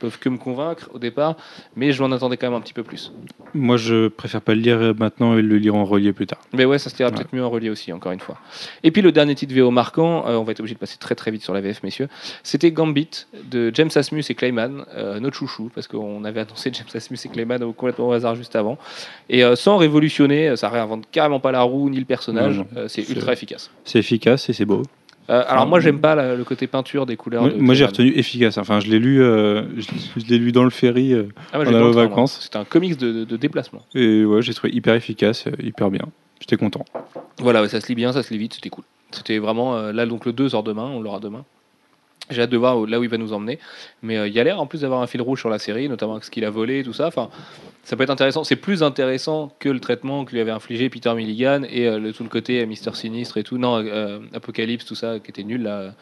peuvent 0.00 0.18
que 0.18 0.28
me 0.28 0.36
convaincre 0.36 0.88
au 0.92 0.98
départ, 0.98 1.36
mais 1.76 1.92
je 1.92 2.02
m'en 2.02 2.10
attendais 2.14 2.36
quand 2.36 2.48
même 2.48 2.56
un 2.58 2.60
petit 2.60 2.72
peu 2.74 2.82
plus. 2.82 3.12
Moi, 3.54 3.76
je 3.76 4.08
préfère 4.08 4.40
pas 4.42 4.54
le 4.54 4.60
lire 4.60 4.94
maintenant 4.98 5.36
et 5.38 5.42
le 5.42 5.56
lire 5.58 5.74
en 5.76 5.84
relié 5.84 6.12
plus 6.12 6.26
tard. 6.26 6.40
Mais 6.52 6.64
ouais, 6.64 6.78
ça 6.78 6.90
se 6.90 6.96
lira 6.98 7.10
Ouais. 7.10 7.16
peut-être 7.16 7.32
mieux 7.32 7.44
en 7.44 7.50
relié 7.50 7.70
aussi, 7.70 7.92
encore 7.92 8.12
une 8.12 8.20
fois. 8.20 8.36
Et 8.82 8.90
puis 8.90 9.00
le 9.02 9.12
dernier 9.12 9.34
titre 9.34 9.54
VO 9.54 9.70
marquant, 9.70 10.26
euh, 10.26 10.36
on 10.36 10.42
va 10.44 10.52
être 10.52 10.60
obligé 10.60 10.74
de 10.74 10.80
passer 10.80 10.96
très 10.98 11.14
très 11.14 11.30
vite 11.30 11.42
sur 11.42 11.54
la 11.54 11.60
VF, 11.60 11.82
messieurs, 11.82 12.08
c'était 12.42 12.70
Gambit 12.72 13.26
de 13.50 13.70
James 13.74 13.90
Asmus 13.94 14.24
et 14.28 14.34
Clayman, 14.34 14.84
euh, 14.96 15.20
notre 15.20 15.36
chouchou, 15.36 15.70
parce 15.74 15.86
qu'on 15.86 16.24
avait 16.24 16.40
annoncé 16.40 16.70
James 16.74 16.86
Asmus 16.94 17.18
et 17.24 17.28
Clayman 17.28 17.62
au- 17.62 17.72
complètement 17.72 18.08
au 18.08 18.12
hasard 18.12 18.34
juste 18.34 18.56
avant. 18.56 18.76
Et 19.30 19.44
euh, 19.44 19.54
sans 19.56 19.76
révolutionner, 19.76 20.56
ça 20.56 20.68
réinvente 20.68 21.04
carrément 21.12 21.40
pas 21.40 21.52
la 21.52 21.62
roue 21.62 21.88
ni 21.90 21.98
le 21.98 22.04
personnage, 22.04 22.64
C'est- 22.88 23.08
ultra 23.08 23.32
efficace. 23.32 23.70
C'est 23.84 23.98
efficace 24.00 24.48
et 24.48 24.52
c'est 24.52 24.64
beau. 24.64 24.82
Euh, 25.30 25.44
alors 25.46 25.66
moi 25.66 25.78
j'aime 25.80 26.00
pas 26.00 26.14
la- 26.14 26.34
le 26.34 26.44
côté 26.44 26.66
peinture 26.66 27.06
des 27.06 27.16
couleurs. 27.16 27.42
Moi, 27.42 27.50
de 27.52 27.56
moi, 27.58 27.74
j'ai 27.74 27.84
retenu 27.84 28.12
efficace. 28.16 28.58
Enfin, 28.58 28.80
je 28.80 28.88
l'ai 28.90 28.98
lu, 28.98 29.22
euh, 29.22 29.62
je, 29.76 30.20
je 30.20 30.26
l'ai 30.26 30.38
lu 30.38 30.50
dans 30.52 30.64
le 30.64 30.70
ferry 30.70 31.12
euh, 31.14 31.28
Ah, 31.52 31.62
moi. 31.62 31.90
vacances. 31.92 32.40
C'était 32.42 32.56
un 32.58 32.64
comics 32.64 32.96
de, 32.98 33.12
de- 33.12 33.24
de 33.24 33.36
déplacement. 33.36 33.82
et 33.94 34.24
ouais, 34.24 34.42
j'ai 34.42 34.52
trouvé 34.54 34.72
hyper 34.74 34.94
efficace, 34.94 35.46
euh, 35.46 35.52
hyper 35.62 35.90
bien. 35.90 36.06
J'étais 36.40 36.56
content. 36.56 36.84
Voilà, 37.38 37.62
ouais, 37.62 37.68
ça 37.68 37.80
se 37.80 37.86
lit 37.88 37.94
bien, 37.94 38.12
ça 38.12 38.22
se 38.24 38.32
lit 38.34 38.38
vite, 38.38 38.54
c'était 38.54 38.68
cool. 38.70 38.84
C'était 39.12 39.38
vraiment 39.38 39.80
là 39.92 40.06
donc 40.06 40.24
le 40.26 40.32
2 40.32 40.48
sort 40.48 40.62
demain, 40.64 40.84
on 40.92 41.00
l'aura 41.00 41.20
demain. 41.20 41.44
J'ai 42.30 42.42
hâte 42.42 42.50
de 42.50 42.56
voir 42.56 42.86
là 42.86 42.98
où 42.98 43.04
il 43.04 43.10
va 43.10 43.18
nous 43.18 43.32
emmener. 43.32 43.58
Mais 44.02 44.26
il 44.28 44.32
y 44.34 44.40
a 44.40 44.44
l'air 44.44 44.60
en 44.60 44.66
plus 44.66 44.80
d'avoir 44.80 45.02
un 45.02 45.06
fil 45.06 45.20
rouge 45.20 45.38
sur 45.40 45.50
la 45.50 45.58
série, 45.58 45.88
notamment 45.88 46.12
avec 46.12 46.24
ce 46.24 46.30
qu'il 46.30 46.44
a 46.44 46.50
volé 46.50 46.78
et 46.80 46.82
tout 46.82 46.92
ça. 46.92 47.06
Enfin, 47.08 47.28
ça 47.84 47.96
peut 47.96 48.04
être 48.04 48.10
intéressant. 48.10 48.44
C'est 48.44 48.56
plus 48.56 48.82
intéressant 48.82 49.52
que 49.58 49.68
le 49.68 49.80
traitement 49.80 50.24
que 50.24 50.32
lui 50.32 50.40
avait 50.40 50.50
infligé 50.52 50.88
Peter 50.88 51.12
Milligan 51.14 51.62
et 51.68 51.86
euh, 51.88 51.98
le, 51.98 52.12
tout 52.12 52.22
le 52.22 52.28
côté 52.28 52.60
euh, 52.62 52.66
Mister 52.66 52.90
Sinistre 52.94 53.38
et 53.38 53.42
tout. 53.42 53.58
Non, 53.58 53.78
euh, 53.84 54.20
Apocalypse, 54.34 54.84
tout 54.84 54.94
ça, 54.94 55.18
qui 55.18 55.30
était 55.30 55.42
nul 55.42 55.62
là. 55.62 55.92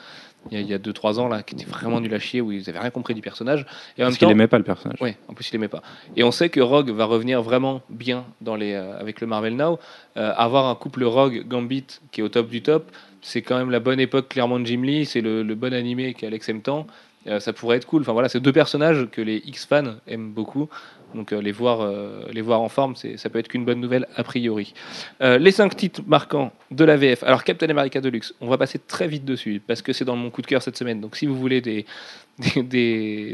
Il 0.51 0.55
y 0.55 0.57
a- 0.57 0.61
il 0.63 0.69
y 0.69 0.73
a 0.73 0.79
2-3 0.79 1.19
ans, 1.19 1.29
là, 1.29 1.43
qui 1.43 1.55
était 1.55 1.67
vraiment 1.67 2.01
nul 2.01 2.15
à 2.15 2.19
chier, 2.19 2.41
où 2.41 2.51
ils 2.51 2.63
n'avaient 2.67 2.79
rien 2.79 2.89
compris 2.91 3.15
du 3.15 3.21
personnage. 3.21 3.67
Et 3.99 4.03
en 4.03 4.07
Parce 4.07 4.17
qu'il 4.17 4.31
aimait 4.31 4.47
pas 4.47 4.57
le 4.57 4.65
personnage. 4.65 4.97
oui, 5.03 5.11
en 5.29 5.35
plus 5.35 5.47
il 5.51 5.57
aimait 5.57 5.69
pas. 5.69 5.83
Et 6.17 6.25
on 6.25 6.31
sait 6.31 6.49
que 6.49 6.61
Rogue 6.61 6.89
va 6.91 7.05
revenir 7.05 7.43
vraiment 7.43 7.83
bien 7.91 8.25
dans 8.41 8.57
les, 8.57 8.73
euh, 8.73 8.99
avec 8.99 9.21
le 9.21 9.27
Marvel 9.27 9.55
Now. 9.57 9.79
Avoir 10.17 10.67
un 10.67 10.75
couple 10.77 11.05
Rogue 11.05 11.45
Gambit 11.47 11.85
qui 12.11 12.21
est 12.21 12.25
au 12.25 12.29
top 12.31 12.49
du 12.49 12.63
top, 12.63 12.91
c'est 13.21 13.43
quand 13.43 13.59
même 13.59 13.71
la 13.71 13.81
bonne 13.81 14.01
époque 14.01 14.29
clairement 14.31 14.59
de 14.59 14.65
Jim 14.67 14.81
Lee. 14.83 15.05
C'est 15.05 15.21
le, 15.21 15.43
le 15.43 15.55
bon 15.55 15.75
animé 15.75 16.15
qui 16.15 16.25
est 16.25 16.29
Alex 16.29 16.49
M. 16.49 16.63
Temps. 16.63 16.87
Euh, 17.27 17.39
ça 17.39 17.53
pourrait 17.53 17.77
être 17.77 17.85
cool. 17.87 18.01
Enfin 18.01 18.15
voilà, 18.15 18.31
c'est 18.31 18.41
deux 18.41 18.53
personnages 18.53 19.09
que 19.13 19.21
les 19.21 19.43
X 19.45 19.67
fans 19.67 19.97
aiment 20.09 20.31
beaucoup. 20.33 20.71
Donc 21.15 21.33
euh, 21.33 21.41
les 21.41 21.53
voir, 21.53 21.81
euh, 21.81 22.25
les 22.33 22.41
voir 22.41 22.61
en 22.61 22.69
forme, 22.69 22.95
ça 22.97 23.31
peut 23.31 23.39
être 23.39 23.49
qu'une 23.49 23.65
bonne 23.65 23.81
nouvelle 23.81 24.07
a 24.17 24.25
priori. 24.25 24.75
Euh, 25.21 25.39
les 25.39 25.51
cinq 25.51 25.77
titres 25.77 26.03
marquants 26.07 26.53
de 26.71 26.85
la 26.85 26.97
VF. 26.97 27.23
Alors 27.25 27.45
Captain 27.45 27.69
America 27.69 28.01
Deluxe, 28.01 28.35
on 28.41 28.49
va 28.49 28.59
passer 28.59 28.79
très 28.79 29.09
vite 29.09 29.25
dessus 29.25 29.61
parce 29.67 29.83
que 29.83 29.93
c'est 29.93 30.05
dans 30.05 30.17
mon 30.17 30.31
coup 30.31 30.43
de 30.43 30.47
cœur 30.47 30.63
cette 30.63 30.77
semaine. 30.77 31.01
Donc 31.01 31.17
si 31.17 31.27
vous 31.27 31.37
voulez 31.37 31.61
des, 31.61 31.85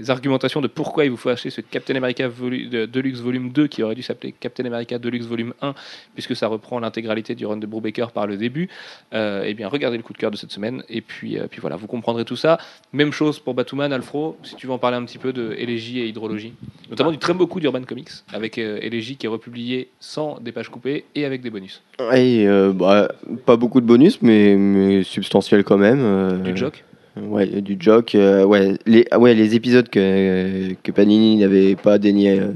argumentations 0.08 0.60
de 0.60 0.66
pourquoi 0.66 1.04
il 1.04 1.10
vous 1.10 1.16
faut 1.16 1.28
acheter 1.28 1.50
ce 1.50 1.60
Captain 1.60 1.94
America 1.94 2.28
de- 2.28 2.86
Deluxe 2.86 3.20
Volume 3.20 3.50
2 3.50 3.66
qui 3.68 3.82
aurait 3.82 3.94
dû 3.94 4.02
s'appeler 4.02 4.32
Captain 4.32 4.64
America 4.64 4.98
Deluxe 4.98 5.26
Volume 5.26 5.54
1 5.60 5.74
puisque 6.14 6.34
ça 6.34 6.48
reprend 6.48 6.80
l'intégralité 6.80 7.34
du 7.34 7.46
run 7.46 7.58
de 7.58 7.66
Brubaker 7.66 8.10
par 8.12 8.26
le 8.26 8.36
début, 8.36 8.68
eh 9.12 9.54
bien 9.54 9.68
regardez 9.68 9.96
le 9.96 10.02
coup 10.02 10.12
de 10.12 10.18
cœur 10.18 10.30
de 10.30 10.36
cette 10.36 10.50
semaine 10.50 10.82
et 10.88 11.00
puis, 11.00 11.38
voilà, 11.60 11.76
vous 11.76 11.86
comprendrez 11.86 12.24
tout 12.24 12.36
ça. 12.36 12.58
Même 12.92 13.12
chose 13.12 13.38
pour 13.38 13.54
Batman, 13.54 13.92
Alfro, 13.92 14.36
si 14.42 14.56
tu 14.56 14.66
veux 14.66 14.72
en 14.72 14.78
parler 14.78 14.96
un 14.96 15.04
petit 15.04 15.18
peu 15.18 15.32
de 15.32 15.54
Élégie 15.58 16.00
et 16.00 16.06
Hydrologie, 16.06 16.54
notamment 16.90 17.10
du 17.10 17.18
très 17.18 17.34
beaucoup 17.34 17.60
d'Urban 17.70 17.84
Comics 17.84 18.10
avec 18.32 18.58
euh, 18.58 18.78
Élégie 18.80 19.16
qui 19.16 19.26
est 19.26 19.28
republié 19.28 19.88
sans 19.98 20.38
des 20.40 20.52
pages 20.52 20.68
coupées 20.68 21.04
et 21.14 21.24
avec 21.24 21.42
des 21.42 21.50
bonus. 21.50 21.82
Euh, 22.00 22.72
bah, 22.72 23.08
pas 23.44 23.56
beaucoup 23.56 23.80
de 23.80 23.86
bonus, 23.86 24.22
mais, 24.22 24.54
mais 24.56 25.02
substantiel 25.02 25.64
quand 25.64 25.78
même. 25.78 26.00
euh, 26.00 26.36
Du 26.38 26.56
joke 26.56 26.84
Ouais, 27.20 27.46
du 27.46 27.76
joke. 27.80 28.14
euh, 28.14 28.44
ouais, 28.44 28.76
les, 28.84 29.06
ah 29.10 29.18
ouais, 29.18 29.34
les 29.34 29.54
épisodes 29.54 29.88
que, 29.88 30.74
que 30.82 30.92
Panini 30.92 31.36
n'avait 31.36 31.74
pas 31.74 31.96
daigné 31.98 32.38
euh, 32.38 32.48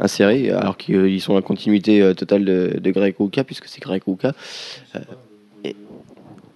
insérer, 0.00 0.50
alors 0.50 0.76
qu'ils 0.76 1.20
sont 1.20 1.34
en 1.36 1.40
continuité 1.42 2.02
euh, 2.02 2.12
totale 2.12 2.44
de, 2.44 2.78
de 2.80 2.90
Greg 2.90 3.14
Rucka, 3.18 3.44
puisque 3.44 3.66
c'est 3.68 3.80
Greg 3.80 4.02
Rucka. 4.06 4.32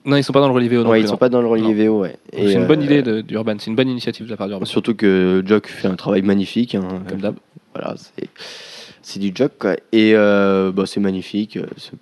Non, 0.04 0.16
ils 0.16 0.22
sont 0.24 0.32
pas 0.32 0.40
dans 0.40 0.46
le 0.48 0.54
relié 0.54 0.68
VO. 0.68 0.84
non 0.84 0.90
Ouais, 0.90 1.00
ils 1.00 1.08
sont 1.08 1.16
pas 1.16 1.28
dans 1.28 1.40
le 1.40 1.48
relié 1.48 1.72
VO, 1.74 2.00
ouais. 2.02 2.16
C'est 2.32 2.54
une 2.54 2.66
bonne 2.66 2.82
idée 2.82 3.02
d'Urban, 3.22 3.56
c'est 3.58 3.70
une 3.70 3.76
bonne 3.76 3.88
initiative 3.88 4.26
de 4.26 4.30
la 4.30 4.36
part 4.36 4.46
d'Urban. 4.48 4.64
Surtout 4.64 4.94
que 4.94 5.42
Jock 5.44 5.66
fait 5.66 5.88
un 5.88 5.96
travail 5.96 6.22
magnifique. 6.22 6.74
hein. 6.76 7.02
Comme 7.08 7.20
d'hab. 7.20 7.34
Voilà, 7.76 7.94
c'est 7.96 8.28
c'est 9.02 9.20
du 9.20 9.30
Jock, 9.34 9.52
quoi. 9.58 9.76
Et 9.92 10.12
euh, 10.14 10.72
bah, 10.72 10.84
c'est 10.86 11.00
magnifique. 11.00 11.56
euh, 11.56 11.66
c'est- 11.76 11.92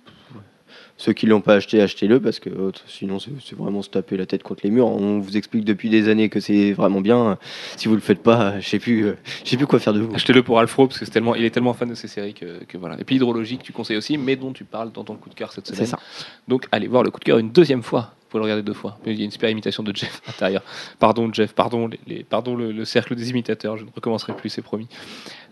Ceux 0.97 1.11
qui 1.11 1.25
l'ont 1.25 1.41
pas 1.41 1.55
acheté, 1.55 1.81
achetez-le 1.81 2.21
parce 2.21 2.39
que 2.39 2.49
euh, 2.49 2.71
sinon 2.87 3.19
c'est 3.19 3.29
c'est 3.43 3.57
vraiment 3.57 3.81
se 3.81 3.89
taper 3.89 4.15
la 4.15 4.25
tête 4.25 4.43
contre 4.43 4.61
les 4.63 4.71
murs. 4.71 4.87
On 4.87 5.19
vous 5.19 5.35
explique 5.35 5.65
depuis 5.65 5.89
des 5.89 6.07
années 6.07 6.29
que 6.29 6.39
c'est 6.39 6.71
vraiment 6.71 7.01
bien. 7.01 7.37
Si 7.75 7.89
vous 7.89 7.95
le 7.95 7.99
faites 7.99 8.23
pas, 8.23 8.61
je 8.61 8.69
sais 8.69 8.79
plus, 8.79 9.07
je 9.43 9.49
sais 9.49 9.57
plus 9.57 9.67
quoi 9.67 9.79
faire 9.79 9.91
de 9.93 9.99
vous. 9.99 10.15
Achetez-le 10.15 10.41
pour 10.41 10.57
Alfro 10.57 10.87
parce 10.87 10.97
que 10.99 11.03
c'est 11.05 11.11
tellement, 11.11 11.35
il 11.35 11.43
est 11.43 11.49
tellement 11.49 11.73
fan 11.73 11.89
de 11.89 11.95
ces 11.95 12.07
séries 12.07 12.33
que, 12.33 12.63
que 12.63 12.77
voilà. 12.77 12.97
Et 12.97 13.03
puis 13.03 13.17
Hydrologie 13.17 13.57
que 13.57 13.63
tu 13.63 13.73
conseilles 13.73 13.97
aussi, 13.97 14.17
mais 14.17 14.37
dont 14.37 14.53
tu 14.53 14.63
parles 14.63 14.93
dans 14.93 15.03
ton 15.03 15.15
coup 15.15 15.27
de 15.29 15.35
cœur 15.35 15.51
cette 15.51 15.67
C'est 15.67 15.75
semaine. 15.75 15.87
ça. 15.89 15.99
Donc 16.47 16.65
allez 16.71 16.87
voir 16.87 17.03
le 17.03 17.11
coup 17.11 17.19
de 17.19 17.25
cœur 17.25 17.39
une 17.39 17.51
deuxième 17.51 17.83
fois. 17.83 18.14
Faut 18.29 18.39
le 18.39 18.43
regarder 18.43 18.63
deux 18.63 18.73
fois. 18.73 18.97
Il 19.05 19.17
y 19.17 19.21
a 19.21 19.25
une 19.25 19.31
super 19.31 19.49
imitation 19.49 19.83
de 19.83 19.95
Jeff 19.95 20.21
à 20.25 20.31
l'intérieur. 20.31 20.63
Pardon 20.99 21.31
Jeff, 21.31 21.53
pardon, 21.53 21.89
les, 22.07 22.23
pardon 22.23 22.55
le, 22.55 22.71
le 22.71 22.85
cercle 22.85 23.15
des 23.15 23.29
imitateurs. 23.29 23.77
Je 23.77 23.85
ne 23.85 23.89
recommencerai 23.95 24.33
plus, 24.33 24.49
c'est 24.49 24.61
promis. 24.61 24.87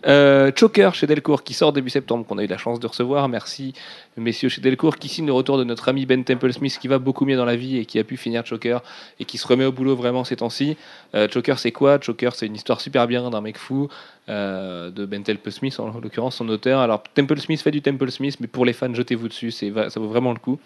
Euh, 0.06 0.50
Choker 0.54 0.94
chez 0.94 1.06
Delcourt 1.06 1.44
qui 1.44 1.54
sort 1.54 1.72
début 1.72 1.88
septembre, 1.88 2.26
qu'on 2.26 2.36
a 2.38 2.44
eu 2.44 2.46
la 2.46 2.58
chance 2.58 2.80
de 2.80 2.86
recevoir. 2.86 3.28
Merci 3.28 3.72
messieurs 4.16 4.48
chez 4.48 4.60
Delcourt 4.60 4.98
qui 4.98 5.08
signe 5.08 5.26
le 5.26 5.32
retour 5.32 5.56
de 5.56 5.64
notre 5.64 5.88
ami 5.88 6.04
Ben 6.04 6.22
Temple 6.24 6.52
Smith 6.52 6.78
qui 6.78 6.88
va 6.88 6.98
beaucoup 6.98 7.24
mieux 7.24 7.36
dans 7.36 7.44
la 7.44 7.56
vie 7.56 7.78
et 7.78 7.86
qui 7.86 7.98
a 7.98 8.04
pu 8.04 8.16
finir 8.16 8.44
Choker 8.44 8.82
et 9.18 9.24
qui 9.24 9.38
se 9.38 9.46
remet 9.46 9.64
au 9.64 9.72
boulot 9.72 9.96
vraiment 9.96 10.24
ces 10.24 10.36
temps-ci. 10.36 10.76
Euh, 11.14 11.28
Choker 11.28 11.58
c'est 11.58 11.72
quoi? 11.72 11.98
Choker 12.00 12.34
c'est 12.34 12.46
une 12.46 12.54
histoire 12.54 12.80
super 12.80 13.06
bien 13.06 13.30
d'un 13.30 13.40
mec 13.40 13.56
fou 13.56 13.88
euh, 14.28 14.90
de 14.90 15.06
Ben 15.06 15.22
Temple 15.22 15.50
Smith 15.52 15.78
en 15.80 15.88
l'occurrence 16.00 16.36
son 16.36 16.48
auteur. 16.48 16.80
Alors 16.80 17.02
Temple 17.14 17.38
Smith 17.38 17.62
fait 17.62 17.70
du 17.70 17.80
Temple 17.80 18.10
Smith 18.10 18.36
mais 18.40 18.46
pour 18.46 18.66
les 18.66 18.72
fans 18.72 18.92
jetez-vous 18.92 19.28
dessus, 19.28 19.52
ça 19.52 19.68
vaut 19.96 20.08
vraiment 20.08 20.32
le 20.32 20.38
coup. 20.38 20.58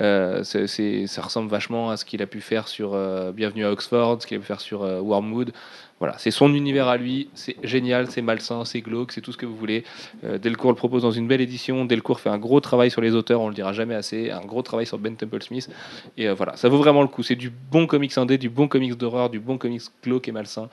Euh, 0.00 0.44
ça 0.44 1.22
ressemble 1.22 1.50
vachement 1.50 1.90
à 1.90 1.96
ce 1.96 2.04
qu'il 2.04 2.22
a 2.22 2.26
pu 2.26 2.40
faire 2.40 2.68
sur 2.68 2.94
euh, 2.94 3.32
Bienvenue 3.32 3.64
à 3.64 3.72
Oxford, 3.72 4.22
ce 4.22 4.26
qu'il 4.26 4.36
a 4.36 4.40
pu 4.40 4.46
faire 4.46 4.60
sur 4.60 4.82
euh, 4.82 5.00
Wormwood. 5.00 5.52
Voilà, 5.98 6.16
c'est 6.18 6.30
son 6.30 6.54
univers 6.54 6.86
à 6.86 6.96
lui, 6.96 7.28
c'est 7.34 7.56
génial, 7.64 8.08
c'est 8.08 8.22
malsain, 8.22 8.64
c'est 8.64 8.80
glauque, 8.82 9.10
c'est 9.10 9.20
tout 9.20 9.32
ce 9.32 9.36
que 9.36 9.46
vous 9.46 9.56
voulez. 9.56 9.82
Delcourt 10.22 10.70
le 10.70 10.76
propose 10.76 11.02
dans 11.02 11.10
une 11.10 11.26
belle 11.26 11.40
édition. 11.40 11.84
Delcourt 11.86 12.20
fait 12.20 12.28
un 12.28 12.38
gros 12.38 12.60
travail 12.60 12.88
sur 12.88 13.00
les 13.00 13.16
auteurs, 13.16 13.40
on 13.40 13.48
le 13.48 13.54
dira 13.54 13.72
jamais 13.72 13.96
assez, 13.96 14.30
un 14.30 14.42
gros 14.42 14.62
travail 14.62 14.86
sur 14.86 14.96
Ben 14.96 15.16
Temple 15.16 15.42
Smith. 15.42 15.68
Et 16.16 16.28
voilà, 16.28 16.54
ça 16.54 16.68
vaut 16.68 16.78
vraiment 16.78 17.02
le 17.02 17.08
coup. 17.08 17.24
C'est 17.24 17.34
du 17.34 17.50
bon 17.50 17.88
comics 17.88 18.16
indé, 18.16 18.38
du 18.38 18.48
bon 18.48 18.68
comics 18.68 18.94
d'horreur, 18.94 19.28
du 19.28 19.40
bon 19.40 19.58
comics 19.58 19.82
glauque 20.04 20.28
et 20.28 20.30
malsain, 20.30 20.68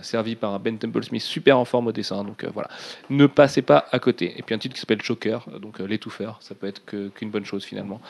servi 0.00 0.36
par 0.36 0.54
un 0.54 0.58
Ben 0.58 0.78
Temple 0.78 1.04
Smith 1.04 1.20
super 1.20 1.58
en 1.58 1.66
forme 1.66 1.88
au 1.88 1.92
dessin. 1.92 2.24
Donc 2.24 2.46
voilà, 2.54 2.70
ne 3.10 3.26
passez 3.26 3.60
pas 3.60 3.84
à 3.92 3.98
côté. 3.98 4.32
Et 4.38 4.42
puis 4.42 4.54
un 4.54 4.58
titre 4.58 4.74
qui 4.74 4.80
s'appelle 4.80 5.02
Choker, 5.02 5.46
donc 5.60 5.80
l'étouffeur, 5.80 6.38
ça 6.40 6.54
peut 6.54 6.66
être 6.66 6.82
qu'une 6.86 7.28
bonne 7.28 7.44
chose 7.44 7.62
finalement. 7.62 8.00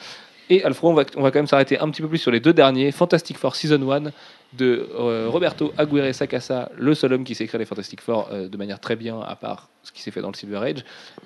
Et 0.49 0.62
Alfred, 0.62 0.90
on 0.90 0.94
va, 0.94 1.05
on 1.16 1.22
va 1.22 1.30
quand 1.30 1.38
même 1.40 1.47
s'arrêter 1.49 1.78
un 1.78 1.90
petit 1.90 2.03
peu 2.03 2.09
plus 2.09 2.18
sur 2.18 2.30
les 2.30 2.38
deux 2.40 2.53
derniers. 2.53 2.92
Fantastic 2.92 3.36
Four 3.36 3.57
Season 3.57 3.90
1 3.90 4.12
de 4.57 4.88
euh, 4.97 5.26
Roberto 5.28 5.72
Aguirre 5.76 6.14
Sacasa, 6.14 6.70
le 6.76 6.94
seul 6.94 7.12
homme 7.14 7.24
qui 7.24 7.34
s'est 7.34 7.44
écrit 7.44 7.59
les 7.59 7.64
Fantastic 7.64 8.01
Four 8.01 8.28
euh, 8.32 8.49
de 8.49 8.57
manière 8.57 8.78
très 8.78 8.94
bien, 8.94 9.20
à 9.20 9.34
part 9.34 9.68
ce 9.82 9.90
qui 9.90 10.03
s'est 10.03 10.12
fait 10.12 10.20
dans 10.20 10.30
le 10.30 10.36
Silver 10.36 10.59
Age. 10.59 10.84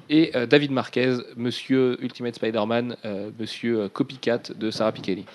Et 0.08 0.30
euh, 0.34 0.46
David 0.46 0.70
Marquez, 0.72 1.16
monsieur 1.36 2.02
Ultimate 2.02 2.34
Spider-Man, 2.36 2.96
monsieur 3.38 3.88
Copycat 3.88 4.40
de 4.58 4.70
Sarah 4.70 4.92
Pikeli. 4.92 5.26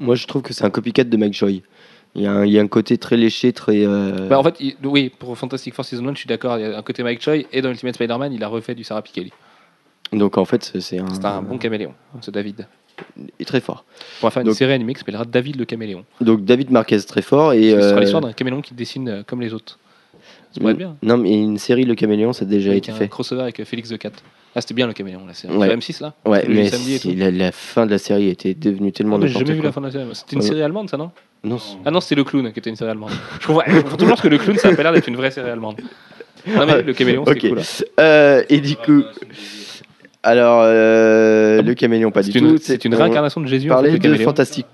Moi, 0.00 0.16
je 0.16 0.26
trouve 0.26 0.42
que 0.42 0.52
c'est 0.52 0.64
un 0.64 0.70
copycat 0.70 1.04
de 1.04 1.16
Mike 1.16 1.34
Joy. 1.34 1.62
Il 2.16 2.22
y, 2.22 2.26
a 2.26 2.32
un, 2.32 2.44
il 2.44 2.52
y 2.52 2.58
a 2.58 2.62
un 2.62 2.68
côté 2.68 2.96
très 2.98 3.16
léché, 3.16 3.52
très. 3.52 3.84
euh, 3.84 4.28
Bah, 4.28 4.38
en 4.38 4.42
fait, 4.44 4.54
il- 4.60 4.76
oui, 4.84 5.10
pour 5.18 5.36
Fantastic 5.36 5.74
Four 5.74 5.84
Season 5.84 6.06
1, 6.06 6.12
je 6.12 6.18
suis 6.20 6.28
d'accord, 6.28 6.58
il 6.58 6.62
y 6.62 6.64
a 6.64 6.78
un 6.78 6.82
côté 6.82 7.02
Mike 7.02 7.20
Choi, 7.22 7.38
et 7.52 7.60
dans 7.62 7.70
Ultimate 7.70 7.94
Spider-Man, 7.96 8.32
il 8.32 8.44
a 8.44 8.48
refait 8.48 8.74
du 8.76 8.84
Sarah 8.84 9.02
Pikeli. 9.02 9.32
Donc 10.12 10.36
en 10.38 10.44
fait, 10.44 10.72
c'est 10.78 10.98
un. 10.98 11.08
C'est 11.12 11.24
un 11.24 11.42
bon 11.42 11.58
caméléon, 11.58 11.94
ce 12.20 12.30
David. 12.30 12.68
Il 13.18 13.28
est 13.40 13.44
très 13.44 13.60
fort. 13.60 13.84
On 14.22 14.26
va 14.26 14.30
faire 14.30 14.40
une 14.42 14.46
Donc- 14.48 14.56
série 14.56 14.72
animée 14.72 14.92
qui 14.94 15.00
s'appellera 15.00 15.24
David 15.24 15.56
le 15.56 15.64
caméléon. 15.64 16.04
Donc 16.20 16.44
David 16.44 16.70
Marquez 16.70 17.00
très 17.02 17.22
fort 17.22 17.52
et. 17.52 17.70
Ce 17.72 17.80
sera 17.80 17.96
euh, 17.96 18.00
l'histoire 18.00 18.22
d'un 18.22 18.32
caméléon 18.32 18.60
qui 18.60 18.74
dessine 18.74 19.08
euh, 19.08 19.22
comme 19.26 19.40
les 19.40 19.52
autres. 19.54 19.78
Ça 20.52 20.60
pourrait 20.60 20.72
être 20.72 20.78
bien. 20.78 20.96
Non, 21.02 21.16
mais 21.16 21.32
une 21.32 21.58
série 21.58 21.84
Le 21.84 21.96
Caméléon, 21.96 22.32
ça 22.32 22.44
a 22.44 22.48
déjà 22.48 22.70
Avec 22.70 22.84
été 22.84 22.92
un 22.92 22.94
fait. 22.94 23.08
crossover 23.08 23.42
avec 23.42 23.58
euh, 23.58 23.64
Félix 23.64 23.88
the 23.88 23.98
Cat. 23.98 24.12
Ah, 24.54 24.60
c'était 24.60 24.74
bien 24.74 24.86
le 24.86 24.92
caméléon, 24.92 25.26
la 25.26 25.34
série. 25.34 25.52
Ouais. 25.56 25.68
Sur 25.68 25.76
M6 25.78 26.00
là 26.00 26.14
Ouais, 26.24 26.44
mais 26.48 26.70
la, 27.16 27.30
la 27.32 27.50
fin 27.50 27.86
de 27.86 27.90
la 27.90 27.98
série 27.98 28.28
était 28.28 28.54
devenue 28.54 28.92
tellement 28.92 29.16
Ah, 29.16 29.18
mais 29.18 29.26
J'ai 29.26 29.40
jamais 29.40 29.50
vu 29.54 29.56
quoi. 29.56 29.66
la 29.66 29.72
fin 29.72 29.80
de 29.80 29.86
la 29.86 29.92
série. 29.92 30.04
C'était 30.12 30.36
une 30.36 30.42
Ouais. 30.42 30.46
série 30.46 30.62
allemande, 30.62 30.88
ça, 30.88 30.96
non 30.96 31.10
Non, 31.42 31.58
Ah 31.84 31.90
non, 31.90 32.00
c'était 32.00 32.14
le 32.14 32.22
clown 32.22 32.52
qui 32.52 32.58
était 32.60 32.70
une 32.70 32.76
série 32.76 32.90
allemande. 32.92 33.10
Je 33.40 33.46
comprends, 33.48 33.64
je 33.66 33.80
comprends 33.80 33.96
toujours 33.96 34.22
que 34.22 34.28
le 34.28 34.38
clown, 34.38 34.56
ça 34.56 34.68
a 34.68 34.74
pas 34.76 34.84
l'air 34.84 34.92
d'être 34.92 35.08
une 35.08 35.16
vraie 35.16 35.32
série 35.32 35.50
allemande. 35.50 35.80
Non, 36.46 36.66
mais 36.66 36.82
le 36.82 36.92
caméléon, 36.92 37.24
c'était 37.26 37.48
Ok. 37.48 37.54
cool. 37.54 37.58
hein. 37.58 37.84
Euh, 37.98 38.44
et 38.48 38.60
du 38.60 38.76
coup, 38.76 39.02
alors 40.24 40.62
euh, 40.64 41.62
le 41.62 41.74
caméléon 41.74 42.10
pas 42.10 42.22
du 42.22 42.36
une, 42.36 42.54
tout. 42.56 42.58
c'est 42.60 42.84
une 42.84 42.94
on 42.94 42.98
réincarnation 42.98 43.40
de 43.40 43.46
Jésus. 43.46 43.70
en 43.70 43.80
fait, 43.82 43.92
de 43.92 43.96
caméléon. 43.98 44.24
fantastique. 44.24 44.66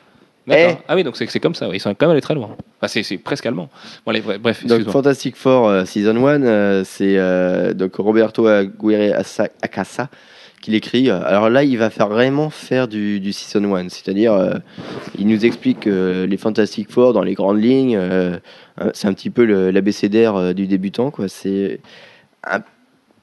Eh 0.53 0.69
Ah 0.89 0.97
oui, 0.97 1.05
donc 1.05 1.17
c'est 1.17 1.39
comme 1.39 1.55
ça. 1.55 1.69
Ils 1.73 1.79
sont 1.81 1.91
quand 1.95 2.07
même 2.07 2.13
allés 2.13 2.21
très 2.23 2.35
loin. 2.35 2.57
Enfin, 2.81 3.01
c'est 3.03 3.19
presque 3.19 3.45
allemand. 3.47 3.69
Bon, 4.05 4.11
allez, 4.11 4.21
bref, 4.21 4.67
Donc. 4.67 4.83
Fantastic 4.89 5.37
Four 5.37 5.69
euh, 5.69 5.85
Season 5.85 6.17
1, 6.27 6.43
euh, 6.43 6.83
c'est 6.85 7.17
euh, 7.19 7.73
donc 7.75 7.95
Roberto 7.97 8.47
Aguirre 8.47 9.17
Asa- 9.17 9.51
Acasa 9.63 10.09
qui 10.61 10.73
l'écrit. 10.73 11.09
Alors 11.11 11.51
là, 11.51 11.63
il 11.63 11.79
va 11.79 11.89
faire 11.91 12.09
vraiment 12.09 12.51
faire 12.51 12.89
du, 12.89 13.21
du 13.21 13.33
Season 13.33 13.75
1, 13.77 13.91
c'est-à-dire 13.91 14.61
il 15.19 15.27
nous 15.27 15.47
explique 15.47 15.85
les 15.87 16.37
Fantastic 16.37 16.91
Four 16.91 17.13
dans 17.13 17.23
les 17.23 17.35
grandes 17.35 17.63
lignes. 17.63 17.97
euh, 17.97 18.37
c'est 18.93 19.09
un 19.09 19.13
petit 19.15 19.31
peu 19.31 19.45
l'abécédaire 19.71 20.53
du 20.55 20.67
débutant. 20.67 21.13
C'est 21.29 21.81
un- 22.47 22.61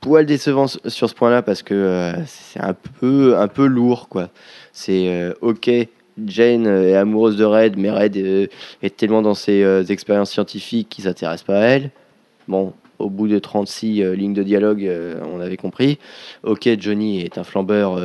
poil 0.01 0.25
décevant 0.25 0.67
sur 0.67 1.09
ce 1.09 1.13
point-là 1.13 1.41
parce 1.41 1.63
que 1.63 1.73
euh, 1.73 2.25
c'est 2.25 2.59
un 2.59 2.73
peu, 2.73 3.37
un 3.37 3.47
peu 3.47 3.65
lourd, 3.65 4.07
quoi. 4.09 4.29
C'est 4.71 5.09
euh, 5.09 5.33
ok, 5.41 5.69
Jane 6.25 6.67
euh, 6.67 6.89
est 6.89 6.95
amoureuse 6.95 7.37
de 7.37 7.45
Red, 7.45 7.77
mais 7.77 7.91
Red 7.91 8.17
est 8.17 8.97
tellement 8.97 9.21
dans 9.21 9.33
ses 9.33 9.63
euh, 9.63 9.83
expériences 9.83 10.31
scientifiques 10.31 10.89
qu'il 10.89 11.03
s'intéresse 11.03 11.43
pas 11.43 11.59
à 11.59 11.65
elle. 11.65 11.91
Bon, 12.47 12.73
au 12.97 13.09
bout 13.09 13.27
de 13.27 13.37
36 13.37 14.01
euh, 14.01 14.15
lignes 14.15 14.33
de 14.33 14.43
dialogue, 14.43 14.89
on 15.31 15.39
avait 15.39 15.57
compris. 15.57 15.99
Ok, 16.43 16.67
Johnny 16.79 17.21
est 17.21 17.37
un 17.37 17.43
flambeur, 17.43 17.99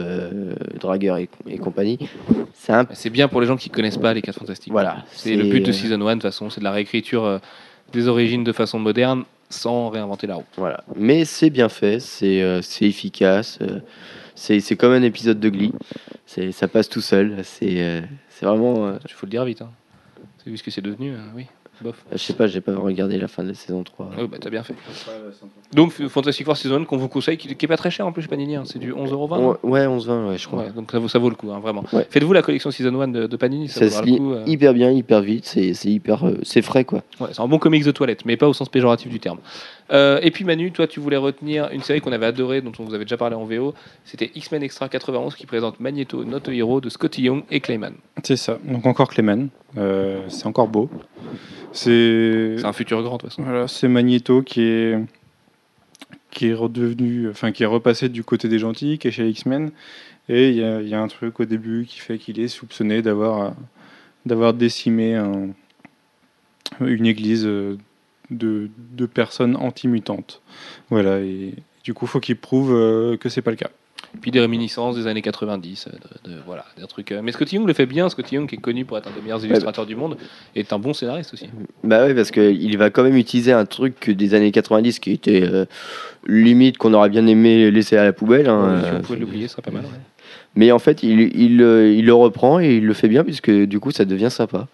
dragueur 0.78 1.16
et, 1.16 1.28
et 1.48 1.58
compagnie. 1.58 1.98
C'est 2.54 2.72
un 2.72 2.86
bien 3.10 3.28
pour 3.28 3.40
les 3.40 3.46
gens 3.46 3.56
qui 3.56 3.70
connaissent 3.70 3.98
pas 3.98 4.12
les 4.12 4.22
4 4.22 4.38
Fantastiques. 4.38 4.72
Voilà, 4.72 5.04
C'est 5.12 5.34
le 5.34 5.44
but 5.44 5.64
de 5.64 5.72
Season 5.72 5.94
1, 5.94 5.96
de 5.96 6.12
toute 6.12 6.22
façon, 6.22 6.50
c'est 6.50 6.60
de 6.60 6.64
la 6.64 6.72
réécriture 6.72 7.40
des 7.92 8.08
origines 8.08 8.44
de 8.44 8.52
façon 8.52 8.78
moderne 8.78 9.24
sans 9.52 9.88
réinventer 9.90 10.26
la 10.26 10.36
roue. 10.36 10.44
Voilà. 10.56 10.84
Mais 10.96 11.24
c'est 11.24 11.50
bien 11.50 11.68
fait, 11.68 12.00
c'est 12.00 12.42
euh, 12.42 12.60
efficace. 12.80 13.58
euh, 13.62 13.80
c'est 14.34 14.76
comme 14.76 14.92
un 14.92 15.02
épisode 15.02 15.40
de 15.40 15.48
Glee. 15.48 15.72
Ça 16.26 16.68
passe 16.68 16.88
tout 16.88 17.00
seul. 17.00 17.38
C'est 17.44 17.82
euh, 17.82 18.00
vraiment. 18.40 18.92
Il 19.04 19.12
faut 19.12 19.26
le 19.26 19.30
dire 19.30 19.44
vite. 19.44 19.62
Hein. 19.62 19.70
C'est 20.42 20.50
vu 20.50 20.56
ce 20.56 20.62
que 20.62 20.70
c'est 20.70 20.80
devenu, 20.82 21.14
oui. 21.34 21.46
Bof. 21.82 21.96
je 22.12 22.16
sais 22.18 22.32
pas, 22.32 22.46
j'ai 22.46 22.60
pas 22.60 22.74
regardé 22.74 23.18
la 23.18 23.28
fin 23.28 23.42
de 23.42 23.48
la 23.48 23.54
saison 23.54 23.82
3. 23.82 24.10
Oh, 24.20 24.26
bah, 24.28 24.36
t'as 24.40 24.50
bien 24.50 24.62
fait. 24.62 24.74
Donc, 25.72 25.92
Fantastic 25.92 26.44
Four 26.46 26.56
Season 26.56 26.76
1 26.82 26.84
qu'on 26.84 26.96
vous 26.96 27.08
conseille, 27.08 27.36
qui, 27.36 27.54
qui 27.54 27.64
est 27.64 27.68
pas 27.68 27.76
très 27.76 27.90
cher 27.90 28.06
en 28.06 28.12
plus 28.12 28.26
Panini, 28.26 28.56
hein, 28.56 28.62
c'est 28.64 28.78
du 28.78 28.92
11,20€. 28.92 29.38
Ouais, 29.62 29.86
ouais, 29.86 29.86
11-20, 29.98 30.28
ouais, 30.30 30.38
je 30.38 30.46
crois. 30.46 30.64
Ouais, 30.64 30.70
donc 30.70 30.90
ça 30.92 30.98
vaut, 30.98 31.08
ça 31.08 31.18
vaut 31.18 31.28
le 31.30 31.34
coup, 31.36 31.50
hein, 31.52 31.60
vraiment. 31.60 31.84
Ouais. 31.92 32.06
Faites-vous 32.08 32.32
la 32.32 32.42
collection 32.42 32.70
Season 32.70 33.00
1 33.00 33.08
de, 33.08 33.26
de 33.26 33.36
Panini, 33.36 33.68
ça, 33.68 33.88
Ça 33.88 34.02
le 34.02 34.16
coup. 34.16 34.32
euh. 34.32 34.44
hyper 34.46 34.74
bien, 34.74 34.90
hyper 34.90 35.20
vite. 35.20 35.44
C'est 35.46 35.74
c'est 35.74 35.88
hyper. 35.90 36.26
euh, 36.26 36.38
c'est 36.42 36.62
frais, 36.62 36.84
quoi. 36.84 37.02
Ouais, 37.20 37.28
c'est 37.32 37.40
un 37.40 37.48
bon 37.48 37.58
comics 37.58 37.84
de 37.84 37.90
toilette, 37.92 38.24
mais 38.24 38.36
pas 38.36 38.48
au 38.48 38.52
sens 38.52 38.68
péjoratif 38.68 39.08
du 39.10 39.20
terme. 39.20 39.38
Euh, 39.92 40.20
et 40.22 40.30
puis 40.30 40.44
Manu, 40.44 40.72
toi, 40.72 40.86
tu 40.86 41.00
voulais 41.00 41.16
retenir 41.18 41.68
une 41.72 41.82
série 41.82 42.00
qu'on 42.00 42.12
avait 42.12 42.24
adorée, 42.26 42.62
dont 42.62 42.72
on 42.78 42.84
vous 42.84 42.94
avait 42.94 43.04
déjà 43.04 43.16
parlé 43.18 43.34
en 43.36 43.44
VO. 43.44 43.74
C'était 44.04 44.30
X-Men 44.34 44.62
Extra 44.62 44.88
91 44.88 45.34
qui 45.34 45.44
présente 45.44 45.80
Magneto, 45.80 46.24
Not 46.24 46.48
a 46.48 46.52
Hero 46.52 46.80
de 46.80 46.88
Scotty 46.88 47.22
Young 47.22 47.42
et 47.50 47.60
Clayman. 47.60 47.94
C'est 48.22 48.36
ça. 48.36 48.58
Donc 48.64 48.86
encore 48.86 49.08
Clayman. 49.08 49.48
Euh, 49.76 50.20
c'est 50.28 50.46
encore 50.46 50.68
beau. 50.68 50.88
C'est 51.72 52.56
un 52.64 52.72
futur 52.72 53.02
grand, 53.02 53.16
de 53.16 53.22
toute 53.22 53.30
façon. 53.30 53.42
voilà, 53.42 53.66
c'est 53.68 53.88
Magneto 53.88 54.42
qui 54.42 54.62
est 54.62 54.98
qui 56.30 56.48
est 56.48 56.54
redevenu, 56.54 57.28
enfin 57.28 57.52
qui 57.52 57.62
est 57.62 57.66
repassé 57.66 58.08
du 58.08 58.24
côté 58.24 58.48
des 58.48 58.58
gentils, 58.58 58.98
qui 58.98 59.08
est 59.08 59.10
chez 59.10 59.28
X-Men. 59.28 59.70
Et 60.30 60.48
il 60.48 60.54
y, 60.56 60.64
a- 60.64 60.80
il 60.80 60.88
y 60.88 60.94
a 60.94 61.00
un 61.00 61.08
truc 61.08 61.40
au 61.40 61.44
début 61.44 61.84
qui 61.86 61.98
fait 61.98 62.16
qu'il 62.16 62.40
est 62.40 62.48
soupçonné 62.48 63.02
d'avoir 63.02 63.54
d'avoir 64.24 64.54
décimé 64.54 65.16
un- 65.16 65.48
une 66.80 67.06
église 67.06 67.44
euh, 67.44 67.76
de, 68.30 68.70
de 68.96 69.04
personnes 69.06 69.56
anti-mutantes. 69.56 70.40
Voilà. 70.90 71.20
Et 71.20 71.54
du 71.84 71.92
coup, 71.92 72.06
faut 72.06 72.20
qu'il 72.20 72.36
prouve 72.36 72.72
euh, 72.72 73.16
que 73.16 73.28
c'est 73.28 73.42
pas 73.42 73.50
le 73.50 73.56
cas. 73.56 73.70
Puis 74.20 74.30
des 74.30 74.40
réminiscences 74.40 74.94
des 74.96 75.06
années 75.06 75.22
90, 75.22 75.88
euh, 75.88 75.96
de, 76.24 76.30
de- 76.34 76.38
voilà, 76.46 76.64
des 76.78 76.86
trucs. 76.86 77.10
euh, 77.12 77.20
Mais 77.22 77.32
Scotty 77.32 77.56
Young 77.56 77.66
le 77.66 77.72
fait 77.72 77.86
bien. 77.86 78.08
Scotty 78.08 78.34
Young, 78.36 78.46
qui 78.48 78.56
est 78.56 78.58
connu 78.58 78.84
pour 78.84 78.98
être 78.98 79.08
un 79.08 79.10
des 79.12 79.20
meilleurs 79.22 79.44
illustrateurs 79.44 79.86
du 79.86 79.96
monde, 79.96 80.16
est 80.54 80.72
un 80.72 80.78
bon 80.78 80.92
scénariste 80.92 81.32
aussi. 81.34 81.48
Bah 81.82 82.04
ouais, 82.04 82.14
parce 82.14 82.30
qu'il 82.30 82.76
va 82.78 82.90
quand 82.90 83.02
même 83.02 83.16
utiliser 83.16 83.52
un 83.52 83.64
truc 83.64 84.10
des 84.10 84.34
années 84.34 84.52
90 84.52 84.98
qui 85.00 85.12
était 85.12 85.42
euh, 85.42 85.64
limite 86.26 86.78
qu'on 86.78 86.92
aurait 86.94 87.08
bien 87.08 87.26
aimé 87.26 87.70
laisser 87.70 87.96
à 87.96 88.04
la 88.04 88.12
poubelle. 88.12 88.48
hein, 88.48 88.82
si 88.84 88.90
vous 88.90 89.00
pouvez 89.02 89.18
l'oublier, 89.18 89.48
ce 89.48 89.52
serait 89.54 89.62
pas 89.62 89.70
mal. 89.70 89.82
ouais. 89.84 89.88
Mais 90.54 90.70
en 90.72 90.78
fait, 90.78 91.02
il, 91.02 91.20
il, 91.34 91.60
il 91.60 92.04
le 92.04 92.14
reprend 92.14 92.60
et 92.60 92.76
il 92.76 92.84
le 92.86 92.92
fait 92.94 93.08
bien 93.08 93.24
puisque 93.24 93.50
du 93.50 93.80
coup, 93.80 93.90
ça 93.90 94.04
devient 94.04 94.30
sympa. 94.30 94.68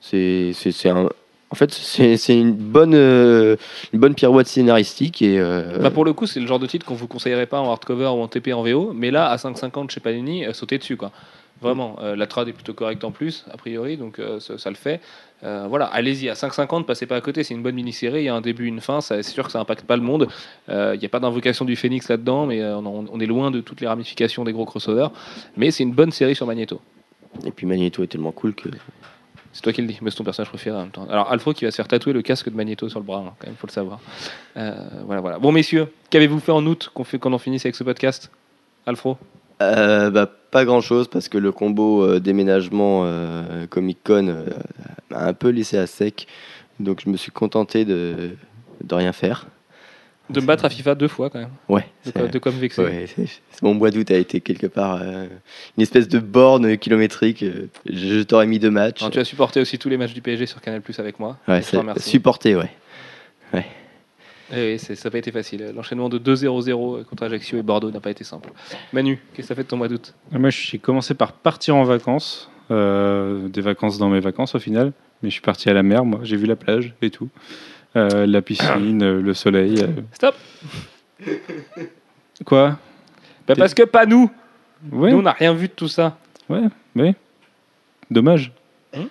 C'est 0.00 0.52
un. 0.86 1.08
En 1.52 1.56
fait, 1.56 1.72
c'est 1.72 2.38
une 2.38 2.52
bonne, 2.52 2.94
euh, 2.94 3.56
une 3.92 3.98
bonne 3.98 4.14
pirouette 4.14 4.46
scénaristique 4.46 5.20
et 5.20 5.40
euh, 5.40 5.78
Bah 5.80 5.90
pour 5.90 6.04
le 6.04 6.12
coup, 6.12 6.26
c'est 6.26 6.38
le 6.38 6.46
genre 6.46 6.60
de 6.60 6.66
titre 6.66 6.86
qu'on 6.86 6.94
vous 6.94 7.08
conseillerait 7.08 7.46
pas 7.46 7.58
en 7.60 7.68
hardcover 7.70 8.06
ou 8.06 8.22
en 8.22 8.28
TP 8.28 8.52
en 8.52 8.62
VO, 8.62 8.92
mais 8.94 9.10
là, 9.10 9.26
à 9.28 9.36
5,50 9.36 9.90
chez 9.90 9.98
Panini, 9.98 10.46
euh, 10.46 10.52
sautez 10.52 10.78
dessus. 10.78 10.96
quoi. 10.96 11.10
Vraiment, 11.60 11.96
euh, 12.02 12.14
la 12.14 12.28
trad 12.28 12.46
est 12.48 12.52
plutôt 12.52 12.72
correcte 12.72 13.02
en 13.02 13.10
plus, 13.10 13.44
a 13.52 13.56
priori, 13.56 13.96
donc 13.96 14.20
ça, 14.38 14.58
ça 14.58 14.70
le 14.70 14.76
fait. 14.76 15.00
Voilà, 15.42 15.86
allez-y, 15.86 16.28
à 16.28 16.34
5,50, 16.34 16.84
passez 16.84 17.06
pas 17.06 17.16
à 17.16 17.20
côté, 17.20 17.42
c'est 17.42 17.54
une 17.54 17.62
bonne 17.62 17.74
mini-série, 17.74 18.20
il 18.20 18.24
y 18.24 18.28
a 18.28 18.34
un 18.34 18.40
début, 18.40 18.66
une 18.66 18.80
fin, 18.80 19.00
c'est 19.00 19.22
sûr 19.22 19.44
que 19.44 19.52
ça 19.52 19.58
impacte 19.58 19.84
pas 19.84 19.96
le 19.96 20.02
monde. 20.02 20.28
Il 20.68 20.98
n'y 20.98 21.04
a 21.04 21.08
pas 21.10 21.18
d'invocation 21.20 21.64
du 21.64 21.76
phénix 21.76 22.08
là-dedans, 22.08 22.46
mais 22.46 22.62
on, 22.64 23.06
on 23.10 23.20
est 23.20 23.26
loin 23.26 23.50
de 23.50 23.60
toutes 23.60 23.80
les 23.80 23.86
ramifications 23.88 24.44
des 24.44 24.52
gros 24.52 24.66
crossovers. 24.66 25.08
Mais 25.56 25.70
c'est 25.70 25.82
une 25.82 25.92
bonne 25.92 26.12
série 26.12 26.34
sur 26.36 26.46
Magneto. 26.46 26.80
et 27.44 27.50
puis 27.50 27.66
Magneto 27.66 28.02
est 28.02 28.06
tellement 28.06 28.32
cool 28.32 28.54
que 28.54 28.68
C'est 29.52 29.62
toi 29.62 29.72
qui 29.72 29.82
le 29.82 29.88
dis, 29.88 29.98
mais 30.00 30.10
c'est 30.10 30.16
ton 30.16 30.24
personnage 30.24 30.48
préféré 30.48 30.76
en 30.76 30.82
même 30.82 30.90
temps. 30.90 31.06
Alors, 31.10 31.30
Alfro 31.30 31.52
qui 31.52 31.64
va 31.64 31.70
se 31.70 31.76
faire 31.76 31.88
tatouer 31.88 32.12
le 32.12 32.22
casque 32.22 32.48
de 32.48 32.54
Magneto 32.54 32.88
sur 32.88 33.00
le 33.00 33.04
bras, 33.04 33.18
hein, 33.18 33.32
quand 33.38 33.48
même, 33.48 33.56
faut 33.56 33.66
le 33.66 33.72
savoir. 33.72 33.98
Euh, 34.56 34.74
voilà, 35.04 35.20
voilà. 35.20 35.38
Bon, 35.38 35.50
messieurs, 35.50 35.88
qu'avez-vous 36.10 36.38
fait 36.38 36.52
en 36.52 36.64
août 36.66 36.90
qu'on 36.94 37.04
qu'on 37.04 37.32
en 37.32 37.38
finisse 37.38 37.64
avec 37.66 37.74
ce 37.74 37.82
podcast 37.82 38.30
Alfro 38.86 39.18
Euh, 39.60 40.10
bah, 40.10 40.30
pas 40.50 40.64
grand 40.64 40.80
chose 40.80 41.08
parce 41.08 41.28
que 41.28 41.38
le 41.38 41.52
combo 41.52 42.04
euh, 42.04 42.20
déménagement 42.20 43.06
Comic 43.68 43.98
Con 44.04 44.28
euh, 44.28 44.46
m'a 45.10 45.24
un 45.24 45.32
peu 45.32 45.48
laissé 45.48 45.78
à 45.78 45.86
sec. 45.86 46.26
Donc 46.78 47.02
je 47.04 47.10
me 47.10 47.16
suis 47.16 47.32
contenté 47.32 47.84
de 47.84 48.36
rien 48.90 49.12
faire. 49.12 49.46
De 50.32 50.40
me 50.40 50.46
battre 50.46 50.64
à 50.64 50.70
FIFA 50.70 50.94
deux 50.94 51.08
fois, 51.08 51.28
quand 51.30 51.38
même. 51.40 51.50
Ouais, 51.68 51.86
De 52.06 52.10
quoi, 52.12 52.26
de 52.28 52.38
quoi 52.38 52.52
me 52.52 52.58
vexer. 52.58 52.82
ouais, 52.82 53.06
c'est- 53.06 53.26
c'est- 53.26 53.62
mon 53.62 53.74
mois 53.74 53.90
d'août 53.90 54.10
a 54.10 54.16
été 54.16 54.40
quelque 54.40 54.66
part 54.66 55.00
euh, 55.02 55.26
une 55.76 55.82
espèce 55.82 56.08
de 56.08 56.18
borne 56.18 56.76
kilométrique. 56.78 57.42
euh, 57.42 57.68
Je, 57.86 58.18
je 58.18 58.22
t'aurais 58.22 58.46
mis 58.46 58.58
deux 58.58 58.70
matchs. 58.70 59.00
Alors, 59.02 59.10
tu 59.10 59.18
as 59.18 59.24
supporté 59.24 59.60
aussi 59.60 59.78
tous 59.78 59.88
les 59.88 59.96
matchs 59.96 60.14
du 60.14 60.22
PSG 60.22 60.46
sur 60.46 60.60
Canal 60.60 60.80
Plus 60.82 60.98
avec 61.00 61.18
moi. 61.20 61.36
Ouais, 61.48 61.60
supporté, 61.96 62.56
ouais. 62.56 62.70
Eh 64.52 64.72
oui, 64.72 64.78
c'est- 64.80 64.96
ça 64.96 65.08
n'a 65.08 65.12
pas 65.12 65.18
été 65.18 65.30
facile. 65.30 65.70
L'enchaînement 65.76 66.08
de 66.08 66.18
2-0-0 66.18 67.04
contre 67.08 67.22
Ajaccio 67.22 67.56
et 67.58 67.62
Bordeaux 67.62 67.92
n'a 67.92 68.00
pas 68.00 68.10
été 68.10 68.24
simple. 68.24 68.50
Manu, 68.92 69.16
qu'est-ce 69.32 69.42
que 69.42 69.48
ça 69.48 69.54
fait 69.54 69.62
de 69.62 69.68
ton 69.68 69.76
mois 69.76 69.86
d'août? 69.86 70.12
Moi, 70.32 70.50
j'ai 70.50 70.78
commencé 70.78 71.14
par 71.14 71.32
partir 71.34 71.76
en 71.76 71.84
vacances, 71.84 72.50
euh, 72.72 73.46
des 73.48 73.60
vacances 73.60 73.98
dans 73.98 74.08
mes 74.08 74.18
vacances 74.18 74.56
au 74.56 74.58
final, 74.58 74.92
mais 75.22 75.28
je 75.28 75.34
suis 75.34 75.40
parti 75.42 75.70
à 75.70 75.72
la 75.72 75.84
mer, 75.84 76.04
moi, 76.04 76.20
j'ai 76.24 76.36
vu 76.36 76.46
la 76.46 76.56
plage 76.56 76.94
et 77.00 77.10
tout, 77.10 77.28
Euh, 77.96 78.26
la 78.26 78.40
piscine, 78.42 79.02
euh, 79.02 79.20
le 79.20 79.34
soleil. 79.34 79.82
euh. 79.82 79.88
Stop 80.12 80.34
Quoi? 82.44 82.78
Bah, 83.48 83.54
Parce 83.56 83.74
que 83.74 83.82
pas 83.82 84.06
nous 84.06 84.30
Ouais, 84.92 85.10
Nous, 85.10 85.18
on 85.18 85.22
n'a 85.22 85.32
rien 85.32 85.52
vu 85.52 85.68
de 85.68 85.72
tout 85.72 85.88
ça. 85.88 86.16
ouais, 86.48 86.62
ouais. 86.96 87.14
Dommage. 88.10 88.52
Hein? 88.94 89.04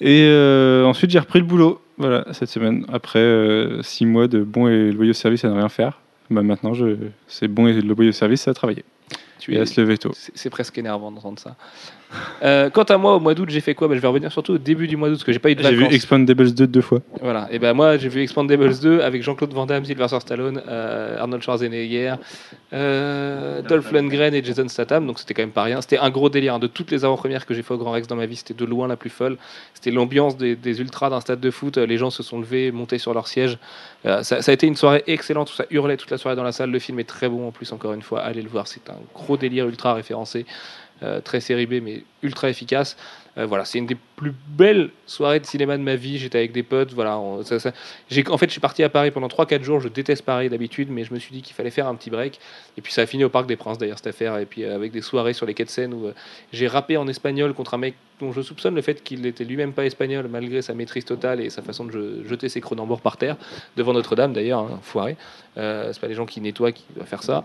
Et 0.00 0.22
euh, 0.24 0.84
ensuite, 0.84 1.10
j'ai 1.10 1.18
repris 1.18 1.40
le 1.40 1.44
boulot, 1.44 1.82
voilà, 1.98 2.24
cette 2.32 2.48
semaine, 2.48 2.86
après 2.92 3.18
euh, 3.18 3.82
six 3.82 4.06
mois 4.06 4.28
de 4.28 4.42
bons 4.42 4.68
et 4.68 4.92
loyaux 4.92 5.12
services 5.14 5.44
à 5.44 5.48
ne 5.48 5.54
rien 5.54 5.68
faire. 5.68 5.98
Bah, 6.30 6.42
maintenant, 6.42 6.74
je... 6.74 6.96
c'est 7.26 7.48
bon 7.48 7.66
et 7.66 7.80
loyaux 7.80 8.12
services 8.12 8.46
à 8.46 8.54
travailler 8.54 8.84
Tu 9.40 9.54
et 9.54 9.58
à 9.60 9.66
se 9.66 9.80
lever 9.80 9.98
tôt. 9.98 10.12
C'est 10.14 10.50
presque 10.50 10.78
énervant 10.78 11.10
d'entendre 11.10 11.38
ça. 11.38 11.56
Euh, 12.42 12.70
quant 12.70 12.82
à 12.82 12.98
moi, 12.98 13.14
au 13.14 13.20
mois 13.20 13.34
d'août, 13.34 13.48
j'ai 13.50 13.60
fait 13.60 13.74
quoi? 13.74 13.86
Bah, 13.88 13.94
Je 13.94 14.00
vais 14.00 14.08
revenir 14.08 14.30
surtout 14.32 14.54
au 14.54 14.58
début 14.58 14.86
du 14.88 14.96
mois 14.96 15.08
d'août, 15.08 15.14
parce 15.14 15.24
que 15.24 15.32
j'ai 15.32 15.38
pas 15.38 15.50
eu 15.50 15.54
de 15.54 15.62
J'ai 15.62 15.70
vu 15.70 15.76
vacances. 15.82 15.94
Expandables 15.94 16.52
2 16.52 16.66
deux 16.66 16.80
fois. 16.80 17.00
Voilà. 17.20 17.48
Et 17.52 17.58
ben 17.60 17.72
moi, 17.72 17.96
j'ai 17.98 18.08
vu 18.08 18.20
Expandables 18.20 18.78
2 18.80 19.00
avec 19.00 19.22
Jean-Claude 19.22 19.52
Van 19.52 19.64
Damme, 19.66 19.84
Sylvester 19.84 20.18
Stallone, 20.20 20.60
euh, 20.68 21.18
Arnold 21.20 21.42
Schwarzenegger, 21.42 22.14
euh, 22.72 23.62
Dolph 23.62 23.90
Lundgren 23.92 24.34
et 24.34 24.42
Jason 24.44 24.68
Statham. 24.68 25.06
Donc 25.06 25.18
c'était 25.18 25.34
quand 25.34 25.42
même 25.42 25.50
pas 25.50 25.62
rien. 25.62 25.80
C'était 25.80 25.98
un 25.98 26.10
gros 26.10 26.28
délire. 26.30 26.54
hein. 26.54 26.58
De 26.58 26.66
toutes 26.66 26.90
les 26.90 27.04
avant-premières 27.04 27.46
que 27.46 27.54
j'ai 27.54 27.62
fait 27.62 27.74
au 27.74 27.78
Grand 27.78 27.92
Rex 27.92 28.06
dans 28.08 28.16
ma 28.16 28.26
vie, 28.26 28.36
c'était 28.36 28.54
de 28.54 28.64
loin 28.64 28.88
la 28.88 28.96
plus 28.96 29.10
folle. 29.10 29.36
C'était 29.74 29.90
l'ambiance 29.90 30.36
des, 30.36 30.56
des 30.56 30.80
ultras 30.80 31.10
d'un 31.10 31.20
stade 31.20 31.40
de 31.40 31.50
foot. 31.50 31.76
Les 31.78 31.96
gens 31.96 32.10
se 32.10 32.22
sont 32.22 32.40
levés, 32.40 32.72
montés 32.72 32.98
sur 32.98 33.14
leur 33.14 33.28
siège. 33.28 33.58
Ça, 34.04 34.22
ça 34.24 34.50
a 34.50 34.52
été 34.52 34.66
une 34.66 34.76
soirée 34.76 35.04
excellente. 35.06 35.48
Ça 35.50 35.64
hurlait 35.70 35.96
toute 35.96 36.10
la 36.10 36.18
soirée 36.18 36.36
dans 36.36 36.42
la 36.42 36.52
salle. 36.52 36.70
Le 36.70 36.78
film 36.78 36.98
est 37.00 37.04
très 37.04 37.28
bon 37.28 37.46
en 37.46 37.50
plus. 37.52 37.72
Encore 37.72 37.92
une 37.92 38.02
fois, 38.02 38.20
allez 38.20 38.42
le 38.42 38.48
voir. 38.48 38.66
C'est 38.66 38.88
un 38.90 38.96
gros 39.14 39.29
délire 39.36 39.66
ultra 39.68 39.94
référencé. 39.94 40.46
Euh, 41.02 41.22
très 41.22 41.40
série 41.40 41.64
B, 41.64 41.80
mais 41.82 42.02
ultra 42.22 42.50
efficace. 42.50 42.94
Euh, 43.38 43.46
voilà, 43.46 43.64
c'est 43.64 43.78
une 43.78 43.86
des 43.86 43.96
plus 44.16 44.34
belles 44.48 44.90
soirées 45.06 45.40
de 45.40 45.46
cinéma 45.46 45.78
de 45.78 45.82
ma 45.82 45.96
vie. 45.96 46.18
J'étais 46.18 46.36
avec 46.36 46.52
des 46.52 46.62
potes. 46.62 46.92
Voilà, 46.92 47.18
on- 47.18 47.42
ça- 47.42 47.56
en 47.56 48.36
fait, 48.36 48.46
je 48.46 48.50
suis 48.50 48.60
parti 48.60 48.82
à 48.82 48.90
Paris 48.90 49.10
pendant 49.10 49.28
3-4 49.28 49.62
jours. 49.62 49.80
Je 49.80 49.88
déteste 49.88 50.26
Paris 50.26 50.50
d'habitude, 50.50 50.90
mais 50.90 51.04
je 51.04 51.14
me 51.14 51.18
suis 51.18 51.32
dit 51.32 51.40
qu'il 51.40 51.54
fallait 51.56 51.70
faire 51.70 51.86
un 51.86 51.94
petit 51.94 52.10
break. 52.10 52.38
Et 52.76 52.82
puis 52.82 52.92
ça 52.92 53.00
a 53.00 53.06
fini 53.06 53.24
au 53.24 53.30
Parc 53.30 53.46
des 53.46 53.56
Princes 53.56 53.78
d'ailleurs 53.78 53.96
cette 53.96 54.08
affaire. 54.08 54.36
Et 54.36 54.44
puis 54.44 54.62
euh, 54.64 54.74
avec 54.74 54.92
des 54.92 55.00
soirées 55.00 55.32
sur 55.32 55.46
les 55.46 55.54
quais 55.54 55.64
de 55.64 55.70
Seine 55.70 55.94
où 55.94 56.10
j'ai 56.52 56.68
rappé 56.68 56.98
en 56.98 57.08
espagnol 57.08 57.54
contre 57.54 57.72
un 57.72 57.78
mec 57.78 57.94
dont 58.20 58.32
je 58.32 58.42
soupçonne 58.42 58.74
le 58.74 58.82
fait 58.82 59.02
qu'il 59.02 59.22
n'était 59.22 59.44
lui-même 59.44 59.72
pas 59.72 59.86
espagnol 59.86 60.28
malgré 60.28 60.60
sa 60.60 60.74
maîtrise 60.74 61.06
totale 61.06 61.40
et 61.40 61.48
sa 61.48 61.62
façon 61.62 61.86
de 61.86 61.92
je- 61.92 62.28
jeter 62.28 62.50
ses 62.50 62.60
cronenbourgs 62.60 63.00
par 63.00 63.16
terre 63.16 63.38
devant 63.74 63.94
Notre-Dame 63.94 64.34
d'ailleurs, 64.34 64.60
hein, 64.60 64.78
foiré. 64.82 65.16
C'est 65.56 65.98
pas 65.98 66.08
les 66.08 66.14
gens 66.14 66.26
qui 66.26 66.42
nettoient 66.42 66.72
qui 66.72 66.84
doivent 66.94 67.08
faire 67.08 67.22
ça. 67.22 67.42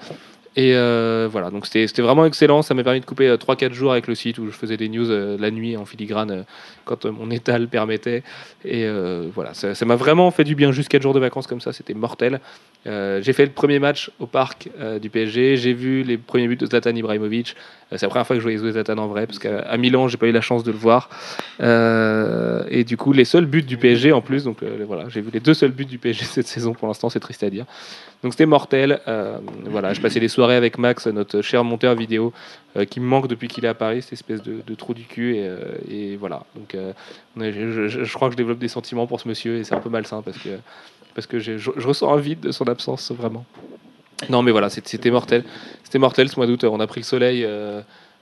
Et 0.55 0.73
euh, 0.73 1.27
voilà, 1.29 1.49
donc 1.49 1.65
c'était 1.65 2.01
vraiment 2.01 2.25
excellent. 2.25 2.61
Ça 2.61 2.73
m'a 2.73 2.83
permis 2.83 3.01
de 3.01 3.05
couper 3.05 3.29
3-4 3.29 3.73
jours 3.73 3.91
avec 3.91 4.07
le 4.07 4.15
site 4.15 4.37
où 4.37 4.45
je 4.45 4.51
faisais 4.51 4.77
des 4.77 4.87
news 4.87 5.09
euh, 5.11 5.37
la 5.37 5.51
nuit 5.51 5.75
en 5.75 5.85
filigrane 5.85 6.31
euh, 6.31 6.43
quand 6.85 7.05
euh, 7.05 7.11
mon 7.11 7.29
état 7.29 7.59
le 7.59 7.67
permettait. 7.67 8.23
Et 8.63 8.85
euh, 8.85 9.27
voilà, 9.33 9.53
ça 9.53 9.85
m'a 9.85 9.95
vraiment 9.97 10.31
fait 10.31 10.45
du 10.45 10.55
bien. 10.55 10.71
Juste 10.71 10.89
4 10.89 11.01
jours 11.01 11.13
de 11.13 11.19
vacances 11.19 11.47
comme 11.47 11.61
ça, 11.61 11.73
c'était 11.73 11.93
mortel. 11.93 12.39
Euh, 12.87 13.19
j'ai 13.21 13.33
fait 13.33 13.45
le 13.45 13.51
premier 13.51 13.79
match 13.79 14.11
au 14.19 14.27
parc 14.27 14.69
euh, 14.79 14.99
du 14.99 15.09
PSG. 15.09 15.57
J'ai 15.57 15.73
vu 15.73 16.03
les 16.03 16.17
premiers 16.17 16.47
buts 16.47 16.55
de 16.55 16.65
Zlatan 16.65 16.95
Ibrahimovic. 16.95 17.55
Euh, 17.91 17.97
c'est 17.97 18.05
la 18.05 18.09
première 18.09 18.27
fois 18.27 18.35
que 18.35 18.39
je 18.39 18.43
voyais 18.45 18.57
Zlatan 18.57 18.97
en 18.97 19.07
vrai, 19.07 19.25
parce 19.25 19.39
qu'à 19.39 19.75
Milan, 19.77 20.07
j'ai 20.07 20.17
pas 20.17 20.27
eu 20.27 20.31
la 20.31 20.41
chance 20.41 20.63
de 20.63 20.71
le 20.71 20.77
voir. 20.77 21.09
Euh, 21.61 22.63
et 22.69 22.83
du 22.83 22.95
coup, 22.95 23.11
les 23.11 23.25
seuls 23.25 23.45
buts 23.45 23.63
du 23.63 23.77
PSG 23.77 24.11
en 24.11 24.21
plus. 24.21 24.43
Donc 24.43 24.61
euh, 24.61 24.85
voilà, 24.87 25.09
j'ai 25.09 25.21
vu 25.21 25.29
les 25.33 25.39
deux 25.39 25.55
seuls 25.55 25.71
buts 25.71 25.85
du 25.85 25.97
PSG 25.97 26.25
cette 26.31 26.47
saison 26.47 26.73
pour 26.73 26.87
l'instant, 26.87 27.09
c'est 27.09 27.19
triste 27.19 27.43
à 27.43 27.49
dire. 27.49 27.65
Donc 28.21 28.33
c'était 28.33 28.45
mortel. 28.45 29.01
Euh, 29.07 29.37
voilà, 29.65 29.93
je 29.93 30.01
passais 30.01 30.19
les 30.19 30.27
soirées 30.27 30.44
avec 30.53 30.77
Max, 30.77 31.07
notre 31.07 31.41
cher 31.41 31.63
monteur 31.63 31.95
vidéo, 31.95 32.33
euh, 32.77 32.85
qui 32.85 32.99
me 32.99 33.05
manque 33.05 33.27
depuis 33.27 33.47
qu'il 33.47 33.65
est 33.65 33.69
à 33.69 33.73
Paris, 33.73 34.01
cette 34.01 34.13
espèce 34.13 34.41
de, 34.43 34.75
trou 34.75 34.93
du 34.93 35.03
cul. 35.03 35.35
Et, 35.37 35.43
euh, 35.43 36.17
voilà. 36.19 36.43
Donc 36.55 36.75
euh, 36.75 36.93
je, 37.37 38.13
crois 38.13 38.27
que 38.27 38.33
je 38.33 38.37
développe 38.37 38.59
des 38.59 38.67
sentiments 38.67 39.07
pour 39.07 39.19
ce 39.19 39.27
monsieur 39.27 39.57
et 39.57 39.63
c'est 39.63 39.75
un 39.75 39.79
peu 39.79 39.89
malsain 39.89 40.21
parce 40.21 40.37
que 40.37 40.49
parce 41.13 41.27
que 41.27 41.39
je, 41.39 41.57
je 41.57 41.87
ressens 41.87 42.13
un 42.13 42.17
vide 42.17 42.41
de 42.41 42.51
son 42.51 42.67
absence 42.67 43.11
vraiment. 43.11 43.45
Non 44.29 44.41
mais 44.41 44.51
voilà, 44.51 44.69
c'était 44.69 45.11
mortel. 45.11 45.43
C'était 45.83 45.99
mortel 45.99 46.29
ce 46.29 46.35
mois 46.35 46.47
d'août. 46.47 46.63
On 46.65 46.79
a 46.79 46.87
pris 46.87 47.01
le 47.01 47.05
soleil. 47.05 47.47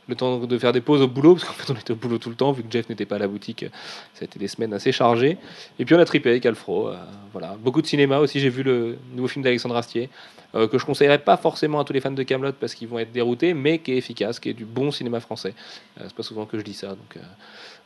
Le 0.08 0.16
temps 0.16 0.40
de 0.40 0.58
faire 0.58 0.74
des 0.74 0.82
pauses 0.82 1.02
au 1.02 1.08
boulot, 1.08 1.36
parce 1.36 1.46
qu'en 1.46 1.54
fait 1.54 1.72
on 1.72 1.76
était 1.76 1.92
au 1.92 1.96
boulot 1.96 2.18
tout 2.18 2.30
le 2.30 2.36
temps, 2.36 2.52
vu 2.52 2.64
que 2.64 2.72
Jeff 2.72 2.90
n'était 2.90 3.06
pas 3.06 3.16
à 3.16 3.20
la 3.20 3.28
boutique, 3.28 3.66
ça 4.14 4.22
a 4.22 4.26
été 4.26 4.40
des 4.40 4.48
semaines 4.48 4.74
assez 4.74 4.92
chargées. 4.92 5.38
Et 5.80 5.86
puis 5.86 5.96
on 5.96 6.00
a 6.00 6.06
trippé 6.06 6.30
avec 6.30 6.46
Alfro, 6.46 6.90
euh, 6.90 6.96
voilà. 7.32 7.56
Beaucoup 7.60 7.82
de 7.82 7.88
cinéma 7.88 8.20
aussi, 8.20 8.40
j'ai 8.40 8.50
vu 8.50 8.64
le 8.64 8.98
nouveau 9.14 9.28
film 9.28 9.44
d'Alexandre 9.44 9.76
Astier, 9.76 10.10
euh, 10.56 10.68
que 10.68 10.78
je 10.78 10.86
conseillerais 10.86 11.18
pas 11.18 11.36
forcément 11.36 11.80
à 11.80 11.84
tous 11.84 11.94
les 11.94 12.00
fans 12.00 12.12
de 12.12 12.22
Camelot 12.22 12.54
parce 12.54 12.76
qu'ils 12.76 12.88
vont 12.88 13.00
être 13.00 13.12
déroutés, 13.12 13.56
mais 13.56 13.80
qui 13.80 13.92
est 13.92 13.98
efficace, 13.98 14.40
qui 14.40 14.50
est 14.50 14.54
du 14.54 14.66
bon 14.66 14.92
cinéma 14.92 15.20
français. 15.20 15.56
Euh, 16.00 16.04
c'est 16.06 16.16
pas 16.16 16.22
souvent 16.22 16.46
que 16.46 16.60
je 16.60 16.64
dis 16.64 16.76
ça, 16.76 16.90
donc, 16.90 17.18
euh, 17.18 17.22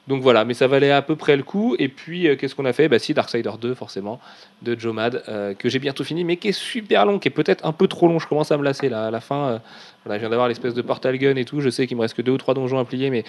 donc 0.08 0.22
voilà, 0.22 0.46
mais 0.46 0.54
ça 0.54 0.68
valait 0.68 0.92
à 0.92 1.02
peu 1.02 1.16
près 1.16 1.36
le 1.36 1.44
coup. 1.44 1.76
Et 1.80 1.90
puis 1.90 2.28
euh, 2.28 2.36
qu'est-ce 2.36 2.56
qu'on 2.56 2.66
a 2.66 2.74
fait? 2.74 2.88
Bah 2.88 3.00
si, 3.00 3.14
Darksider 3.14 3.52
2 3.60 3.74
forcément, 3.74 4.20
de 4.62 4.80
Joe 4.80 4.94
Mad, 4.94 5.24
euh, 5.28 5.54
que 5.54 5.68
j'ai 5.68 5.80
bientôt 5.80 6.04
fini, 6.04 6.24
mais 6.24 6.38
qui 6.38 6.50
est 6.50 6.58
super 6.58 7.06
long, 7.06 7.20
qui 7.20 7.28
est 7.28 7.32
peut-être 7.32 7.66
un 7.66 7.74
peu 7.74 7.88
trop 7.88 8.08
long, 8.08 8.18
je 8.18 8.28
commence 8.28 8.52
à 8.52 8.58
me 8.58 8.64
lasser 8.64 8.88
là, 8.88 9.08
à 9.08 9.12
la 9.12 9.20
fin. 9.20 9.48
euh, 9.48 9.60
voilà, 10.06 10.18
je 10.18 10.22
viens 10.22 10.30
d'avoir 10.30 10.48
l'espèce 10.48 10.74
de 10.74 10.82
portal 10.82 11.18
gun 11.18 11.36
et 11.36 11.44
tout, 11.44 11.60
je 11.60 11.70
sais 11.70 11.88
qu'il 11.88 11.98
me 11.98 12.02
reste 12.02 12.16
que 12.16 12.22
deux 12.22 12.32
ou 12.32 12.38
trois 12.38 12.54
donjons 12.54 12.80
à 12.80 12.86
plier, 12.86 13.10
mais 13.10 13.24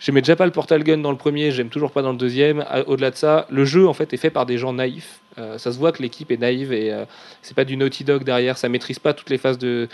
J'aimais 0.00 0.20
déjà 0.20 0.36
pas 0.36 0.46
le 0.46 0.52
portal 0.52 0.84
gun 0.84 0.98
dans 0.98 1.10
le 1.10 1.16
premier, 1.16 1.50
j'aime 1.50 1.70
toujours 1.70 1.90
pas 1.90 2.02
dans 2.02 2.12
le 2.12 2.18
deuxième. 2.18 2.64
Au-delà 2.86 3.10
de 3.10 3.16
ça, 3.16 3.48
le 3.50 3.64
jeu 3.64 3.88
en 3.88 3.94
fait 3.94 4.12
est 4.12 4.16
fait 4.16 4.30
par 4.30 4.46
des 4.46 4.56
gens 4.56 4.72
naïfs. 4.72 5.18
Euh, 5.38 5.58
ça 5.58 5.72
se 5.72 5.78
voit 5.78 5.90
que 5.90 6.00
l'équipe 6.00 6.30
est 6.30 6.36
naïve 6.36 6.72
et 6.72 6.94
c'est 7.42 7.56
pas 7.56 7.64
du 7.64 7.76
Naughty 7.76 8.04
Dog 8.04 8.22
derrière. 8.22 8.58
Ça 8.58 8.68
maîtrise 8.68 9.00
pas 9.00 9.12
toutes 9.12 9.28
les 9.28 9.38
phases 9.38 9.58
de, 9.58 9.88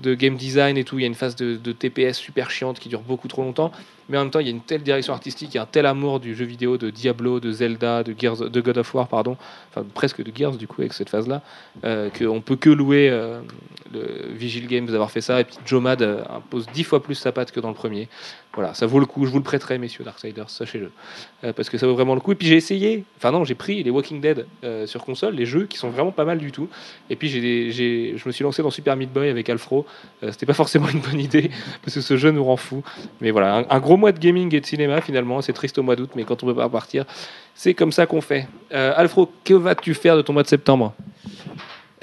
game 0.00 0.34
design 0.34 0.76
et 0.76 0.82
tout. 0.82 0.98
Il 0.98 1.02
y 1.02 1.04
a 1.04 1.06
une 1.06 1.14
phase 1.14 1.36
de 1.36 1.72
TPS 1.72 2.18
super 2.18 2.50
chiante 2.50 2.80
qui 2.80 2.88
dure 2.88 3.02
beaucoup 3.02 3.28
trop 3.28 3.42
longtemps. 3.42 3.70
Mais 4.08 4.18
en 4.18 4.22
même 4.22 4.30
temps, 4.30 4.40
il 4.40 4.46
y 4.46 4.50
a 4.50 4.52
une 4.52 4.60
telle 4.60 4.82
direction 4.82 5.12
artistique, 5.14 5.50
il 5.52 5.56
y 5.56 5.58
a 5.58 5.62
un 5.62 5.66
tel 5.66 5.86
amour 5.86 6.20
du 6.20 6.34
jeu 6.34 6.44
vidéo, 6.44 6.76
de 6.76 6.90
Diablo, 6.90 7.40
de 7.40 7.50
Zelda, 7.52 8.02
de 8.02 8.14
Gears, 8.18 8.50
de 8.50 8.60
God 8.60 8.78
of 8.78 8.94
War, 8.94 9.08
pardon, 9.08 9.36
enfin 9.70 9.86
presque 9.94 10.22
de 10.22 10.30
Gears 10.34 10.56
du 10.56 10.66
coup 10.66 10.82
avec 10.82 10.92
cette 10.92 11.08
phase-là, 11.08 11.42
euh, 11.84 12.10
qu'on 12.10 12.40
peut 12.40 12.56
que 12.56 12.70
louer 12.70 13.08
euh, 13.10 13.40
le 13.92 14.32
Vigil 14.34 14.66
Games 14.66 14.86
d'avoir 14.86 15.10
fait 15.10 15.20
ça. 15.20 15.40
Et 15.40 15.44
puis 15.44 15.56
Joe 15.64 15.82
Mad 15.82 16.02
euh, 16.02 16.22
impose 16.28 16.66
dix 16.74 16.84
fois 16.84 17.02
plus 17.02 17.14
sa 17.14 17.32
patte 17.32 17.50
que 17.50 17.60
dans 17.60 17.68
le 17.68 17.74
premier. 17.74 18.08
Voilà, 18.52 18.72
ça 18.72 18.86
vaut 18.86 19.00
le 19.00 19.06
coup. 19.06 19.26
Je 19.26 19.32
vous 19.32 19.38
le 19.38 19.42
prêterai, 19.42 19.78
messieurs 19.78 20.04
Darksiders, 20.04 20.48
sachez-le. 20.48 20.92
Euh, 21.42 21.52
parce 21.52 21.68
que 21.68 21.76
ça 21.76 21.88
vaut 21.88 21.94
vraiment 21.94 22.14
le 22.14 22.20
coup. 22.20 22.30
Et 22.32 22.34
puis 22.36 22.46
j'ai 22.46 22.56
essayé, 22.56 23.04
enfin 23.16 23.32
non, 23.32 23.44
j'ai 23.44 23.56
pris 23.56 23.82
les 23.82 23.90
Walking 23.90 24.20
Dead 24.20 24.46
sur 24.86 25.04
console, 25.04 25.34
les 25.34 25.46
jeux 25.46 25.66
qui 25.66 25.76
sont 25.76 25.90
vraiment 25.90 26.12
pas 26.12 26.24
mal 26.24 26.38
du 26.38 26.52
tout. 26.52 26.68
Et 27.10 27.16
puis 27.16 27.28
j'ai, 27.28 27.72
je 28.16 28.28
me 28.28 28.32
suis 28.32 28.44
lancé 28.44 28.62
dans 28.62 28.70
Super 28.70 28.96
Meat 28.96 29.12
Boy 29.12 29.28
avec 29.28 29.48
Alfro. 29.48 29.86
C'était 30.22 30.46
pas 30.46 30.54
forcément 30.54 30.88
une 30.88 31.00
bonne 31.00 31.18
idée, 31.18 31.50
parce 31.82 31.94
que 31.94 32.00
ce 32.00 32.16
jeu 32.16 32.30
nous 32.30 32.44
rend 32.44 32.56
fou. 32.56 32.84
Mais 33.20 33.30
voilà, 33.32 33.56
un, 33.56 33.66
un 33.68 33.80
gros 33.80 33.93
mois 33.96 34.12
de 34.12 34.18
gaming 34.18 34.54
et 34.54 34.60
de 34.60 34.66
cinéma 34.66 35.00
finalement. 35.00 35.40
C'est 35.42 35.52
triste 35.52 35.78
au 35.78 35.82
mois 35.82 35.96
d'août, 35.96 36.10
mais 36.16 36.24
quand 36.24 36.42
on 36.42 36.46
peut 36.46 36.54
pas 36.54 36.68
partir, 36.68 37.04
c'est 37.54 37.74
comme 37.74 37.92
ça 37.92 38.06
qu'on 38.06 38.20
fait. 38.20 38.46
Euh, 38.72 38.92
Alfro, 38.96 39.30
que 39.44 39.54
vas-tu 39.54 39.94
faire 39.94 40.16
de 40.16 40.22
ton 40.22 40.32
mois 40.32 40.42
de 40.42 40.48
septembre? 40.48 40.92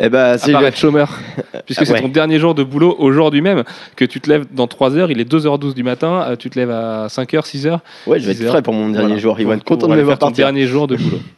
Eh 0.03 0.09
ben, 0.09 0.35
c'est 0.37 0.51
être 0.53 0.77
chômeur, 0.77 1.19
puisque 1.67 1.81
Ah 1.83 1.85
c'est 1.85 1.93
ouais. 1.93 2.01
ton 2.01 2.07
dernier 2.07 2.39
jour 2.39 2.55
de 2.55 2.63
boulot 2.63 2.95
aujourd'hui 2.97 3.41
même, 3.41 3.63
que 3.95 4.03
tu 4.05 4.19
te 4.19 4.27
lèves 4.29 4.45
dans 4.51 4.65
3 4.65 4.95
heures, 4.97 5.11
il 5.11 5.19
est 5.19 5.31
2h12 5.31 5.75
du 5.75 5.83
matin, 5.83 6.23
euh, 6.29 6.35
tu 6.35 6.49
te 6.49 6.57
lèves 6.57 6.71
à 6.71 7.05
5h, 7.07 7.45
6h. 7.45 7.79
Ouais, 8.07 8.19
je 8.19 8.25
vais 8.25 8.31
être 8.31 8.37
10 8.39 8.45
heures. 8.45 8.51
frais 8.53 8.61
pour 8.63 8.73
mon 8.73 8.89
dernier 8.89 9.07
Voilà. 9.09 9.21
jour. 9.21 9.39
Ils 9.39 9.45
vont 9.45 9.53
être 9.53 9.63
contents 9.63 9.87
de 9.87 9.91
me 9.95 10.01
voir 10.01 10.13
faire 10.13 10.19
ton 10.19 10.27
partir. 10.27 10.45
dernier 10.45 10.65
jour 10.65 10.87
de 10.87 10.95
boulot. 10.95 11.19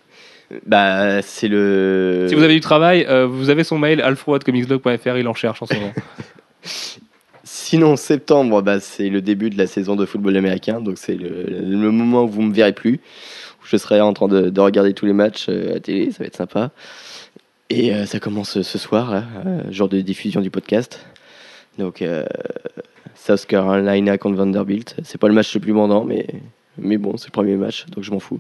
Bah, 0.67 1.21
c'est 1.23 1.47
le. 1.47 2.27
Si 2.29 2.35
vous 2.35 2.43
avez 2.43 2.53
du 2.53 2.59
travail, 2.59 3.07
euh, 3.09 3.25
vous 3.25 3.49
avez 3.49 3.63
son 3.63 3.79
mail 3.79 3.99
alfro.comicsblog.fr, 4.01 5.17
il 5.17 5.27
en 5.27 5.33
cherche 5.33 5.63
en 5.63 5.65
ce 5.65 5.73
moment. 5.73 5.91
Sinon, 7.73 7.95
septembre, 7.95 8.61
bah, 8.61 8.79
c'est 8.79 9.09
le 9.09 9.19
début 9.19 9.49
de 9.49 9.57
la 9.57 9.65
saison 9.65 9.95
de 9.95 10.05
football 10.05 10.37
américain. 10.37 10.79
Donc, 10.79 10.99
c'est 10.99 11.15
le, 11.15 11.89
moment 11.89 12.25
où 12.25 12.27
vous 12.27 12.43
me 12.43 12.53
verrez 12.53 12.71
plus. 12.71 13.01
Où 13.63 13.65
je 13.65 13.77
serai 13.77 13.99
en 13.99 14.13
train 14.13 14.27
de, 14.27 14.51
de 14.51 14.61
regarder 14.61 14.93
tous 14.93 15.07
les 15.07 15.13
matchs 15.13 15.47
euh, 15.49 15.77
à 15.77 15.79
télé. 15.79 16.11
Ça 16.11 16.19
va 16.19 16.25
être 16.25 16.35
sympa. 16.35 16.69
Et 17.71 17.91
euh, 17.91 18.05
ça 18.05 18.19
commence 18.19 18.61
ce 18.61 18.77
soir, 18.77 19.09
là, 19.09 19.23
euh, 19.47 19.71
jour 19.71 19.89
de 19.89 19.99
diffusion 20.01 20.39
du 20.39 20.51
podcast. 20.51 21.03
Donc, 21.79 22.03
euh, 22.03 22.27
South 23.15 23.47
Carolina 23.47 24.19
contre 24.19 24.35
Vanderbilt. 24.35 24.95
C'est 25.03 25.19
pas 25.19 25.27
le 25.27 25.33
match 25.33 25.51
le 25.55 25.59
plus 25.59 25.73
mandant, 25.73 26.05
mais, 26.05 26.27
mais 26.77 26.97
bon, 26.97 27.17
c'est 27.17 27.29
le 27.29 27.31
premier 27.31 27.55
match, 27.55 27.87
donc 27.87 28.03
je 28.03 28.11
m'en 28.11 28.19
fous. 28.19 28.39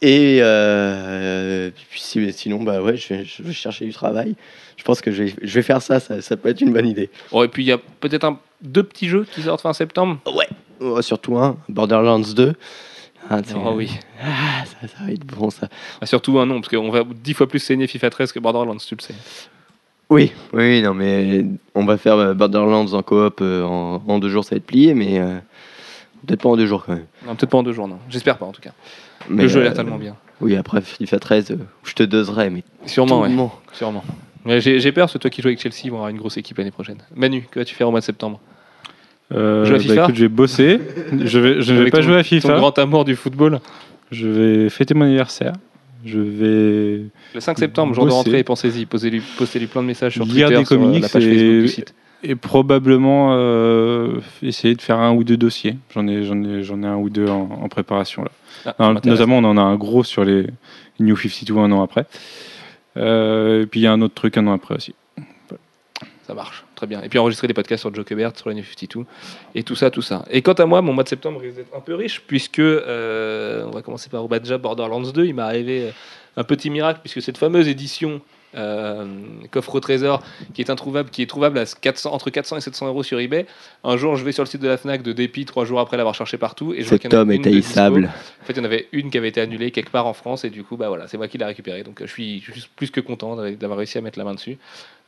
Et 0.00 0.38
euh, 0.40 1.70
puis 1.90 2.00
si- 2.00 2.32
sinon, 2.32 2.62
bah 2.62 2.82
ouais, 2.82 2.96
je 2.96 3.14
vais, 3.14 3.52
chercher 3.52 3.86
du 3.86 3.92
travail. 3.92 4.34
Je 4.76 4.84
pense 4.84 5.00
que 5.00 5.10
je 5.10 5.24
vais, 5.24 5.62
faire 5.62 5.80
ça, 5.80 6.00
ça, 6.00 6.36
peut 6.36 6.50
être 6.50 6.60
une 6.60 6.72
bonne 6.72 6.86
idée. 6.86 7.08
Bon, 7.32 7.42
et 7.42 7.48
puis 7.48 7.64
il 7.64 7.66
y 7.66 7.72
a 7.72 7.78
peut-être 7.78 8.24
un, 8.24 8.38
deux 8.62 8.82
petits 8.82 9.08
jeux 9.08 9.26
qui 9.32 9.42
sortent 9.42 9.60
fin 9.62 9.72
septembre. 9.72 10.18
Ouais, 10.34 10.48
Oh, 10.80 11.00
surtout 11.00 11.38
un, 11.38 11.56
Borderlands 11.68 12.18
2. 12.20 12.54
Ah, 13.30 13.40
Oh 13.56 13.72
oui. 13.74 13.90
ah, 14.22 14.64
ça, 14.66 14.86
ça 14.88 15.04
va 15.04 15.10
être 15.10 15.24
bon 15.26 15.50
ça. 15.50 15.68
Ah, 16.00 16.06
surtout 16.06 16.38
un 16.38 16.46
non, 16.46 16.60
parce 16.60 16.68
qu'on 16.68 16.90
va 16.90 17.02
dix 17.04 17.34
fois 17.34 17.48
plus 17.48 17.58
saigner 17.58 17.86
FIFA 17.86 18.10
13 18.10 18.32
que 18.32 18.38
Borderlands, 18.38 18.76
tu 18.76 18.94
le 18.94 19.02
sais. 19.02 19.14
Oui, 20.08 20.32
oui, 20.52 20.82
non, 20.82 20.94
mais 20.94 21.44
on 21.74 21.84
va 21.84 21.96
faire 21.96 22.14
euh, 22.16 22.34
Borderlands 22.34 22.92
en 22.92 23.02
coop 23.02 23.40
euh, 23.40 23.64
en, 23.64 24.00
en 24.06 24.18
deux 24.20 24.28
jours, 24.28 24.44
ça 24.44 24.50
va 24.50 24.58
être 24.58 24.66
plié, 24.66 24.94
mais 24.94 25.18
euh, 25.18 25.38
peut-être 26.24 26.42
pas 26.42 26.48
en 26.50 26.56
deux 26.56 26.66
jours 26.66 26.84
quand 26.84 26.92
même. 26.92 27.06
Non, 27.26 27.34
peut-être 27.34 27.50
pas 27.50 27.58
en 27.58 27.62
deux 27.64 27.72
jours, 27.72 27.88
non. 27.88 27.98
J'espère 28.08 28.38
pas 28.38 28.46
en 28.46 28.52
tout 28.52 28.60
cas. 28.62 28.70
Mais, 29.28 29.42
le 29.42 29.48
jeu 29.48 29.56
a 29.58 29.62
euh, 29.62 29.64
l'air 29.64 29.74
tellement 29.74 29.96
bien. 29.98 30.14
Oui, 30.40 30.54
après 30.54 30.80
FIFA 30.80 31.18
13, 31.18 31.50
euh, 31.50 31.56
je 31.82 31.94
te 31.94 32.02
doserai, 32.04 32.50
mais 32.50 32.62
Sûrement, 32.84 33.22
ouais. 33.22 33.34
tout 33.34 33.50
Sûrement. 33.72 34.04
J'ai 34.46 34.92
peur, 34.92 35.10
c'est 35.10 35.18
toi 35.18 35.30
qui 35.30 35.42
joues 35.42 35.48
avec 35.48 35.60
Chelsea, 35.60 35.82
ils 35.84 35.90
vont 35.90 35.96
avoir 35.96 36.10
une 36.10 36.18
grosse 36.18 36.36
équipe 36.36 36.58
l'année 36.58 36.70
prochaine. 36.70 36.98
Manu, 37.14 37.46
que 37.50 37.58
vas-tu 37.58 37.74
faire 37.74 37.88
au 37.88 37.90
mois 37.90 38.00
de 38.00 38.04
septembre? 38.04 38.40
Euh, 39.34 39.64
bah, 39.68 39.76
écoute, 40.02 40.14
je 40.14 40.20
vais 40.22 40.28
bosser. 40.28 40.78
Je 41.24 41.38
vais, 41.40 41.60
je 41.62 41.72
ne 41.72 41.82
vais 41.82 41.90
pas 41.90 41.98
ton- 41.98 42.04
jouer 42.04 42.14
à 42.16 42.22
Ton 42.22 42.28
FIFA. 42.28 42.56
grand 42.58 42.78
amour 42.78 43.04
du 43.04 43.16
football. 43.16 43.60
Je 44.12 44.28
vais 44.28 44.68
fêter 44.70 44.94
mon 44.94 45.04
anniversaire. 45.06 45.52
Je 46.04 46.20
vais 46.20 47.02
Le 47.34 47.40
5 47.40 47.58
septembre, 47.58 47.92
jour 47.92 48.04
de 48.04 48.10
Bosser. 48.10 48.18
rentrée, 48.18 48.44
pensez-y, 48.44 48.86
posez-lui 48.86 49.20
postez 49.36 49.58
plein 49.66 49.82
de 49.82 49.88
messages 49.88 50.12
sur 50.12 50.24
Lire 50.24 50.46
Twitter, 50.46 50.60
des 50.60 50.64
sur 50.64 50.80
euh, 50.80 50.98
la 51.00 51.08
page 51.08 51.26
et- 51.26 51.30
Facebook 51.34 51.60
du 51.62 51.68
site. 51.68 51.94
et 52.22 52.36
probablement 52.36 53.30
euh, 53.32 54.20
essayer 54.42 54.76
de 54.76 54.82
faire 54.82 55.00
un 55.00 55.12
ou 55.12 55.24
deux 55.24 55.36
dossiers. 55.36 55.76
J'en 55.92 56.06
ai, 56.06 56.22
j'en 56.22 56.40
ai, 56.44 56.62
j'en 56.62 56.80
ai 56.84 56.86
un 56.86 56.94
ou 56.96 57.10
deux 57.10 57.26
en, 57.26 57.48
en 57.60 57.68
préparation 57.68 58.22
là. 58.22 58.30
Ah, 58.66 58.74
Non, 58.78 59.00
notamment, 59.04 59.38
on 59.38 59.44
en 59.44 59.56
a 59.56 59.60
un 59.62 59.74
gros 59.74 60.04
sur 60.04 60.24
les 60.24 60.46
New 61.00 61.16
52 61.16 61.56
un 61.58 61.72
an 61.72 61.82
après. 61.82 62.06
Euh, 62.96 63.62
et 63.62 63.66
puis 63.66 63.80
il 63.80 63.82
y 63.82 63.86
a 63.86 63.92
un 63.92 64.00
autre 64.00 64.14
truc 64.14 64.36
un 64.36 64.46
an 64.46 64.52
après 64.52 64.74
aussi. 64.74 64.94
Ça 66.26 66.34
marche, 66.34 66.64
très 66.74 66.88
bien. 66.88 67.02
Et 67.02 67.08
puis 67.08 67.20
enregistrer 67.20 67.46
des 67.46 67.54
podcasts 67.54 67.82
sur 67.82 67.94
Jokebert, 67.94 68.36
sur 68.36 68.48
la 68.48 68.56
New 68.56 68.64
52, 68.64 69.06
et 69.54 69.62
tout 69.62 69.76
ça, 69.76 69.92
tout 69.92 70.02
ça. 70.02 70.24
Et 70.28 70.42
quant 70.42 70.54
à 70.54 70.66
moi, 70.66 70.82
mon 70.82 70.92
mois 70.92 71.04
de 71.04 71.08
septembre 71.08 71.40
risque 71.40 71.56
d'être 71.56 71.76
un 71.76 71.80
peu 71.80 71.94
riche, 71.94 72.22
puisque, 72.26 72.58
euh, 72.58 73.64
on 73.64 73.70
va 73.70 73.82
commencer 73.82 74.10
par 74.10 74.26
déjà 74.28 74.58
Borderlands 74.58 75.02
2, 75.02 75.24
il 75.24 75.34
m'est 75.34 75.42
arrivé 75.42 75.82
euh, 75.82 75.90
un 76.36 76.42
petit 76.42 76.68
miracle, 76.68 76.98
puisque 77.00 77.22
cette 77.22 77.38
fameuse 77.38 77.68
édition 77.68 78.20
coffre 79.50 79.74
au 79.74 79.80
trésor, 79.80 80.22
qui 80.54 80.62
est 80.62 80.70
introuvable, 80.70 81.10
qui 81.10 81.22
est 81.22 81.26
trouvable 81.26 81.58
à 81.58 81.64
400, 81.66 82.12
entre 82.12 82.30
400 82.30 82.56
et 82.56 82.60
700 82.60 82.86
euros 82.88 83.02
sur 83.02 83.18
eBay, 83.20 83.46
un 83.84 83.96
jour 83.96 84.16
je 84.16 84.24
vais 84.24 84.32
sur 84.32 84.42
le 84.42 84.48
site 84.48 84.60
de 84.62 84.68
la 84.68 84.76
FNAC 84.76 85.02
de 85.02 85.12
dépit, 85.12 85.44
trois 85.44 85.64
jours 85.64 85.80
après 85.80 85.96
l'avoir 85.96 86.14
cherché 86.14 86.38
partout, 86.38 86.72
et 86.72 86.82
je 86.82 86.88
vois 86.88 86.98
cet 87.00 87.12
homme 87.14 87.30
est 87.30 87.46
haïssable. 87.46 88.10
En 88.42 88.44
fait, 88.46 88.52
il 88.54 88.58
y 88.58 88.60
en 88.60 88.64
avait 88.64 88.88
une 88.92 89.10
qui 89.10 89.18
avait 89.18 89.28
été 89.28 89.40
annulée 89.40 89.70
quelque 89.70 89.90
part 89.90 90.06
en 90.06 90.12
France 90.14 90.44
et 90.44 90.50
du 90.50 90.62
coup, 90.64 90.76
bah 90.76 90.88
voilà, 90.88 91.08
c'est 91.08 91.16
moi 91.16 91.28
qui 91.28 91.38
l'ai 91.38 91.44
récupérée. 91.44 91.82
Donc, 91.82 92.00
euh, 92.00 92.06
je 92.06 92.12
suis 92.12 92.42
plus 92.76 92.90
que 92.90 93.00
content 93.00 93.36
d'avoir- 93.36 93.76
réussi 93.78 93.98
à 93.98 94.00
mettre 94.00 94.18
la 94.18 94.24
main 94.24 94.34
dessus. 94.34 94.56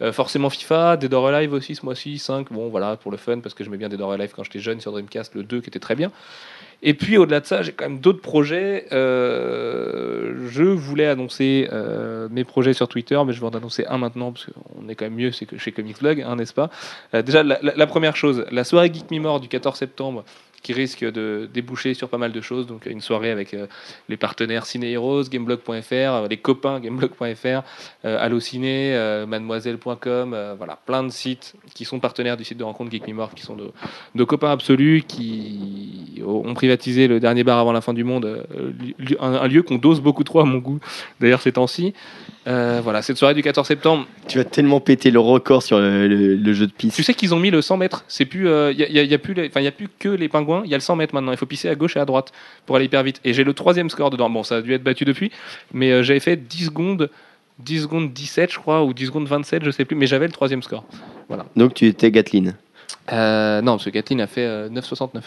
Euh, 0.02 0.12
forcément 0.12 0.50
FIFA, 0.50 0.96
Dead 0.96 1.12
or 1.14 1.28
Alive 1.28 1.52
aussi 1.54 1.74
ce 1.74 1.84
mois-ci, 1.84 2.18
5, 2.18 2.52
bon 2.52 2.68
voilà, 2.68 2.96
pour 2.96 3.10
le 3.10 3.16
fun, 3.16 3.38
parce 3.40 3.54
que 3.54 3.64
j'aimais 3.64 3.78
bien 3.78 3.88
Dead 3.88 4.00
or 4.00 4.12
Alive 4.12 4.32
quand 4.36 4.44
j'étais 4.44 4.58
jeune 4.60 4.80
sur 4.80 4.92
Dreamcast, 4.92 5.34
le 5.34 5.42
2 5.42 5.60
qui 5.60 5.68
était 5.70 5.78
très 5.78 5.94
bien. 5.94 6.10
Et 6.82 6.94
puis 6.94 7.18
au-delà 7.18 7.40
de 7.40 7.46
ça, 7.46 7.62
j'ai 7.62 7.72
quand 7.72 7.88
même 7.88 7.98
d'autres 7.98 8.20
projets. 8.20 8.86
Euh, 8.92 10.46
je 10.48 10.62
voulais 10.62 11.06
annoncer 11.06 11.68
euh, 11.72 12.28
mes 12.30 12.44
projets 12.44 12.72
sur 12.72 12.86
Twitter, 12.86 13.20
mais 13.26 13.32
je 13.32 13.40
vais 13.40 13.46
en 13.46 13.50
annoncer 13.50 13.84
un 13.86 13.98
maintenant, 13.98 14.32
parce 14.32 14.46
qu'on 14.46 14.88
est 14.88 14.94
quand 14.94 15.06
même 15.06 15.16
mieux 15.16 15.32
chez 15.32 15.72
Comics 15.72 15.98
Blog, 15.98 16.20
hein, 16.20 16.36
n'est-ce 16.36 16.54
pas? 16.54 16.70
Euh, 17.14 17.22
Déjà, 17.22 17.42
la 17.42 17.86
première 17.86 18.14
chose, 18.14 18.44
la 18.52 18.62
soirée 18.62 18.92
Geek 18.92 19.10
Me 19.10 19.18
More 19.18 19.40
du 19.40 19.48
14 19.48 19.76
septembre 19.76 20.24
qui 20.62 20.72
risque 20.72 21.04
de 21.04 21.48
déboucher 21.52 21.94
sur 21.94 22.08
pas 22.08 22.18
mal 22.18 22.32
de 22.32 22.40
choses. 22.40 22.66
Donc 22.66 22.86
une 22.86 23.00
soirée 23.00 23.30
avec 23.30 23.54
euh, 23.54 23.66
les 24.08 24.16
partenaires 24.16 24.66
Ciné 24.66 24.92
Heroes, 24.92 25.24
Gameblog.fr, 25.30 25.92
euh, 25.92 26.28
les 26.28 26.36
copains 26.36 26.80
Gameblog.fr, 26.80 27.62
euh, 28.04 28.18
Allociné, 28.20 28.94
euh, 28.94 29.26
Mademoiselle.com, 29.26 30.36
voilà, 30.56 30.78
plein 30.84 31.04
de 31.04 31.10
sites 31.10 31.54
qui 31.74 31.84
sont 31.84 32.00
partenaires 32.00 32.36
du 32.36 32.44
site 32.44 32.58
de 32.58 32.64
rencontre 32.64 32.90
Geek 32.90 33.06
Me 33.08 33.14
Morph, 33.14 33.34
qui 33.34 33.42
sont 33.42 33.56
de, 34.14 34.24
copains 34.24 34.50
absolus, 34.50 35.02
qui 35.06 36.22
ont 36.26 36.54
privatisé 36.54 37.08
le 37.08 37.20
dernier 37.20 37.44
bar 37.44 37.58
avant 37.58 37.72
la 37.72 37.80
fin 37.80 37.94
du 37.94 38.04
monde, 38.04 38.46
un, 39.20 39.32
un 39.34 39.48
lieu 39.48 39.62
qu'on 39.62 39.76
dose 39.76 40.00
beaucoup 40.00 40.24
trop 40.24 40.40
à 40.40 40.44
mon 40.44 40.58
goût, 40.58 40.80
d'ailleurs 41.20 41.40
ces 41.40 41.52
temps-ci. 41.52 41.94
Euh, 42.48 42.80
voilà, 42.82 43.02
cette 43.02 43.18
soirée 43.18 43.34
du 43.34 43.42
14 43.42 43.66
septembre, 43.68 44.06
Tu 44.26 44.38
vas 44.38 44.44
tellement 44.44 44.80
péter 44.80 45.10
le 45.10 45.20
record 45.20 45.62
sur 45.62 45.78
le, 45.78 46.08
le- 46.08 46.34
le 46.36 46.52
jeu 46.54 46.66
de 46.66 46.72
piste. 46.72 46.96
tu 46.96 47.02
sais 47.02 47.12
qu'ils 47.12 47.34
ont 47.34 47.38
mis 47.38 47.50
le 47.50 47.60
100 47.60 47.76
mètres. 47.76 48.04
C'est 48.08 48.24
plus, 48.24 48.48
il 48.48 48.78
y, 48.80 48.98
a, 48.98 49.02
y 49.02 49.14
a 49.14 49.18
plus, 49.18 49.34
enfin, 49.46 49.60
y 49.60 49.66
a 49.66 49.70
plus 49.72 49.88
que 49.98 50.08
les 50.08 50.28
pingouins. 50.28 50.62
Il 50.64 50.70
y 50.70 50.74
a 50.74 50.76
le 50.78 50.80
100 50.82 50.96
mètres 50.96 51.14
maintenant. 51.14 51.32
Il 51.32 51.36
faut 51.38 51.44
pisser 51.46 51.68
à 51.68 51.74
gauche 51.74 51.96
et 51.96 52.00
à 52.00 52.04
droite 52.06 52.32
pour 52.64 52.76
aller 52.76 52.86
hyper 52.86 53.02
vite. 53.02 53.20
Et 53.24 53.34
j'ai 53.34 53.44
le 53.44 53.52
troisième 53.52 53.90
score 53.90 54.08
dedans. 54.10 54.30
Bon, 54.30 54.42
ça 54.42 54.56
a 54.56 54.62
dû 54.62 54.72
être 54.72 54.82
battu 54.82 55.04
depuis, 55.04 55.30
mais 55.74 55.90
euh, 55.92 56.02
j'avais 56.02 56.20
fait 56.20 56.36
10 56.36 56.64
secondes, 56.66 57.10
10 57.58 57.82
secondes 57.82 58.12
17, 58.14 58.50
je 58.52 58.58
crois, 58.58 58.82
ou 58.82 58.94
10 58.94 59.06
secondes 59.06 59.26
27, 59.28 59.64
je 59.64 59.70
sais 59.70 59.84
plus. 59.84 59.96
Mais 59.96 60.06
j'avais 60.06 60.26
le 60.26 60.32
troisième 60.32 60.62
score. 60.62 60.84
Donc 61.56 61.74
tu 61.74 61.86
étais 61.86 62.10
Gatlin. 62.10 62.54
Euh, 63.12 63.60
non, 63.60 63.72
parce 63.72 63.84
que 63.84 63.90
Kathleen 63.90 64.20
a 64.22 64.26
fait 64.26 64.44
euh, 64.46 64.68
9,69. 64.70 65.20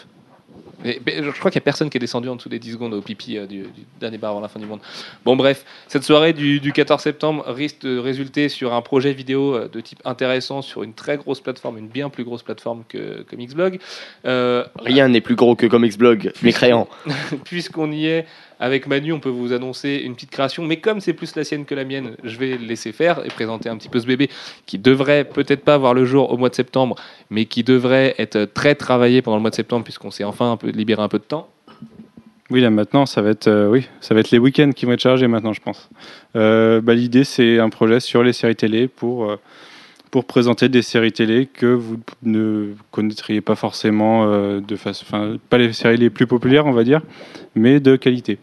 Et, 0.86 1.02
mais 1.06 1.24
je 1.24 1.30
crois 1.32 1.52
qu'il 1.52 1.60
n'y 1.60 1.64
a 1.64 1.66
personne 1.66 1.90
qui 1.90 1.98
est 1.98 2.00
descendu 2.00 2.30
en 2.30 2.36
dessous 2.36 2.50
des 2.50 2.60
10 2.60 2.74
secondes 2.74 2.94
au 2.94 3.02
pipi 3.02 3.38
euh, 3.38 3.46
du, 3.46 3.62
du 3.62 3.84
dernier 4.00 4.18
bar 4.18 4.32
avant 4.32 4.42
la 4.42 4.48
fin 4.48 4.60
du 4.60 4.66
monde. 4.66 4.80
Bon, 5.26 5.36
bref, 5.36 5.66
cette 5.88 6.04
soirée 6.04 6.34
du, 6.34 6.60
du 6.60 6.74
14 6.74 7.02
septembre 7.02 7.44
risque 7.48 7.82
de 7.82 7.98
résulter 7.98 8.50
sur 8.50 8.74
un 8.74 8.82
projet 8.82 9.14
vidéo 9.14 9.56
euh, 9.56 9.68
de 9.68 9.82
type 9.82 10.00
intéressant 10.06 10.62
sur 10.62 10.84
une 10.84 10.94
très 10.94 11.18
grosse 11.18 11.40
plateforme, 11.40 11.78
une 11.78 11.88
bien 11.88 12.10
plus 12.10 12.24
grosse 12.24 12.44
plateforme 12.44 12.84
que, 12.88 13.26
Mixblog. 13.36 13.80
Euh, 14.26 14.66
Rien 14.80 15.08
n'est 15.08 15.22
plus 15.22 15.36
gros 15.36 15.56
que 15.56 15.66
Comics 15.66 15.98
Blog, 15.98 16.32
mécréant. 16.44 16.88
Puisqu'on 17.46 17.92
y 17.92 18.06
est 18.08 18.26
avec 18.62 18.86
Manu, 18.86 19.12
on 19.12 19.20
peut 19.20 19.30
vous 19.30 19.54
annoncer 19.54 20.02
une 20.06 20.14
petite 20.14 20.30
création, 20.30 20.64
mais 20.64 20.78
comme 20.78 21.02
c'est 21.02 21.14
plus 21.14 21.36
la 21.36 21.44
sienne 21.44 21.66
que 21.66 21.74
la 21.74 21.84
mienne, 21.84 22.16
je 22.24 22.38
vais 22.38 22.58
laisser 22.58 22.92
faire 22.92 23.26
et 23.26 23.30
présenter 23.30 23.70
un 23.70 23.76
petit 23.76 23.90
peu 23.90 24.00
ce 24.00 24.06
bébé 24.06 24.30
qui 24.68 24.78
devrait 24.78 25.26
peut-être 25.26 25.66
pas 25.66 25.80
voir 25.80 25.96
le 25.96 26.06
jour 26.06 26.32
au 26.32 26.38
mois 26.38 26.50
de 26.50 26.56
septembre, 26.56 26.96
mais 27.32 27.46
qui 27.46 27.64
devrait 27.64 28.14
être 28.20 28.46
très 28.46 28.76
travaillé 28.76 29.24
pendant 29.24 29.38
le 29.38 29.42
mois 29.42 29.50
de 29.50 29.56
septembre 29.56 29.84
puisqu'on 29.84 30.12
s'est 30.12 30.24
enfin 30.24 30.58
un 30.64 30.68
libéré 30.72 31.02
un 31.02 31.10
peu 31.10 31.18
de 31.18 31.24
temps. 31.24 31.50
Oui, 32.52 32.62
là 32.62 32.70
maintenant, 32.70 33.08
ça 33.08 33.24
va 33.24 33.32
être, 33.32 33.48
euh, 33.48 33.68
oui, 33.68 33.88
ça 34.00 34.14
va 34.14 34.20
être 34.20 34.30
les 34.30 34.38
week-ends 34.38 34.72
qui 34.76 34.86
vont 34.86 34.92
être 34.92 35.00
chargés 35.00 35.28
maintenant, 35.28 35.54
je 35.54 35.62
pense. 35.62 35.90
Euh, 36.36 36.82
bah, 36.82 36.94
L'idée, 36.94 37.24
c'est 37.24 37.58
un 37.58 37.70
projet 37.70 38.00
sur 38.00 38.22
les 38.22 38.34
séries 38.34 38.56
télé 38.56 38.88
pour, 38.88 39.32
euh, 39.32 39.40
pour 40.12 40.26
présenter 40.26 40.68
des 40.70 40.82
séries 40.82 41.14
télé 41.14 41.48
que 41.48 41.66
vous 41.66 41.98
ne 42.22 42.74
connaîtriez 42.92 43.42
pas 43.42 43.56
forcément 43.56 44.26
euh, 44.26 44.60
de 44.60 44.76
façon, 44.76 45.06
enfin, 45.08 45.38
pas 45.50 45.58
les 45.58 45.72
séries 45.74 45.98
les 45.98 46.10
plus 46.10 46.28
populaires, 46.28 46.66
on 46.68 46.74
va 46.74 46.84
dire, 46.84 47.02
mais 47.56 47.80
de 47.80 47.96
qualité. 47.96 48.38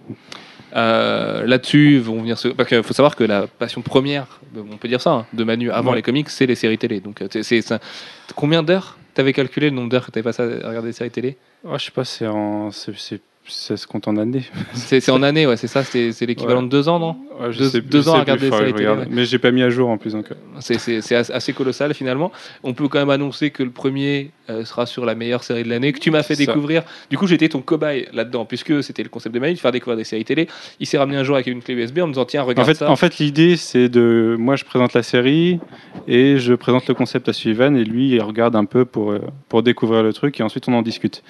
Euh, 0.77 1.47
Là-dessus, 1.47 1.99
vont 1.99 2.21
venir 2.21 2.39
se... 2.39 2.49
parce 2.49 2.69
qu'il 2.69 2.83
faut 2.83 2.95
savoir 2.95 3.17
que 3.17 3.25
la 3.25 3.47
passion 3.47 3.83
première, 3.83 4.41
on 4.57 4.77
peut 4.77 4.89
dire 4.89 5.01
ça, 5.01 5.11
hein, 5.13 5.27
de 5.33 5.45
Manu 5.45 5.71
avant 5.71 5.91
Ouais. 5.91 5.97
les 5.97 6.03
comics, 6.03 6.29
c'est 6.31 6.47
les 6.47 6.55
séries 6.55 6.79
télé. 6.79 7.01
Donc, 7.01 7.23
euh, 7.23 7.29
c'est 7.43 7.63
ça. 7.63 7.79
combien 8.35 8.63
d'heures 8.63 8.97
T'avais 9.15 9.33
calculé 9.33 9.71
le 9.71 9.75
nombre 9.77 9.89
d'heures 9.89 10.07
que 10.07 10.11
t'avais 10.13 10.23
passé 10.25 10.43
à 10.43 10.69
regarder 10.69 10.89
des 10.91 10.93
séries 10.93 11.11
télé? 11.11 11.37
Oh, 11.65 11.77
je 11.77 11.85
sais 11.87 11.91
pas, 11.91 12.05
c'est 12.05 12.27
en, 12.27 12.71
ça 13.49 13.77
se 13.77 13.87
compte 13.87 14.07
en 14.09 14.17
années. 14.17 14.45
C'est 14.75 15.11
en 15.11 15.23
année, 15.23 15.47
ouais, 15.47 15.57
c'est 15.57 15.67
ça. 15.67 15.83
C'est 15.85 16.13
l'équivalent 16.27 16.59
Ouais. 16.61 16.65
de 16.67 16.71
deux 16.71 16.89
ans, 16.89 16.99
non 16.99 17.17
Ouais, 17.41 17.53
je 17.53 17.59
Deux- 17.59 17.69
sais- 17.69 17.81
deux 17.81 18.03
je 18.03 18.09
ans 18.09 18.13
sais 18.13 18.19
à 18.19 18.21
regarder 18.21 18.49
plus, 18.51 18.73
regarde. 18.75 19.01
télé, 19.05 19.11
Mais 19.15 19.25
j'ai 19.25 19.39
pas 19.39 19.53
mis 19.53 19.63
à 19.63 19.71
jour 19.71 19.89
en 19.89 19.97
plus. 19.97 20.13
Donc, 20.13 20.31
euh. 20.33 20.35
C'est- 20.61 20.79
C'est 20.79 21.01
c'est 21.01 21.15
as- 21.15 21.31
assez 21.31 21.53
colossal 21.53 21.95
finalement. 21.95 22.33
On 22.65 22.75
peut 22.75 22.89
quand 22.89 22.99
même 22.99 23.11
annoncer 23.11 23.51
que 23.51 23.63
le 23.63 23.71
premier 23.71 24.31
euh, 24.51 24.65
sera 24.65 24.87
sur 24.87 25.05
la 25.05 25.15
meilleure 25.15 25.45
série 25.45 25.63
de 25.63 25.69
l'année 25.69 25.93
que 25.93 25.99
tu 26.01 26.11
m'as 26.11 26.23
fait 26.23 26.35
Ça. 26.35 26.47
découvrir. 26.47 26.83
Du 27.11 27.19
coup, 27.19 27.27
j'étais 27.27 27.49
ton 27.51 27.61
cobaye 27.61 28.09
là-dedans, 28.15 28.45
puisque 28.47 28.83
c'était 28.83 29.03
le 29.03 29.11
concept 29.11 29.35
de 29.35 29.41
Manu, 29.41 29.53
de 29.55 29.59
faire 29.59 29.73
découvrir 29.73 29.97
des 29.99 30.05
séries 30.05 30.25
télé. 30.25 30.49
Il 30.81 30.87
s'est 30.87 30.97
ramené 30.99 31.19
un 31.19 31.23
jour 31.23 31.37
avec 31.37 31.47
une 31.49 31.61
clé 31.63 31.75
USB 31.75 31.99
en 31.99 32.07
me 32.07 32.13
disant 32.13 32.25
Tiens, 32.25 32.43
En 32.43 32.47
regarde 32.47 32.67
fait, 32.67 32.75
ça. 32.75 32.91
en 32.91 32.97
fait 32.97 33.19
l'idée, 33.19 33.57
c'est 33.57 33.89
de. 33.91 34.37
Moi, 34.39 34.57
je 34.57 34.65
présente 34.65 34.95
la 34.95 35.03
série 35.03 35.61
et 36.09 36.39
je 36.39 36.55
présente 36.55 36.89
le 36.89 36.95
concept 36.95 37.29
à 37.29 37.33
Sullivan 37.35 37.77
et 37.77 37.85
lui, 37.85 38.09
il 38.11 38.21
regarde 38.23 38.57
un 38.57 38.65
peu 38.65 38.85
pour, 38.87 39.13
euh, 39.13 39.21
pour 39.51 39.63
découvrir 39.63 40.03
le 40.03 40.13
truc 40.15 40.41
et 40.41 40.43
ensuite 40.43 40.67
on 40.67 40.73
en 40.73 40.83
discute. 40.83 41.23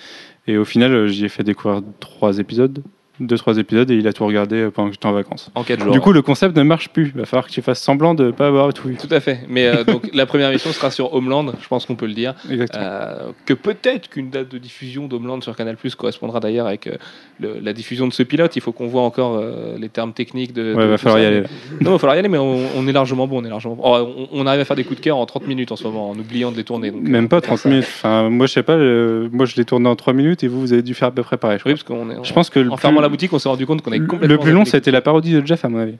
Et 0.48 0.56
au 0.56 0.64
final, 0.64 0.94
euh, 0.94 1.06
j'y 1.08 1.26
ai 1.26 1.28
fait 1.28 1.44
découvrir 1.44 1.82
trois 2.00 2.38
épisodes, 2.38 2.82
deux, 3.20 3.36
trois 3.36 3.58
épisodes 3.58 3.90
et 3.90 3.96
il 3.96 4.06
a 4.06 4.12
tout 4.12 4.24
regardé 4.26 4.56
euh, 4.56 4.70
pendant 4.70 4.88
que 4.88 4.94
j'étais 4.94 5.06
en 5.06 5.12
vacances. 5.12 5.50
en 5.54 5.64
4 5.64 5.82
jours. 5.84 5.92
Du 5.92 6.00
coup, 6.00 6.12
le 6.12 6.22
concept 6.22 6.56
ne 6.56 6.62
marche 6.62 6.88
plus. 6.90 7.12
Il 7.14 7.20
va 7.20 7.26
falloir 7.26 7.46
que 7.46 7.52
tu 7.52 7.62
fasses 7.62 7.80
semblant 7.82 8.14
de 8.14 8.26
ne 8.26 8.30
pas 8.30 8.46
avoir 8.46 8.72
tout 8.72 8.88
vu. 8.88 8.96
tout 8.96 9.08
à 9.12 9.20
fait. 9.20 9.40
Mais 9.48 9.66
euh, 9.66 9.84
donc 9.86 10.08
la 10.14 10.26
première 10.26 10.48
émission 10.50 10.70
sera 10.72 10.90
sur 10.90 11.12
Homeland, 11.14 11.46
je 11.60 11.68
pense 11.68 11.86
qu'on 11.86 11.96
peut 11.96 12.06
le 12.06 12.14
dire. 12.14 12.34
Exactement. 12.50 12.84
Euh, 12.84 13.30
que 13.46 13.54
peut-être 13.54 14.08
qu'une 14.08 14.30
date 14.30 14.48
de 14.50 14.58
diffusion 14.58 15.06
d'Homeland 15.06 15.40
sur 15.40 15.54
Canal 15.56 15.76
Plus 15.76 15.94
correspondra 15.94 16.40
d'ailleurs 16.40 16.66
avec 16.66 16.86
euh, 16.86 16.92
le- 17.40 17.58
la 17.62 17.72
diffusion 17.72 18.06
de 18.06 18.12
ce 18.12 18.22
pilote. 18.22 18.54
Il 18.56 18.62
faut 18.62 18.72
qu'on 18.72 18.86
voit 18.86 19.02
encore 19.02 19.42
les 19.78 19.88
termes 19.88 20.12
techniques 20.12 20.52
de. 20.52 20.74
ouais, 20.74 20.82
de 20.84 20.88
va 20.88 20.98
falloir 20.98 21.18
ça, 21.18 21.24
y 21.24 21.26
aller. 21.26 21.42
Non, 21.80 21.90
il 21.90 21.92
va 21.92 21.98
falloir 21.98 22.16
y 22.16 22.18
aller, 22.18 22.28
mais 22.28 22.38
on, 22.38 22.66
on 22.76 22.86
est 22.86 22.92
largement 22.92 23.26
bon. 23.26 23.40
On, 23.42 23.44
est 23.44 23.50
largement 23.50 23.74
bon. 23.74 23.82
Oh, 23.84 24.28
on, 24.32 24.40
on 24.42 24.46
arrive 24.46 24.60
à 24.60 24.64
faire 24.64 24.76
des 24.76 24.84
coups 24.84 25.00
de 25.00 25.04
cœur 25.04 25.16
en 25.16 25.26
30 25.26 25.46
minutes 25.46 25.72
en 25.72 25.76
ce 25.76 25.84
moment, 25.84 26.10
en 26.10 26.18
oubliant 26.18 26.50
de 26.52 26.56
les 26.56 26.64
tourner. 26.64 26.90
Donc, 26.90 27.02
Même 27.02 27.28
pas 27.28 27.40
30 27.40 27.64
minutes. 27.66 27.84
Enfin, 27.88 28.30
moi, 28.30 28.46
je 28.46 28.52
sais 28.52 28.62
pas. 28.62 28.76
Moi, 28.76 29.46
je 29.46 29.56
l'ai 29.56 29.64
tourné 29.64 29.88
en 29.88 29.96
3 29.96 30.12
minutes 30.12 30.44
et 30.44 30.48
vous, 30.48 30.60
vous 30.60 30.72
avez 30.72 30.82
dû 30.82 30.94
faire 30.94 31.08
à 31.08 31.10
peu 31.10 31.22
près 31.22 31.36
pareil. 31.36 31.58
Je, 31.58 31.64
oui, 31.68 31.72
parce 31.74 31.82
qu'on 31.84 32.10
est. 32.10 32.16
je 32.22 32.32
pense 32.32 32.50
que 32.50 32.60
le 32.60 32.70
en 32.72 32.76
fermant 32.76 33.00
plus, 33.00 33.04
la 33.08 33.10
boutique, 33.10 33.32
on 33.32 33.38
s'est 33.38 33.48
rendu 33.48 33.66
compte 33.66 33.82
qu'on 33.82 33.92
est 33.92 33.98
le 33.98 34.06
complètement. 34.06 34.38
plus 34.38 34.52
long, 34.52 34.64
c'était 34.64 34.90
la 34.90 35.00
parodie 35.00 35.32
de 35.32 35.46
Jeff, 35.46 35.64
à 35.64 35.68
mon 35.68 35.78
avis. 35.78 35.96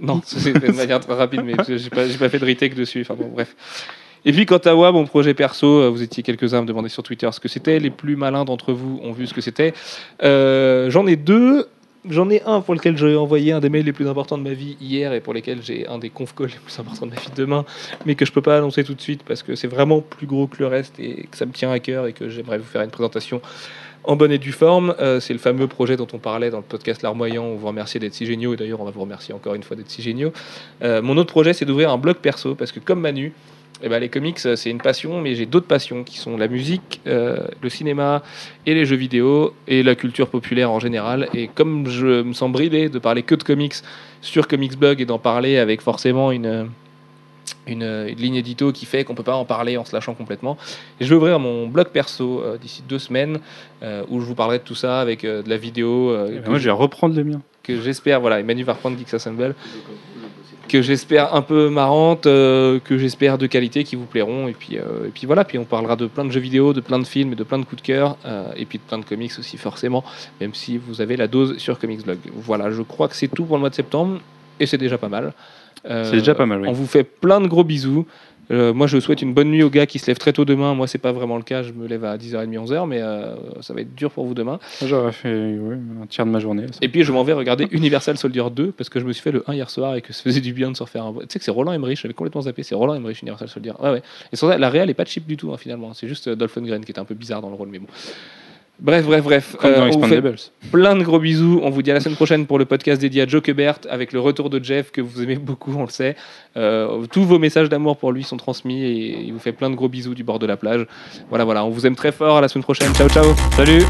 Non, 0.00 0.20
c'est 0.24 0.40
fait 0.40 0.52
de 0.52 0.72
manière 0.72 1.00
très 1.00 1.14
rapide, 1.14 1.42
mais 1.44 1.54
j'ai 1.68 1.90
pas, 1.90 2.04
pas 2.18 2.28
fait 2.28 2.38
de 2.38 2.44
retake 2.44 2.74
dessus. 2.74 3.00
Enfin 3.02 3.14
bon, 3.14 3.28
bref. 3.32 3.54
Et 4.26 4.32
puis 4.32 4.44
quant 4.44 4.58
à 4.58 4.74
moi, 4.74 4.90
mon 4.90 5.06
projet 5.06 5.34
perso, 5.34 5.66
euh, 5.66 5.88
vous 5.88 6.02
étiez 6.02 6.22
quelques-uns 6.22 6.58
à 6.58 6.60
me 6.62 6.66
demander 6.66 6.88
sur 6.88 7.02
Twitter 7.02 7.28
ce 7.30 7.38
que 7.38 7.48
c'était. 7.48 7.78
Les 7.78 7.90
plus 7.90 8.16
malins 8.16 8.44
d'entre 8.44 8.72
vous 8.72 9.00
ont 9.04 9.12
vu 9.12 9.26
ce 9.26 9.32
que 9.32 9.40
c'était. 9.40 9.72
Euh, 10.22 10.90
J'en 10.90 11.06
ai 11.06 11.16
deux. 11.16 11.68
J'en 12.08 12.28
ai 12.30 12.42
un 12.42 12.60
pour 12.60 12.74
lequel 12.74 12.96
j'ai 12.96 13.16
envoyé 13.16 13.52
un 13.52 13.60
des 13.60 13.68
mails 13.68 13.84
les 13.84 13.92
plus 13.92 14.06
importants 14.06 14.38
de 14.38 14.42
ma 14.42 14.52
vie 14.52 14.76
hier 14.80 15.12
et 15.12 15.20
pour 15.20 15.34
lesquels 15.34 15.58
j'ai 15.62 15.88
un 15.88 15.98
des 15.98 16.08
conf 16.08 16.34
calls 16.36 16.48
les 16.48 16.54
plus 16.64 16.78
importants 16.78 17.06
de 17.06 17.10
ma 17.10 17.20
vie 17.20 17.30
demain, 17.34 17.64
mais 18.04 18.14
que 18.14 18.24
je 18.24 18.30
peux 18.30 18.42
pas 18.42 18.58
annoncer 18.58 18.84
tout 18.84 18.94
de 18.94 19.00
suite 19.00 19.22
parce 19.26 19.42
que 19.42 19.56
c'est 19.56 19.66
vraiment 19.66 20.00
plus 20.00 20.28
gros 20.28 20.46
que 20.46 20.58
le 20.60 20.68
reste 20.68 21.00
et 21.00 21.26
que 21.28 21.36
ça 21.36 21.46
me 21.46 21.52
tient 21.52 21.70
à 21.72 21.80
cœur 21.80 22.06
et 22.06 22.12
que 22.12 22.28
j'aimerais 22.28 22.58
vous 22.58 22.64
faire 22.64 22.82
une 22.82 22.90
présentation 22.90 23.40
en 24.06 24.16
bonne 24.16 24.32
et 24.32 24.38
due 24.38 24.52
forme. 24.52 24.94
Euh, 25.00 25.20
c'est 25.20 25.32
le 25.32 25.38
fameux 25.38 25.66
projet 25.66 25.96
dont 25.96 26.06
on 26.12 26.18
parlait 26.18 26.50
dans 26.50 26.58
le 26.58 26.62
podcast 26.62 27.02
Larmoyant. 27.02 27.44
On 27.44 27.56
vous 27.56 27.66
remercie 27.66 27.98
d'être 27.98 28.14
si 28.14 28.24
géniaux 28.24 28.54
et 28.54 28.56
d'ailleurs 28.56 28.80
on 28.80 28.84
va 28.84 28.90
vous 28.90 29.00
remercier 29.00 29.34
encore 29.34 29.54
une 29.54 29.62
fois 29.62 29.76
d'être 29.76 29.90
si 29.90 30.02
géniaux. 30.02 30.32
Euh, 30.82 31.02
mon 31.02 31.16
autre 31.16 31.30
projet, 31.30 31.52
c'est 31.52 31.64
d'ouvrir 31.64 31.90
un 31.90 31.98
blog 31.98 32.16
perso 32.16 32.54
parce 32.54 32.72
que 32.72 32.80
comme 32.80 33.00
Manu, 33.00 33.32
eh 33.82 33.90
ben, 33.90 33.98
les 33.98 34.08
comics, 34.08 34.38
euh, 34.46 34.56
c'est 34.56 34.70
une 34.70 34.80
passion, 34.80 35.20
mais 35.20 35.34
j'ai 35.34 35.44
d'autres 35.44 35.66
passions 35.66 36.02
qui 36.04 36.16
sont 36.18 36.36
la 36.36 36.48
musique, 36.48 37.00
le 37.04 37.68
cinéma 37.68 38.22
et 38.64 38.74
les 38.74 38.86
jeux 38.86 38.96
vidéo 38.96 39.54
et 39.68 39.82
la 39.82 39.94
culture 39.94 40.28
populaire 40.28 40.70
en 40.70 40.80
général. 40.80 41.28
Et 41.34 41.48
comme 41.48 41.88
je 41.88 42.22
me 42.22 42.32
sens 42.32 42.50
bridé 42.50 42.88
de 42.88 42.98
parler 42.98 43.22
que 43.22 43.34
de 43.34 43.42
comics 43.42 43.74
sur 44.22 44.48
Comics 44.48 44.78
Blog 44.78 45.00
et 45.00 45.04
d'en 45.04 45.18
parler 45.18 45.58
avec 45.58 45.82
forcément 45.82 46.32
une, 46.32 46.70
une, 47.66 47.82
une 47.82 48.16
ligne 48.16 48.36
édito 48.36 48.72
qui 48.72 48.86
fait 48.86 49.04
qu'on 49.04 49.14
peut 49.14 49.22
pas 49.22 49.36
en 49.36 49.44
parler 49.44 49.76
en 49.76 49.84
se 49.84 49.94
lâchant 49.94 50.14
complètement, 50.14 50.56
et 51.00 51.04
je 51.04 51.10
vais 51.10 51.16
ouvrir 51.16 51.38
mon 51.38 51.66
blog 51.66 51.88
perso 51.88 52.40
euh, 52.40 52.58
d'ici 52.58 52.82
deux 52.88 52.98
semaines 52.98 53.38
euh, 53.82 54.04
où 54.08 54.20
je 54.20 54.26
vous 54.26 54.34
parlerai 54.34 54.58
de 54.58 54.64
tout 54.64 54.74
ça 54.74 55.00
avec 55.00 55.24
euh, 55.24 55.42
de 55.42 55.50
la 55.50 55.56
vidéo. 55.56 56.12
que 56.12 56.40
ben, 56.40 56.50
moi, 56.50 56.58
je 56.58 56.64
vais 56.64 56.70
reprendre 56.70 57.14
le 57.16 57.24
mien. 57.24 57.42
que 57.62 57.80
j'espère, 57.80 58.20
voilà, 58.20 58.40
Emmanuel 58.40 58.64
va 58.64 58.74
reprendre 58.74 58.96
Geeks 58.98 59.14
Assemble, 59.14 59.54
que 60.68 60.82
j'espère 60.82 61.34
un 61.34 61.42
peu 61.42 61.68
marrante, 61.68 62.24
que 62.24 62.80
j'espère 62.98 63.38
de 63.38 63.46
qualité, 63.46 63.84
qui 63.84 63.94
vous 63.94 64.04
plairont, 64.04 64.48
et 64.48 64.52
puis, 64.52 64.74
et 64.74 65.10
puis 65.14 65.24
voilà, 65.24 65.44
puis 65.44 65.58
on 65.58 65.64
parlera 65.64 65.94
de 65.94 66.06
plein 66.06 66.24
de 66.24 66.32
jeux 66.32 66.40
vidéo, 66.40 66.72
de 66.72 66.80
plein 66.80 66.98
de 66.98 67.06
films, 67.06 67.32
et 67.32 67.36
de 67.36 67.44
plein 67.44 67.60
de 67.60 67.64
coups 67.64 67.82
de 67.82 67.86
cœur, 67.86 68.16
et 68.56 68.64
puis 68.64 68.78
de 68.78 68.82
plein 68.82 68.98
de 68.98 69.04
comics 69.04 69.30
aussi 69.38 69.58
forcément, 69.58 70.02
même 70.40 70.54
si 70.54 70.76
vous 70.76 71.00
avez 71.00 71.16
la 71.16 71.28
dose 71.28 71.58
sur 71.58 71.78
Comics 71.78 72.02
Blog. 72.02 72.18
Voilà, 72.34 72.72
je 72.72 72.82
crois 72.82 73.06
que 73.06 73.14
c'est 73.14 73.28
tout 73.28 73.44
pour 73.44 73.56
le 73.56 73.60
mois 73.60 73.70
de 73.70 73.76
septembre, 73.76 74.18
et 74.58 74.66
c'est 74.66 74.78
déjà 74.78 74.98
pas 74.98 75.08
mal. 75.08 75.32
Euh, 75.88 76.04
C'est 76.04 76.18
déjà 76.18 76.34
pas 76.34 76.46
mal, 76.46 76.60
oui. 76.60 76.68
On 76.68 76.72
vous 76.72 76.86
fait 76.86 77.04
plein 77.04 77.40
de 77.40 77.46
gros 77.46 77.64
bisous. 77.64 78.06
Euh, 78.52 78.72
moi, 78.72 78.86
je 78.86 79.00
souhaite 79.00 79.22
une 79.22 79.34
bonne 79.34 79.50
nuit 79.50 79.64
aux 79.64 79.70
gars 79.70 79.86
qui 79.86 79.98
se 79.98 80.06
lèvent 80.06 80.18
très 80.18 80.32
tôt 80.32 80.44
demain. 80.44 80.72
Moi, 80.74 80.86
c'est 80.86 80.98
pas 80.98 81.10
vraiment 81.10 81.36
le 81.36 81.42
cas. 81.42 81.62
Je 81.64 81.72
me 81.72 81.88
lève 81.88 82.04
à 82.04 82.16
10h30, 82.16 82.66
11h, 82.66 82.86
mais 82.86 83.02
euh, 83.02 83.34
ça 83.60 83.74
va 83.74 83.80
être 83.80 83.92
dur 83.96 84.12
pour 84.12 84.24
vous 84.24 84.34
demain. 84.34 84.60
J'aurais 84.84 85.10
fait 85.10 85.58
un 86.00 86.06
tiers 86.06 86.24
de 86.26 86.30
ma 86.30 86.38
journée. 86.38 86.66
ça. 86.70 86.78
Et 86.80 86.88
puis 86.88 87.02
je 87.02 87.10
m'en 87.10 87.24
vais 87.24 87.32
regarder 87.32 87.66
Universal 87.72 88.16
Soldier 88.16 88.44
2 88.54 88.70
parce 88.70 88.88
que 88.88 89.00
je 89.00 89.04
me 89.04 89.12
suis 89.12 89.22
fait 89.22 89.32
le 89.32 89.42
1 89.48 89.54
hier 89.54 89.68
soir 89.68 89.96
et 89.96 90.00
que 90.00 90.12
ça 90.12 90.22
faisait 90.22 90.40
du 90.40 90.52
bien 90.52 90.70
de 90.70 90.76
se 90.76 90.82
refaire 90.84 91.04
un. 91.04 91.12
Tu 91.12 91.26
sais 91.28 91.38
que 91.40 91.44
c'est 91.44 91.50
Roland 91.50 91.72
Emmerich, 91.72 91.98
j'avais 92.00 92.14
complètement 92.14 92.42
zappé, 92.42 92.62
c'est 92.62 92.76
Roland 92.76 92.94
Emmerich 92.94 93.20
Universal 93.22 93.48
Soldier. 93.48 93.72
Ouais, 93.80 93.90
ouais. 93.90 94.02
Et 94.32 94.36
sur 94.36 94.48
ça, 94.48 94.58
la 94.58 94.70
réal 94.70 94.90
est 94.90 94.94
pas 94.94 95.04
cheap 95.04 95.26
du 95.26 95.36
tout 95.36 95.52
hein, 95.52 95.56
finalement, 95.56 95.92
c'est 95.92 96.06
juste 96.06 96.28
Dolph 96.28 96.54
Lundgren 96.54 96.84
qui 96.84 96.92
était 96.92 97.00
un 97.00 97.04
peu 97.04 97.14
bizarre 97.16 97.42
dans 97.42 97.50
le 97.50 97.56
rôle, 97.56 97.68
mais 97.68 97.80
bon. 97.80 97.88
Bref, 98.78 99.04
bref, 99.06 99.24
bref. 99.24 99.56
Comme 99.58 99.70
Euh, 99.70 99.74
dans 99.76 99.82
on 99.82 99.86
vous 99.86 99.92
fait 100.06 100.16
Expandables. 100.16 100.36
plein 100.70 100.96
de 100.96 101.02
gros 101.02 101.18
bisous. 101.18 101.60
On 101.62 101.70
vous 101.70 101.80
dit 101.82 101.90
à 101.90 101.94
la 101.94 102.00
semaine 102.00 102.14
prochaine 102.16 102.46
pour 102.46 102.58
le 102.58 102.66
podcast 102.66 103.00
dédié 103.00 103.22
à 103.22 103.26
Joe 103.26 103.40
Kubert 103.42 103.78
avec 103.88 104.12
le 104.12 104.20
retour 104.20 104.50
de 104.50 104.62
Jeff 104.62 104.90
que 104.92 105.00
vous 105.00 105.22
aimez 105.22 105.36
beaucoup, 105.36 105.74
on 105.76 105.82
le 105.82 105.88
sait. 105.88 106.14
Euh, 106.58 107.04
tous 107.10 107.24
vos 107.24 107.38
messages 107.38 107.68
d'amour 107.70 107.96
pour 107.96 108.12
lui 108.12 108.22
sont 108.22 108.36
transmis 108.36 108.84
et 108.84 109.20
il 109.24 109.32
vous 109.32 109.38
fait 109.38 109.52
plein 109.52 109.70
de 109.70 109.74
gros 109.76 109.88
bisous 109.88 110.14
du 110.14 110.24
bord 110.24 110.38
de 110.38 110.46
la 110.46 110.56
plage. 110.58 110.86
Voilà, 111.30 111.44
voilà. 111.44 111.64
On 111.64 111.70
vous 111.70 111.86
aime 111.86 111.96
très 111.96 112.12
fort. 112.12 112.36
À 112.36 112.40
la 112.42 112.48
semaine 112.48 112.64
prochaine. 112.64 112.92
Ciao, 112.94 113.08
ciao. 113.08 113.34
Salut 113.56 113.82